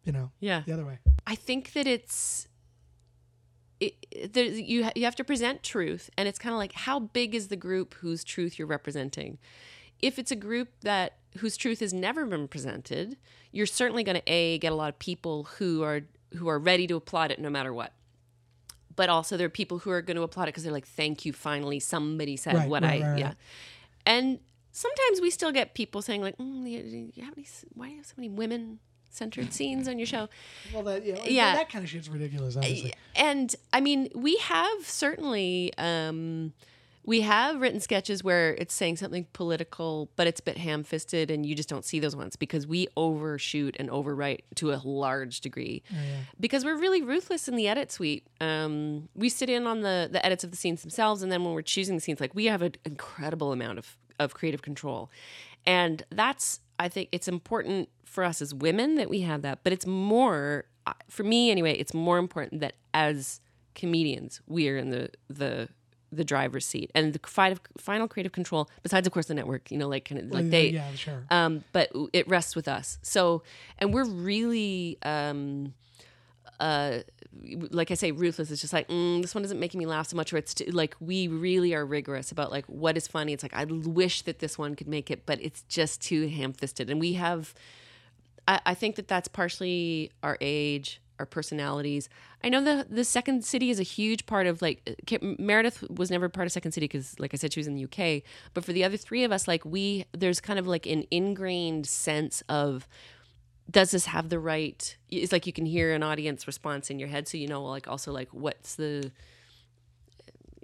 you 0.04 0.12
know, 0.12 0.30
Yeah. 0.40 0.62
the 0.66 0.72
other 0.72 0.84
way. 0.86 0.98
I 1.26 1.34
think 1.34 1.72
that 1.72 1.86
it's 1.86 2.46
it, 3.80 3.94
it- 4.10 4.32
there, 4.34 4.44
you 4.44 4.88
you 4.94 5.04
have 5.04 5.16
to 5.16 5.24
present 5.24 5.62
truth, 5.62 6.10
and 6.18 6.28
it's 6.28 6.38
kind 6.38 6.52
of 6.52 6.58
like 6.58 6.72
how 6.72 7.00
big 7.00 7.34
is 7.34 7.48
the 7.48 7.56
group 7.56 7.94
whose 7.94 8.24
truth 8.24 8.58
you're 8.58 8.68
representing. 8.68 9.38
If 10.02 10.18
it's 10.18 10.30
a 10.30 10.36
group 10.36 10.68
that 10.82 11.14
whose 11.38 11.56
truth 11.56 11.80
has 11.80 11.92
never 11.92 12.26
been 12.26 12.48
presented, 12.48 13.16
you're 13.52 13.66
certainly 13.66 14.02
going 14.04 14.16
to 14.16 14.22
a 14.26 14.58
get 14.58 14.72
a 14.72 14.74
lot 14.74 14.88
of 14.88 14.98
people 14.98 15.44
who 15.58 15.82
are 15.82 16.02
who 16.36 16.48
are 16.48 16.58
ready 16.58 16.86
to 16.86 16.96
applaud 16.96 17.30
it 17.30 17.38
no 17.38 17.50
matter 17.50 17.72
what. 17.72 17.92
But 18.94 19.08
also 19.08 19.36
there 19.36 19.46
are 19.46 19.50
people 19.50 19.78
who 19.78 19.90
are 19.90 20.02
going 20.02 20.16
to 20.16 20.22
applaud 20.22 20.44
it 20.44 20.46
because 20.48 20.64
they're 20.64 20.72
like, 20.72 20.86
"Thank 20.86 21.24
you, 21.24 21.32
finally 21.32 21.80
somebody 21.80 22.36
said 22.36 22.54
Right, 22.54 22.68
what 22.68 22.82
right, 22.82 23.02
I 23.02 23.10
right, 23.10 23.18
yeah." 23.18 23.32
And 24.06 24.40
sometimes 24.72 25.20
we 25.20 25.30
still 25.30 25.52
get 25.52 25.74
people 25.74 26.02
saying 26.02 26.22
like, 26.22 26.36
mm, 26.38 26.68
you, 26.68 27.10
you 27.14 27.24
have 27.24 27.34
any, 27.36 27.46
"Why 27.74 27.86
do 27.86 27.92
you 27.92 27.96
have 27.98 28.06
so 28.06 28.14
many 28.16 28.28
women 28.28 28.78
centered 29.08 29.52
scenes 29.52 29.88
on 29.88 29.98
your 29.98 30.06
show?" 30.06 30.28
Well, 30.72 30.82
that 30.84 31.04
yeah, 31.04 31.24
Yeah. 31.24 31.54
that 31.56 31.68
kind 31.70 31.84
of 31.84 31.90
shit's 31.90 32.08
ridiculous. 32.08 32.56
Obviously, 32.56 32.92
and 33.14 33.54
I 33.72 33.80
mean, 33.80 34.10
we 34.14 34.36
have 34.38 34.86
certainly 34.86 35.72
um, 35.78 36.52
we 37.04 37.22
have 37.22 37.60
written 37.60 37.80
sketches 37.80 38.22
where 38.22 38.54
it's 38.54 38.74
saying 38.74 38.96
something 38.96 39.26
political, 39.32 40.10
but 40.16 40.26
it's 40.26 40.40
a 40.40 40.42
bit 40.42 40.58
ham-fisted, 40.58 41.30
and 41.30 41.46
you 41.46 41.54
just 41.54 41.68
don't 41.68 41.84
see 41.84 41.98
those 41.98 42.14
ones 42.14 42.36
because 42.36 42.66
we 42.66 42.88
overshoot 42.96 43.74
and 43.78 43.88
overwrite 43.88 44.40
to 44.56 44.72
a 44.72 44.80
large 44.84 45.40
degree 45.40 45.82
because 46.38 46.64
we're 46.64 46.76
really 46.76 47.02
ruthless 47.02 47.48
in 47.48 47.56
the 47.56 47.66
edit 47.68 47.90
suite. 47.90 48.26
Um, 48.40 49.08
we 49.14 49.28
sit 49.28 49.48
in 49.48 49.66
on 49.66 49.80
the 49.80 50.08
the 50.12 50.24
edits 50.24 50.44
of 50.44 50.50
the 50.50 50.56
scenes 50.56 50.82
themselves, 50.82 51.22
and 51.22 51.32
then 51.32 51.44
when 51.44 51.54
we're 51.54 51.62
choosing 51.62 51.94
the 51.94 52.00
scenes, 52.00 52.20
like 52.20 52.34
we 52.34 52.46
have 52.46 52.62
an 52.62 52.74
incredible 52.84 53.52
amount 53.52 53.78
of 53.78 53.96
of 54.18 54.34
creative 54.34 54.62
control, 54.62 55.10
and 55.66 56.04
that's 56.10 56.60
I 56.78 56.88
think 56.88 57.08
it's 57.12 57.28
important 57.28 57.88
for 58.04 58.24
us 58.24 58.42
as 58.42 58.52
women 58.52 58.96
that 58.96 59.08
we 59.08 59.20
have 59.22 59.42
that, 59.42 59.60
but 59.64 59.72
it's 59.72 59.86
more 59.86 60.66
uh, 60.86 60.92
for 61.08 61.22
me 61.22 61.50
anyway. 61.50 61.72
It's 61.72 61.94
more 61.94 62.18
important 62.18 62.60
that 62.60 62.74
as 62.92 63.40
comedians 63.74 64.40
we 64.46 64.68
are 64.68 64.76
in 64.76 64.90
the 64.90 65.10
the 65.28 65.68
the 66.12 66.24
driver's 66.24 66.66
seat 66.66 66.90
and 66.94 67.12
the 67.12 67.20
fi- 67.26 67.56
final 67.78 68.08
creative 68.08 68.32
control 68.32 68.68
besides 68.82 69.06
of 69.06 69.12
course 69.12 69.26
the 69.26 69.34
network 69.34 69.70
you 69.70 69.78
know 69.78 69.88
like 69.88 70.04
kind 70.04 70.20
of 70.20 70.30
like 70.30 70.44
yeah, 70.44 70.50
they 70.50 70.68
yeah, 70.68 70.92
sure. 70.94 71.24
um, 71.30 71.64
but 71.72 71.90
it 72.12 72.26
rests 72.28 72.56
with 72.56 72.68
us. 72.68 72.98
So, 73.02 73.42
and 73.78 73.92
we're 73.92 74.04
really, 74.04 74.98
um, 75.02 75.74
uh, 76.58 76.98
like 77.70 77.90
I 77.90 77.94
say, 77.94 78.12
ruthless. 78.12 78.50
It's 78.50 78.60
just 78.60 78.72
like 78.72 78.88
mm, 78.88 79.22
this 79.22 79.34
one 79.34 79.44
isn't 79.44 79.58
making 79.58 79.78
me 79.78 79.86
laugh 79.86 80.08
so 80.08 80.16
much, 80.16 80.32
or 80.32 80.36
it's 80.36 80.54
t- 80.54 80.70
like 80.70 80.96
we 81.00 81.28
really 81.28 81.74
are 81.74 81.84
rigorous 81.84 82.32
about 82.32 82.50
like 82.50 82.66
what 82.66 82.96
is 82.96 83.06
funny. 83.06 83.32
It's 83.32 83.42
like 83.42 83.54
I 83.54 83.64
wish 83.64 84.22
that 84.22 84.38
this 84.38 84.58
one 84.58 84.74
could 84.74 84.88
make 84.88 85.10
it, 85.10 85.26
but 85.26 85.38
it's 85.42 85.62
just 85.62 86.00
too 86.00 86.28
ham-fisted. 86.28 86.90
And 86.90 87.00
we 87.00 87.14
have, 87.14 87.54
I, 88.48 88.60
I 88.66 88.74
think 88.74 88.96
that 88.96 89.08
that's 89.08 89.28
partially 89.28 90.10
our 90.22 90.36
age, 90.40 91.00
our 91.20 91.26
personalities. 91.26 92.08
I 92.42 92.48
know 92.48 92.64
the 92.64 92.86
the 92.90 93.04
Second 93.04 93.44
City 93.44 93.70
is 93.70 93.78
a 93.78 93.84
huge 93.84 94.26
part 94.26 94.48
of 94.48 94.60
like 94.60 94.98
K- 95.06 95.36
Meredith 95.38 95.84
was 95.88 96.10
never 96.10 96.28
part 96.28 96.46
of 96.46 96.52
Second 96.52 96.72
City 96.72 96.86
because, 96.86 97.20
like 97.20 97.32
I 97.32 97.36
said, 97.36 97.52
she 97.52 97.60
was 97.60 97.68
in 97.68 97.76
the 97.76 97.84
UK. 97.84 98.22
But 98.54 98.64
for 98.64 98.72
the 98.72 98.82
other 98.82 98.96
three 98.96 99.22
of 99.22 99.30
us, 99.30 99.46
like 99.46 99.64
we, 99.64 100.06
there's 100.12 100.40
kind 100.40 100.58
of 100.58 100.66
like 100.66 100.86
an 100.86 101.04
ingrained 101.12 101.86
sense 101.86 102.42
of 102.48 102.88
does 103.70 103.92
this 103.92 104.06
have 104.06 104.30
the 104.30 104.38
right 104.40 104.96
it's 105.10 105.30
like 105.30 105.46
you 105.46 105.52
can 105.52 105.64
hear 105.64 105.94
an 105.94 106.02
audience 106.02 106.48
response 106.48 106.90
in 106.90 106.98
your 106.98 107.08
head 107.08 107.28
so 107.28 107.38
you 107.38 107.46
know 107.46 107.62
like 107.62 107.86
also 107.86 108.10
like 108.10 108.28
what's 108.32 108.74
the 108.74 109.12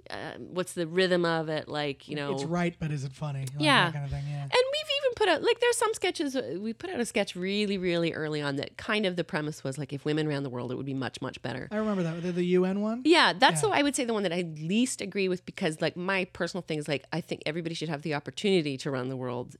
uh, 0.09 0.33
what's 0.39 0.73
the 0.73 0.87
rhythm 0.87 1.25
of 1.25 1.49
it 1.49 1.67
like 1.67 2.07
you 2.07 2.15
know 2.15 2.33
it's 2.33 2.43
right, 2.43 2.75
but 2.79 2.91
is 2.91 3.03
it 3.03 3.13
funny? 3.13 3.39
Like 3.41 3.49
Yeah. 3.59 3.85
that 3.85 3.93
kind 3.93 4.05
of 4.05 4.11
thing. 4.11 4.23
Yeah. 4.29 4.41
and 4.43 4.51
we've 4.51 4.91
even 4.99 5.13
put 5.15 5.27
out 5.29 5.41
like 5.43 5.59
there's 5.59 5.77
some 5.77 5.93
sketches 5.93 6.35
uh, 6.35 6.57
we 6.59 6.73
put 6.73 6.89
out 6.89 6.99
a 6.99 7.05
sketch 7.05 7.35
really 7.35 7.77
really 7.77 8.13
early 8.13 8.41
on 8.41 8.55
that 8.57 8.77
kind 8.77 9.05
of 9.05 9.15
the 9.15 9.23
premise 9.23 9.63
was 9.63 9.77
like 9.77 9.91
if 9.93 10.05
women 10.05 10.27
ran 10.27 10.43
the 10.43 10.49
world 10.49 10.71
it 10.71 10.75
would 10.75 10.85
be 10.85 10.93
much 10.93 11.21
much 11.21 11.41
better 11.41 11.67
I 11.71 11.77
remember 11.77 12.03
that 12.03 12.21
the, 12.21 12.31
the 12.31 12.45
UN 12.57 12.81
one. 12.81 13.01
yeah 13.05 13.33
that's 13.33 13.61
Yeah. 13.63 13.69
the 13.69 13.75
I 13.75 13.81
would 13.83 13.95
say 13.95 14.05
the 14.05 14.13
one 14.13 14.23
that 14.23 14.33
I 14.33 14.41
least 14.59 15.01
agree 15.01 15.27
with 15.27 15.45
because 15.45 15.81
like 15.81 15.95
my 15.97 16.25
personal 16.25 16.61
thing 16.61 16.77
is 16.79 16.87
like 16.87 17.03
I 17.11 17.21
think 17.21 17.41
everybody 17.45 17.75
should 17.75 17.89
have 17.89 18.01
the 18.03 18.13
opportunity 18.13 18.77
to 18.77 18.91
run 18.91 19.09
the 19.09 19.17
world 19.17 19.55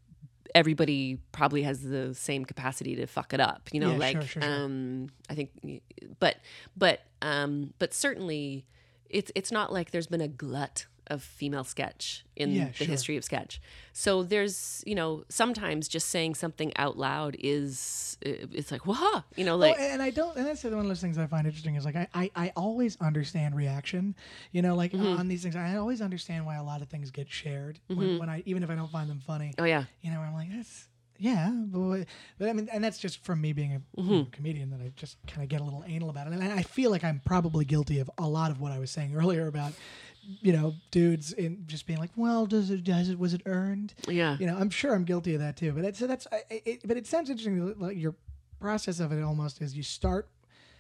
everybody 0.56 1.20
probably 1.32 1.64
has 1.64 1.82
the 1.84 2.16
same 2.16 2.45
capacity 2.45 2.95
to 2.95 3.06
fuck 3.06 3.34
it 3.34 3.39
up 3.39 3.70
you 3.74 3.80
know 3.80 3.91
Yeah, 3.91 3.98
like 3.98 4.14
sure, 4.14 4.22
sure, 4.28 4.41
sure. 4.41 4.52
um 4.64 5.10
I 5.30 5.36
think 5.36 5.50
but 6.20 6.38
but 6.76 7.02
um 7.22 7.74
but 7.80 7.93
certainly 7.93 8.66
it's 9.10 9.32
it's 9.36 9.51
not 9.51 9.72
like 9.74 9.91
there's 9.91 10.08
been 10.08 10.22
a 10.22 10.28
glut 10.28 10.86
of 11.10 11.24
female 11.24 11.64
sketch 11.64 12.26
in 12.36 12.51
Yeah, 12.51 12.68
the 12.68 12.74
sure. 12.74 12.88
history 12.88 13.16
of 13.16 13.24
sketch. 13.24 13.62
So 13.93 14.24
there's, 14.24 14.84
you 14.86 14.93
know, 14.93 15.24
sometimes 15.30 15.88
just 15.88 16.10
saying 16.10 16.36
something 16.36 16.76
out 16.76 16.97
loud 16.97 17.38
is 17.39 18.18
it's 18.22 18.72
like, 18.74 18.86
"Wah!" 18.86 19.24
You 19.38 19.45
know, 19.45 19.55
like 19.55 19.78
oh, 19.80 19.82
and 19.82 20.01
I 20.01 20.10
don't, 20.10 20.36
and 20.36 20.45
that's 20.45 20.66
one 20.66 20.74
of 20.74 20.86
those 20.86 20.99
things 20.99 21.18
I 21.18 21.26
find 21.28 21.47
interesting 21.47 21.76
is 21.76 21.86
like 21.86 21.95
I, 21.95 22.08
I, 22.14 22.32
I 22.36 22.51
always 22.58 22.97
understand 22.99 23.55
reaction, 23.55 24.16
you 24.51 24.62
know, 24.62 24.76
like 24.76 24.91
Mm-hmm. 24.91 25.18
on 25.18 25.30
these 25.30 25.43
things. 25.43 25.55
I 25.55 25.78
always 25.78 26.01
understand 26.01 26.45
why 26.45 26.58
a 26.58 26.64
lot 26.64 26.82
of 26.82 26.89
things 26.89 27.10
get 27.12 27.30
shared 27.30 27.80
when, 27.88 28.20
when 28.20 28.30
I, 28.30 28.43
even 28.45 28.62
if 28.64 28.70
I 28.70 28.76
don't 28.76 28.91
find 28.91 29.10
them 29.10 29.22
funny, 29.26 29.53
oh 29.60 29.64
yeah. 29.64 29.86
you 30.01 30.12
know, 30.12 30.20
I'm 30.20 30.34
like, 30.34 30.49
that's, 30.51 30.88
yeah, 31.20 31.49
but, 31.51 32.05
but 32.38 32.49
I 32.49 32.53
mean, 32.53 32.70
and 32.72 32.84
that's 32.84 32.99
just 32.99 33.24
from 33.24 33.41
me 33.41 33.53
being 33.53 33.74
a 33.76 33.82
Mm-hmm. 34.01 34.30
comedian 34.32 34.70
that 34.72 34.80
I 34.82 34.91
just 34.95 35.18
kind 35.28 35.43
of 35.43 35.49
get 35.49 35.61
a 35.61 35.63
little 35.63 35.84
anal 35.88 36.09
about 36.09 36.28
it. 36.28 36.34
And 36.34 36.43
I 36.43 36.61
feel 36.63 36.91
like 36.91 37.03
I'm 37.03 37.22
probably 37.26 37.65
guilty 37.65 37.99
of 37.99 38.09
a 38.18 38.28
lot 38.28 38.51
of 38.51 38.59
what 38.61 38.72
I 38.72 38.80
was 38.80 38.91
saying 38.91 39.15
earlier 39.15 39.47
about, 39.47 39.74
you 40.41 40.51
know, 40.53 40.76
dudes 40.91 41.34
in 41.34 41.63
just 41.68 41.88
being 41.88 41.99
like, 41.99 42.11
well, 42.15 42.45
does 42.45 42.70
it, 42.70 42.84
does 42.84 43.09
it, 43.09 43.18
was 43.18 43.34
it 43.34 43.41
earned? 43.45 43.93
Yeah. 44.07 44.38
you 44.39 44.45
know 44.47 44.57
i'm 44.57 44.70
sure 44.70 44.93
i'm 44.93 45.03
guilty 45.05 45.34
of 45.36 45.41
that 45.41 45.57
too 45.57 45.72
but 45.72 45.84
it's, 45.86 45.99
so 45.99 46.07
that's 46.07 46.28
I- 46.32 46.43
I- 46.51 46.61
it, 46.65 46.82
but 46.88 46.97
it 46.97 47.07
sounds 47.07 47.30
interesting 47.30 47.74
like 47.80 47.97
your 47.97 48.15
process 48.59 48.99
of 48.99 49.11
it 49.11 49.22
almost 49.24 49.61
is 49.61 49.76
you 49.76 49.84
start 49.84 50.30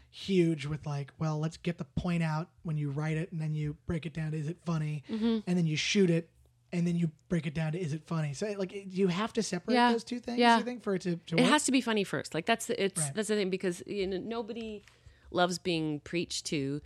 huge 0.09 0.65
with 0.65 0.85
like 0.85 1.11
well 1.19 1.37
let's 1.39 1.57
get 1.57 1.77
the 1.77 1.83
point 1.83 2.23
out 2.23 2.47
when 2.63 2.77
you 2.77 2.89
write 2.89 3.17
it 3.17 3.31
and 3.31 3.41
then 3.41 3.53
you 3.53 3.75
break 3.85 4.05
it 4.05 4.13
down 4.13 4.33
is 4.33 4.47
it 4.47 4.57
funny 4.65 5.03
Mm-hmm. 5.11 5.39
and 5.45 5.57
then 5.57 5.67
you 5.67 5.75
shoot 5.75 6.09
it 6.09 6.29
and 6.73 6.85
then 6.85 6.95
you 6.95 7.09
break 7.29 7.45
it 7.47 7.53
down 7.53 7.71
to 7.71 7.79
is 7.79 7.93
it 7.93 8.03
funny 8.05 8.33
so 8.33 8.45
like 8.57 8.71
you 8.73 9.07
have 9.07 9.31
to 9.33 9.41
separate 9.43 9.75
Yeah. 9.75 9.91
those 9.91 10.03
two 10.03 10.19
things 10.19 10.37
Yeah. 10.37 10.57
i 10.57 10.61
think 10.61 10.83
for 10.83 10.95
it 10.95 11.01
to, 11.03 11.15
to 11.27 11.35
It 11.37 11.41
work 11.41 11.49
has 11.51 11.63
to 11.65 11.71
be 11.71 11.81
funny 11.81 12.03
first. 12.03 12.33
Like 12.33 12.45
that's 12.45 12.65
the 12.67 12.75
it's 12.83 13.01
Right. 13.01 13.13
that's 13.15 13.27
the 13.29 13.35
thing 13.35 13.49
because 13.49 13.81
you 13.87 14.05
know 14.07 14.17
nobody 14.17 14.83
loves 15.31 15.59
being 15.59 15.99
preached 16.01 16.45
to. 16.47 16.81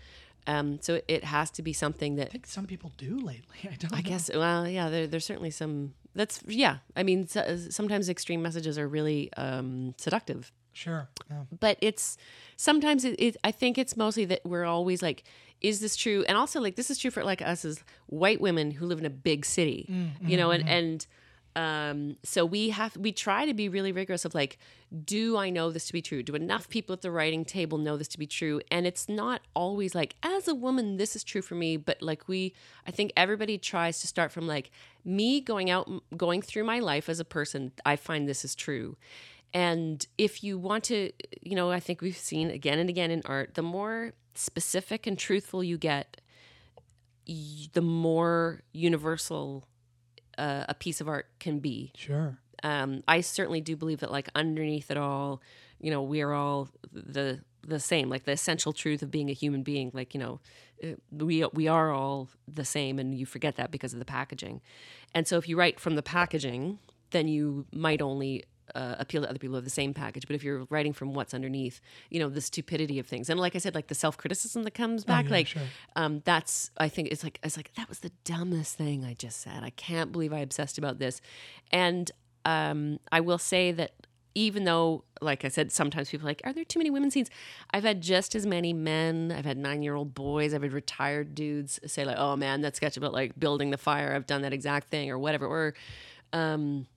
Um, 0.47 0.79
so 0.81 0.99
it 1.07 1.23
has 1.23 1.51
to 1.51 1.61
be 1.61 1.71
something 1.71 2.15
that 2.15 2.27
i 2.29 2.31
think 2.31 2.47
some 2.47 2.65
people 2.65 2.91
do 2.97 3.19
lately 3.19 3.57
i 3.71 3.75
don't 3.75 3.93
I 3.93 3.97
know. 3.97 4.09
guess. 4.09 4.29
Well, 4.33 4.67
yeah, 4.67 4.89
there, 4.89 5.05
there's 5.07 5.25
certainly 5.25 5.51
some. 5.51 5.93
That's 6.15 6.41
yeah. 6.47 6.77
I 6.95 7.03
mean, 7.03 7.27
so, 7.27 7.41
sometimes 7.69 8.09
extreme 8.09 8.41
messages 8.41 8.77
are 8.79 8.87
really 8.87 9.31
um, 9.37 9.93
seductive, 9.97 10.51
sure 10.73 11.07
yeah. 11.29 11.43
but 11.59 11.77
it's 11.81 12.17
sometimes 12.57 13.05
it, 13.05 13.15
it. 13.19 13.37
I 13.43 13.51
think 13.51 13.77
it's 13.77 13.95
mostly 13.95 14.25
that 14.25 14.41
we're 14.43 14.65
always 14.65 15.01
like, 15.03 15.23
is 15.61 15.79
this 15.79 15.95
true? 15.95 16.25
And 16.27 16.37
also 16.37 16.59
like 16.59 16.75
this 16.75 16.89
is 16.89 16.97
true 16.97 17.11
for 17.11 17.23
like 17.23 17.41
us 17.41 17.63
as 17.65 17.83
white 18.07 18.41
women 18.41 18.71
who 18.71 18.85
live 18.85 18.99
in 18.99 19.05
a 19.05 19.11
big 19.11 19.45
city, 19.45 19.87
mm, 19.89 20.09
mm, 20.17 20.29
you 20.29 20.37
know, 20.37 20.51
and 20.51 20.63
mm-hmm. 20.63 20.73
and 20.73 21.07
um 21.53 22.15
so 22.23 22.45
we 22.45 22.69
have 22.69 22.95
we 22.95 23.11
try 23.11 23.45
to 23.45 23.53
be 23.53 23.67
really 23.67 23.91
rigorous 23.91 24.23
of 24.23 24.33
like 24.33 24.57
do 25.03 25.35
i 25.35 25.49
know 25.49 25.69
this 25.69 25.87
to 25.87 25.93
be 25.93 26.01
true? 26.01 26.23
Do 26.23 26.33
enough 26.33 26.69
people 26.69 26.93
at 26.93 27.01
the 27.01 27.11
writing 27.11 27.43
table 27.43 27.77
know 27.77 27.97
this 27.97 28.07
to 28.09 28.17
be 28.17 28.25
true? 28.25 28.61
And 28.71 28.87
it's 28.87 29.09
not 29.09 29.41
always 29.53 29.93
like 29.93 30.15
as 30.23 30.47
a 30.47 30.55
woman 30.55 30.95
this 30.95 31.13
is 31.15 31.25
true 31.25 31.41
for 31.41 31.55
me 31.55 31.75
but 31.75 32.01
like 32.01 32.27
we 32.29 32.53
i 32.87 32.91
think 32.91 33.11
everybody 33.17 33.57
tries 33.57 33.99
to 33.99 34.07
start 34.07 34.31
from 34.31 34.47
like 34.47 34.71
me 35.03 35.41
going 35.41 35.69
out 35.69 35.89
going 36.15 36.41
through 36.41 36.63
my 36.63 36.79
life 36.79 37.09
as 37.09 37.19
a 37.19 37.25
person 37.25 37.73
i 37.85 37.97
find 37.97 38.29
this 38.29 38.45
is 38.45 38.55
true 38.55 38.95
and 39.53 40.07
if 40.17 40.43
you 40.43 40.57
want 40.57 40.83
to 40.83 41.11
you 41.41 41.55
know 41.55 41.71
i 41.71 41.79
think 41.79 42.01
we've 42.01 42.17
seen 42.17 42.49
again 42.49 42.79
and 42.79 42.89
again 42.89 43.11
in 43.11 43.21
art 43.25 43.55
the 43.55 43.61
more 43.61 44.13
specific 44.33 45.05
and 45.05 45.17
truthful 45.17 45.63
you 45.63 45.77
get 45.77 46.21
the 47.73 47.81
more 47.81 48.61
universal 48.73 49.67
uh, 50.37 50.65
a 50.67 50.73
piece 50.73 51.01
of 51.01 51.07
art 51.07 51.27
can 51.39 51.59
be 51.59 51.91
sure 51.95 52.37
um, 52.63 53.03
I 53.07 53.21
certainly 53.21 53.61
do 53.61 53.75
believe 53.75 53.99
that 54.01 54.11
like 54.11 54.29
underneath 54.35 54.91
it 54.91 54.97
all, 54.97 55.41
you 55.79 55.91
know, 55.91 56.01
we 56.01 56.21
are 56.21 56.33
all 56.33 56.69
the 56.91 57.41
the 57.65 57.79
same. 57.79 58.09
Like 58.09 58.25
the 58.25 58.31
essential 58.31 58.73
truth 58.73 59.01
of 59.01 59.11
being 59.11 59.29
a 59.29 59.33
human 59.33 59.63
being. 59.63 59.91
Like 59.93 60.13
you 60.13 60.19
know, 60.19 60.39
uh, 60.83 60.95
we 61.11 61.45
we 61.53 61.67
are 61.67 61.91
all 61.91 62.29
the 62.47 62.65
same, 62.65 62.99
and 62.99 63.13
you 63.15 63.25
forget 63.25 63.55
that 63.55 63.71
because 63.71 63.93
of 63.93 63.99
the 63.99 64.05
packaging. 64.05 64.61
And 65.13 65.27
so 65.27 65.37
if 65.37 65.47
you 65.49 65.57
write 65.57 65.79
from 65.79 65.95
the 65.95 66.03
packaging, 66.03 66.79
then 67.11 67.27
you 67.27 67.65
might 67.73 68.01
only. 68.01 68.45
Uh, 68.73 68.95
appeal 68.99 69.21
to 69.21 69.29
other 69.29 69.37
people 69.39 69.53
who 69.53 69.57
have 69.57 69.63
the 69.63 69.69
same 69.69 69.93
package, 69.93 70.25
but 70.27 70.35
if 70.35 70.43
you're 70.43 70.65
writing 70.69 70.93
from 70.93 71.13
what's 71.13 71.33
underneath, 71.33 71.81
you 72.09 72.19
know 72.19 72.29
the 72.29 72.41
stupidity 72.41 72.99
of 72.99 73.07
things, 73.07 73.29
and 73.29 73.39
like 73.39 73.55
I 73.55 73.59
said, 73.59 73.75
like 73.75 73.87
the 73.87 73.95
self 73.95 74.17
criticism 74.17 74.63
that 74.63 74.71
comes 74.71 75.03
back, 75.03 75.25
Oh, 75.25 75.27
yeah, 75.29 75.33
like 75.35 75.47
sure. 75.47 75.61
um, 75.95 76.21
that's 76.25 76.71
I 76.77 76.87
think 76.89 77.09
it's 77.09 77.23
like 77.23 77.39
it's 77.43 77.57
like 77.57 77.73
that 77.75 77.89
was 77.89 77.99
the 77.99 78.11
dumbest 78.23 78.77
thing 78.77 79.03
I 79.03 79.13
just 79.13 79.41
said. 79.41 79.63
I 79.63 79.71
can't 79.71 80.11
believe 80.11 80.31
I 80.33 80.39
obsessed 80.39 80.77
about 80.77 80.99
this, 80.99 81.21
and 81.71 82.09
um, 82.45 82.99
I 83.11 83.19
will 83.19 83.37
say 83.37 83.71
that 83.73 83.91
even 84.33 84.63
though, 84.63 85.03
like 85.21 85.43
I 85.43 85.49
said, 85.49 85.73
sometimes 85.73 86.09
people 86.09 86.25
are 86.25 86.29
like, 86.29 86.41
are 86.45 86.53
there 86.53 86.63
too 86.63 86.79
many 86.79 86.89
women 86.89 87.11
scenes? 87.11 87.29
I've 87.73 87.83
had 87.83 87.99
just 87.99 88.33
as 88.33 88.45
many 88.45 88.71
men. 88.71 89.33
I've 89.37 89.43
had 89.43 89.57
nine 89.57 89.83
year 89.83 89.93
old 89.95 90.13
boys. 90.15 90.53
I've 90.53 90.61
had 90.63 90.71
retired 90.71 91.35
dudes 91.35 91.81
say 91.85 92.05
like, 92.05 92.15
oh 92.17 92.37
man, 92.37 92.61
that 92.61 92.77
sketch 92.77 92.95
about 92.95 93.11
like 93.11 93.37
building 93.37 93.71
the 93.71 93.77
fire. 93.77 94.13
I've 94.15 94.25
done 94.27 94.41
that 94.43 94.53
exact 94.53 94.87
thing 94.87 95.11
or 95.11 95.19
whatever. 95.19 95.45
Or 95.45 95.73
um, 96.31 96.87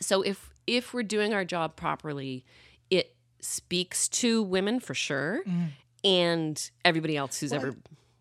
so 0.00 0.22
if 0.22 0.49
if 0.66 0.92
we're 0.94 1.02
doing 1.02 1.32
our 1.34 1.44
job 1.44 1.76
properly, 1.76 2.44
it 2.90 3.14
speaks 3.40 4.08
to 4.08 4.42
women 4.42 4.80
for 4.80 4.94
sure, 4.94 5.42
and 6.04 6.70
everybody 6.84 7.16
else 7.16 7.38
who's 7.40 7.52
ever 7.52 7.72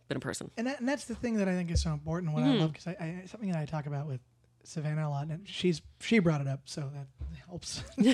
been 0.07 0.17
a 0.17 0.19
person. 0.19 0.49
and, 0.57 0.67
that, 0.67 0.79
and 0.79 0.87
that's 0.89 1.05
the 1.05 1.15
thing 1.15 1.35
that 1.37 1.47
I 1.47 1.53
think 1.53 1.69
is 1.71 1.81
so 1.81 1.91
important. 1.91 2.33
What 2.33 2.43
Mm-hmm. 2.43 2.51
I 2.53 2.59
love 2.61 2.71
because 2.73 2.87
I, 2.87 2.91
I 2.99 3.23
something 3.27 3.51
that 3.51 3.59
I 3.59 3.65
talk 3.65 3.85
about 3.85 4.07
with 4.07 4.19
Savannah 4.63 5.07
a 5.07 5.09
lot, 5.09 5.27
and 5.27 5.47
she's 5.47 5.81
she 6.01 6.19
brought 6.19 6.41
it 6.41 6.47
up, 6.47 6.61
so 6.65 6.89
that 6.93 7.07
helps. 7.47 7.83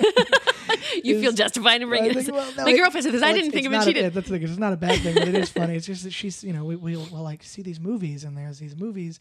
You 1.03 1.19
feel 1.21 1.31
justified 1.31 1.81
in 1.81 1.89
bringing 1.89 2.13
think, 2.13 2.25
this. 2.25 2.31
well, 2.33 2.51
no, 2.57 2.63
My 2.63 2.71
it- 2.71 2.77
girlfriend 2.77 3.03
said 3.03 3.13
this. 3.13 3.21
I 3.21 3.27
well, 3.27 3.35
didn't 3.35 3.51
think 3.51 3.67
of 3.67 3.73
it. 3.73 3.83
She 3.83 3.93
did. 3.93 4.13
That's 4.13 4.27
the 4.27 4.39
thing. 4.39 4.47
It's 4.47 4.57
not 4.57 4.73
a 4.73 4.77
bad 4.77 4.99
thing, 5.01 5.13
but 5.13 5.27
it 5.27 5.35
is 5.35 5.49
funny. 5.51 5.75
It's 5.75 5.85
just 5.85 6.03
that 6.05 6.11
she's, 6.13 6.43
you 6.43 6.53
know, 6.53 6.63
we, 6.65 6.75
we'll, 6.75 7.05
we'll 7.11 7.21
like 7.23 7.43
see 7.43 7.61
these 7.61 7.79
movies 7.79 8.23
and 8.23 8.35
there's 8.35 8.57
these 8.59 8.75
movies 8.75 9.19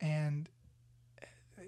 and, 0.00 0.48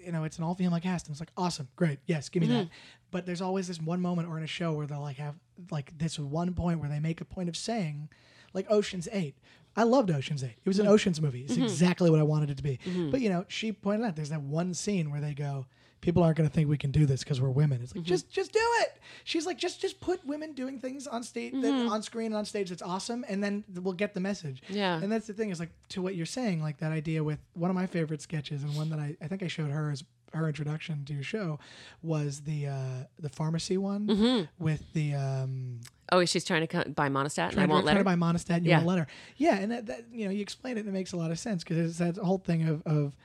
you 0.05 0.11
know, 0.11 0.23
it's 0.23 0.37
an 0.37 0.43
all 0.43 0.55
female 0.55 0.79
cast 0.79 1.07
and 1.07 1.13
it's 1.13 1.19
like, 1.21 1.31
awesome, 1.37 1.67
great, 1.75 1.99
yes, 2.05 2.29
give 2.29 2.41
me 2.41 2.47
Mm-hmm. 2.49 2.57
that. 2.57 2.69
But 3.11 3.25
there's 3.25 3.41
always 3.41 3.67
this 3.67 3.79
one 3.79 4.01
moment 4.01 4.27
or 4.27 4.37
in 4.37 4.43
a 4.43 4.47
show 4.47 4.73
where 4.73 4.87
they'll 4.87 5.01
like 5.01 5.17
have 5.17 5.35
like 5.71 5.97
this 5.97 6.17
one 6.17 6.53
point 6.53 6.79
where 6.79 6.89
they 6.89 6.99
make 6.99 7.21
a 7.21 7.25
point 7.25 7.47
of 7.49 7.55
saying, 7.55 8.09
like 8.53 8.65
Ocean's 8.69 9.07
Eight. 9.11 9.35
I 9.75 9.83
loved 9.83 10.11
Ocean's 10.11 10.43
Eight. 10.43 10.57
It 10.63 10.67
was 10.69 10.79
an 10.79 10.85
Mm-hmm. 10.85 10.93
Ocean's 10.93 11.21
movie. 11.21 11.41
It's 11.41 11.57
exactly 11.57 12.09
what 12.09 12.19
I 12.19 12.23
wanted 12.23 12.49
it 12.51 12.57
to 12.57 12.63
be. 12.63 12.79
But 13.11 13.21
you 13.21 13.29
know, 13.29 13.45
she 13.47 13.71
pointed 13.71 14.05
out 14.05 14.15
there's 14.15 14.29
that 14.29 14.41
one 14.41 14.73
scene 14.73 15.11
where 15.11 15.21
they 15.21 15.33
go, 15.33 15.65
"People 16.03 16.21
aren't 16.21 16.37
going 16.37 16.47
to 16.47 16.53
think 16.53 16.69
we 16.69 16.77
can 16.77 16.91
do 16.91 17.05
this 17.07 17.23
because 17.23 17.41
we're 17.41 17.49
women." 17.49 17.81
It's 17.81 17.95
like 17.95 18.03
Mm-hmm. 18.03 18.09
just 18.09 18.29
just 18.29 18.51
do 18.53 18.59
it. 18.83 18.99
She's 19.23 19.45
like, 19.45 19.57
just 19.57 19.81
just 19.81 19.99
put 19.99 20.23
women 20.25 20.53
doing 20.53 20.79
things 20.79 21.07
on 21.07 21.23
stage, 21.23 21.53
that, 21.61 21.73
on 21.89 22.03
screen 22.03 22.27
and 22.27 22.35
on 22.35 22.45
stage. 22.45 22.69
That's 22.69 22.81
awesome, 22.81 23.25
and 23.27 23.43
then 23.43 23.63
we'll 23.81 23.93
get 23.95 24.13
the 24.13 24.19
message. 24.19 24.61
Yeah. 24.69 25.01
And 25.01 25.11
that's 25.11 25.27
the 25.27 25.33
thing 25.33 25.49
is 25.49 25.59
like 25.59 25.71
to 25.89 26.01
what 26.01 26.15
you're 26.15 26.25
saying, 26.27 26.61
like 26.61 26.77
that 26.79 26.91
idea 26.91 27.23
with 27.23 27.39
one 27.53 27.69
of 27.71 27.75
my 27.75 27.87
favorite 27.87 28.21
sketches 28.21 28.63
and 28.63 28.75
one 28.75 28.89
that 28.91 28.99
I, 28.99 29.15
I 29.21 29.27
think 29.27 29.41
I 29.43 29.47
showed 29.47 29.71
her 29.71 29.89
as 29.91 30.03
her 30.33 30.47
introduction 30.47 31.05
to 31.05 31.13
your 31.13 31.21
show 31.23 31.59
was 32.01 32.41
the 32.41 32.67
uh, 32.67 33.03
the 33.19 33.29
pharmacy 33.29 33.77
one 33.77 34.49
with 34.59 34.81
the 34.93 35.13
um, 35.15 35.79
Oh, 36.11 36.25
she's 36.25 36.43
trying 36.43 36.61
to 36.61 36.67
co- 36.67 36.89
buy 36.91 37.07
Monistat, 37.09 37.51
and 37.51 37.59
I 37.61 37.65
won't 37.65 37.85
let 37.85 37.95
her. 37.95 38.03
trying 38.03 38.17
to 38.17 38.23
buy 38.23 38.27
Monistat 38.33 38.57
and 38.57 38.65
you 38.65 38.71
Yeah. 38.71 38.77
won't 38.77 38.87
let 38.89 38.99
her. 38.99 39.07
Yeah, 39.37 39.55
and 39.57 39.71
that, 39.71 39.85
that 39.85 40.05
you 40.11 40.25
know 40.25 40.31
you 40.31 40.41
explain 40.41 40.77
it 40.77 40.81
and 40.81 40.89
it 40.89 40.91
makes 40.91 41.13
a 41.13 41.17
lot 41.17 41.31
of 41.31 41.37
sense 41.39 41.63
because 41.63 41.77
it's 41.77 41.97
that 41.99 42.17
whole 42.21 42.39
thing 42.39 42.67
of, 42.67 42.81
of 42.87 43.15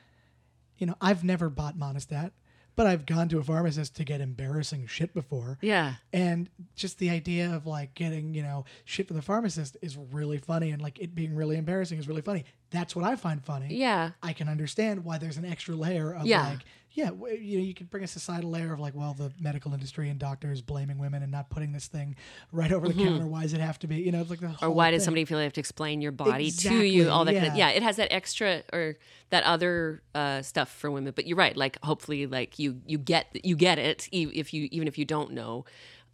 you 0.79 0.87
know 0.87 0.95
I've 1.01 1.25
never 1.25 1.49
bought 1.51 1.77
Monistat, 1.79 2.31
but 2.79 2.87
I've 2.87 3.05
gone 3.07 3.29
to 3.31 3.39
a 3.39 3.43
pharmacist 3.43 3.97
to 3.97 4.05
get 4.05 4.21
embarrassing 4.21 4.87
shit 4.87 5.13
before. 5.13 5.59
yeah, 5.61 5.95
And 6.13 6.49
just 6.77 6.99
the 6.99 7.11
idea 7.11 7.53
of 7.53 7.67
like 7.67 7.95
getting, 7.95 8.33
you 8.35 8.43
know, 8.43 8.65
shit 8.85 9.09
from 9.09 9.17
the 9.17 9.23
pharmacist 9.23 9.77
is 9.83 9.99
really 10.13 10.39
funny 10.39 10.71
and 10.71 10.81
like 10.81 10.99
it 11.01 11.13
being 11.13 11.35
really 11.35 11.57
embarrassing 11.57 11.99
is 11.99 12.07
really 12.07 12.23
funny. 12.23 12.45
That's 12.71 12.95
what 12.95 13.05
I 13.05 13.17
find 13.17 13.45
funny. 13.45 13.75
yeah, 13.75 14.11
I 14.23 14.33
can 14.33 14.49
understand 14.49 15.05
why 15.05 15.19
there's 15.19 15.39
an 15.39 15.45
extra 15.45 15.75
layer 15.75 16.15
of 16.15 16.25
Yeah. 16.27 16.51
like, 16.51 16.61
yeah, 16.93 17.11
you 17.11 17.59
know, 17.59 17.65
you 17.65 17.75
can 17.75 17.87
bring 17.87 18.03
a 18.03 18.09
societal 18.09 18.51
layer 18.51 18.73
of 18.73 18.81
like, 18.81 18.95
well, 18.95 19.15
the 19.15 19.33
medical 19.39 19.73
industry 19.73 20.09
and 20.09 20.19
doctors 20.19 20.63
blaming 20.63 20.99
women 20.99 21.23
and 21.23 21.31
not 21.31 21.51
putting 21.51 21.73
this 21.73 21.87
thing 21.87 22.17
right 22.51 22.73
over 22.73 22.89
the 22.89 22.95
counter. 22.95 23.27
Why 23.27 23.43
does 23.43 23.53
it 23.53 23.61
have 23.61 23.79
to 23.81 23.87
be? 23.87 23.97
You 23.97 24.13
know, 24.13 24.21
it's 24.21 24.31
like 24.31 24.41
the 24.41 24.49
Mm-hmm. 24.49 24.65
or 24.65 24.71
why 24.71 24.91
does 24.91 25.05
somebody 25.05 25.25
feel 25.25 25.39
they 25.39 25.45
have 25.45 25.53
to 25.53 25.61
explain 25.61 26.01
your 26.01 26.13
body 26.13 26.51
to 26.51 26.75
you? 26.75 27.11
All 27.11 27.25
that, 27.25 27.35
kind 27.35 27.47
of, 27.49 27.55
yeah. 27.55 27.69
yeah. 27.69 27.77
It 27.77 27.83
has 27.83 27.97
that 27.97 28.13
extra 28.13 28.63
or 28.73 28.97
that 29.31 29.45
other 29.45 30.03
uh, 30.15 30.43
stuff 30.43 30.71
for 30.71 30.91
women. 30.91 31.13
But 31.15 31.27
you're 31.27 31.37
right. 31.37 31.57
Like, 31.57 31.79
hopefully, 31.83 32.27
like 32.27 32.59
you 32.59 32.81
you 32.87 32.99
get 32.99 33.27
you 33.45 33.57
get 33.57 33.79
it 33.79 34.09
if 34.11 34.55
you 34.55 34.69
even 34.73 34.89
if 34.89 34.99
you 34.99 35.05
don't 35.05 35.33
know. 35.33 35.65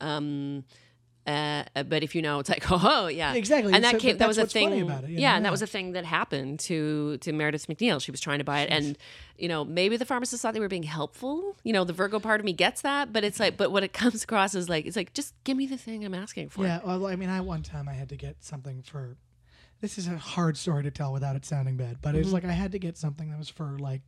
Um, 0.00 0.64
uh, 1.26 1.64
but 1.84 2.02
if 2.02 2.14
you 2.14 2.20
know, 2.22 2.38
it's 2.38 2.48
like, 2.50 2.70
oh, 2.70 2.80
oh 2.82 3.06
yeah, 3.08 3.32
Exactly. 3.34 3.72
And 3.72 3.82
that 3.84 3.92
but 3.92 4.00
came, 4.00 4.18
that 4.18 4.28
was 4.28 4.38
a 4.38 4.46
thing. 4.46 4.82
about 4.82 5.04
it, 5.04 5.10
yeah, 5.10 5.30
know? 5.30 5.36
and 5.36 5.44
that 5.46 5.50
was 5.52 5.62
a 5.62 5.66
thing 5.66 5.92
that 5.92 6.04
happened 6.04 6.60
to 6.60 7.16
to 7.18 7.32
Meredith 7.32 7.66
MacNeill. 7.66 8.00
She 8.02 8.10
was 8.10 8.20
trying 8.20 8.38
to 8.38 8.44
buy 8.44 8.60
it, 8.60 8.70
and 8.70 8.98
you 9.38 9.48
know, 9.48 9.64
maybe 9.64 9.96
the 9.96 10.04
pharmacist 10.04 10.42
thought 10.42 10.54
they 10.54 10.60
were 10.60 10.68
being 10.68 10.82
helpful. 10.82 11.56
You 11.64 11.72
know, 11.72 11.84
the 11.84 11.92
Virgo 11.92 12.20
part 12.20 12.40
of 12.40 12.44
me 12.44 12.52
gets 12.52 12.82
that, 12.82 13.12
but 13.12 13.24
it's 13.24 13.40
like, 13.40 13.56
but 13.56 13.72
what 13.72 13.82
it 13.82 13.92
comes 14.02 14.22
across 14.22 14.54
is 14.54 14.68
like, 14.68 14.86
it's 14.86 14.96
like, 14.96 15.12
just 15.14 15.34
give 15.44 15.56
me 15.56 15.66
the 15.66 15.78
thing 15.78 16.04
I'm 16.04 16.14
asking 16.14 16.50
for. 16.50 16.64
Yeah, 16.64 16.80
well, 16.84 17.06
I 17.06 17.16
mean, 17.16 17.30
I 17.30 17.40
one 17.40 17.62
time 17.62 17.88
I 17.88 17.94
had 17.94 18.08
to 18.10 18.16
get 18.16 18.36
something 18.44 18.82
for. 18.82 19.16
This 19.80 19.98
is 19.98 20.06
a 20.08 20.16
hard 20.16 20.56
story 20.56 20.82
to 20.84 20.90
tell 20.90 21.12
without 21.12 21.36
it 21.36 21.44
sounding 21.44 21.76
bad, 21.76 21.98
but 22.00 22.10
Mm-hmm. 22.14 22.20
it's 22.22 22.32
like 22.32 22.44
I 22.44 22.52
had 22.52 22.72
to 22.72 22.78
get 22.78 22.96
something 22.96 23.28
that 23.30 23.38
was 23.38 23.48
for 23.50 23.76
like, 23.78 24.00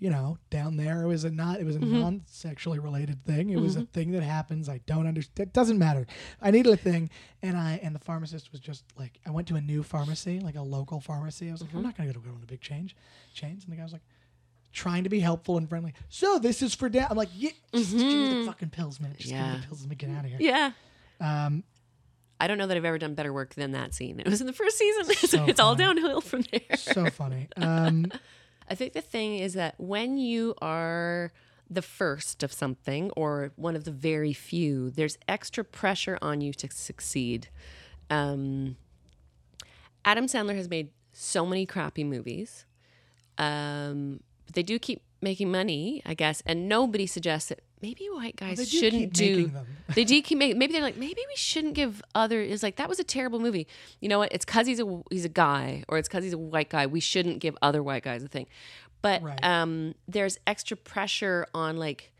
you 0.00 0.10
know, 0.10 0.38
down 0.50 0.76
there 0.76 1.02
it 1.02 1.06
was 1.06 1.24
a 1.24 1.30
not 1.30 1.60
it 1.60 1.64
was 1.66 1.76
a 1.76 1.80
Mm-hmm. 1.80 2.00
non-sexually 2.00 2.78
related 2.78 3.24
thing. 3.24 3.50
It 3.50 3.58
was 3.60 3.76
a 3.76 3.82
thing 3.82 4.12
that 4.12 4.22
happens. 4.22 4.68
I 4.68 4.80
don't 4.86 5.06
understand. 5.06 5.48
It 5.48 5.52
doesn't 5.52 5.78
matter. 5.78 6.06
I 6.40 6.50
needed 6.50 6.72
a 6.72 6.76
thing, 6.76 7.10
and 7.42 7.56
I 7.56 7.80
and 7.82 7.94
the 7.94 7.98
pharmacist 7.98 8.52
was 8.52 8.60
just 8.60 8.84
like, 8.98 9.18
I 9.26 9.30
went 9.30 9.48
to 9.48 9.56
a 9.56 9.60
new 9.60 9.82
pharmacy, 9.82 10.38
like 10.40 10.54
a 10.56 10.62
local 10.62 11.00
pharmacy. 11.00 11.48
I 11.48 11.52
was 11.52 11.60
like, 11.60 11.70
Mm-hmm. 11.70 11.78
I'm 11.78 11.82
not 11.84 11.96
gonna 11.96 12.08
go 12.12 12.20
to 12.20 12.26
one 12.26 12.34
of 12.36 12.40
the 12.40 12.46
big 12.46 12.60
change 12.60 12.94
chains, 13.34 13.64
and 13.64 13.72
the 13.72 13.76
guy 13.76 13.82
was 13.84 13.92
like. 13.92 14.02
Trying 14.70 15.04
to 15.04 15.08
be 15.08 15.18
helpful 15.18 15.56
and 15.56 15.66
friendly. 15.66 15.94
So 16.10 16.38
this 16.38 16.60
is 16.60 16.74
for 16.74 16.90
dad. 16.90 17.06
I'm 17.10 17.16
like, 17.16 17.30
yeah, 17.34 17.50
just 17.74 17.90
give 17.96 18.02
me 18.06 18.40
the 18.40 18.46
fucking 18.46 18.68
pills, 18.68 19.00
man. 19.00 19.14
Just 19.16 19.30
give 19.30 19.38
me 19.38 19.42
Mm-hmm. 19.42 19.54
Yeah. 19.54 19.60
the 19.62 19.66
pills. 19.66 19.82
and 19.82 19.98
get 19.98 20.10
out 20.10 20.24
of 20.26 20.30
here. 20.30 20.38
Yeah. 20.40 20.72
Um, 21.20 21.64
I 22.38 22.46
don't 22.46 22.58
know 22.58 22.66
that 22.66 22.76
I've 22.76 22.84
ever 22.84 22.98
done 22.98 23.14
better 23.14 23.32
work 23.32 23.54
than 23.54 23.72
that 23.72 23.94
scene. 23.94 24.20
It 24.20 24.28
was 24.28 24.42
in 24.42 24.46
the 24.46 24.52
first 24.52 24.76
season. 24.76 25.04
So 25.28 25.46
it's 25.46 25.58
all 25.58 25.74
downhill 25.74 26.20
from 26.20 26.42
there. 26.52 26.76
so 26.76 27.08
funny. 27.08 27.48
Um, 27.56 28.12
I 28.68 28.74
think 28.74 28.92
the 28.92 29.00
thing 29.00 29.38
is 29.38 29.54
that 29.54 29.74
when 29.78 30.18
you 30.18 30.54
are 30.60 31.32
the 31.70 31.82
first 31.82 32.42
of 32.42 32.52
something 32.52 33.10
or 33.16 33.52
one 33.56 33.76
of 33.76 33.84
the 33.84 33.90
very 33.90 34.32
few, 34.32 34.90
there's 34.90 35.18
extra 35.26 35.64
pressure 35.64 36.18
on 36.22 36.40
you 36.40 36.52
to 36.54 36.70
succeed. 36.70 37.48
Um, 38.10 38.76
Adam 40.04 40.26
Sandler 40.26 40.56
has 40.56 40.68
made 40.68 40.90
so 41.12 41.44
many 41.44 41.66
crappy 41.66 42.04
movies. 42.04 42.64
Um, 43.36 44.20
but 44.46 44.54
they 44.54 44.62
do 44.62 44.78
keep 44.78 45.02
making 45.20 45.50
money, 45.50 46.02
I 46.06 46.14
guess, 46.14 46.42
and 46.46 46.68
nobody 46.68 47.06
suggests 47.06 47.48
that 47.50 47.60
maybe 47.82 48.06
white 48.10 48.36
guys 48.36 48.58
do 48.58 48.64
shouldn't 48.64 49.12
do. 49.12 49.50
they 49.94 50.04
do 50.04 50.20
keep 50.22 50.38
making. 50.38 50.58
Maybe 50.58 50.72
they're 50.72 50.82
like, 50.82 50.96
maybe 50.96 51.20
we 51.28 51.36
shouldn't 51.36 51.74
give 51.74 52.02
other. 52.14 52.40
Is 52.40 52.62
like 52.62 52.76
that 52.76 52.88
was 52.88 52.98
a 52.98 53.04
terrible 53.04 53.40
movie. 53.40 53.66
You 54.00 54.08
know 54.08 54.18
what? 54.18 54.32
It's 54.32 54.44
because 54.44 54.66
he's 54.66 54.80
a 54.80 55.02
he's 55.10 55.24
a 55.24 55.28
guy, 55.30 55.84
or 55.88 55.98
it's 55.98 56.08
because 56.08 56.24
he's 56.24 56.32
a 56.32 56.38
white 56.38 56.70
guy. 56.70 56.86
We 56.86 57.00
shouldn't 57.00 57.38
give 57.40 57.56
other 57.62 57.82
white 57.82 58.02
guys 58.02 58.22
a 58.22 58.28
thing. 58.28 58.46
But 59.00 59.22
Right. 59.22 59.42
um, 59.44 59.94
there's 60.08 60.38
extra 60.46 60.76
pressure 60.76 61.46
on 61.54 61.76
like 61.76 62.12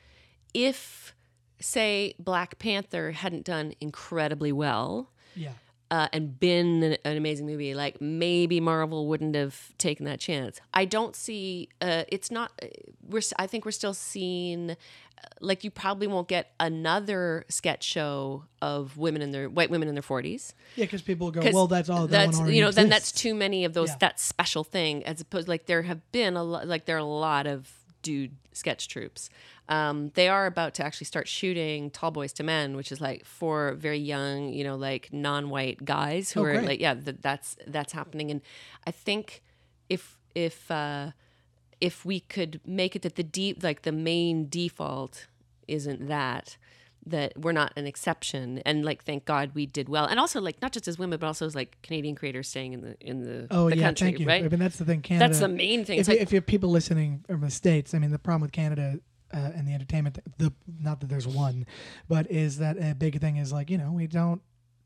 if 0.55 1.15
say 1.61 2.15
Black 2.19 2.59
Panther 2.59 3.11
hadn't 3.13 3.45
done 3.45 3.75
incredibly 3.81 4.53
well 4.53 5.11
yeah. 5.35 5.53
Uh, 5.91 6.09
and 6.12 6.39
been 6.39 6.82
an, 6.82 6.97
an 7.05 7.16
amazing 7.16 7.47
movie, 7.47 7.74
like 7.74 8.01
maybe 8.01 8.61
Marvel 8.61 9.07
wouldn't 9.07 9.34
have 9.34 9.76
taken 9.78 10.05
that 10.07 10.20
chance. 10.20 10.61
I 10.74 10.84
don't 10.84 11.16
see. 11.16 11.68
Uh, 11.80 12.05
it's 12.09 12.30
not. 12.30 12.53
uh, 12.62 12.66
We're. 13.09 13.22
I 13.39 13.47
think 13.47 13.64
we're 13.64 13.70
still 13.70 13.95
seeing. 13.95 14.72
uh, 14.72 14.74
Like 15.41 15.64
you 15.64 15.70
probably 15.70 16.07
won't 16.07 16.28
get 16.28 16.53
another 16.61 17.45
sketch 17.49 17.84
show 17.84 18.45
of 18.61 18.97
women 18.99 19.22
in 19.22 19.30
their 19.32 19.49
white 19.49 19.70
women 19.70 19.89
in 19.89 19.95
their 19.95 20.03
forties. 20.03 20.55
Yeah, 20.76 20.84
because 20.84 21.01
people 21.03 21.30
go, 21.30 21.41
well, 21.53 21.66
that's 21.68 21.89
all. 21.89 22.07
That 22.07 22.32
That's 22.32 22.41
you 22.51 22.61
know 22.61 22.70
then 22.70 22.89
that's 22.89 23.11
too 23.12 23.34
many 23.34 23.64
of 23.64 23.72
those 23.72 23.89
Yeah. 23.91 23.97
that 24.01 24.20
special 24.20 24.64
thing 24.64 25.05
as 25.05 25.20
opposed 25.20 25.49
like 25.49 25.66
there 25.66 25.82
have 25.82 26.01
been 26.12 26.36
a 26.36 26.43
lot 26.43 26.66
like 26.68 26.84
there 26.84 26.97
are 26.97 27.01
a 27.01 27.05
lot 27.05 27.47
of 27.47 27.72
dude 28.03 28.36
sketch 28.53 28.88
troupes. 28.88 29.30
Um, 29.68 30.11
they 30.14 30.28
are 30.28 30.46
about 30.46 30.74
to 30.74 30.84
actually 30.84 31.05
start 31.07 31.28
shooting 31.28 31.90
Tall 31.90 32.11
Boys 32.11 32.32
to 32.34 32.42
Men, 32.42 32.74
which 32.76 32.90
is 32.90 33.01
like 33.01 33.24
for 33.24 33.74
very 33.74 33.99
young, 33.99 34.53
you 34.53 34.64
know, 34.64 34.76
like 34.76 35.12
non-white 35.12 35.84
guys 35.84 36.32
who 36.32 36.40
Oh, 36.40 36.44
are 36.44 36.53
great. 36.55 36.66
like, 36.66 36.80
yeah, 36.80 36.94
th- 36.94 37.18
that's 37.20 37.57
that's 37.66 37.92
happening. 37.92 38.30
And 38.30 38.40
I 38.86 38.90
think 38.90 39.42
if 39.88 40.16
if 40.34 40.70
uh, 40.70 41.11
if 41.80 42.05
we 42.05 42.20
could 42.20 42.61
make 42.66 42.96
it 42.96 43.03
that 43.03 43.16
the 43.16 43.22
deep 43.22 43.62
like 43.62 43.82
the 43.82 43.92
main 43.92 44.49
default 44.49 45.26
isn't 45.66 46.09
that 46.09 46.57
that 47.11 47.33
we're 47.39 47.53
not 47.53 47.73
an 47.77 47.87
exception 47.87 48.59
and 48.67 48.85
like 48.85 49.03
thank 49.05 49.25
god 49.25 49.51
we 49.55 49.67
did 49.67 49.89
well 49.89 50.07
and 50.07 50.19
also 50.21 50.41
like 50.41 50.61
not 50.63 50.73
just 50.73 50.87
as 50.89 50.99
women 50.99 51.19
but 51.19 51.27
also 51.27 51.47
as 51.47 51.55
like 51.55 51.77
canadian 51.83 52.15
creators 52.15 52.49
staying 52.49 52.73
in 52.73 52.81
the 52.81 52.97
in 53.01 53.23
the, 53.25 53.47
Oh 53.51 53.69
the 53.71 53.77
yeah, 53.77 53.85
country 53.87 54.07
thank 54.09 54.19
you. 54.21 54.27
right 54.27 54.45
I 54.45 54.49
mean, 54.49 54.61
that's 54.61 54.77
the 54.79 54.85
thing. 54.85 55.03
Canada. 55.03 55.29
that's 55.29 55.41
the 55.41 55.49
main 55.49 55.85
thing 55.85 55.99
If, 55.99 56.09
you- 56.09 56.15
like 56.15 56.23
if 56.23 56.33
you 56.33 56.37
have 56.37 56.47
people 56.47 56.71
listening 56.71 57.25
from 57.27 57.41
the 57.43 57.51
states, 57.51 57.95
I 57.95 57.99
mean, 57.99 58.11
the 58.11 58.19
problem 58.19 58.43
with 58.43 58.53
Canada 58.53 59.01
uh, 59.33 59.37
and 59.55 59.67
the 59.69 59.75
entertainment, 59.75 60.19
the 60.39 60.53
not 60.81 61.01
that 61.01 61.09
there's 61.09 61.27
one, 61.27 61.67
but 62.09 62.31
is 62.31 62.59
that 62.59 62.77
a 62.79 62.95
big 62.95 63.21
thing 63.21 63.37
is 63.37 63.53
like 63.53 63.69
you 63.71 63.77
know 63.79 63.93
we 63.93 64.07
don't. 64.07 64.41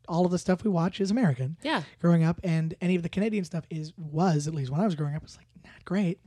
All 0.09 0.25
of 0.27 0.33
the 0.33 0.39
stuff 0.39 0.65
we 0.65 0.71
watch 0.71 1.01
is 1.01 1.11
American. 1.13 1.57
yeah 1.63 1.83
Growing 2.01 2.25
up, 2.25 2.41
and 2.43 2.75
any 2.81 2.97
of 2.97 3.03
the 3.05 3.09
Canadian 3.09 3.45
stuff 3.45 3.65
is 3.71 3.93
was 3.97 4.49
at 4.49 4.55
least 4.55 4.71
when 4.71 4.81
I 4.81 4.85
was 4.85 4.97
growing 4.97 5.15
up, 5.15 5.23
was 5.23 5.37
like 5.37 5.47
not 5.65 5.85
great 5.85 6.19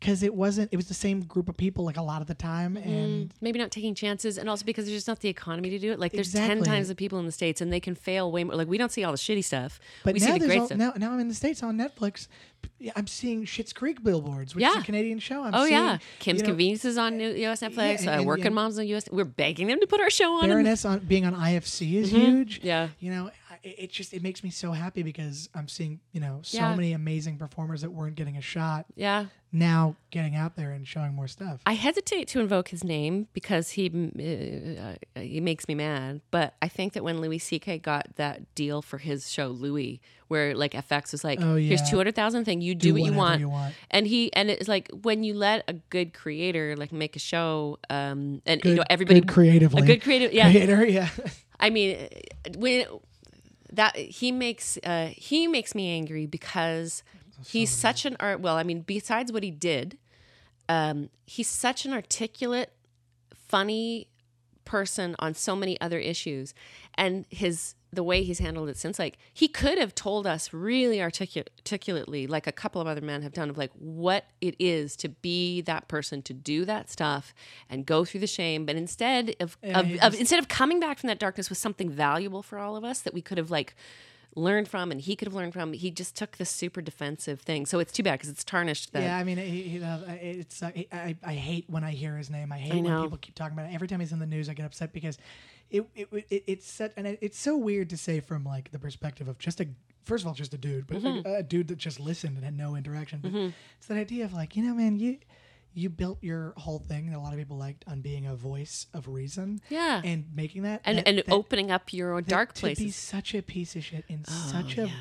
because 0.00 0.22
it 0.22 0.34
wasn't. 0.34 0.68
It 0.72 0.76
was 0.76 0.86
the 0.88 0.94
same 0.94 1.22
group 1.22 1.48
of 1.48 1.56
people 1.56 1.84
like 1.84 1.96
a 1.96 2.02
lot 2.02 2.20
of 2.20 2.26
the 2.28 2.34
time, 2.34 2.76
and 2.76 3.32
maybe 3.40 3.58
not 3.58 3.70
taking 3.70 3.94
chances 3.94 4.38
and 4.38 4.48
also 4.48 4.64
because 4.64 4.84
there's 4.84 4.96
just 4.96 5.08
not 5.08 5.20
the 5.20 5.28
economy 5.28 5.70
to 5.70 5.78
do 5.78 5.92
it 5.92 5.98
like 5.98 6.12
there's 6.12 6.32
10 6.32 6.62
times 6.62 6.88
the 6.88 6.94
people 6.94 7.18
in 7.18 7.26
the 7.26 7.32
states 7.32 7.60
and 7.60 7.72
they 7.72 7.80
can 7.80 7.94
fail 7.94 8.30
way 8.30 8.44
more 8.44 8.54
like 8.54 8.68
we 8.68 8.78
don't 8.78 8.92
see 8.92 9.04
all 9.04 9.12
the 9.12 9.18
shitty 9.18 9.42
stuff 9.44 9.80
But 10.04 10.14
we 10.14 10.20
now 10.20 10.26
see 10.34 10.38
the 10.38 10.46
great 10.46 10.60
all, 10.60 10.66
stuff 10.66 10.78
now 10.78 10.92
now 10.96 11.12
I'm 11.12 11.20
in 11.20 11.28
the 11.28 11.34
states 11.34 11.62
on 11.62 11.76
Netflix. 11.78 12.28
i'm 12.94 13.06
seeing 13.06 13.44
Schitt's 13.44 13.72
Creek 13.72 14.02
billboards, 14.02 14.54
which 14.54 14.64
is 14.64 14.76
a 14.76 14.82
Canadian 14.82 15.18
show. 15.18 15.42
I'm 15.44 15.54
Oh 15.54 15.64
seeing, 15.64 15.72
yeah, 15.74 15.98
Kim's 16.18 16.40
you 16.40 16.46
know, 16.46 16.50
Convenience 16.50 16.84
is 16.84 16.98
on 16.98 17.16
new- 17.16 17.30
U.S. 17.30 17.60
Netflix. 17.62 18.00
and- 18.00 18.08
uh, 18.08 18.12
and- 18.12 18.26
Working 18.26 18.46
and- 18.46 18.54
Moms 18.54 18.78
on 18.78 18.86
U.S. 18.88 19.08
We're 19.10 19.24
begging 19.24 19.66
them 19.68 19.80
to 19.80 19.86
put 19.86 20.00
our 20.00 20.10
show 20.10 20.34
on. 20.42 20.48
Baroness 20.48 20.84
on 20.84 20.98
being 21.00 21.24
on 21.24 21.34
IFC 21.34 21.94
is 21.94 22.10
huge. 22.10 22.58
Mm-hmm. 22.58 22.66
Yeah. 22.66 22.88
you 23.00 23.10
know, 23.10 23.30
it, 23.62 23.74
it 23.78 23.90
just 23.92 24.12
it 24.14 24.22
makes 24.22 24.42
me 24.44 24.50
so 24.50 24.72
happy 24.72 25.02
because 25.02 25.48
I'm 25.54 25.68
seeing 25.68 26.00
you 26.12 26.20
know 26.20 26.40
so 26.42 26.58
Yeah. 26.58 26.74
many 26.74 26.92
amazing 26.92 27.38
performers 27.38 27.82
that 27.82 27.90
weren't 27.90 28.14
getting 28.16 28.36
a 28.36 28.40
shot 28.40 28.86
yeah, 28.94 29.26
now 29.52 29.96
getting 30.10 30.34
out 30.34 30.56
there 30.56 30.70
and 30.72 30.86
showing 30.86 31.14
more 31.14 31.28
stuff. 31.28 31.60
I 31.66 31.72
hesitate 31.74 32.28
to 32.28 32.40
invoke 32.40 32.68
his 32.68 32.82
name 32.84 33.28
because 33.32 33.70
he 33.70 33.88
uh, 34.80 35.20
he 35.20 35.40
makes 35.40 35.68
me 35.68 35.74
mad. 35.74 36.20
But 36.30 36.54
I 36.60 36.68
think 36.68 36.92
that 36.94 37.04
when 37.04 37.20
Louis 37.20 37.38
C.K. 37.38 37.78
got 37.78 38.16
that 38.16 38.54
deal 38.54 38.82
for 38.82 38.98
his 38.98 39.30
show 39.30 39.48
Louie, 39.48 40.00
where 40.28 40.54
like 40.54 40.72
FX 40.72 41.12
was 41.12 41.22
like, 41.24 41.40
Oh, 41.40 41.56
"Here's 41.56 41.80
yeah. 41.80 41.86
two 41.86 41.96
hundred 41.96 42.14
thousand 42.14 42.44
thing, 42.44 42.60
you 42.60 42.74
do, 42.74 42.92
what 42.94 43.02
you 43.02 43.12
want. 43.12 43.40
you 43.40 43.48
want. 43.48 43.74
and 43.90 44.06
he 44.06 44.32
and 44.34 44.50
it's 44.50 44.68
like 44.68 44.88
when 45.02 45.22
you 45.24 45.34
let 45.34 45.64
a 45.68 45.74
good 45.74 46.12
creator 46.14 46.74
like 46.76 46.92
make 46.92 47.16
a 47.16 47.20
show, 47.20 47.78
um, 47.90 48.42
and 48.46 48.60
Good, 48.60 48.68
you 48.70 48.74
know 48.76 48.84
everybody 48.90 49.20
creatively, 49.22 49.82
a 49.82 49.86
good 49.86 50.02
creative, 50.02 50.32
yeah, 50.32 50.50
creator, 50.50 50.84
yeah. 50.86 51.08
I 51.58 51.70
mean, 51.70 52.08
when 52.58 52.84
that 53.72 53.96
he 53.96 54.32
makes 54.32 54.78
uh, 54.84 55.10
he 55.14 55.46
makes 55.46 55.74
me 55.74 55.94
angry 55.94 56.26
because 56.26 57.02
he's 57.44 57.70
such 57.70 58.04
an 58.04 58.16
art. 58.20 58.40
Well, 58.40 58.56
I 58.56 58.62
mean, 58.62 58.80
besides 58.80 59.32
what 59.32 59.42
he 59.42 59.50
did, 59.50 59.98
um, 60.68 61.10
he's 61.26 61.48
such 61.48 61.84
an 61.84 61.92
articulate, 61.92 62.72
funny 63.34 64.08
person 64.66 65.16
on 65.18 65.32
so 65.32 65.56
many 65.56 65.80
other 65.80 65.98
issues, 65.98 66.52
and 66.94 67.24
his 67.30 67.74
the 67.92 68.02
way 68.02 68.22
he's 68.22 68.38
handled 68.40 68.68
it 68.68 68.76
since 68.76 68.98
like 68.98 69.16
he 69.32 69.48
could 69.48 69.78
have 69.78 69.94
told 69.94 70.26
us 70.26 70.52
really 70.52 70.98
articu- 70.98 71.46
articulately 71.58 72.26
like 72.26 72.46
a 72.46 72.52
couple 72.52 72.80
of 72.80 72.86
other 72.86 73.00
men 73.00 73.22
have 73.22 73.32
done 73.32 73.48
of 73.48 73.56
like 73.56 73.70
what 73.78 74.26
it 74.40 74.54
is 74.58 74.96
to 74.96 75.08
be 75.08 75.62
that 75.62 75.88
person 75.88 76.20
to 76.20 76.34
do 76.34 76.64
that 76.64 76.90
stuff 76.90 77.32
and 77.70 77.86
go 77.86 78.04
through 78.04 78.20
the 78.20 78.26
shame 78.26 78.66
but 78.66 78.76
instead 78.76 79.34
of, 79.40 79.56
of, 79.62 79.86
of 80.02 80.14
instead 80.14 80.38
of 80.38 80.48
coming 80.48 80.78
back 80.78 80.98
from 80.98 81.08
that 81.08 81.18
darkness 81.18 81.48
with 81.48 81.58
something 81.58 81.88
valuable 81.88 82.42
for 82.42 82.58
all 82.58 82.76
of 82.76 82.84
us 82.84 83.00
that 83.00 83.14
we 83.14 83.22
could 83.22 83.38
have 83.38 83.50
like 83.50 83.74
learned 84.36 84.68
from 84.68 84.92
and 84.92 85.00
he 85.00 85.16
could 85.16 85.26
have 85.26 85.34
learned 85.34 85.52
from 85.54 85.72
he 85.72 85.90
just 85.90 86.14
took 86.14 86.36
this 86.36 86.50
super 86.50 86.80
defensive 86.82 87.40
thing 87.40 87.64
so 87.66 87.78
it's 87.78 87.90
too 87.92 88.02
bad 88.02 88.12
because 88.12 88.28
it's 88.28 88.44
tarnished 88.44 88.92
that 88.92 89.02
Yeah, 89.02 89.16
I 89.16 89.24
mean, 89.24 89.38
he, 89.38 89.62
he, 89.62 89.82
uh, 89.82 89.98
it's 90.08 90.62
uh, 90.62 90.70
I, 90.76 90.86
I 90.92 91.16
I 91.24 91.32
hate 91.34 91.64
when 91.68 91.82
I 91.82 91.90
hear 91.92 92.16
his 92.16 92.28
name. 92.30 92.52
I 92.52 92.58
hate 92.58 92.72
I 92.74 92.80
when 92.82 93.02
people 93.02 93.18
keep 93.18 93.34
talking 93.34 93.56
about 93.58 93.70
it. 93.70 93.74
Every 93.74 93.88
time 93.88 94.00
he's 94.00 94.12
in 94.12 94.18
the 94.18 94.26
news, 94.26 94.48
I 94.48 94.54
get 94.54 94.66
upset 94.66 94.92
because 94.92 95.16
it 95.70 95.84
it, 95.96 96.08
it 96.30 96.44
it's 96.46 96.70
such 96.70 96.92
and 96.96 97.06
it, 97.06 97.18
it's 97.22 97.38
so 97.38 97.56
weird 97.56 97.88
to 97.90 97.96
say 97.96 98.20
from 98.20 98.44
like 98.44 98.70
the 98.70 98.78
perspective 98.78 99.26
of 99.26 99.38
just 99.38 99.60
a 99.60 99.66
first 100.04 100.22
of 100.22 100.28
all 100.28 100.34
just 100.34 100.52
a 100.54 100.58
dude, 100.58 100.86
but 100.86 100.98
Mm-hmm. 100.98 101.26
a, 101.26 101.36
a 101.38 101.42
dude 101.42 101.68
that 101.68 101.78
just 101.78 101.98
listened 101.98 102.36
and 102.36 102.44
had 102.44 102.56
no 102.56 102.76
interaction. 102.76 103.20
But 103.22 103.32
it's 103.78 103.86
that 103.88 103.96
idea 103.96 104.24
of 104.26 104.32
like 104.34 104.54
you 104.54 104.62
know, 104.62 104.74
man, 104.74 104.98
you 104.98 105.16
you 105.76 105.90
built 105.90 106.18
your 106.22 106.54
whole 106.56 106.78
thing 106.78 107.10
that 107.10 107.16
a 107.16 107.20
lot 107.20 107.32
of 107.32 107.38
people 107.38 107.56
liked 107.58 107.84
on 107.86 108.00
being 108.00 108.26
a 108.26 108.34
voice 108.34 108.86
of 108.94 109.08
reason. 109.08 109.60
Yeah. 109.68 110.00
and 110.04 110.24
making 110.34 110.62
that 110.62 110.80
and 110.84 110.98
that- 110.98 111.06
and 111.08 111.18
that- 111.18 111.30
opening 111.30 111.70
up 111.70 111.92
your 111.92 112.20
dark 112.22 112.54
to 112.54 112.74
be 112.74 112.90
such 112.90 113.34
a 113.34 113.42
piece 113.42 113.76
of 113.76 113.84
shit 113.84 114.04
in 114.08 114.24
Oh, 114.28 114.48
such 114.50 114.78
a 114.78 114.86
yeah. 114.86 114.92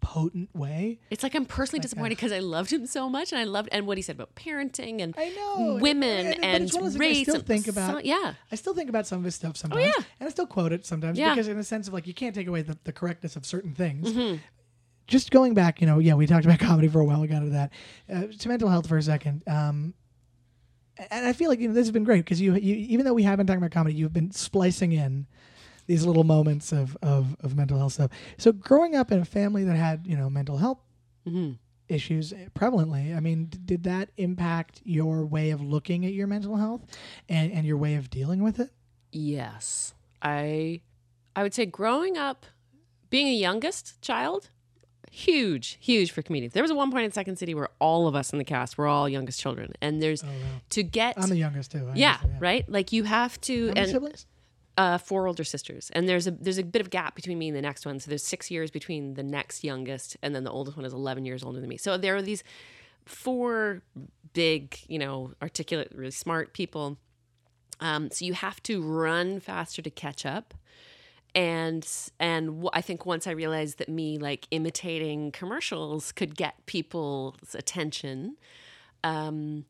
potent 0.00 0.54
way. 0.54 0.98
It's 1.08 1.22
like 1.22 1.34
I'm 1.34 1.46
personally 1.46 1.80
disappointed 1.80 2.10
because 2.16 2.32
I 2.32 2.40
loved 2.40 2.72
him 2.72 2.84
so 2.86 3.08
much, 3.08 3.32
and 3.32 3.40
I 3.40 3.44
loved 3.44 3.68
and 3.72 3.86
what 3.86 3.96
he 3.96 4.02
said 4.02 4.16
about 4.16 4.34
parenting 4.34 5.00
and 5.00 5.14
I 5.16 5.30
know 5.30 5.78
women 5.80 6.26
and, 6.26 6.44
and, 6.44 6.64
of 6.64 6.72
those 6.72 6.96
things 6.96 7.18
I 7.18 7.22
still 7.22 7.34
and 7.36 7.46
think 7.46 7.68
about. 7.68 7.92
so- 7.92 7.98
yeah, 8.04 8.34
I 8.52 8.56
still 8.56 8.74
think 8.74 8.88
about 8.90 9.06
some 9.06 9.18
of 9.20 9.24
his 9.24 9.34
stuff 9.34 9.56
sometimes. 9.56 9.82
Oh, 9.84 9.86
yeah. 9.98 10.04
And 10.20 10.26
I 10.26 10.30
still 10.30 10.46
quote 10.46 10.72
it 10.72 10.84
sometimes 10.84 11.16
Yeah. 11.18 11.30
because, 11.34 11.48
in 11.48 11.56
a 11.58 11.64
sense 11.64 11.86
of 11.88 11.94
like, 11.94 12.06
you 12.06 12.12
can't 12.14 12.34
take 12.34 12.46
away 12.48 12.62
the, 12.62 12.76
the 12.84 12.92
correctness 12.92 13.36
of 13.36 13.46
certain 13.46 13.74
things. 13.74 14.12
Mm-hmm. 14.12 14.36
Just 15.06 15.30
going 15.30 15.52
back, 15.54 15.80
you 15.80 15.86
know, 15.86 15.98
yeah, 15.98 16.14
we 16.14 16.26
talked 16.26 16.44
about 16.46 16.58
comedy 16.70 16.88
for 16.88 17.00
a 17.00 17.04
while. 17.04 17.20
We 17.20 17.28
got 17.28 17.42
into 17.42 17.50
that. 17.50 17.72
Uh, 18.12 18.22
to 18.38 18.48
mental 18.48 18.68
health 18.68 18.86
for 18.88 18.96
a 18.98 19.02
second. 19.02 19.42
Um, 19.46 19.94
and 21.10 21.26
I 21.26 21.32
feel 21.32 21.48
like 21.50 21.60
you 21.60 21.68
know 21.68 21.74
this 21.74 21.86
has 21.86 21.92
been 21.92 22.04
great 22.04 22.24
because 22.24 22.40
you, 22.40 22.54
you, 22.54 22.74
even 22.74 23.04
though 23.04 23.14
we 23.14 23.22
have 23.24 23.36
been 23.38 23.46
talking 23.46 23.58
about 23.58 23.70
comedy, 23.72 23.94
you've 23.96 24.12
been 24.12 24.30
splicing 24.30 24.92
in 24.92 25.26
these 25.86 26.06
little 26.06 26.24
moments 26.24 26.72
of, 26.72 26.96
of, 27.02 27.36
of 27.40 27.56
mental 27.56 27.78
health 27.78 27.92
stuff. 27.94 28.10
So 28.38 28.52
growing 28.52 28.94
up 28.94 29.12
in 29.12 29.18
a 29.18 29.24
family 29.24 29.64
that 29.64 29.76
had, 29.76 30.06
you 30.06 30.16
know, 30.16 30.30
mental 30.30 30.56
health 30.58 30.78
hmm 31.26 31.52
issues 31.86 32.32
prevalently. 32.54 33.14
I 33.14 33.20
mean, 33.20 33.44
d- 33.44 33.58
did 33.62 33.82
that 33.84 34.08
impact 34.16 34.80
your 34.84 35.26
way 35.26 35.50
of 35.50 35.60
looking 35.60 36.06
at 36.06 36.14
your 36.14 36.26
mental 36.26 36.56
health 36.56 36.82
and, 37.28 37.52
and 37.52 37.66
your 37.66 37.76
way 37.76 37.96
of 37.96 38.08
dealing 38.08 38.42
with 38.42 38.58
it? 38.58 38.70
yes. 39.12 39.94
I 40.22 40.80
I 41.36 41.42
would 41.42 41.52
say 41.52 41.66
growing 41.66 42.16
up, 42.16 42.46
being 43.10 43.28
a 43.28 43.34
youngest 43.34 44.00
child, 44.00 44.48
huge, 45.14 45.78
huge 45.80 46.10
for 46.10 46.22
comedians. 46.22 46.52
There 46.54 46.62
was 46.62 46.70
a 46.70 46.74
one 46.74 46.90
point 46.90 47.04
in 47.04 47.12
Second 47.12 47.36
City 47.38 47.54
where 47.54 47.68
all 47.78 48.06
of 48.08 48.14
us 48.14 48.32
in 48.32 48.38
the 48.38 48.44
cast 48.44 48.76
were 48.76 48.86
all 48.86 49.08
youngest 49.08 49.40
children, 49.40 49.72
and 49.80 50.02
there's 50.02 50.22
Oh, 50.24 50.26
wow. 50.26 50.32
to 50.70 50.82
get 50.82 51.14
I'm 51.16 51.28
the 51.28 51.36
youngest 51.36 51.72
too. 51.72 51.88
I 51.90 51.94
yeah, 51.94 52.18
right. 52.40 52.68
Like 52.68 52.92
you 52.92 53.04
have 53.04 53.40
to 53.42 53.68
How 53.68 53.74
and 53.76 53.90
siblings? 53.90 54.26
uh, 54.76 54.98
four 54.98 55.26
older 55.26 55.44
sisters, 55.44 55.90
and 55.94 56.08
there's 56.08 56.26
a 56.26 56.32
there's 56.32 56.58
a 56.58 56.64
bit 56.64 56.82
of 56.82 56.90
gap 56.90 57.14
between 57.14 57.38
me 57.38 57.48
and 57.48 57.56
the 57.56 57.62
next 57.62 57.86
one. 57.86 58.00
So 58.00 58.08
there's 58.08 58.24
six 58.24 58.50
years 58.50 58.70
between 58.70 59.14
the 59.14 59.22
next 59.22 59.62
youngest, 59.64 60.16
and 60.22 60.34
then 60.34 60.44
the 60.44 60.50
oldest 60.50 60.76
one 60.76 60.84
is 60.84 60.92
11 60.92 61.24
years 61.24 61.42
older 61.44 61.60
than 61.60 61.68
me. 61.68 61.76
So 61.76 61.96
there 61.96 62.16
are 62.16 62.22
these 62.22 62.42
four 63.04 63.82
big, 64.32 64.78
you 64.88 64.98
know, 64.98 65.32
articulate, 65.42 65.92
really 65.94 66.10
smart 66.10 66.52
people. 66.54 66.96
Um, 67.80 68.10
so 68.10 68.24
you 68.24 68.32
have 68.34 68.62
to 68.64 68.82
run 68.82 69.40
faster 69.40 69.82
to 69.82 69.90
catch 69.90 70.24
up. 70.26 70.54
And 71.34 71.86
and 72.20 72.46
w- 72.46 72.70
I 72.72 72.80
think 72.80 73.06
once 73.06 73.26
I 73.26 73.32
realized 73.32 73.78
that 73.78 73.88
me 73.88 74.18
like 74.18 74.46
imitating 74.50 75.32
commercials 75.32 76.12
could 76.12 76.36
get 76.36 76.64
people's 76.66 77.54
attention, 77.54 78.36
um, 79.02 79.64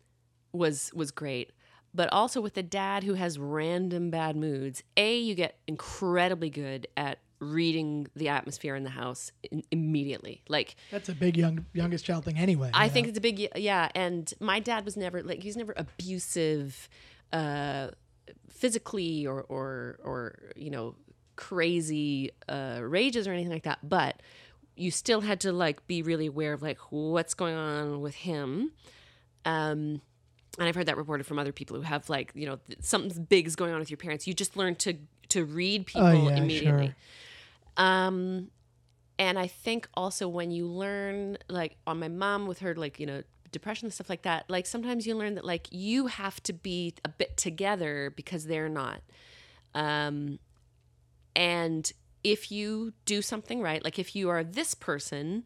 was 0.53 0.93
was 0.95 1.11
great. 1.11 1.53
But 1.95 2.13
also 2.13 2.41
with 2.41 2.57
a 2.57 2.63
dad 2.63 3.05
who 3.05 3.15
has 3.15 3.39
random 3.39 4.11
bad 4.11 4.37
moods, 4.37 4.83
a 4.97 5.17
you 5.17 5.35
get 5.35 5.57
incredibly 5.67 6.51
good 6.51 6.89
at 6.97 7.21
reading 7.41 8.09
the 8.17 8.29
atmosphere 8.29 8.75
in 8.75 8.85
the 8.85 8.91
house 8.91 9.31
in, 9.51 9.63
immediately. 9.71 10.43
Like 10.49 10.77
That's 10.91 11.09
a 11.09 11.15
big 11.15 11.37
young 11.37 11.65
youngest 11.73 12.05
child 12.05 12.25
thing 12.25 12.39
anyway. 12.39 12.71
I 12.75 12.85
you 12.85 12.91
think 12.91 13.09
it's 13.09 13.19
a 13.19 13.21
big 13.21 13.49
yeah. 13.57 13.89
And 13.95 14.33
my 14.41 14.61
dad 14.61 14.85
was 14.85 14.97
never 14.97 15.23
like 15.23 15.43
he's 15.43 15.57
never 15.57 15.75
abusive, 15.77 16.89
uh, 17.33 17.89
physically 18.49 19.27
or 19.27 19.43
or 19.43 19.99
or 20.03 20.53
you 20.57 20.71
know 20.71 20.95
crazy 21.37 22.31
uh, 22.49 22.81
rages 22.83 23.27
or 23.29 23.33
anything 23.33 23.53
like 23.53 23.65
that. 23.65 23.79
But 23.83 24.21
you 24.77 24.91
still 24.91 25.21
had 25.21 25.41
to 25.41 25.53
like 25.53 25.87
be 25.87 26.03
really 26.03 26.27
aware 26.27 26.53
of 26.53 26.63
like 26.63 26.79
what's 26.91 27.35
going 27.35 27.55
on 27.55 28.01
with 28.01 28.15
him. 28.15 28.73
Um, 29.45 30.01
and 30.59 30.69
I've 30.69 30.75
heard 30.75 30.87
that 30.87 30.97
reported 30.97 31.27
from 31.27 31.39
other 31.39 31.53
people 31.53 31.77
who 31.77 31.83
have 31.83 32.09
like 32.09 32.33
you 32.35 32.47
know 32.47 32.59
th- 32.67 32.79
something 32.83 33.25
big 33.25 33.47
is 33.47 33.57
going 33.57 33.73
on 33.73 33.79
with 33.81 33.91
your 33.91 33.99
parents. 33.99 34.27
You 34.27 34.35
just 34.35 34.57
learn 34.57 34.75
to 34.77 34.95
to 35.31 35.45
read 35.45 35.87
people 35.87 36.07
Oh, 36.07 36.29
yeah, 36.29 36.37
immediately. 36.37 36.87
sure. 36.87 36.95
Um, 37.77 38.51
and 39.19 39.39
I 39.39 39.47
think 39.47 39.89
also 39.95 40.29
when 40.29 40.51
you 40.51 40.67
learn, 40.67 41.39
like 41.49 41.77
on 41.87 41.99
my 41.99 42.09
mom 42.09 42.47
with 42.47 42.61
her, 42.61 42.75
like, 42.75 42.99
you 43.01 43.07
know, 43.07 43.23
depression 43.53 43.87
and 43.87 43.93
stuff 43.95 44.09
like 44.11 44.23
that, 44.23 44.45
like 44.49 44.67
sometimes 44.67 45.07
you 45.07 45.15
learn 45.17 45.35
that 45.37 45.45
like 45.45 45.69
you 45.71 46.09
have 46.09 46.43
to 46.45 46.53
be 46.53 46.95
a 47.05 47.09
bit 47.09 47.37
together 47.37 48.13
because 48.15 48.47
they're 48.47 48.69
not. 48.69 49.01
Um, 49.75 50.39
and 51.37 51.91
if 52.23 52.51
you 52.51 52.93
do 53.05 53.21
something 53.21 53.61
right, 53.61 53.85
like 53.85 53.99
if 53.99 54.17
you 54.17 54.31
are 54.31 54.43
this 54.43 54.75
person, 54.75 55.45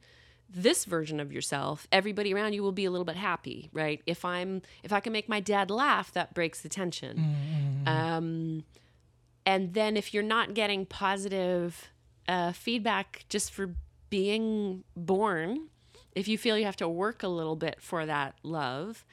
this 0.48 0.84
version 0.84 1.18
of 1.20 1.32
yourself, 1.32 1.86
everybody 1.90 2.32
around 2.32 2.52
you 2.52 2.62
will 2.62 2.72
be 2.72 2.84
a 2.84 2.90
little 2.90 3.04
bit 3.04 3.16
happy, 3.16 3.68
right? 3.72 4.00
If 4.06 4.24
I'm, 4.24 4.62
if 4.82 4.92
I 4.92 5.00
can 5.00 5.12
make 5.12 5.28
my 5.28 5.40
dad 5.40 5.70
laugh, 5.70 6.12
that 6.12 6.34
breaks 6.34 6.60
the 6.62 6.68
tension. 6.68 7.18
Um, 7.86 8.64
and 9.44 9.74
then 9.74 9.96
if 9.96 10.14
you're 10.14 10.22
not 10.22 10.54
getting 10.54 10.86
positive 10.86 11.88
uh, 12.28 12.52
feedback 12.52 13.24
just 13.28 13.50
for 13.50 13.74
being 14.10 14.84
born, 14.96 15.68
if 16.14 16.28
you 16.28 16.38
feel 16.38 16.56
you 16.58 16.64
have 16.64 16.76
to 16.76 16.88
work 16.88 17.22
a 17.22 17.28
little 17.28 17.56
bit 17.56 17.80
for 17.80 18.06
that 18.06 18.34
love, 18.42 19.04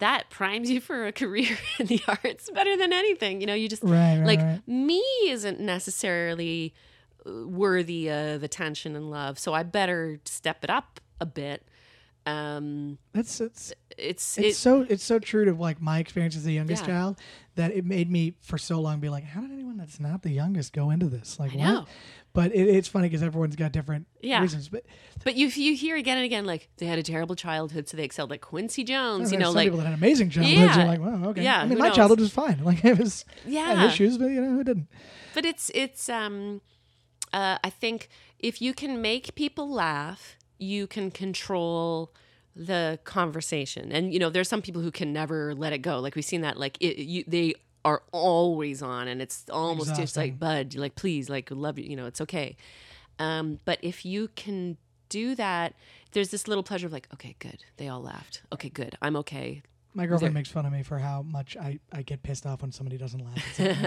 that 0.00 0.28
primes 0.28 0.68
you 0.70 0.80
for 0.80 1.06
a 1.06 1.12
career 1.12 1.56
in 1.78 1.86
the 1.86 2.00
arts 2.06 2.50
better 2.50 2.76
than 2.76 2.92
anything. 2.92 3.40
You 3.40 3.46
know, 3.46 3.54
you 3.54 3.68
just 3.68 3.82
Right, 3.82 4.18
right, 4.18 4.26
like 4.26 4.38
right. 4.40 4.60
me 4.68 5.02
isn't 5.28 5.60
necessarily 5.60 6.74
uh, 7.26 7.46
worthy 7.46 8.10
of 8.10 8.42
attention 8.42 8.96
and 8.96 9.10
love, 9.10 9.38
so 9.38 9.54
I 9.54 9.62
better 9.62 10.18
step 10.24 10.64
it 10.64 10.70
up 10.70 11.00
a 11.20 11.26
bit. 11.26 11.64
Um, 12.26 12.98
That's 13.12 13.40
it's 13.40 13.72
it's 13.96 14.36
it's 14.38 14.48
it, 14.48 14.54
so 14.56 14.82
it's 14.88 15.02
so 15.02 15.18
true 15.18 15.46
to 15.46 15.52
like 15.54 15.80
my 15.80 15.98
experience 15.98 16.36
as 16.36 16.44
the 16.44 16.52
youngest 16.52 16.82
Yeah. 16.82 16.88
child 16.88 17.18
that 17.54 17.72
it 17.72 17.84
made 17.84 18.10
me 18.10 18.34
for 18.40 18.58
so 18.58 18.78
long 18.80 19.00
be 19.00 19.08
like, 19.08 19.24
how 19.24 19.40
did 19.40 19.50
anyone 19.50 19.78
that's 19.78 19.98
not 19.98 20.22
the 20.22 20.30
youngest 20.30 20.72
go 20.74 20.90
into 20.90 21.06
this? 21.08 21.38
Like, 21.40 21.52
what? 21.54 21.88
But 22.32 22.54
it, 22.54 22.68
it's 22.68 22.86
funny 22.86 23.08
because 23.08 23.22
everyone's 23.24 23.56
got 23.56 23.72
different 23.72 24.06
Yeah. 24.20 24.40
reasons. 24.40 24.68
But 24.68 24.84
But 25.24 25.34
you 25.36 25.48
you 25.48 25.74
hear 25.74 25.96
again 25.96 26.16
and 26.16 26.24
again 26.24 26.44
like 26.46 26.68
they 26.76 26.86
had 26.86 26.98
a 26.98 27.02
terrible 27.02 27.34
childhood, 27.34 27.88
so 27.88 27.96
they 27.96 28.04
excelled. 28.04 28.30
Like 28.30 28.40
Quincy 28.40 28.84
Jones, 28.84 29.32
you 29.32 29.38
know, 29.38 29.46
some 29.46 29.54
like 29.56 29.66
people 29.66 29.78
that 29.78 29.86
had 29.86 29.94
amazing 29.94 30.30
childhoods. 30.30 30.58
Yeah. 30.60 30.76
You're 30.78 30.86
like, 30.86 31.00
wow, 31.00 31.28
okay. 31.30 31.42
Yeah, 31.42 31.60
I 31.60 31.66
mean, 31.66 31.78
my 31.78 31.88
knows? 31.88 31.96
childhood 31.96 32.20
was 32.20 32.30
fine. 32.32 32.62
Like 32.64 32.84
it 32.84 32.98
was 32.98 33.24
had 33.44 33.52
yeah. 33.52 33.86
issues, 33.86 34.16
but 34.16 34.26
you 34.26 34.40
know, 34.40 34.50
who 34.50 34.64
didn't? 34.64 34.86
But 35.34 35.44
it's 35.44 35.70
it's 35.74 36.08
um, 36.08 36.60
uh, 37.32 37.58
I 37.64 37.70
think 37.70 38.08
if 38.38 38.62
you 38.62 38.74
can 38.74 39.02
make 39.02 39.34
people 39.34 39.68
laugh, 39.68 40.36
you 40.58 40.86
can 40.86 41.10
control 41.10 42.12
the 42.54 42.98
conversation. 43.04 43.90
And 43.92 44.12
you 44.12 44.18
know, 44.18 44.30
there's 44.30 44.48
some 44.48 44.62
people 44.62 44.82
who 44.82 44.90
can 44.90 45.12
never 45.12 45.54
let 45.54 45.72
it 45.72 45.78
go. 45.78 45.98
Like 46.00 46.14
we've 46.14 46.24
seen 46.24 46.42
that. 46.42 46.58
Like 46.58 46.76
it, 46.80 46.98
you, 46.98 47.24
they 47.26 47.54
are 47.84 48.02
always 48.12 48.82
on, 48.82 49.08
and 49.08 49.22
it's 49.22 49.44
almost 49.50 49.96
just 49.96 50.16
like 50.16 50.38
Bud, 50.38 50.74
like 50.74 50.94
please, 50.94 51.30
like 51.30 51.50
love 51.50 51.78
you. 51.78 51.84
You 51.84 51.96
know, 51.96 52.06
it's 52.06 52.20
okay. 52.20 52.56
Um, 53.18 53.60
but 53.64 53.78
if 53.82 54.04
you 54.04 54.28
can 54.34 54.76
do 55.08 55.34
that, 55.34 55.74
there's 56.12 56.30
this 56.30 56.48
little 56.48 56.62
pleasure 56.62 56.86
of 56.86 56.92
like, 56.92 57.08
okay, 57.12 57.36
good. 57.38 57.64
They 57.76 57.88
all 57.88 58.00
laughed. 58.02 58.42
Okay, 58.52 58.68
good. 58.68 58.96
I'm 59.02 59.16
okay. 59.16 59.62
My 59.92 60.06
girlfriend 60.06 60.34
makes 60.34 60.48
fun 60.48 60.64
of 60.66 60.72
me 60.72 60.84
for 60.84 60.98
how 60.98 61.22
much 61.22 61.56
I, 61.56 61.80
I 61.92 62.02
get 62.02 62.22
pissed 62.22 62.46
off 62.46 62.62
when 62.62 62.70
somebody 62.70 62.96
doesn't 62.96 63.18
laugh. 63.24 63.36
It's 63.36 63.58
like, 63.58 63.68
it's 63.70 63.82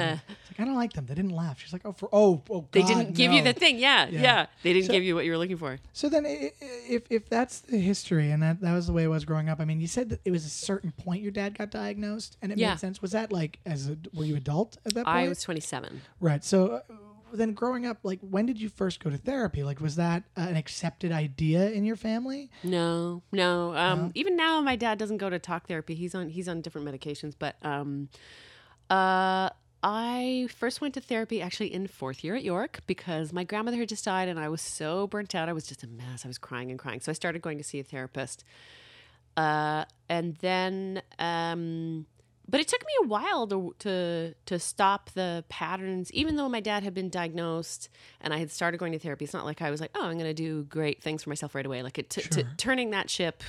like, 0.52 0.60
I 0.60 0.66
don't 0.66 0.76
like 0.76 0.92
them. 0.94 1.06
They 1.06 1.14
didn't 1.16 1.32
laugh. 1.32 1.60
She's 1.62 1.72
like, 1.72 1.84
oh, 1.86 1.94
for 1.94 2.10
oh, 2.12 2.42
oh, 2.50 2.68
They 2.74 2.84
didn't 2.84 3.14
give 3.16 3.32
you 3.32 3.42
the 3.42 3.54
thing. 3.54 3.80
Yeah, 3.80 4.08
Yeah. 4.10 4.22
yeah. 4.22 4.46
They 4.64 4.74
didn't 4.74 4.88
So- 4.88 4.94
give 4.94 5.04
you 5.04 5.16
what 5.16 5.24
you 5.24 5.32
were 5.32 5.38
looking 5.38 5.58
for. 5.58 5.78
So 5.94 6.10
then, 6.10 6.26
if 6.28 7.04
if 7.10 7.30
that's 7.30 7.62
the 7.62 7.78
history 7.80 8.32
and 8.32 8.44
that, 8.44 8.60
that 8.62 8.74
was 8.74 8.88
the 8.88 8.94
way 8.94 9.04
it 9.04 9.08
was 9.08 9.24
growing 9.24 9.48
up, 9.48 9.62
I 9.62 9.66
mean, 9.66 9.80
you 9.80 9.88
said 9.88 10.10
that 10.10 10.20
it 10.26 10.32
was 10.32 10.46
a 10.46 10.50
certain 10.50 10.92
point 10.92 11.22
your 11.22 11.32
dad 11.32 11.58
got 11.58 11.70
diagnosed, 11.72 12.38
and 12.42 12.52
it 12.52 12.58
Yeah. 12.58 12.72
made 12.72 12.80
sense. 12.80 13.02
Was 13.02 13.12
that 13.12 13.32
like 13.32 13.60
as 13.66 13.88
a 13.90 13.98
were 14.14 14.26
you 14.26 14.36
adult 14.36 14.78
at 14.86 14.94
that 14.96 15.06
point? 15.06 15.18
I 15.18 15.30
was 15.30 15.42
27. 15.42 16.02
right. 16.20 16.44
So 16.44 16.82
uh, 16.90 16.94
then, 17.38 17.54
growing 17.54 17.86
up, 17.86 18.00
like 18.04 18.20
when 18.22 18.46
did 18.46 18.60
you 18.60 18.70
first 18.70 19.04
go 19.04 19.10
to 19.10 19.18
therapy? 19.18 19.64
Like, 19.64 19.80
was 19.82 19.96
that 19.96 20.24
uh, 20.38 20.42
an 20.42 20.56
accepted 20.56 21.12
idea 21.12 21.70
in 21.70 21.86
your 21.86 21.96
family? 21.96 22.50
No, 22.64 23.24
no. 23.32 23.76
Um, 23.76 24.00
No? 24.00 24.12
Even 24.16 24.36
now, 24.36 24.62
my 24.62 24.76
dad 24.76 24.98
doesn't 24.98 25.18
go 25.18 25.30
to 25.30 25.40
talk 25.40 25.68
therapy. 25.68 25.96
He's 25.96 26.16
on 26.16 26.30
he's 26.30 26.48
on 26.48 26.62
different 26.62 26.88
medications. 26.88 27.34
But 27.38 27.56
um, 27.64 28.10
uh, 28.90 29.50
I 29.82 30.48
first 30.56 30.80
went 30.80 30.94
to 30.94 31.02
therapy 31.02 31.42
actually 31.42 31.74
in 31.74 31.88
fourth 31.88 32.24
year 32.24 32.36
at 32.36 32.44
York 32.44 32.82
because 32.88 33.34
my 33.34 33.44
grandmother 33.44 33.78
had 33.78 33.90
just 33.90 34.06
died, 34.06 34.30
and 34.30 34.40
I 34.40 34.48
was 34.50 34.62
so 34.62 35.08
burnt 35.08 35.36
out. 35.36 35.50
I 35.50 35.54
was 35.54 35.66
just 35.68 35.84
a 35.84 35.88
mess. 35.88 36.24
I 36.24 36.28
was 36.30 36.38
crying 36.38 36.70
and 36.72 36.80
crying. 36.80 37.02
So 37.02 37.12
I 37.12 37.14
started 37.14 37.42
going 37.42 37.58
to 37.58 37.64
see 37.64 37.80
a 37.80 37.84
therapist. 37.84 38.44
Uh, 39.36 39.84
and 40.10 40.36
then, 40.38 41.02
um, 41.18 42.06
but 42.48 42.60
it 42.60 42.68
took 42.68 42.82
me 42.82 42.92
a 43.04 43.08
while 43.08 43.48
to 43.48 43.76
to 43.80 44.34
to 44.46 44.60
stop 44.60 45.10
the 45.12 45.44
patterns. 45.50 46.12
Even 46.12 46.36
though 46.36 46.50
my 46.50 46.60
dad 46.60 46.84
had 46.84 46.94
been 46.94 47.10
diagnosed 47.10 47.90
and 48.22 48.34
I 48.34 48.38
had 48.38 48.52
started 48.52 48.78
going 48.78 48.92
to 48.92 49.00
therapy, 49.00 49.26
it's 49.26 49.34
not 49.34 49.46
like 49.46 49.62
I 49.62 49.72
was 49.72 49.80
like, 49.80 49.92
oh, 49.96 50.06
I'm 50.06 50.18
going 50.18 50.30
to 50.30 50.34
do 50.34 50.64
great 50.64 51.02
things 51.02 51.24
for 51.24 51.30
myself 51.30 51.56
right 51.56 51.66
away. 51.66 51.82
Like 51.84 51.98
it, 51.98 52.10
t- 52.10 52.22
t- 52.22 52.46
turning 52.58 52.92
that 52.92 53.10
ship 53.10 53.44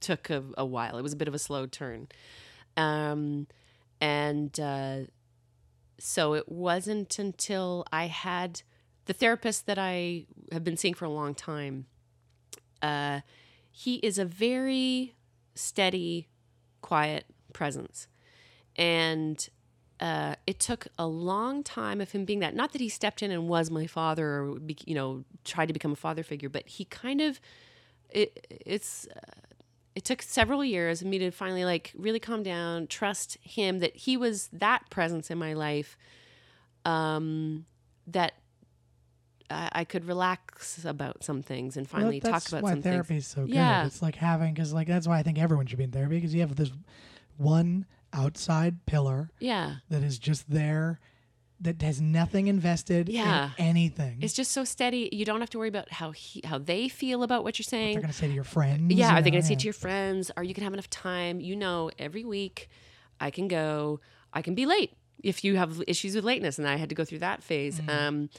took 0.00 0.28
a, 0.30 0.44
a 0.58 0.64
while. 0.64 0.98
It 0.98 1.02
was 1.02 1.14
a 1.14 1.16
bit 1.16 1.28
of 1.28 1.34
a 1.34 1.38
slow 1.38 1.66
turn, 1.66 2.08
um, 2.76 3.46
and 4.00 4.58
uh, 4.60 4.98
so 5.98 6.34
it 6.34 6.48
wasn't 6.48 7.18
until 7.18 7.86
I 7.92 8.06
had 8.06 8.62
the 9.06 9.14
therapist 9.14 9.66
that 9.66 9.78
I 9.78 10.26
have 10.52 10.64
been 10.64 10.76
seeing 10.76 10.94
for 10.94 11.06
a 11.06 11.10
long 11.10 11.34
time. 11.34 11.86
Uh, 12.82 13.20
he 13.70 13.96
is 13.96 14.18
a 14.18 14.24
very 14.24 15.14
steady, 15.54 16.28
quiet 16.82 17.24
presence. 17.52 18.06
And 18.78 19.46
uh, 20.00 20.36
it 20.46 20.60
took 20.60 20.86
a 20.98 21.06
long 21.06 21.62
time 21.62 22.00
of 22.00 22.12
him 22.12 22.24
being 22.24 22.38
that. 22.38 22.54
Not 22.54 22.72
that 22.72 22.80
he 22.80 22.88
stepped 22.88 23.22
in 23.22 23.30
and 23.30 23.48
was 23.48 23.70
my 23.70 23.86
father 23.86 24.26
or, 24.26 24.60
be, 24.60 24.78
you 24.86 24.94
know, 24.94 25.24
tried 25.44 25.66
to 25.66 25.72
become 25.72 25.92
a 25.92 25.96
father 25.96 26.22
figure, 26.22 26.48
but 26.48 26.68
he 26.68 26.84
kind 26.84 27.20
of, 27.20 27.40
it, 28.08 28.46
it's, 28.50 29.08
uh, 29.08 29.20
it 29.96 30.04
took 30.04 30.22
several 30.22 30.64
years 30.64 31.02
of 31.02 31.08
me 31.08 31.18
to 31.18 31.32
finally 31.32 31.64
like 31.64 31.92
really 31.96 32.20
calm 32.20 32.44
down, 32.44 32.86
trust 32.86 33.36
him 33.42 33.80
that 33.80 33.96
he 33.96 34.16
was 34.16 34.48
that 34.52 34.88
presence 34.90 35.28
in 35.28 35.38
my 35.38 35.54
life 35.54 35.98
um, 36.84 37.66
that 38.06 38.34
I, 39.50 39.68
I 39.72 39.84
could 39.84 40.04
relax 40.04 40.84
about 40.84 41.24
some 41.24 41.42
things 41.42 41.76
and 41.76 41.88
finally 41.88 42.20
that's 42.20 42.44
talk 42.44 42.52
about 42.52 42.62
why 42.62 42.70
some 42.70 42.82
things. 42.82 42.92
therapy 42.92 43.16
is 43.16 43.26
so 43.26 43.46
good. 43.46 43.54
Yeah. 43.54 43.86
It's 43.86 44.00
like 44.00 44.14
having 44.14 44.54
because 44.54 44.72
like 44.72 44.86
that's 44.86 45.08
why 45.08 45.18
I 45.18 45.22
think 45.24 45.38
everyone 45.38 45.66
should 45.66 45.78
be 45.78 45.84
in 45.84 45.90
therapy 45.90 46.16
because 46.16 46.32
you 46.32 46.40
have 46.40 46.54
this 46.54 46.70
one 47.36 47.86
outside 48.12 48.84
pillar 48.86 49.30
Yeah. 49.38 49.76
that 49.90 50.02
is 50.02 50.18
just 50.18 50.50
there 50.50 51.00
that 51.60 51.82
has 51.82 52.00
nothing 52.00 52.46
invested 52.46 53.08
Yeah. 53.08 53.50
in 53.58 53.64
anything. 53.66 54.18
It's 54.22 54.32
just 54.34 54.52
so 54.52 54.64
steady. 54.64 55.08
You 55.12 55.24
don't 55.24 55.40
have 55.40 55.50
to 55.50 55.58
worry 55.58 55.68
about 55.68 55.90
how 55.90 56.12
he, 56.12 56.40
how 56.44 56.58
they 56.58 56.88
feel 56.88 57.22
about 57.24 57.42
what 57.42 57.58
you're 57.58 57.64
saying. 57.64 57.94
they're 57.94 58.02
going 58.02 58.12
to 58.12 58.16
say 58.18 58.28
to 58.28 58.32
your 58.32 58.44
friends. 58.44 58.94
Yeah, 58.94 59.10
you 59.10 59.18
are 59.18 59.22
they 59.22 59.30
going 59.30 59.38
know, 59.38 59.40
to 59.42 59.46
say 59.48 59.56
to 59.56 59.64
your 59.64 59.72
friends? 59.72 60.30
Are 60.36 60.44
you 60.44 60.54
going 60.54 60.60
to 60.60 60.64
have 60.64 60.72
enough 60.72 60.88
time? 60.90 61.40
You 61.40 61.56
know, 61.56 61.90
every 61.98 62.24
week 62.24 62.68
I 63.20 63.30
can 63.30 63.48
go. 63.48 64.00
I 64.32 64.42
can 64.42 64.54
be 64.54 64.66
late 64.66 64.92
if 65.24 65.42
you 65.42 65.56
have 65.56 65.82
issues 65.88 66.14
with 66.14 66.22
lateness, 66.24 66.58
and 66.58 66.68
I 66.68 66.76
had 66.76 66.90
to 66.90 66.94
go 66.94 67.04
through 67.04 67.18
that 67.20 67.42
phase. 67.42 67.80
Mm-hmm. 67.80 67.90
Um, 67.90 68.30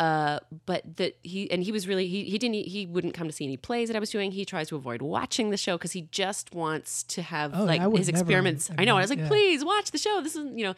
uh, 0.00 0.38
but 0.66 0.96
that 0.96 1.16
he 1.22 1.50
and 1.50 1.62
he 1.62 1.72
was 1.72 1.88
really 1.88 2.06
he 2.06 2.24
he 2.24 2.38
didn't 2.38 2.54
he 2.66 2.86
wouldn't 2.86 3.14
come 3.14 3.26
to 3.26 3.32
see 3.32 3.44
any 3.44 3.56
plays 3.56 3.88
that 3.88 3.96
I 3.96 4.00
was 4.00 4.10
doing. 4.10 4.30
He 4.32 4.44
tries 4.44 4.68
to 4.68 4.76
avoid 4.76 5.02
watching 5.02 5.50
the 5.50 5.56
show 5.56 5.76
because 5.76 5.92
he 5.92 6.02
just 6.12 6.54
wants 6.54 7.02
to 7.04 7.22
have 7.22 7.52
Oh, 7.54 7.64
like 7.64 7.80
his 7.96 8.08
experiments. 8.08 8.70
I 8.78 8.84
know. 8.84 8.96
I 8.96 9.00
was 9.00 9.10
like, 9.10 9.18
yeah. 9.20 9.28
please 9.28 9.64
watch 9.64 9.90
the 9.90 9.98
show. 9.98 10.20
This 10.22 10.36
is 10.36 10.44
you 10.54 10.64
know, 10.64 10.74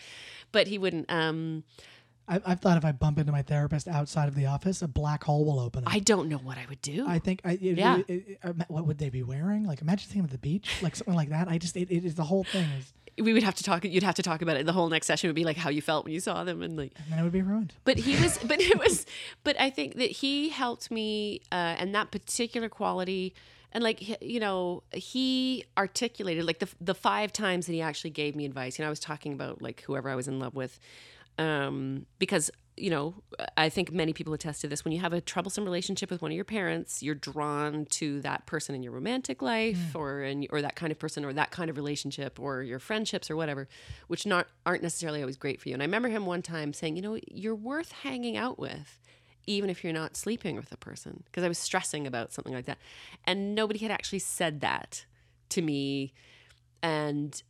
but 0.52 0.66
he 0.68 0.78
wouldn't. 0.78 1.10
Um, 1.12 1.64
I, 2.28 2.40
I've 2.46 2.60
thought 2.60 2.76
if 2.76 2.84
I 2.84 2.92
bump 2.92 3.18
into 3.18 3.32
my 3.32 3.42
therapist 3.42 3.88
outside 3.88 4.28
of 4.28 4.36
the 4.36 4.46
office, 4.46 4.82
a 4.82 4.86
black 4.88 5.24
hole 5.24 5.44
will 5.44 5.58
open. 5.58 5.84
Up. 5.84 5.92
I 5.92 5.98
don't 5.98 6.28
know 6.28 6.36
what 6.38 6.58
I 6.58 6.64
would 6.68 6.80
do. 6.80 7.04
I 7.08 7.18
think 7.18 7.40
I, 7.44 7.52
it, 7.54 7.60
Yeah. 7.76 7.98
it- 8.06 8.08
it- 8.08 8.38
uh, 8.44 8.52
what 8.68 8.86
would 8.86 8.98
they 8.98 9.10
be 9.10 9.24
wearing? 9.24 9.64
Like 9.64 9.80
imagine 9.80 10.08
seeing 10.08 10.22
them 10.22 10.26
at 10.26 10.30
the 10.30 10.38
beach, 10.38 10.70
like 10.80 10.94
something 10.94 11.14
like 11.14 11.30
that. 11.30 11.48
I 11.48 11.58
just 11.58 11.76
it 11.76 11.90
is 11.90 12.14
the 12.14 12.22
whole 12.24 12.44
thing 12.44 12.68
is, 12.78 12.92
we 13.20 13.32
would 13.32 13.42
have 13.42 13.54
to 13.56 13.64
talk. 13.64 13.84
You'd 13.84 14.02
have 14.02 14.14
to 14.16 14.22
talk 14.22 14.42
about 14.42 14.56
it. 14.56 14.66
The 14.66 14.72
whole 14.72 14.88
next 14.88 15.06
session 15.06 15.28
would 15.28 15.34
be 15.36 15.44
like 15.44 15.56
how 15.56 15.70
you 15.70 15.82
felt 15.82 16.04
when 16.04 16.14
you 16.14 16.20
saw 16.20 16.44
them 16.44 16.62
and 16.62 16.76
like. 16.76 16.92
and 16.96 17.06
then 17.12 17.18
it 17.18 17.22
would 17.22 17.32
be 17.32 17.42
ruined. 17.42 17.72
but 17.84 17.98
he 17.98 18.20
was 18.22 18.38
but 18.44 18.60
it 18.60 18.78
was 18.78 19.06
but 19.44 19.58
i 19.60 19.70
think 19.70 19.96
that 19.96 20.10
he 20.10 20.48
helped 20.48 20.90
me 20.90 21.40
uh, 21.52 21.74
and 21.78 21.94
that 21.94 22.10
particular 22.10 22.68
quality 22.68 23.34
and 23.72 23.84
like 23.84 24.22
you 24.22 24.40
know 24.40 24.82
he 24.92 25.64
articulated 25.78 26.44
like 26.44 26.58
the 26.58 26.68
the 26.80 26.94
five 26.94 27.32
times 27.32 27.66
that 27.66 27.72
he 27.72 27.82
actually 27.82 28.10
gave 28.10 28.34
me 28.34 28.44
advice 28.44 28.78
you 28.78 28.82
know 28.82 28.88
i 28.88 28.90
was 28.90 29.00
talking 29.00 29.32
about 29.32 29.60
like 29.62 29.82
whoever 29.82 30.08
i 30.10 30.14
was 30.14 30.26
in 30.28 30.38
love 30.38 30.54
with 30.54 30.78
um 31.38 32.06
because 32.18 32.50
you 32.80 32.90
know 32.90 33.14
i 33.56 33.68
think 33.68 33.92
many 33.92 34.12
people 34.12 34.32
attest 34.32 34.60
to 34.62 34.68
this. 34.68 34.84
When 34.84 34.92
you 34.92 35.00
have 35.00 35.12
a 35.12 35.20
troublesome 35.20 35.64
relationship 35.64 36.10
with 36.10 36.22
one 36.22 36.30
of 36.30 36.34
your 36.34 36.44
parents 36.44 37.02
you're 37.02 37.14
drawn 37.14 37.86
to 37.86 38.20
that 38.22 38.46
person 38.46 38.74
in 38.74 38.82
your 38.82 38.92
romantic 38.92 39.42
life 39.42 39.92
mm. 39.92 39.98
or 39.98 40.22
in 40.22 40.46
or 40.50 40.62
that 40.62 40.76
kind 40.76 40.90
of 40.90 40.98
person 40.98 41.24
or 41.24 41.32
that 41.32 41.50
kind 41.50 41.70
of 41.70 41.76
relationship 41.76 42.40
or 42.40 42.62
your 42.62 42.78
friendships 42.78 43.30
or 43.30 43.36
whatever 43.36 43.68
which 44.08 44.26
not 44.26 44.46
aren't 44.64 44.82
necessarily 44.82 45.20
always 45.20 45.36
great 45.36 45.60
for 45.60 45.68
you. 45.68 45.74
And 45.74 45.82
i 45.82 45.86
remember 45.86 46.08
him 46.08 46.26
one 46.26 46.42
time 46.42 46.72
saying 46.72 46.96
you 46.96 47.02
know 47.02 47.18
you're 47.28 47.54
worth 47.54 47.92
hanging 47.92 48.36
out 48.36 48.58
with 48.58 48.98
even 49.46 49.70
if 49.70 49.82
you're 49.82 49.92
not 49.92 50.16
sleeping 50.16 50.56
with 50.56 50.70
a 50.72 50.76
person. 50.76 51.22
Because 51.26 51.44
i 51.44 51.48
was 51.48 51.58
stressing 51.58 52.06
about 52.06 52.32
something 52.32 52.52
like 52.54 52.66
that. 52.66 52.78
And 53.24 53.54
nobody 53.54 53.78
had 53.80 53.90
actually 53.90 54.20
said 54.20 54.60
that 54.60 55.04
to 55.50 55.62
me. 55.62 56.12
And 56.82 57.42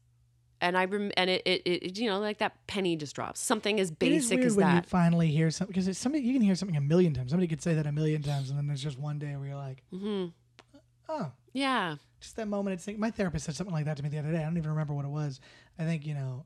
and 0.60 0.76
I 0.76 0.84
rem- 0.84 1.12
and 1.16 1.30
it, 1.30 1.42
it, 1.44 1.62
it 1.66 1.98
you 1.98 2.08
know 2.08 2.20
like 2.20 2.38
that 2.38 2.66
penny 2.66 2.96
just 2.96 3.14
drops 3.14 3.40
something 3.40 3.80
as 3.80 3.90
it 3.90 3.92
is 3.92 4.28
basic 4.28 4.38
weird 4.38 4.46
as 4.46 4.56
when 4.56 4.76
you 4.76 4.82
finally 4.82 5.28
hear 5.28 5.50
something 5.50 5.72
because 5.74 5.98
somebody 5.98 6.24
you 6.24 6.32
can 6.32 6.42
hear 6.42 6.54
something 6.54 6.76
a 6.76 6.80
million 6.80 7.14
times. 7.14 7.30
Somebody 7.30 7.48
could 7.48 7.62
say 7.62 7.74
that 7.74 7.86
a 7.86 7.92
million 7.92 8.22
times, 8.22 8.50
and 8.50 8.58
then 8.58 8.66
there's 8.66 8.82
just 8.82 8.98
one 8.98 9.18
day 9.18 9.36
where 9.36 9.48
you're 9.48 9.56
like, 9.56 9.82
mm-hmm. 9.92 10.26
oh, 11.08 11.32
yeah 11.52 11.96
just 12.20 12.36
that 12.36 12.48
moment. 12.48 12.74
It's 12.74 12.86
like, 12.86 12.98
my 12.98 13.10
therapist 13.10 13.46
said 13.46 13.56
something 13.56 13.74
like 13.74 13.86
that 13.86 13.96
to 13.96 14.02
me 14.02 14.08
the 14.08 14.18
other 14.18 14.30
day. 14.30 14.38
I 14.38 14.44
don't 14.44 14.56
even 14.56 14.70
remember 14.70 14.94
what 14.94 15.04
it 15.04 15.10
was. 15.10 15.40
I 15.78 15.84
think 15.84 16.06
you 16.06 16.14
know, 16.14 16.44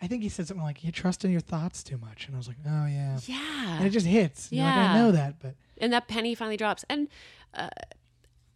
I 0.00 0.06
think 0.06 0.22
he 0.22 0.28
said 0.28 0.46
something 0.46 0.64
like, 0.64 0.84
"You 0.84 0.92
trust 0.92 1.24
in 1.24 1.30
your 1.30 1.40
thoughts 1.40 1.82
too 1.82 1.98
much," 1.98 2.26
and 2.26 2.36
I 2.36 2.38
was 2.38 2.48
like, 2.48 2.58
oh 2.66 2.86
yeah, 2.86 3.18
yeah." 3.24 3.78
and 3.78 3.86
it 3.86 3.90
just 3.90 4.06
hits. 4.06 4.52
You're 4.52 4.64
like, 4.64 4.74
I 4.74 4.94
know 4.94 5.12
that, 5.12 5.40
but 5.40 5.54
and 5.78 5.92
that 5.92 6.08
penny 6.08 6.34
finally 6.34 6.56
drops 6.56 6.84
and 6.88 7.08
uh, 7.54 7.70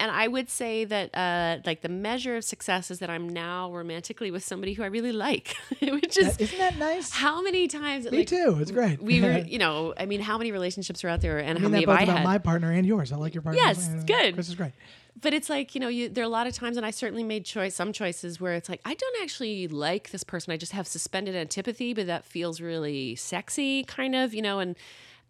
and 0.04 0.10
I 0.12 0.28
would 0.28 0.48
say 0.50 0.84
that 0.84 1.14
uh, 1.14 1.58
like 1.64 1.80
the 1.80 1.88
measure 1.88 2.36
of 2.36 2.44
success 2.44 2.90
is 2.90 2.98
that 3.00 3.10
I'm 3.10 3.28
now 3.28 3.72
romantically 3.72 4.30
with 4.30 4.44
somebody 4.44 4.72
who 4.74 4.82
I 4.82 4.86
really 4.86 5.12
like, 5.12 5.56
which 5.80 6.16
is 6.18 6.36
that, 6.36 6.40
isn't 6.40 6.58
that 6.58 6.78
nice? 6.78 7.10
how 7.10 7.42
many 7.42 7.66
times 7.68 8.10
Me 8.10 8.18
like 8.18 8.28
too. 8.28 8.58
It's 8.60 8.70
great. 8.70 9.02
we 9.02 9.20
were 9.20 9.38
you 9.54 9.58
know 9.58 9.94
I 9.96 10.06
mean 10.06 10.20
how 10.20 10.38
many 10.38 10.52
relationships 10.52 11.02
are 11.04 11.08
out 11.08 11.20
there 11.20 11.38
and 11.38 11.58
I 11.58 11.60
how 11.62 11.68
many 11.68 11.84
that 11.84 11.92
both 11.92 12.02
about 12.02 12.18
had 12.18 12.24
my 12.24 12.38
partner 12.38 12.70
and 12.70 12.86
yours. 12.86 13.10
I 13.12 13.16
like 13.16 13.34
your 13.34 13.42
partner. 13.42 13.60
Yes, 13.60 13.88
Uh, 13.88 14.02
good. 14.06 14.34
Chris 14.34 14.48
is 14.48 14.54
great. 14.54 14.72
but 15.20 15.32
it's 15.32 15.48
like 15.48 15.74
you 15.74 15.80
know 15.80 15.88
you, 15.88 16.08
there 16.08 16.22
are 16.24 16.26
a 16.26 16.36
lot 16.40 16.46
of 16.48 16.52
times 16.54 16.76
and 16.76 16.84
i 16.84 16.90
certainly 16.90 17.22
made 17.22 17.44
choice 17.44 17.74
some 17.74 17.92
choices 17.92 18.40
where 18.40 18.54
it's 18.54 18.68
like 18.68 18.80
i 18.84 18.94
don't 18.94 19.16
actually 19.22 19.68
like 19.68 20.10
this 20.10 20.24
person 20.24 20.52
i 20.52 20.56
just 20.56 20.72
have 20.72 20.86
suspended 20.88 21.34
antipathy 21.36 21.94
but 21.94 22.06
that 22.08 22.24
feels 22.24 22.60
really 22.60 23.14
sexy 23.14 23.84
kind 23.84 24.14
of 24.16 24.34
you 24.34 24.42
know 24.42 24.58
and 24.58 24.74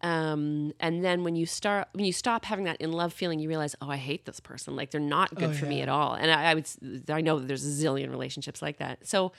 um 0.01 0.71
and 0.79 1.03
then 1.03 1.23
when 1.23 1.35
you 1.35 1.45
start 1.45 1.87
when 1.93 2.05
you 2.05 2.11
stop 2.13 2.45
having 2.45 2.65
that 2.65 2.77
in 2.81 2.91
love 2.91 3.13
feeling 3.13 3.39
you 3.39 3.47
realize 3.49 3.75
oh 3.81 3.89
i 3.89 3.97
hate 3.97 4.25
this 4.25 4.39
person. 4.39 4.75
Like 4.75 4.91
they're 4.91 4.99
not 5.01 5.33
good 5.33 5.49
Oh, 5.51 5.53
for 5.53 5.65
me 5.65 5.81
at 5.81 5.89
all. 5.89 6.13
And 6.13 6.29
I, 6.29 6.51
I 6.51 6.53
would 6.53 6.67
I 7.09 7.21
know 7.21 7.39
that 7.39 7.47
there's 7.47 7.65
a 7.65 7.83
zillion 7.85 8.09
relationships 8.09 8.61
like 8.61 8.77
that. 8.77 9.07
So 9.07 9.31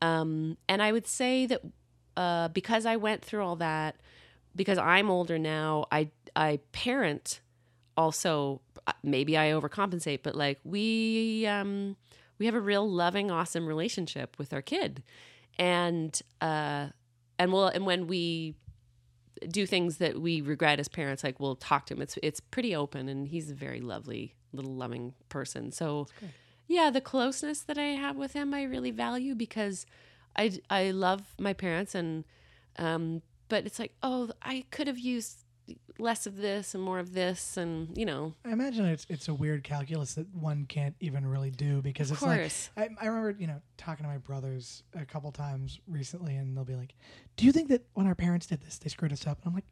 um 0.00 0.56
and 0.68 0.82
i 0.82 0.90
would 0.90 1.06
say 1.06 1.46
that 1.46 1.60
uh 2.16 2.48
because 2.48 2.84
i 2.86 2.96
went 2.96 3.24
through 3.24 3.42
all 3.44 3.56
that 3.56 3.96
because 4.56 4.76
i'm 4.78 5.08
older 5.08 5.38
now 5.38 5.86
i 5.92 6.10
i 6.34 6.58
parent 6.72 7.40
also 7.96 8.60
uh, 8.86 8.92
maybe 9.02 9.36
I 9.38 9.50
overcompensate, 9.50 10.20
but 10.22 10.34
like 10.34 10.58
we 10.64 11.46
um 11.46 11.96
we 12.38 12.46
have 12.46 12.54
a 12.54 12.60
real 12.60 12.90
loving, 12.90 13.30
awesome 13.30 13.66
relationship 13.66 14.36
with 14.38 14.52
our 14.52 14.62
kid. 14.62 15.02
And 15.58 16.18
uh 16.40 16.88
and 17.38 17.52
we'll 17.52 17.68
and 17.68 17.86
when 17.86 18.06
we 18.06 18.54
do 19.48 19.66
things 19.66 19.98
that 19.98 20.20
we 20.20 20.40
regret 20.40 20.80
as 20.80 20.88
parents, 20.88 21.24
like 21.24 21.40
we'll 21.40 21.56
talk 21.56 21.86
to 21.86 21.94
him. 21.94 22.02
It's 22.02 22.18
it's 22.22 22.40
pretty 22.40 22.74
open 22.74 23.08
and 23.08 23.28
he's 23.28 23.50
a 23.50 23.54
very 23.54 23.80
lovely, 23.80 24.34
little 24.52 24.74
loving 24.74 25.14
person. 25.28 25.72
So 25.72 26.08
yeah, 26.66 26.90
the 26.90 27.00
closeness 27.00 27.60
that 27.62 27.78
I 27.78 27.94
have 28.04 28.16
with 28.16 28.32
him 28.32 28.54
I 28.54 28.62
really 28.64 28.90
value 28.90 29.34
because 29.34 29.86
I 30.36 30.58
I 30.70 30.90
love 30.90 31.22
my 31.38 31.52
parents 31.52 31.94
and 31.94 32.24
um 32.78 33.22
but 33.48 33.66
it's 33.66 33.78
like, 33.78 33.92
oh, 34.02 34.30
I 34.40 34.64
could 34.70 34.86
have 34.86 34.98
used 34.98 35.41
less 35.98 36.26
of 36.26 36.36
this 36.36 36.74
and 36.74 36.82
more 36.82 36.98
of 36.98 37.12
this 37.12 37.56
and 37.56 37.96
you 37.96 38.04
know 38.04 38.34
I 38.44 38.50
imagine 38.50 38.84
it's 38.86 39.06
it's 39.08 39.28
a 39.28 39.34
weird 39.34 39.62
calculus 39.62 40.14
that 40.14 40.26
one 40.34 40.64
can't 40.66 40.96
even 41.00 41.24
really 41.26 41.50
do 41.50 41.80
because 41.82 42.10
Of 42.10 42.16
it's 42.16 42.22
like 42.22 42.40
course. 42.40 42.70
I, 42.76 42.88
I 43.00 43.06
remember 43.06 43.36
you 43.38 43.46
know 43.46 43.60
talking 43.76 44.04
to 44.04 44.10
my 44.10 44.18
brothers 44.18 44.82
a 44.94 45.04
couple 45.04 45.30
times 45.32 45.78
recently 45.86 46.36
and 46.36 46.56
they'll 46.56 46.64
be 46.64 46.74
like, 46.74 46.94
"Do 47.36 47.44
you 47.46 47.52
think 47.52 47.68
that 47.68 47.84
when 47.94 48.06
our 48.06 48.14
parents 48.14 48.46
did 48.46 48.60
this, 48.62 48.78
they 48.78 48.88
screwed 48.88 49.12
us 49.12 49.26
up?" 49.26 49.38
And 49.42 49.48
I'm 49.48 49.54
like, 49.54 49.64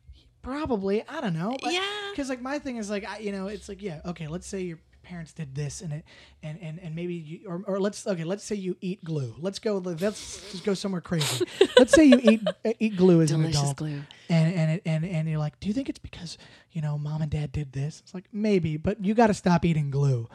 "Probably. 0.43 1.03
I 1.09 1.21
don't 1.21 1.35
know." 1.35 1.57
Yeah. 1.63 1.81
Because 2.13 2.29
like 2.29 2.41
my 2.43 2.59
thing 2.59 2.77
is 2.77 2.91
like 2.91 3.09
I, 3.09 3.19
you 3.19 3.33
know 3.33 3.49
it's 3.49 3.69
like 3.69 3.83
yeah 3.83 4.01
okay 4.07 4.27
let's 4.29 4.47
say 4.47 4.61
your 4.63 4.79
parents 5.11 5.33
did 5.33 5.55
this 5.55 5.81
and 5.81 5.93
it 5.93 6.05
and 6.43 6.59
and 6.63 6.79
and 6.81 6.95
maybe 6.95 7.15
you 7.15 7.41
or, 7.49 7.63
or 7.67 7.81
let's 7.81 8.07
okay 8.07 8.25
let's 8.25 8.45
say 8.45 8.55
you 8.55 8.77
eat 8.81 9.03
glue 9.05 9.35
let's 9.39 9.59
go 9.59 9.79
let's 9.79 10.53
just 10.53 10.65
go 10.65 10.73
somewhere 10.73 11.01
crazy 11.01 11.45
let's 11.79 11.93
say 11.93 12.05
you 12.05 12.21
eat 12.23 12.41
uh, 12.65 12.73
eat 12.79 12.97
glue 12.97 13.21
as 13.21 13.31
an 13.33 13.41
delicious 13.41 13.61
adult 13.61 13.77
glue 13.77 14.03
and 14.31 14.55
and 14.55 14.71
it, 14.71 14.83
and 14.87 15.05
and 15.05 15.29
you're 15.29 15.39
like, 15.39 15.59
do 15.61 15.69
you 15.69 15.75
think 15.75 15.89
it's 15.89 15.99
because 15.99 16.39
you 16.71 16.81
know 16.81 16.97
mom 16.97 17.21
and 17.21 17.31
dad 17.31 17.53
did 17.53 17.73
this? 17.73 18.01
It's 18.05 18.15
like 18.15 18.25
maybe, 18.33 18.77
but 18.77 19.05
you 19.05 19.13
got 19.13 19.27
to 19.27 19.35
stop 19.35 19.65
eating 19.65 19.91
glue. 19.91 20.29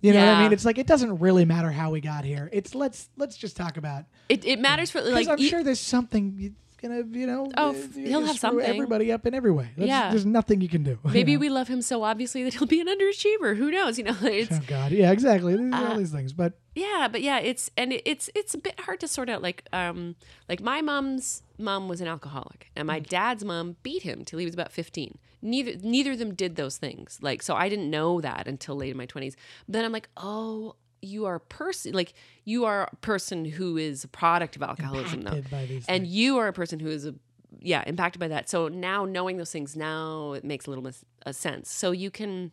You 0.00 0.12
know 0.12 0.26
what 0.26 0.34
I 0.34 0.42
mean? 0.42 0.52
It's 0.52 0.64
like 0.64 0.78
it 0.78 0.86
doesn't 0.86 1.20
really 1.20 1.44
matter 1.44 1.70
how 1.70 1.90
we 1.90 2.00
got 2.00 2.24
here. 2.24 2.48
It's 2.52 2.74
let's 2.74 3.10
let's 3.16 3.36
just 3.36 3.56
talk 3.56 3.76
about 3.76 4.06
it, 4.28 4.44
it 4.44 4.58
matters 4.58 4.90
for 4.90 5.00
like 5.00 5.28
I'm 5.28 5.38
sure 5.38 5.62
there's 5.62 5.78
something 5.78 6.56
gonna 6.82 7.02
you 7.10 7.26
know. 7.26 7.50
Oh, 7.56 7.70
uh, 7.70 7.74
he'll 7.94 8.24
have 8.26 8.38
something. 8.38 8.64
Everybody 8.66 9.10
up 9.12 9.24
in 9.26 9.34
every 9.34 9.52
way. 9.52 9.68
That's- 9.76 9.88
Yeah. 9.88 10.10
there's 10.10 10.26
nothing 10.26 10.60
you 10.60 10.68
can 10.68 10.82
do. 10.82 10.98
you 11.04 11.10
maybe 11.12 11.34
know? 11.34 11.40
we 11.40 11.48
love 11.48 11.68
him 11.68 11.80
so 11.82 12.02
obviously 12.02 12.42
that 12.44 12.54
he'll 12.54 12.66
be 12.66 12.80
an 12.80 12.88
underachiever 12.88 13.56
who 13.56 13.70
knows 13.70 13.96
you 13.98 14.04
know 14.04 14.16
it's 14.22 14.52
Oh 14.52 14.60
God, 14.66 14.92
yeah, 14.92 15.10
exactly. 15.12 15.56
There's 15.56 15.72
all 15.72 15.92
Uh, 15.92 15.98
these 15.98 16.10
things, 16.12 16.32
but 16.32 16.52
yeah 16.74 17.06
but 17.12 17.20
yeah 17.20 17.38
it's 17.38 17.70
and 17.76 17.92
it, 17.92 18.02
it's 18.06 18.30
it's 18.34 18.54
a 18.54 18.58
bit 18.58 18.80
hard 18.80 18.98
to 19.00 19.06
sort 19.06 19.28
out 19.28 19.42
like 19.42 19.62
um 19.74 20.16
like 20.48 20.60
my 20.62 20.80
mom's 20.80 21.42
mom 21.58 21.86
was 21.86 22.00
an 22.00 22.08
alcoholic 22.08 22.70
and 22.74 22.86
my 22.86 22.98
dad's 22.98 23.44
mom 23.44 23.76
beat 23.82 24.02
him 24.02 24.24
till 24.24 24.38
he 24.38 24.46
was 24.46 24.54
about 24.54 24.72
15 24.72 25.18
neither 25.42 25.72
neither 25.82 26.12
of 26.12 26.18
them 26.18 26.32
did 26.34 26.56
those 26.56 26.78
things 26.78 27.18
like 27.20 27.42
so 27.42 27.54
i 27.54 27.68
didn't 27.68 27.90
know 27.90 28.22
that 28.22 28.48
until 28.48 28.74
late 28.74 28.90
in 28.90 28.96
my 28.96 29.04
20s 29.06 29.34
then 29.68 29.84
i'm 29.84 29.92
like 29.92 30.08
oh 30.16 30.74
you 31.02 31.26
are 31.26 31.34
a 31.34 31.40
person 31.40 31.92
like 31.92 32.14
you 32.44 32.64
are 32.64 32.88
a 32.90 32.96
person 32.96 33.44
who 33.44 33.76
is 33.76 34.04
a 34.04 34.08
product 34.08 34.56
of 34.56 34.62
alcoholism 34.62 35.20
impacted 35.20 35.68
these 35.68 35.84
and 35.88 36.04
things. 36.04 36.14
you 36.14 36.38
are 36.38 36.48
a 36.48 36.52
person 36.52 36.78
who 36.80 36.88
is 36.88 37.04
a 37.04 37.14
yeah 37.60 37.82
impacted 37.86 38.18
by 38.20 38.28
that. 38.28 38.48
So 38.48 38.68
now 38.68 39.04
knowing 39.04 39.36
those 39.36 39.50
things 39.50 39.76
now 39.76 40.32
it 40.32 40.44
makes 40.44 40.66
a 40.66 40.70
little 40.70 40.84
mis- 40.84 41.04
a 41.26 41.32
sense. 41.32 41.70
So 41.70 41.90
you 41.90 42.10
can 42.10 42.52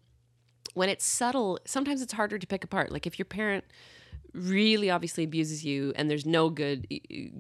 when 0.74 0.90
it's 0.90 1.06
subtle 1.06 1.60
sometimes 1.66 2.02
it's 2.02 2.14
harder 2.14 2.38
to 2.38 2.48
pick 2.48 2.64
apart. 2.64 2.92
Like 2.92 3.08
if 3.08 3.18
your 3.18 3.26
parent 3.26 3.64
really 4.34 4.90
obviously 4.90 5.24
abuses 5.24 5.66
you 5.66 5.94
and 5.96 6.10
there's 6.10 6.26
no 6.26 6.50
good 6.50 6.88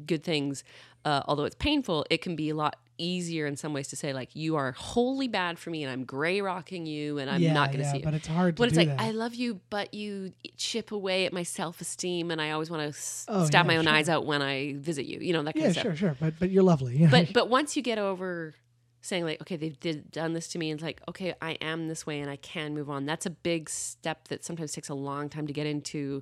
good 0.05 0.23
things 0.23 0.63
uh, 1.05 1.21
although 1.27 1.43
it's 1.43 1.55
painful 1.55 2.03
it 2.09 2.19
can 2.19 2.35
be 2.35 2.49
a 2.49 2.55
lot 2.55 2.77
easier 2.99 3.47
in 3.47 3.55
some 3.55 3.73
ways 3.73 3.87
to 3.87 3.95
say 3.95 4.13
like 4.13 4.35
you 4.35 4.55
are 4.57 4.73
wholly 4.73 5.27
bad 5.27 5.57
for 5.57 5.69
me 5.71 5.83
and 5.83 5.91
i'm 5.91 6.03
gray 6.03 6.41
rocking 6.41 6.85
you 6.85 7.17
and 7.17 7.29
i'm 7.29 7.41
yeah, 7.41 7.53
not 7.53 7.69
going 7.71 7.79
to 7.79 7.85
yeah, 7.85 7.91
see 7.93 7.97
you 7.99 8.03
but 8.03 8.13
it's 8.13 8.27
hard 8.27 8.55
to 8.57 8.61
when 8.61 8.67
it's 8.69 8.77
like 8.77 8.87
that. 8.89 8.99
I 9.01 9.11
love 9.11 9.33
you, 9.33 9.61
but 9.69 9.93
you 9.93 10.33
chip 10.57 10.91
away 10.91 11.25
at 11.25 11.33
my 11.33 11.43
self 11.43 11.79
esteem, 11.81 12.29
and 12.29 12.41
I 12.41 12.51
always 12.51 12.69
want 12.69 12.83
to 12.83 12.89
s- 12.89 13.25
Oh, 13.27 13.45
stab 13.45 13.65
yeah, 13.65 13.67
my 13.67 13.77
own 13.77 13.85
sure. 13.85 13.93
eyes 13.93 14.09
out 14.09 14.25
when 14.25 14.41
I 14.41 14.75
visit 14.77 15.05
you. 15.05 15.19
You 15.19 15.33
know 15.33 15.43
that 15.43 15.53
kind 15.53 15.63
yeah, 15.63 15.67
of 15.67 15.73
stuff 15.73 15.85
Yeah, 15.85 15.89
sure, 15.91 15.95
sure, 15.95 16.17
but 16.19 16.33
but 16.39 16.51
you're 16.51 16.63
lovely. 16.63 17.07
But 17.09 17.33
but 17.39 17.49
once 17.49 17.75
you 17.77 17.81
get 17.81 17.97
over 17.97 18.53
saying 19.01 19.23
like 19.23 19.39
okay 19.41 19.55
they've 19.55 19.79
did, 19.79 20.11
done 20.11 20.33
this 20.33 20.49
to 20.49 20.59
me 20.59 20.69
and 20.69 20.77
it's 20.77 20.83
like 20.83 21.01
okay 21.07 21.33
i 21.41 21.51
am 21.61 21.87
this 21.87 22.05
way 22.05 22.19
and 22.19 22.29
i 22.29 22.35
can 22.35 22.73
move 22.73 22.89
on 22.89 23.05
that's 23.05 23.25
a 23.25 23.29
big 23.29 23.69
step 23.69 24.27
that 24.27 24.43
sometimes 24.43 24.73
takes 24.73 24.89
a 24.89 24.93
long 24.93 25.29
time 25.29 25.47
to 25.47 25.53
get 25.53 25.65
into 25.65 26.21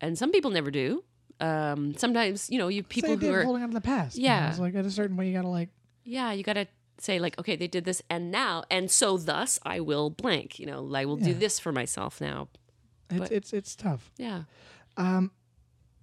and 0.00 0.16
some 0.16 0.30
people 0.30 0.52
never 0.52 0.70
do 0.70 1.02
um 1.40 1.94
sometimes 1.96 2.48
you 2.48 2.58
know 2.58 2.68
you 2.68 2.84
people 2.84 3.16
who 3.16 3.32
are 3.32 3.42
holding 3.42 3.60
on 3.64 3.70
to 3.70 3.74
the 3.74 3.80
past. 3.80 4.16
you 4.16 4.22
know, 4.22 4.28
Yeah. 4.28 4.50
it's 4.50 4.60
like 4.60 4.76
at 4.76 4.86
a 4.86 4.90
certain 4.90 5.16
point 5.16 5.28
you 5.28 5.34
gotta 5.34 5.48
like 5.48 5.68
yeah 6.06 6.32
you 6.32 6.42
gotta 6.42 6.66
say 6.98 7.18
like 7.18 7.38
okay 7.38 7.56
they 7.56 7.66
did 7.68 7.84
this 7.84 8.00
and 8.08 8.30
now 8.30 8.62
and 8.70 8.90
so 8.90 9.18
thus 9.18 9.58
i 9.64 9.78
will 9.80 10.08
blank 10.08 10.58
you 10.58 10.64
know 10.64 10.90
i 10.94 11.04
will 11.04 11.16
do 11.16 11.34
this 11.34 11.58
for 11.60 11.70
myself 11.72 12.20
now 12.22 12.48
it's 13.10 13.18
But- 13.20 13.32
it's 13.32 13.52
it's 13.52 13.76
tough. 13.76 14.10
yeah 14.16 14.44
Um, 14.96 15.30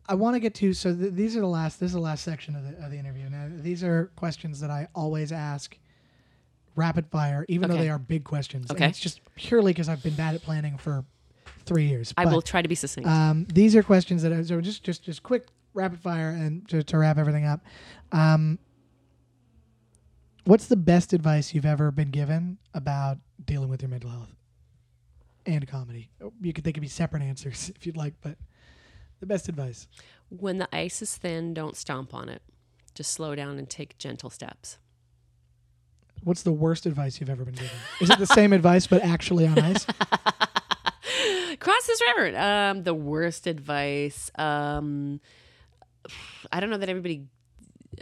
I 0.08 0.16
want 0.16 0.36
to 0.36 0.40
get 0.40 0.54
to 0.56 0.74
so 0.74 0.94
th- 0.96 1.14
these 1.14 1.36
are 1.38 1.40
the 1.40 1.48
last. 1.48 1.80
This 1.80 1.88
is 1.88 1.94
the 1.94 2.00
last 2.02 2.24
section 2.26 2.56
of 2.58 2.64
the 2.64 2.86
of 2.86 2.92
the 2.92 2.98
interview. 3.00 3.28
Now 3.30 3.50
these 3.50 3.84
are 3.86 4.12
questions 4.18 4.60
that 4.60 4.70
I 4.70 4.88
always 4.94 5.32
ask 5.32 5.78
rapid 6.76 7.08
fire, 7.08 7.46
even 7.48 7.70
though 7.70 7.78
they 7.78 7.90
are 7.90 7.98
big 8.00 8.24
questions. 8.26 8.70
And 8.70 8.78
Okay. 8.78 8.90
it's 8.90 9.00
just 9.00 9.22
purely 9.36 9.72
because 9.72 9.88
I've 9.90 10.04
been 10.04 10.16
bad 10.16 10.36
at 10.36 10.42
planning 10.42 10.78
for 10.78 11.06
three 11.66 11.88
years. 11.88 12.14
I 12.18 12.26
But, 12.26 12.34
will 12.34 12.42
try 12.42 12.62
to 12.62 12.68
be 12.68 12.76
succinct. 12.76 13.08
Um, 13.10 13.46
these 13.54 13.76
are 13.76 13.84
questions 13.84 14.22
that 14.24 14.34
I, 14.34 14.42
so 14.44 14.60
just 14.62 14.84
just 14.84 15.04
just 15.04 15.24
quick 15.24 15.48
rapid 15.74 16.00
fire 16.02 16.30
and 16.30 16.68
to, 16.70 16.84
to 16.84 16.98
wrap 16.98 17.18
everything 17.18 17.46
up. 17.46 17.62
Um, 18.12 18.60
what's 20.46 20.68
the 20.68 20.76
best 20.76 21.14
advice 21.14 21.54
you've 21.54 21.66
ever 21.66 21.92
been 21.92 22.12
given 22.12 22.58
about 22.74 23.18
dealing 23.44 23.70
with 23.70 23.82
your 23.82 23.90
mental 23.90 24.10
health 24.10 24.36
and 25.46 25.68
comedy? 25.68 26.10
You 26.42 26.54
could 26.54 26.64
they 26.64 26.72
could 26.72 26.82
be 26.82 26.88
separate 26.88 27.24
answers 27.24 27.72
if 27.76 27.86
you'd 27.86 27.98
like, 27.98 28.14
but 28.22 28.38
the 29.20 29.26
best 29.26 29.48
advice. 29.48 29.88
when 30.30 30.58
the 30.58 30.68
ice 30.76 31.02
is 31.02 31.16
thin, 31.16 31.54
don't 31.54 31.78
stomp 31.78 32.14
on 32.14 32.28
it. 32.30 32.42
Just 32.94 33.12
slow 33.12 33.36
down 33.36 33.58
and 33.58 33.70
take 33.70 33.98
gentle 33.98 34.30
steps. 34.30 34.78
What's 36.24 36.44
the 36.44 36.52
worst 36.52 36.86
advice 36.86 37.20
you've 37.20 37.30
ever 37.30 37.44
been 37.44 37.56
given? 37.56 37.70
Is 38.00 38.10
it 38.10 38.20
the 38.20 38.28
same 38.28 38.54
advice 38.60 38.88
but 38.88 39.02
actually 39.02 39.48
on 39.48 39.60
ice? 39.60 39.86
Cross 41.60 41.88
this 41.88 42.02
river. 42.16 42.38
Um, 42.38 42.84
the 42.84 42.94
worst 42.94 43.48
advice. 43.48 44.32
Um, 44.36 45.20
I 46.52 46.60
don't 46.60 46.70
know 46.70 46.78
that 46.78 46.90
everybody 46.90 47.26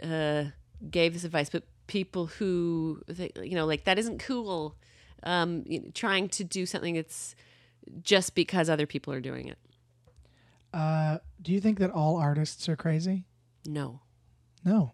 uh, 0.02 0.44
gave 0.90 1.14
this 1.14 1.24
advice, 1.24 1.50
but 1.50 1.64
people 1.86 2.26
who 2.26 3.02
you 3.42 3.54
know, 3.54 3.66
like 3.66 3.84
that 3.84 3.98
isn't 3.98 4.18
cool. 4.18 4.76
Um, 5.24 5.62
you 5.66 5.80
know, 5.80 5.88
trying 5.94 6.28
to 6.30 6.44
do 6.44 6.66
something 6.66 6.94
that's 6.94 7.34
just 8.02 8.34
because 8.34 8.68
other 8.68 8.86
people 8.86 9.12
are 9.12 9.20
doing 9.20 9.48
it. 9.48 9.58
Uh, 10.72 11.18
do 11.40 11.52
you 11.52 11.60
think 11.60 11.78
that 11.78 11.90
all 11.90 12.16
artists 12.16 12.68
are 12.68 12.76
crazy? 12.76 13.24
No. 13.66 14.00
No. 14.64 14.92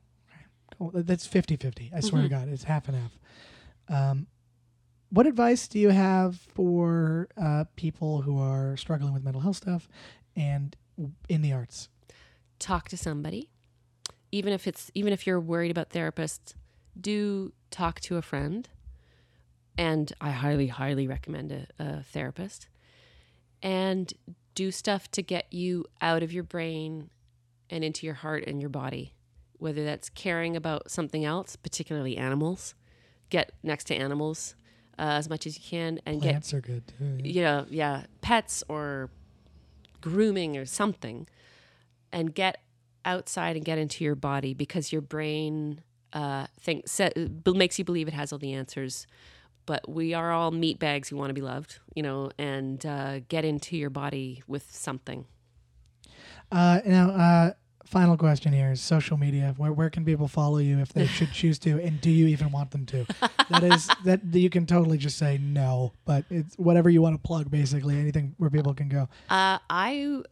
Cool. 0.76 0.90
That's 0.94 1.26
50 1.26 1.56
50. 1.56 1.90
I 1.94 2.00
swear 2.00 2.22
to 2.22 2.28
Mhm. 2.28 2.30
God, 2.30 2.48
it's 2.48 2.64
half 2.64 2.88
and 2.88 2.96
half. 2.96 3.18
Um, 3.88 4.26
what 5.10 5.26
advice 5.26 5.66
do 5.68 5.78
you 5.78 5.88
have 5.90 6.36
for 6.36 7.28
uh, 7.36 7.64
people 7.76 8.22
who 8.22 8.38
are 8.38 8.76
struggling 8.76 9.14
with 9.14 9.24
mental 9.24 9.40
health 9.40 9.56
stuff 9.56 9.88
and 10.36 10.76
in 11.28 11.42
the 11.42 11.52
arts? 11.52 11.88
talk 12.58 12.88
to 12.88 12.96
somebody 12.96 13.48
even 14.32 14.52
if 14.52 14.66
it's 14.66 14.90
even 14.92 15.12
if 15.12 15.28
you're 15.28 15.38
worried 15.38 15.70
about 15.70 15.90
therapists 15.90 16.54
do 17.00 17.52
talk 17.70 18.00
to 18.00 18.16
a 18.16 18.22
friend 18.22 18.68
and 19.76 20.12
i 20.20 20.30
highly 20.30 20.68
highly 20.68 21.06
recommend 21.06 21.52
a, 21.52 21.66
a 21.78 22.02
therapist 22.02 22.68
and 23.62 24.14
do 24.54 24.70
stuff 24.70 25.10
to 25.10 25.22
get 25.22 25.52
you 25.52 25.84
out 26.00 26.22
of 26.22 26.32
your 26.32 26.44
brain 26.44 27.10
and 27.70 27.84
into 27.84 28.06
your 28.06 28.14
heart 28.16 28.44
and 28.46 28.60
your 28.60 28.70
body 28.70 29.14
whether 29.58 29.84
that's 29.84 30.08
caring 30.08 30.56
about 30.56 30.90
something 30.90 31.24
else 31.24 31.56
particularly 31.56 32.16
animals 32.16 32.74
get 33.30 33.52
next 33.62 33.84
to 33.84 33.94
animals 33.94 34.54
uh, 34.98 35.02
as 35.02 35.28
much 35.28 35.46
as 35.46 35.56
you 35.56 35.62
can 35.64 36.00
and 36.04 36.20
get 36.20 36.30
Plants 36.30 36.52
are 36.54 36.60
good 36.60 36.82
too. 36.98 37.18
yeah. 37.22 37.32
you 37.32 37.42
know, 37.42 37.66
yeah, 37.70 38.04
pets 38.20 38.64
or 38.68 39.10
grooming 40.00 40.56
or 40.56 40.66
something, 40.66 41.28
and 42.12 42.34
get 42.34 42.62
outside 43.04 43.56
and 43.56 43.64
get 43.64 43.78
into 43.78 44.04
your 44.04 44.16
body 44.16 44.54
because 44.54 44.92
your 44.92 45.00
brain 45.00 45.82
uh, 46.12 46.46
thinks 46.60 46.92
sa- 46.92 47.10
makes 47.46 47.78
you 47.78 47.84
believe 47.84 48.08
it 48.08 48.14
has 48.14 48.32
all 48.32 48.38
the 48.38 48.52
answers. 48.52 49.06
But 49.66 49.86
we 49.88 50.14
are 50.14 50.32
all 50.32 50.50
meat 50.50 50.78
bags 50.78 51.10
who 51.10 51.16
want 51.16 51.28
to 51.28 51.34
be 51.34 51.42
loved, 51.42 51.78
you 51.94 52.02
know, 52.02 52.30
and 52.38 52.84
uh, 52.86 53.20
get 53.28 53.44
into 53.44 53.76
your 53.76 53.90
body 53.90 54.42
with 54.46 54.66
something. 54.74 55.26
Uh, 56.50 56.80
now, 56.86 57.10
uh, 57.10 57.52
final 57.84 58.16
question 58.16 58.52
here 58.52 58.72
is 58.72 58.80
social 58.80 59.16
media. 59.16 59.54
Where, 59.56 59.72
where 59.72 59.90
can 59.90 60.04
people 60.04 60.28
follow 60.28 60.58
you 60.58 60.78
if 60.78 60.92
they 60.92 61.06
should 61.18 61.32
choose 61.32 61.58
to? 61.60 61.80
And 61.82 62.00
do 62.00 62.10
you 62.10 62.26
even 62.28 62.50
want 62.50 62.70
them 62.70 62.86
to? 62.86 63.06
That 63.50 63.62
is, 63.62 63.88
that 64.04 64.22
you 64.32 64.50
can 64.50 64.66
totally 64.66 64.98
just 64.98 65.18
say 65.18 65.38
no, 65.38 65.92
but 66.04 66.24
it's 66.30 66.56
whatever 66.56 66.88
you 66.88 67.02
want 67.02 67.16
to 67.16 67.20
plug, 67.20 67.50
basically. 67.50 67.98
Anything 67.98 68.34
where 68.38 68.50
people 68.50 68.74
can 68.74 68.88
go. 68.88 69.08
Uh, 69.28 69.58
I, 69.68 70.22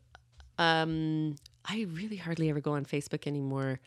um, 0.58 1.36
I 1.64 1.86
really 1.90 2.16
hardly 2.16 2.50
ever 2.50 2.60
go 2.60 2.72
on 2.72 2.84
Facebook 2.84 3.26
anymore. 3.26 3.80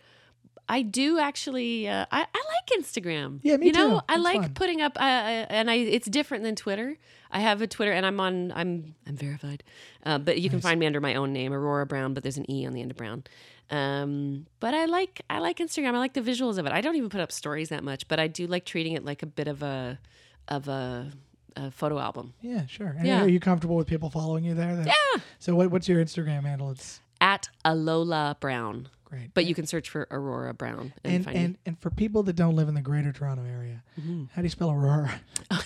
I 0.70 0.84
do 0.84 1.20
actually. 1.20 1.88
Uh, 1.88 2.06
I, 2.12 2.22
I 2.22 2.24
like 2.24 2.80
Instagram. 2.80 3.40
Yeah, 3.41 3.58
me 3.58 3.68
you 3.68 3.72
know, 3.74 4.00
too. 4.00 4.06
I 4.08 4.16
It's 4.16 4.24
like 4.24 4.41
fun. 4.41 4.54
putting 4.54 4.82
up, 4.82 4.98
uh, 4.98 5.04
uh, 5.04 5.46
and 5.50 5.70
I. 5.70 5.76
It's 5.76 6.08
different 6.08 6.44
than 6.44 6.56
Twitter. 6.56 6.98
I 7.32 7.40
have 7.40 7.62
a 7.62 7.68
Twitter, 7.68 7.91
and 7.91 8.06
I'm 8.06 8.20
on. 8.20 8.52
I'm 8.52 8.96
I'm 9.08 9.16
verified, 9.18 9.64
uh, 10.06 10.20
but 10.20 10.40
you 10.40 10.50
can 10.50 10.62
find 10.62 10.80
me 10.80 10.86
under 10.86 11.02
my 11.02 11.16
own 11.16 11.34
name, 11.34 11.54
Aurora 11.54 11.86
Browne. 11.86 12.14
But 12.14 12.24
there's 12.24 12.38
an 12.38 12.50
e 12.50 12.66
on 12.68 12.74
the 12.74 12.82
end 12.82 12.91
of 12.91 12.98
Brown. 12.98 13.24
Um, 13.72 14.46
but 14.60 14.74
I 14.74 14.86
like 14.86 15.22
I 15.30 15.40
like 15.40 15.58
Instagram. 15.58 15.96
I 15.96 16.00
like 16.00 16.14
the 16.14 16.22
visuals 16.22 16.58
of 16.58 16.66
it. 16.66 16.72
I 16.72 16.82
don't 16.82 16.96
even 16.96 17.10
put 17.10 17.22
up 17.22 17.32
stories 17.32 17.70
that 17.70 17.84
much, 17.84 18.08
but 18.08 18.20
I 18.20 18.28
do 18.28 18.48
like 18.48 18.66
treating 18.66 18.94
it 18.94 19.04
like 19.04 19.24
a 19.24 19.28
bit 19.28 19.48
of 19.48 19.62
a 19.64 20.00
of 20.48 20.68
a, 20.68 21.12
a 21.56 21.70
photo 21.72 22.00
album. 22.00 22.34
Yeah, 22.41 22.66
sure. 22.66 22.96
And 22.98 23.06
Yeah. 23.08 23.22
Are 23.24 23.28
you 23.28 23.40
comfortable 23.40 23.76
with 23.76 23.88
people 23.88 24.10
following 24.10 24.44
you 24.44 24.56
there? 24.56 24.84
Yeah. 24.86 25.22
So 25.38 25.56
what, 25.56 25.70
what's 25.72 25.88
your 25.88 26.04
Instagram 26.04 26.44
handle? 26.46 26.72
It's 26.72 27.00
At 27.22 27.50
Aurora 27.66 28.38
Browne. 28.40 28.90
great. 29.06 29.34
But 29.34 29.46
you 29.46 29.54
can 29.56 29.66
search 29.66 29.90
for 29.90 30.08
Aurora 30.12 30.54
Browne 30.54 30.94
and, 31.04 31.14
and 31.16 31.26
find 31.26 31.38
and, 31.38 31.58
and 31.66 31.80
for 31.80 31.90
people 31.90 32.24
that 32.24 32.36
don't 32.36 32.56
live 32.56 32.68
in 32.68 32.76
the 32.76 32.82
Greater 32.82 33.12
Toronto 33.12 33.44
area, 33.46 33.84
me. 33.98 34.30
how 34.34 34.41
do 34.41 34.46
you 34.46 34.50
spell 34.50 34.72
Aurora? 34.72 35.20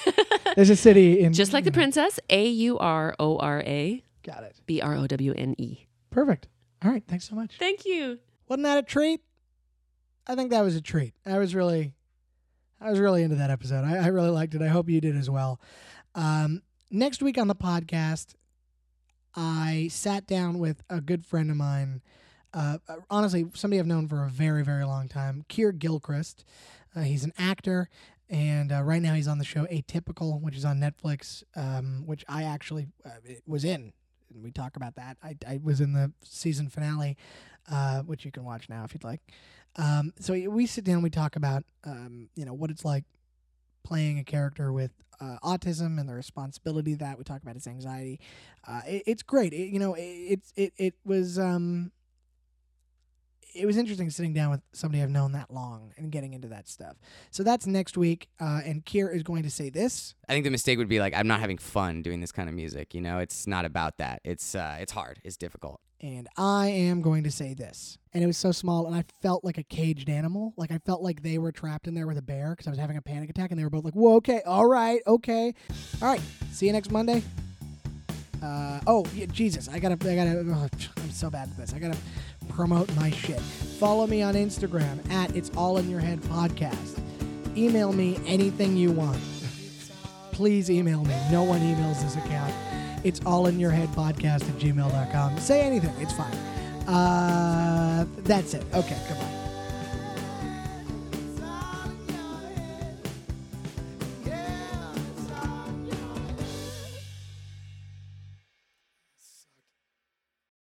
There's 0.55 0.69
a 0.69 0.75
city 0.75 1.19
in 1.19 1.33
Just 1.33 1.53
like 1.53 1.63
the 1.63 1.71
princess, 1.71 2.19
A 2.29 2.47
U 2.47 2.77
R 2.79 3.15
O 3.19 3.37
R 3.37 3.61
A 3.61 4.03
Got 4.23 4.43
it. 4.43 4.55
B 4.65 4.81
R 4.81 4.95
O 4.95 5.05
W 5.07 5.33
N 5.37 5.55
E. 5.57 5.87
Perfect. 6.09 6.47
All 6.83 6.91
right. 6.91 7.03
Thanks 7.07 7.27
so 7.27 7.35
much. 7.35 7.57
Thank 7.59 7.85
you. 7.85 8.19
Wasn't 8.47 8.63
that 8.63 8.77
a 8.77 8.83
treat? 8.83 9.21
I 10.27 10.35
think 10.35 10.51
that 10.51 10.61
was 10.61 10.75
a 10.75 10.81
treat. 10.81 11.13
I 11.25 11.37
was 11.37 11.53
really, 11.53 11.93
I 12.79 12.89
was 12.89 12.99
really 12.99 13.23
into 13.23 13.35
that 13.37 13.49
episode. 13.49 13.83
I, 13.83 13.97
I 13.97 14.07
really 14.07 14.29
liked 14.29 14.53
it. 14.55 14.61
I 14.61 14.67
hope 14.67 14.89
you 14.89 15.01
did 15.01 15.15
as 15.17 15.29
well. 15.29 15.59
Um, 16.15 16.61
next 16.91 17.21
week 17.21 17.37
on 17.37 17.47
the 17.47 17.55
podcast, 17.55 18.35
I 19.35 19.87
sat 19.91 20.27
down 20.27 20.59
with 20.59 20.83
a 20.89 21.01
good 21.01 21.25
friend 21.25 21.49
of 21.49 21.57
mine. 21.57 22.01
Uh, 22.53 22.77
honestly, 23.09 23.45
somebody 23.53 23.79
I've 23.79 23.87
known 23.87 24.07
for 24.07 24.23
a 24.23 24.29
very, 24.29 24.63
very 24.63 24.85
long 24.85 25.07
time, 25.07 25.43
Keir 25.47 25.71
Gilchrist. 25.71 26.45
Uh, 26.95 27.01
he's 27.01 27.23
an 27.23 27.33
actor, 27.37 27.89
and 28.29 28.71
uh, 28.71 28.83
right 28.83 29.01
now 29.01 29.15
he's 29.15 29.27
on 29.27 29.39
the 29.39 29.45
show 29.45 29.65
Atypical, 29.65 30.39
which 30.39 30.55
is 30.55 30.63
on 30.63 30.79
Netflix, 30.79 31.43
um, 31.55 32.03
which 32.05 32.23
I 32.29 32.43
actually 32.43 32.87
uh, 33.05 33.09
was 33.47 33.63
in. 33.63 33.93
And 34.31 34.43
we 34.43 34.51
talk 34.51 34.75
about 34.75 34.95
that. 34.95 35.17
I, 35.23 35.35
I 35.47 35.59
was 35.63 35.81
in 35.81 35.93
the 35.93 36.11
season 36.23 36.69
finale, 36.69 37.17
uh, 37.71 38.01
which 38.01 38.25
you 38.25 38.31
can 38.31 38.43
watch 38.43 38.69
now 38.69 38.83
if 38.83 38.93
you'd 38.93 39.03
like. 39.03 39.21
Um, 39.75 40.13
so 40.19 40.33
we 40.33 40.67
sit 40.67 40.83
down, 40.83 41.01
we 41.01 41.09
talk 41.09 41.35
about, 41.35 41.63
um, 41.83 42.29
you 42.35 42.45
know, 42.45 42.53
what 42.53 42.69
it's 42.69 42.85
like 42.85 43.05
playing 43.83 44.19
a 44.19 44.23
character 44.23 44.71
with 44.71 44.91
uh, 45.19 45.37
autism 45.43 45.99
and 45.99 46.07
the 46.07 46.13
responsibility 46.13 46.95
that. 46.95 47.17
We 47.17 47.23
talk 47.23 47.41
about 47.41 47.55
his 47.55 47.67
anxiety. 47.67 48.19
Uh, 48.67 48.81
it, 48.87 49.03
it's 49.05 49.23
great. 49.23 49.53
It, 49.53 49.69
you 49.69 49.79
know, 49.79 49.93
it, 49.93 50.01
it's 50.01 50.53
it 50.55 50.73
it 50.77 50.93
was 51.05 51.39
um, 51.39 51.91
it 53.53 53.65
was 53.65 53.77
interesting 53.77 54.09
sitting 54.09 54.33
down 54.33 54.49
with 54.49 54.61
somebody 54.73 55.01
I've 55.01 55.09
known 55.09 55.31
that 55.33 55.51
long 55.51 55.93
and 55.97 56.11
getting 56.11 56.33
into 56.33 56.47
that 56.49 56.67
stuff. 56.67 56.97
So 57.31 57.43
that's 57.43 57.67
next 57.67 57.97
week. 57.97 58.29
Uh, 58.39 58.61
and 58.65 58.83
Keir 58.83 59.09
is 59.09 59.23
going 59.23 59.43
to 59.43 59.49
say 59.49 59.69
this. 59.69 60.15
I 60.27 60.33
think 60.33 60.43
the 60.43 60.51
mistake 60.51 60.77
would 60.77 60.89
be 60.89 60.99
like 60.99 61.13
I'm 61.15 61.27
not 61.27 61.39
having 61.39 61.57
fun 61.57 62.01
doing 62.01 62.19
this 62.19 62.31
kind 62.31 62.49
of 62.49 62.55
music. 62.55 62.93
You 62.93 63.01
know, 63.01 63.19
it's 63.19 63.47
not 63.47 63.65
about 63.65 63.97
that. 63.97 64.21
It's 64.23 64.55
uh, 64.55 64.77
it's 64.79 64.91
hard. 64.91 65.19
It's 65.23 65.37
difficult. 65.37 65.79
And 66.03 66.27
I 66.37 66.67
am 66.67 67.01
going 67.01 67.23
to 67.23 67.31
say 67.31 67.53
this. 67.53 67.97
And 68.13 68.23
it 68.23 68.27
was 68.27 68.37
so 68.37 68.51
small, 68.51 68.85
and 68.85 68.95
I 68.95 69.05
felt 69.21 69.43
like 69.43 69.57
a 69.57 69.63
caged 69.63 70.09
animal. 70.09 70.53
Like 70.57 70.71
I 70.71 70.77
felt 70.79 71.01
like 71.01 71.23
they 71.23 71.39
were 71.39 71.51
trapped 71.51 71.87
in 71.87 71.95
there 71.95 72.05
with 72.05 72.17
a 72.17 72.21
bear 72.21 72.51
because 72.51 72.67
I 72.67 72.69
was 72.69 72.77
having 72.77 72.97
a 72.97 73.01
panic 73.01 73.29
attack, 73.29 73.49
and 73.49 73.59
they 73.59 73.63
were 73.63 73.71
both 73.71 73.85
like, 73.85 73.95
"Whoa, 73.95 74.17
okay, 74.17 74.41
all 74.45 74.67
right, 74.67 75.01
okay, 75.07 75.55
all 76.01 76.09
right." 76.09 76.21
See 76.51 76.67
you 76.67 76.73
next 76.73 76.91
Monday. 76.91 77.23
Uh, 78.43 78.81
oh, 78.85 79.05
yeah, 79.15 79.25
Jesus, 79.27 79.69
I 79.69 79.79
gotta, 79.79 79.93
I 79.93 80.15
gotta. 80.15 80.45
Oh, 80.45 80.67
I'm 80.97 81.11
so 81.11 81.29
bad 81.29 81.47
at 81.47 81.57
this. 81.57 81.73
I 81.73 81.79
gotta 81.79 81.97
promote 82.49 82.93
my 82.97 83.09
shit. 83.09 83.39
Follow 83.39 84.05
me 84.05 84.21
on 84.21 84.35
Instagram 84.35 85.09
at 85.09 85.33
It's 85.35 85.49
All 85.55 85.77
in 85.77 85.89
Your 85.89 86.01
Head 86.01 86.19
Podcast. 86.23 86.99
Email 87.55 87.93
me 87.93 88.19
anything 88.27 88.75
you 88.75 88.91
want. 88.91 89.19
Please 90.33 90.69
email 90.69 91.05
me. 91.05 91.15
No 91.31 91.43
one 91.43 91.61
emails 91.61 92.01
this 92.01 92.17
account. 92.17 92.53
It's 93.03 93.21
all 93.25 93.47
in 93.47 93.59
your 93.59 93.71
head 93.71 93.89
podcast 93.89 94.47
at 94.49 94.55
gmail.com. 94.59 95.37
Say 95.39 95.61
anything. 95.61 95.93
It's 95.99 96.13
fine. 96.13 96.33
Uh, 96.87 98.05
that's 98.19 98.53
it. 98.53 98.65
Okay, 98.73 98.97
goodbye. 99.07 99.42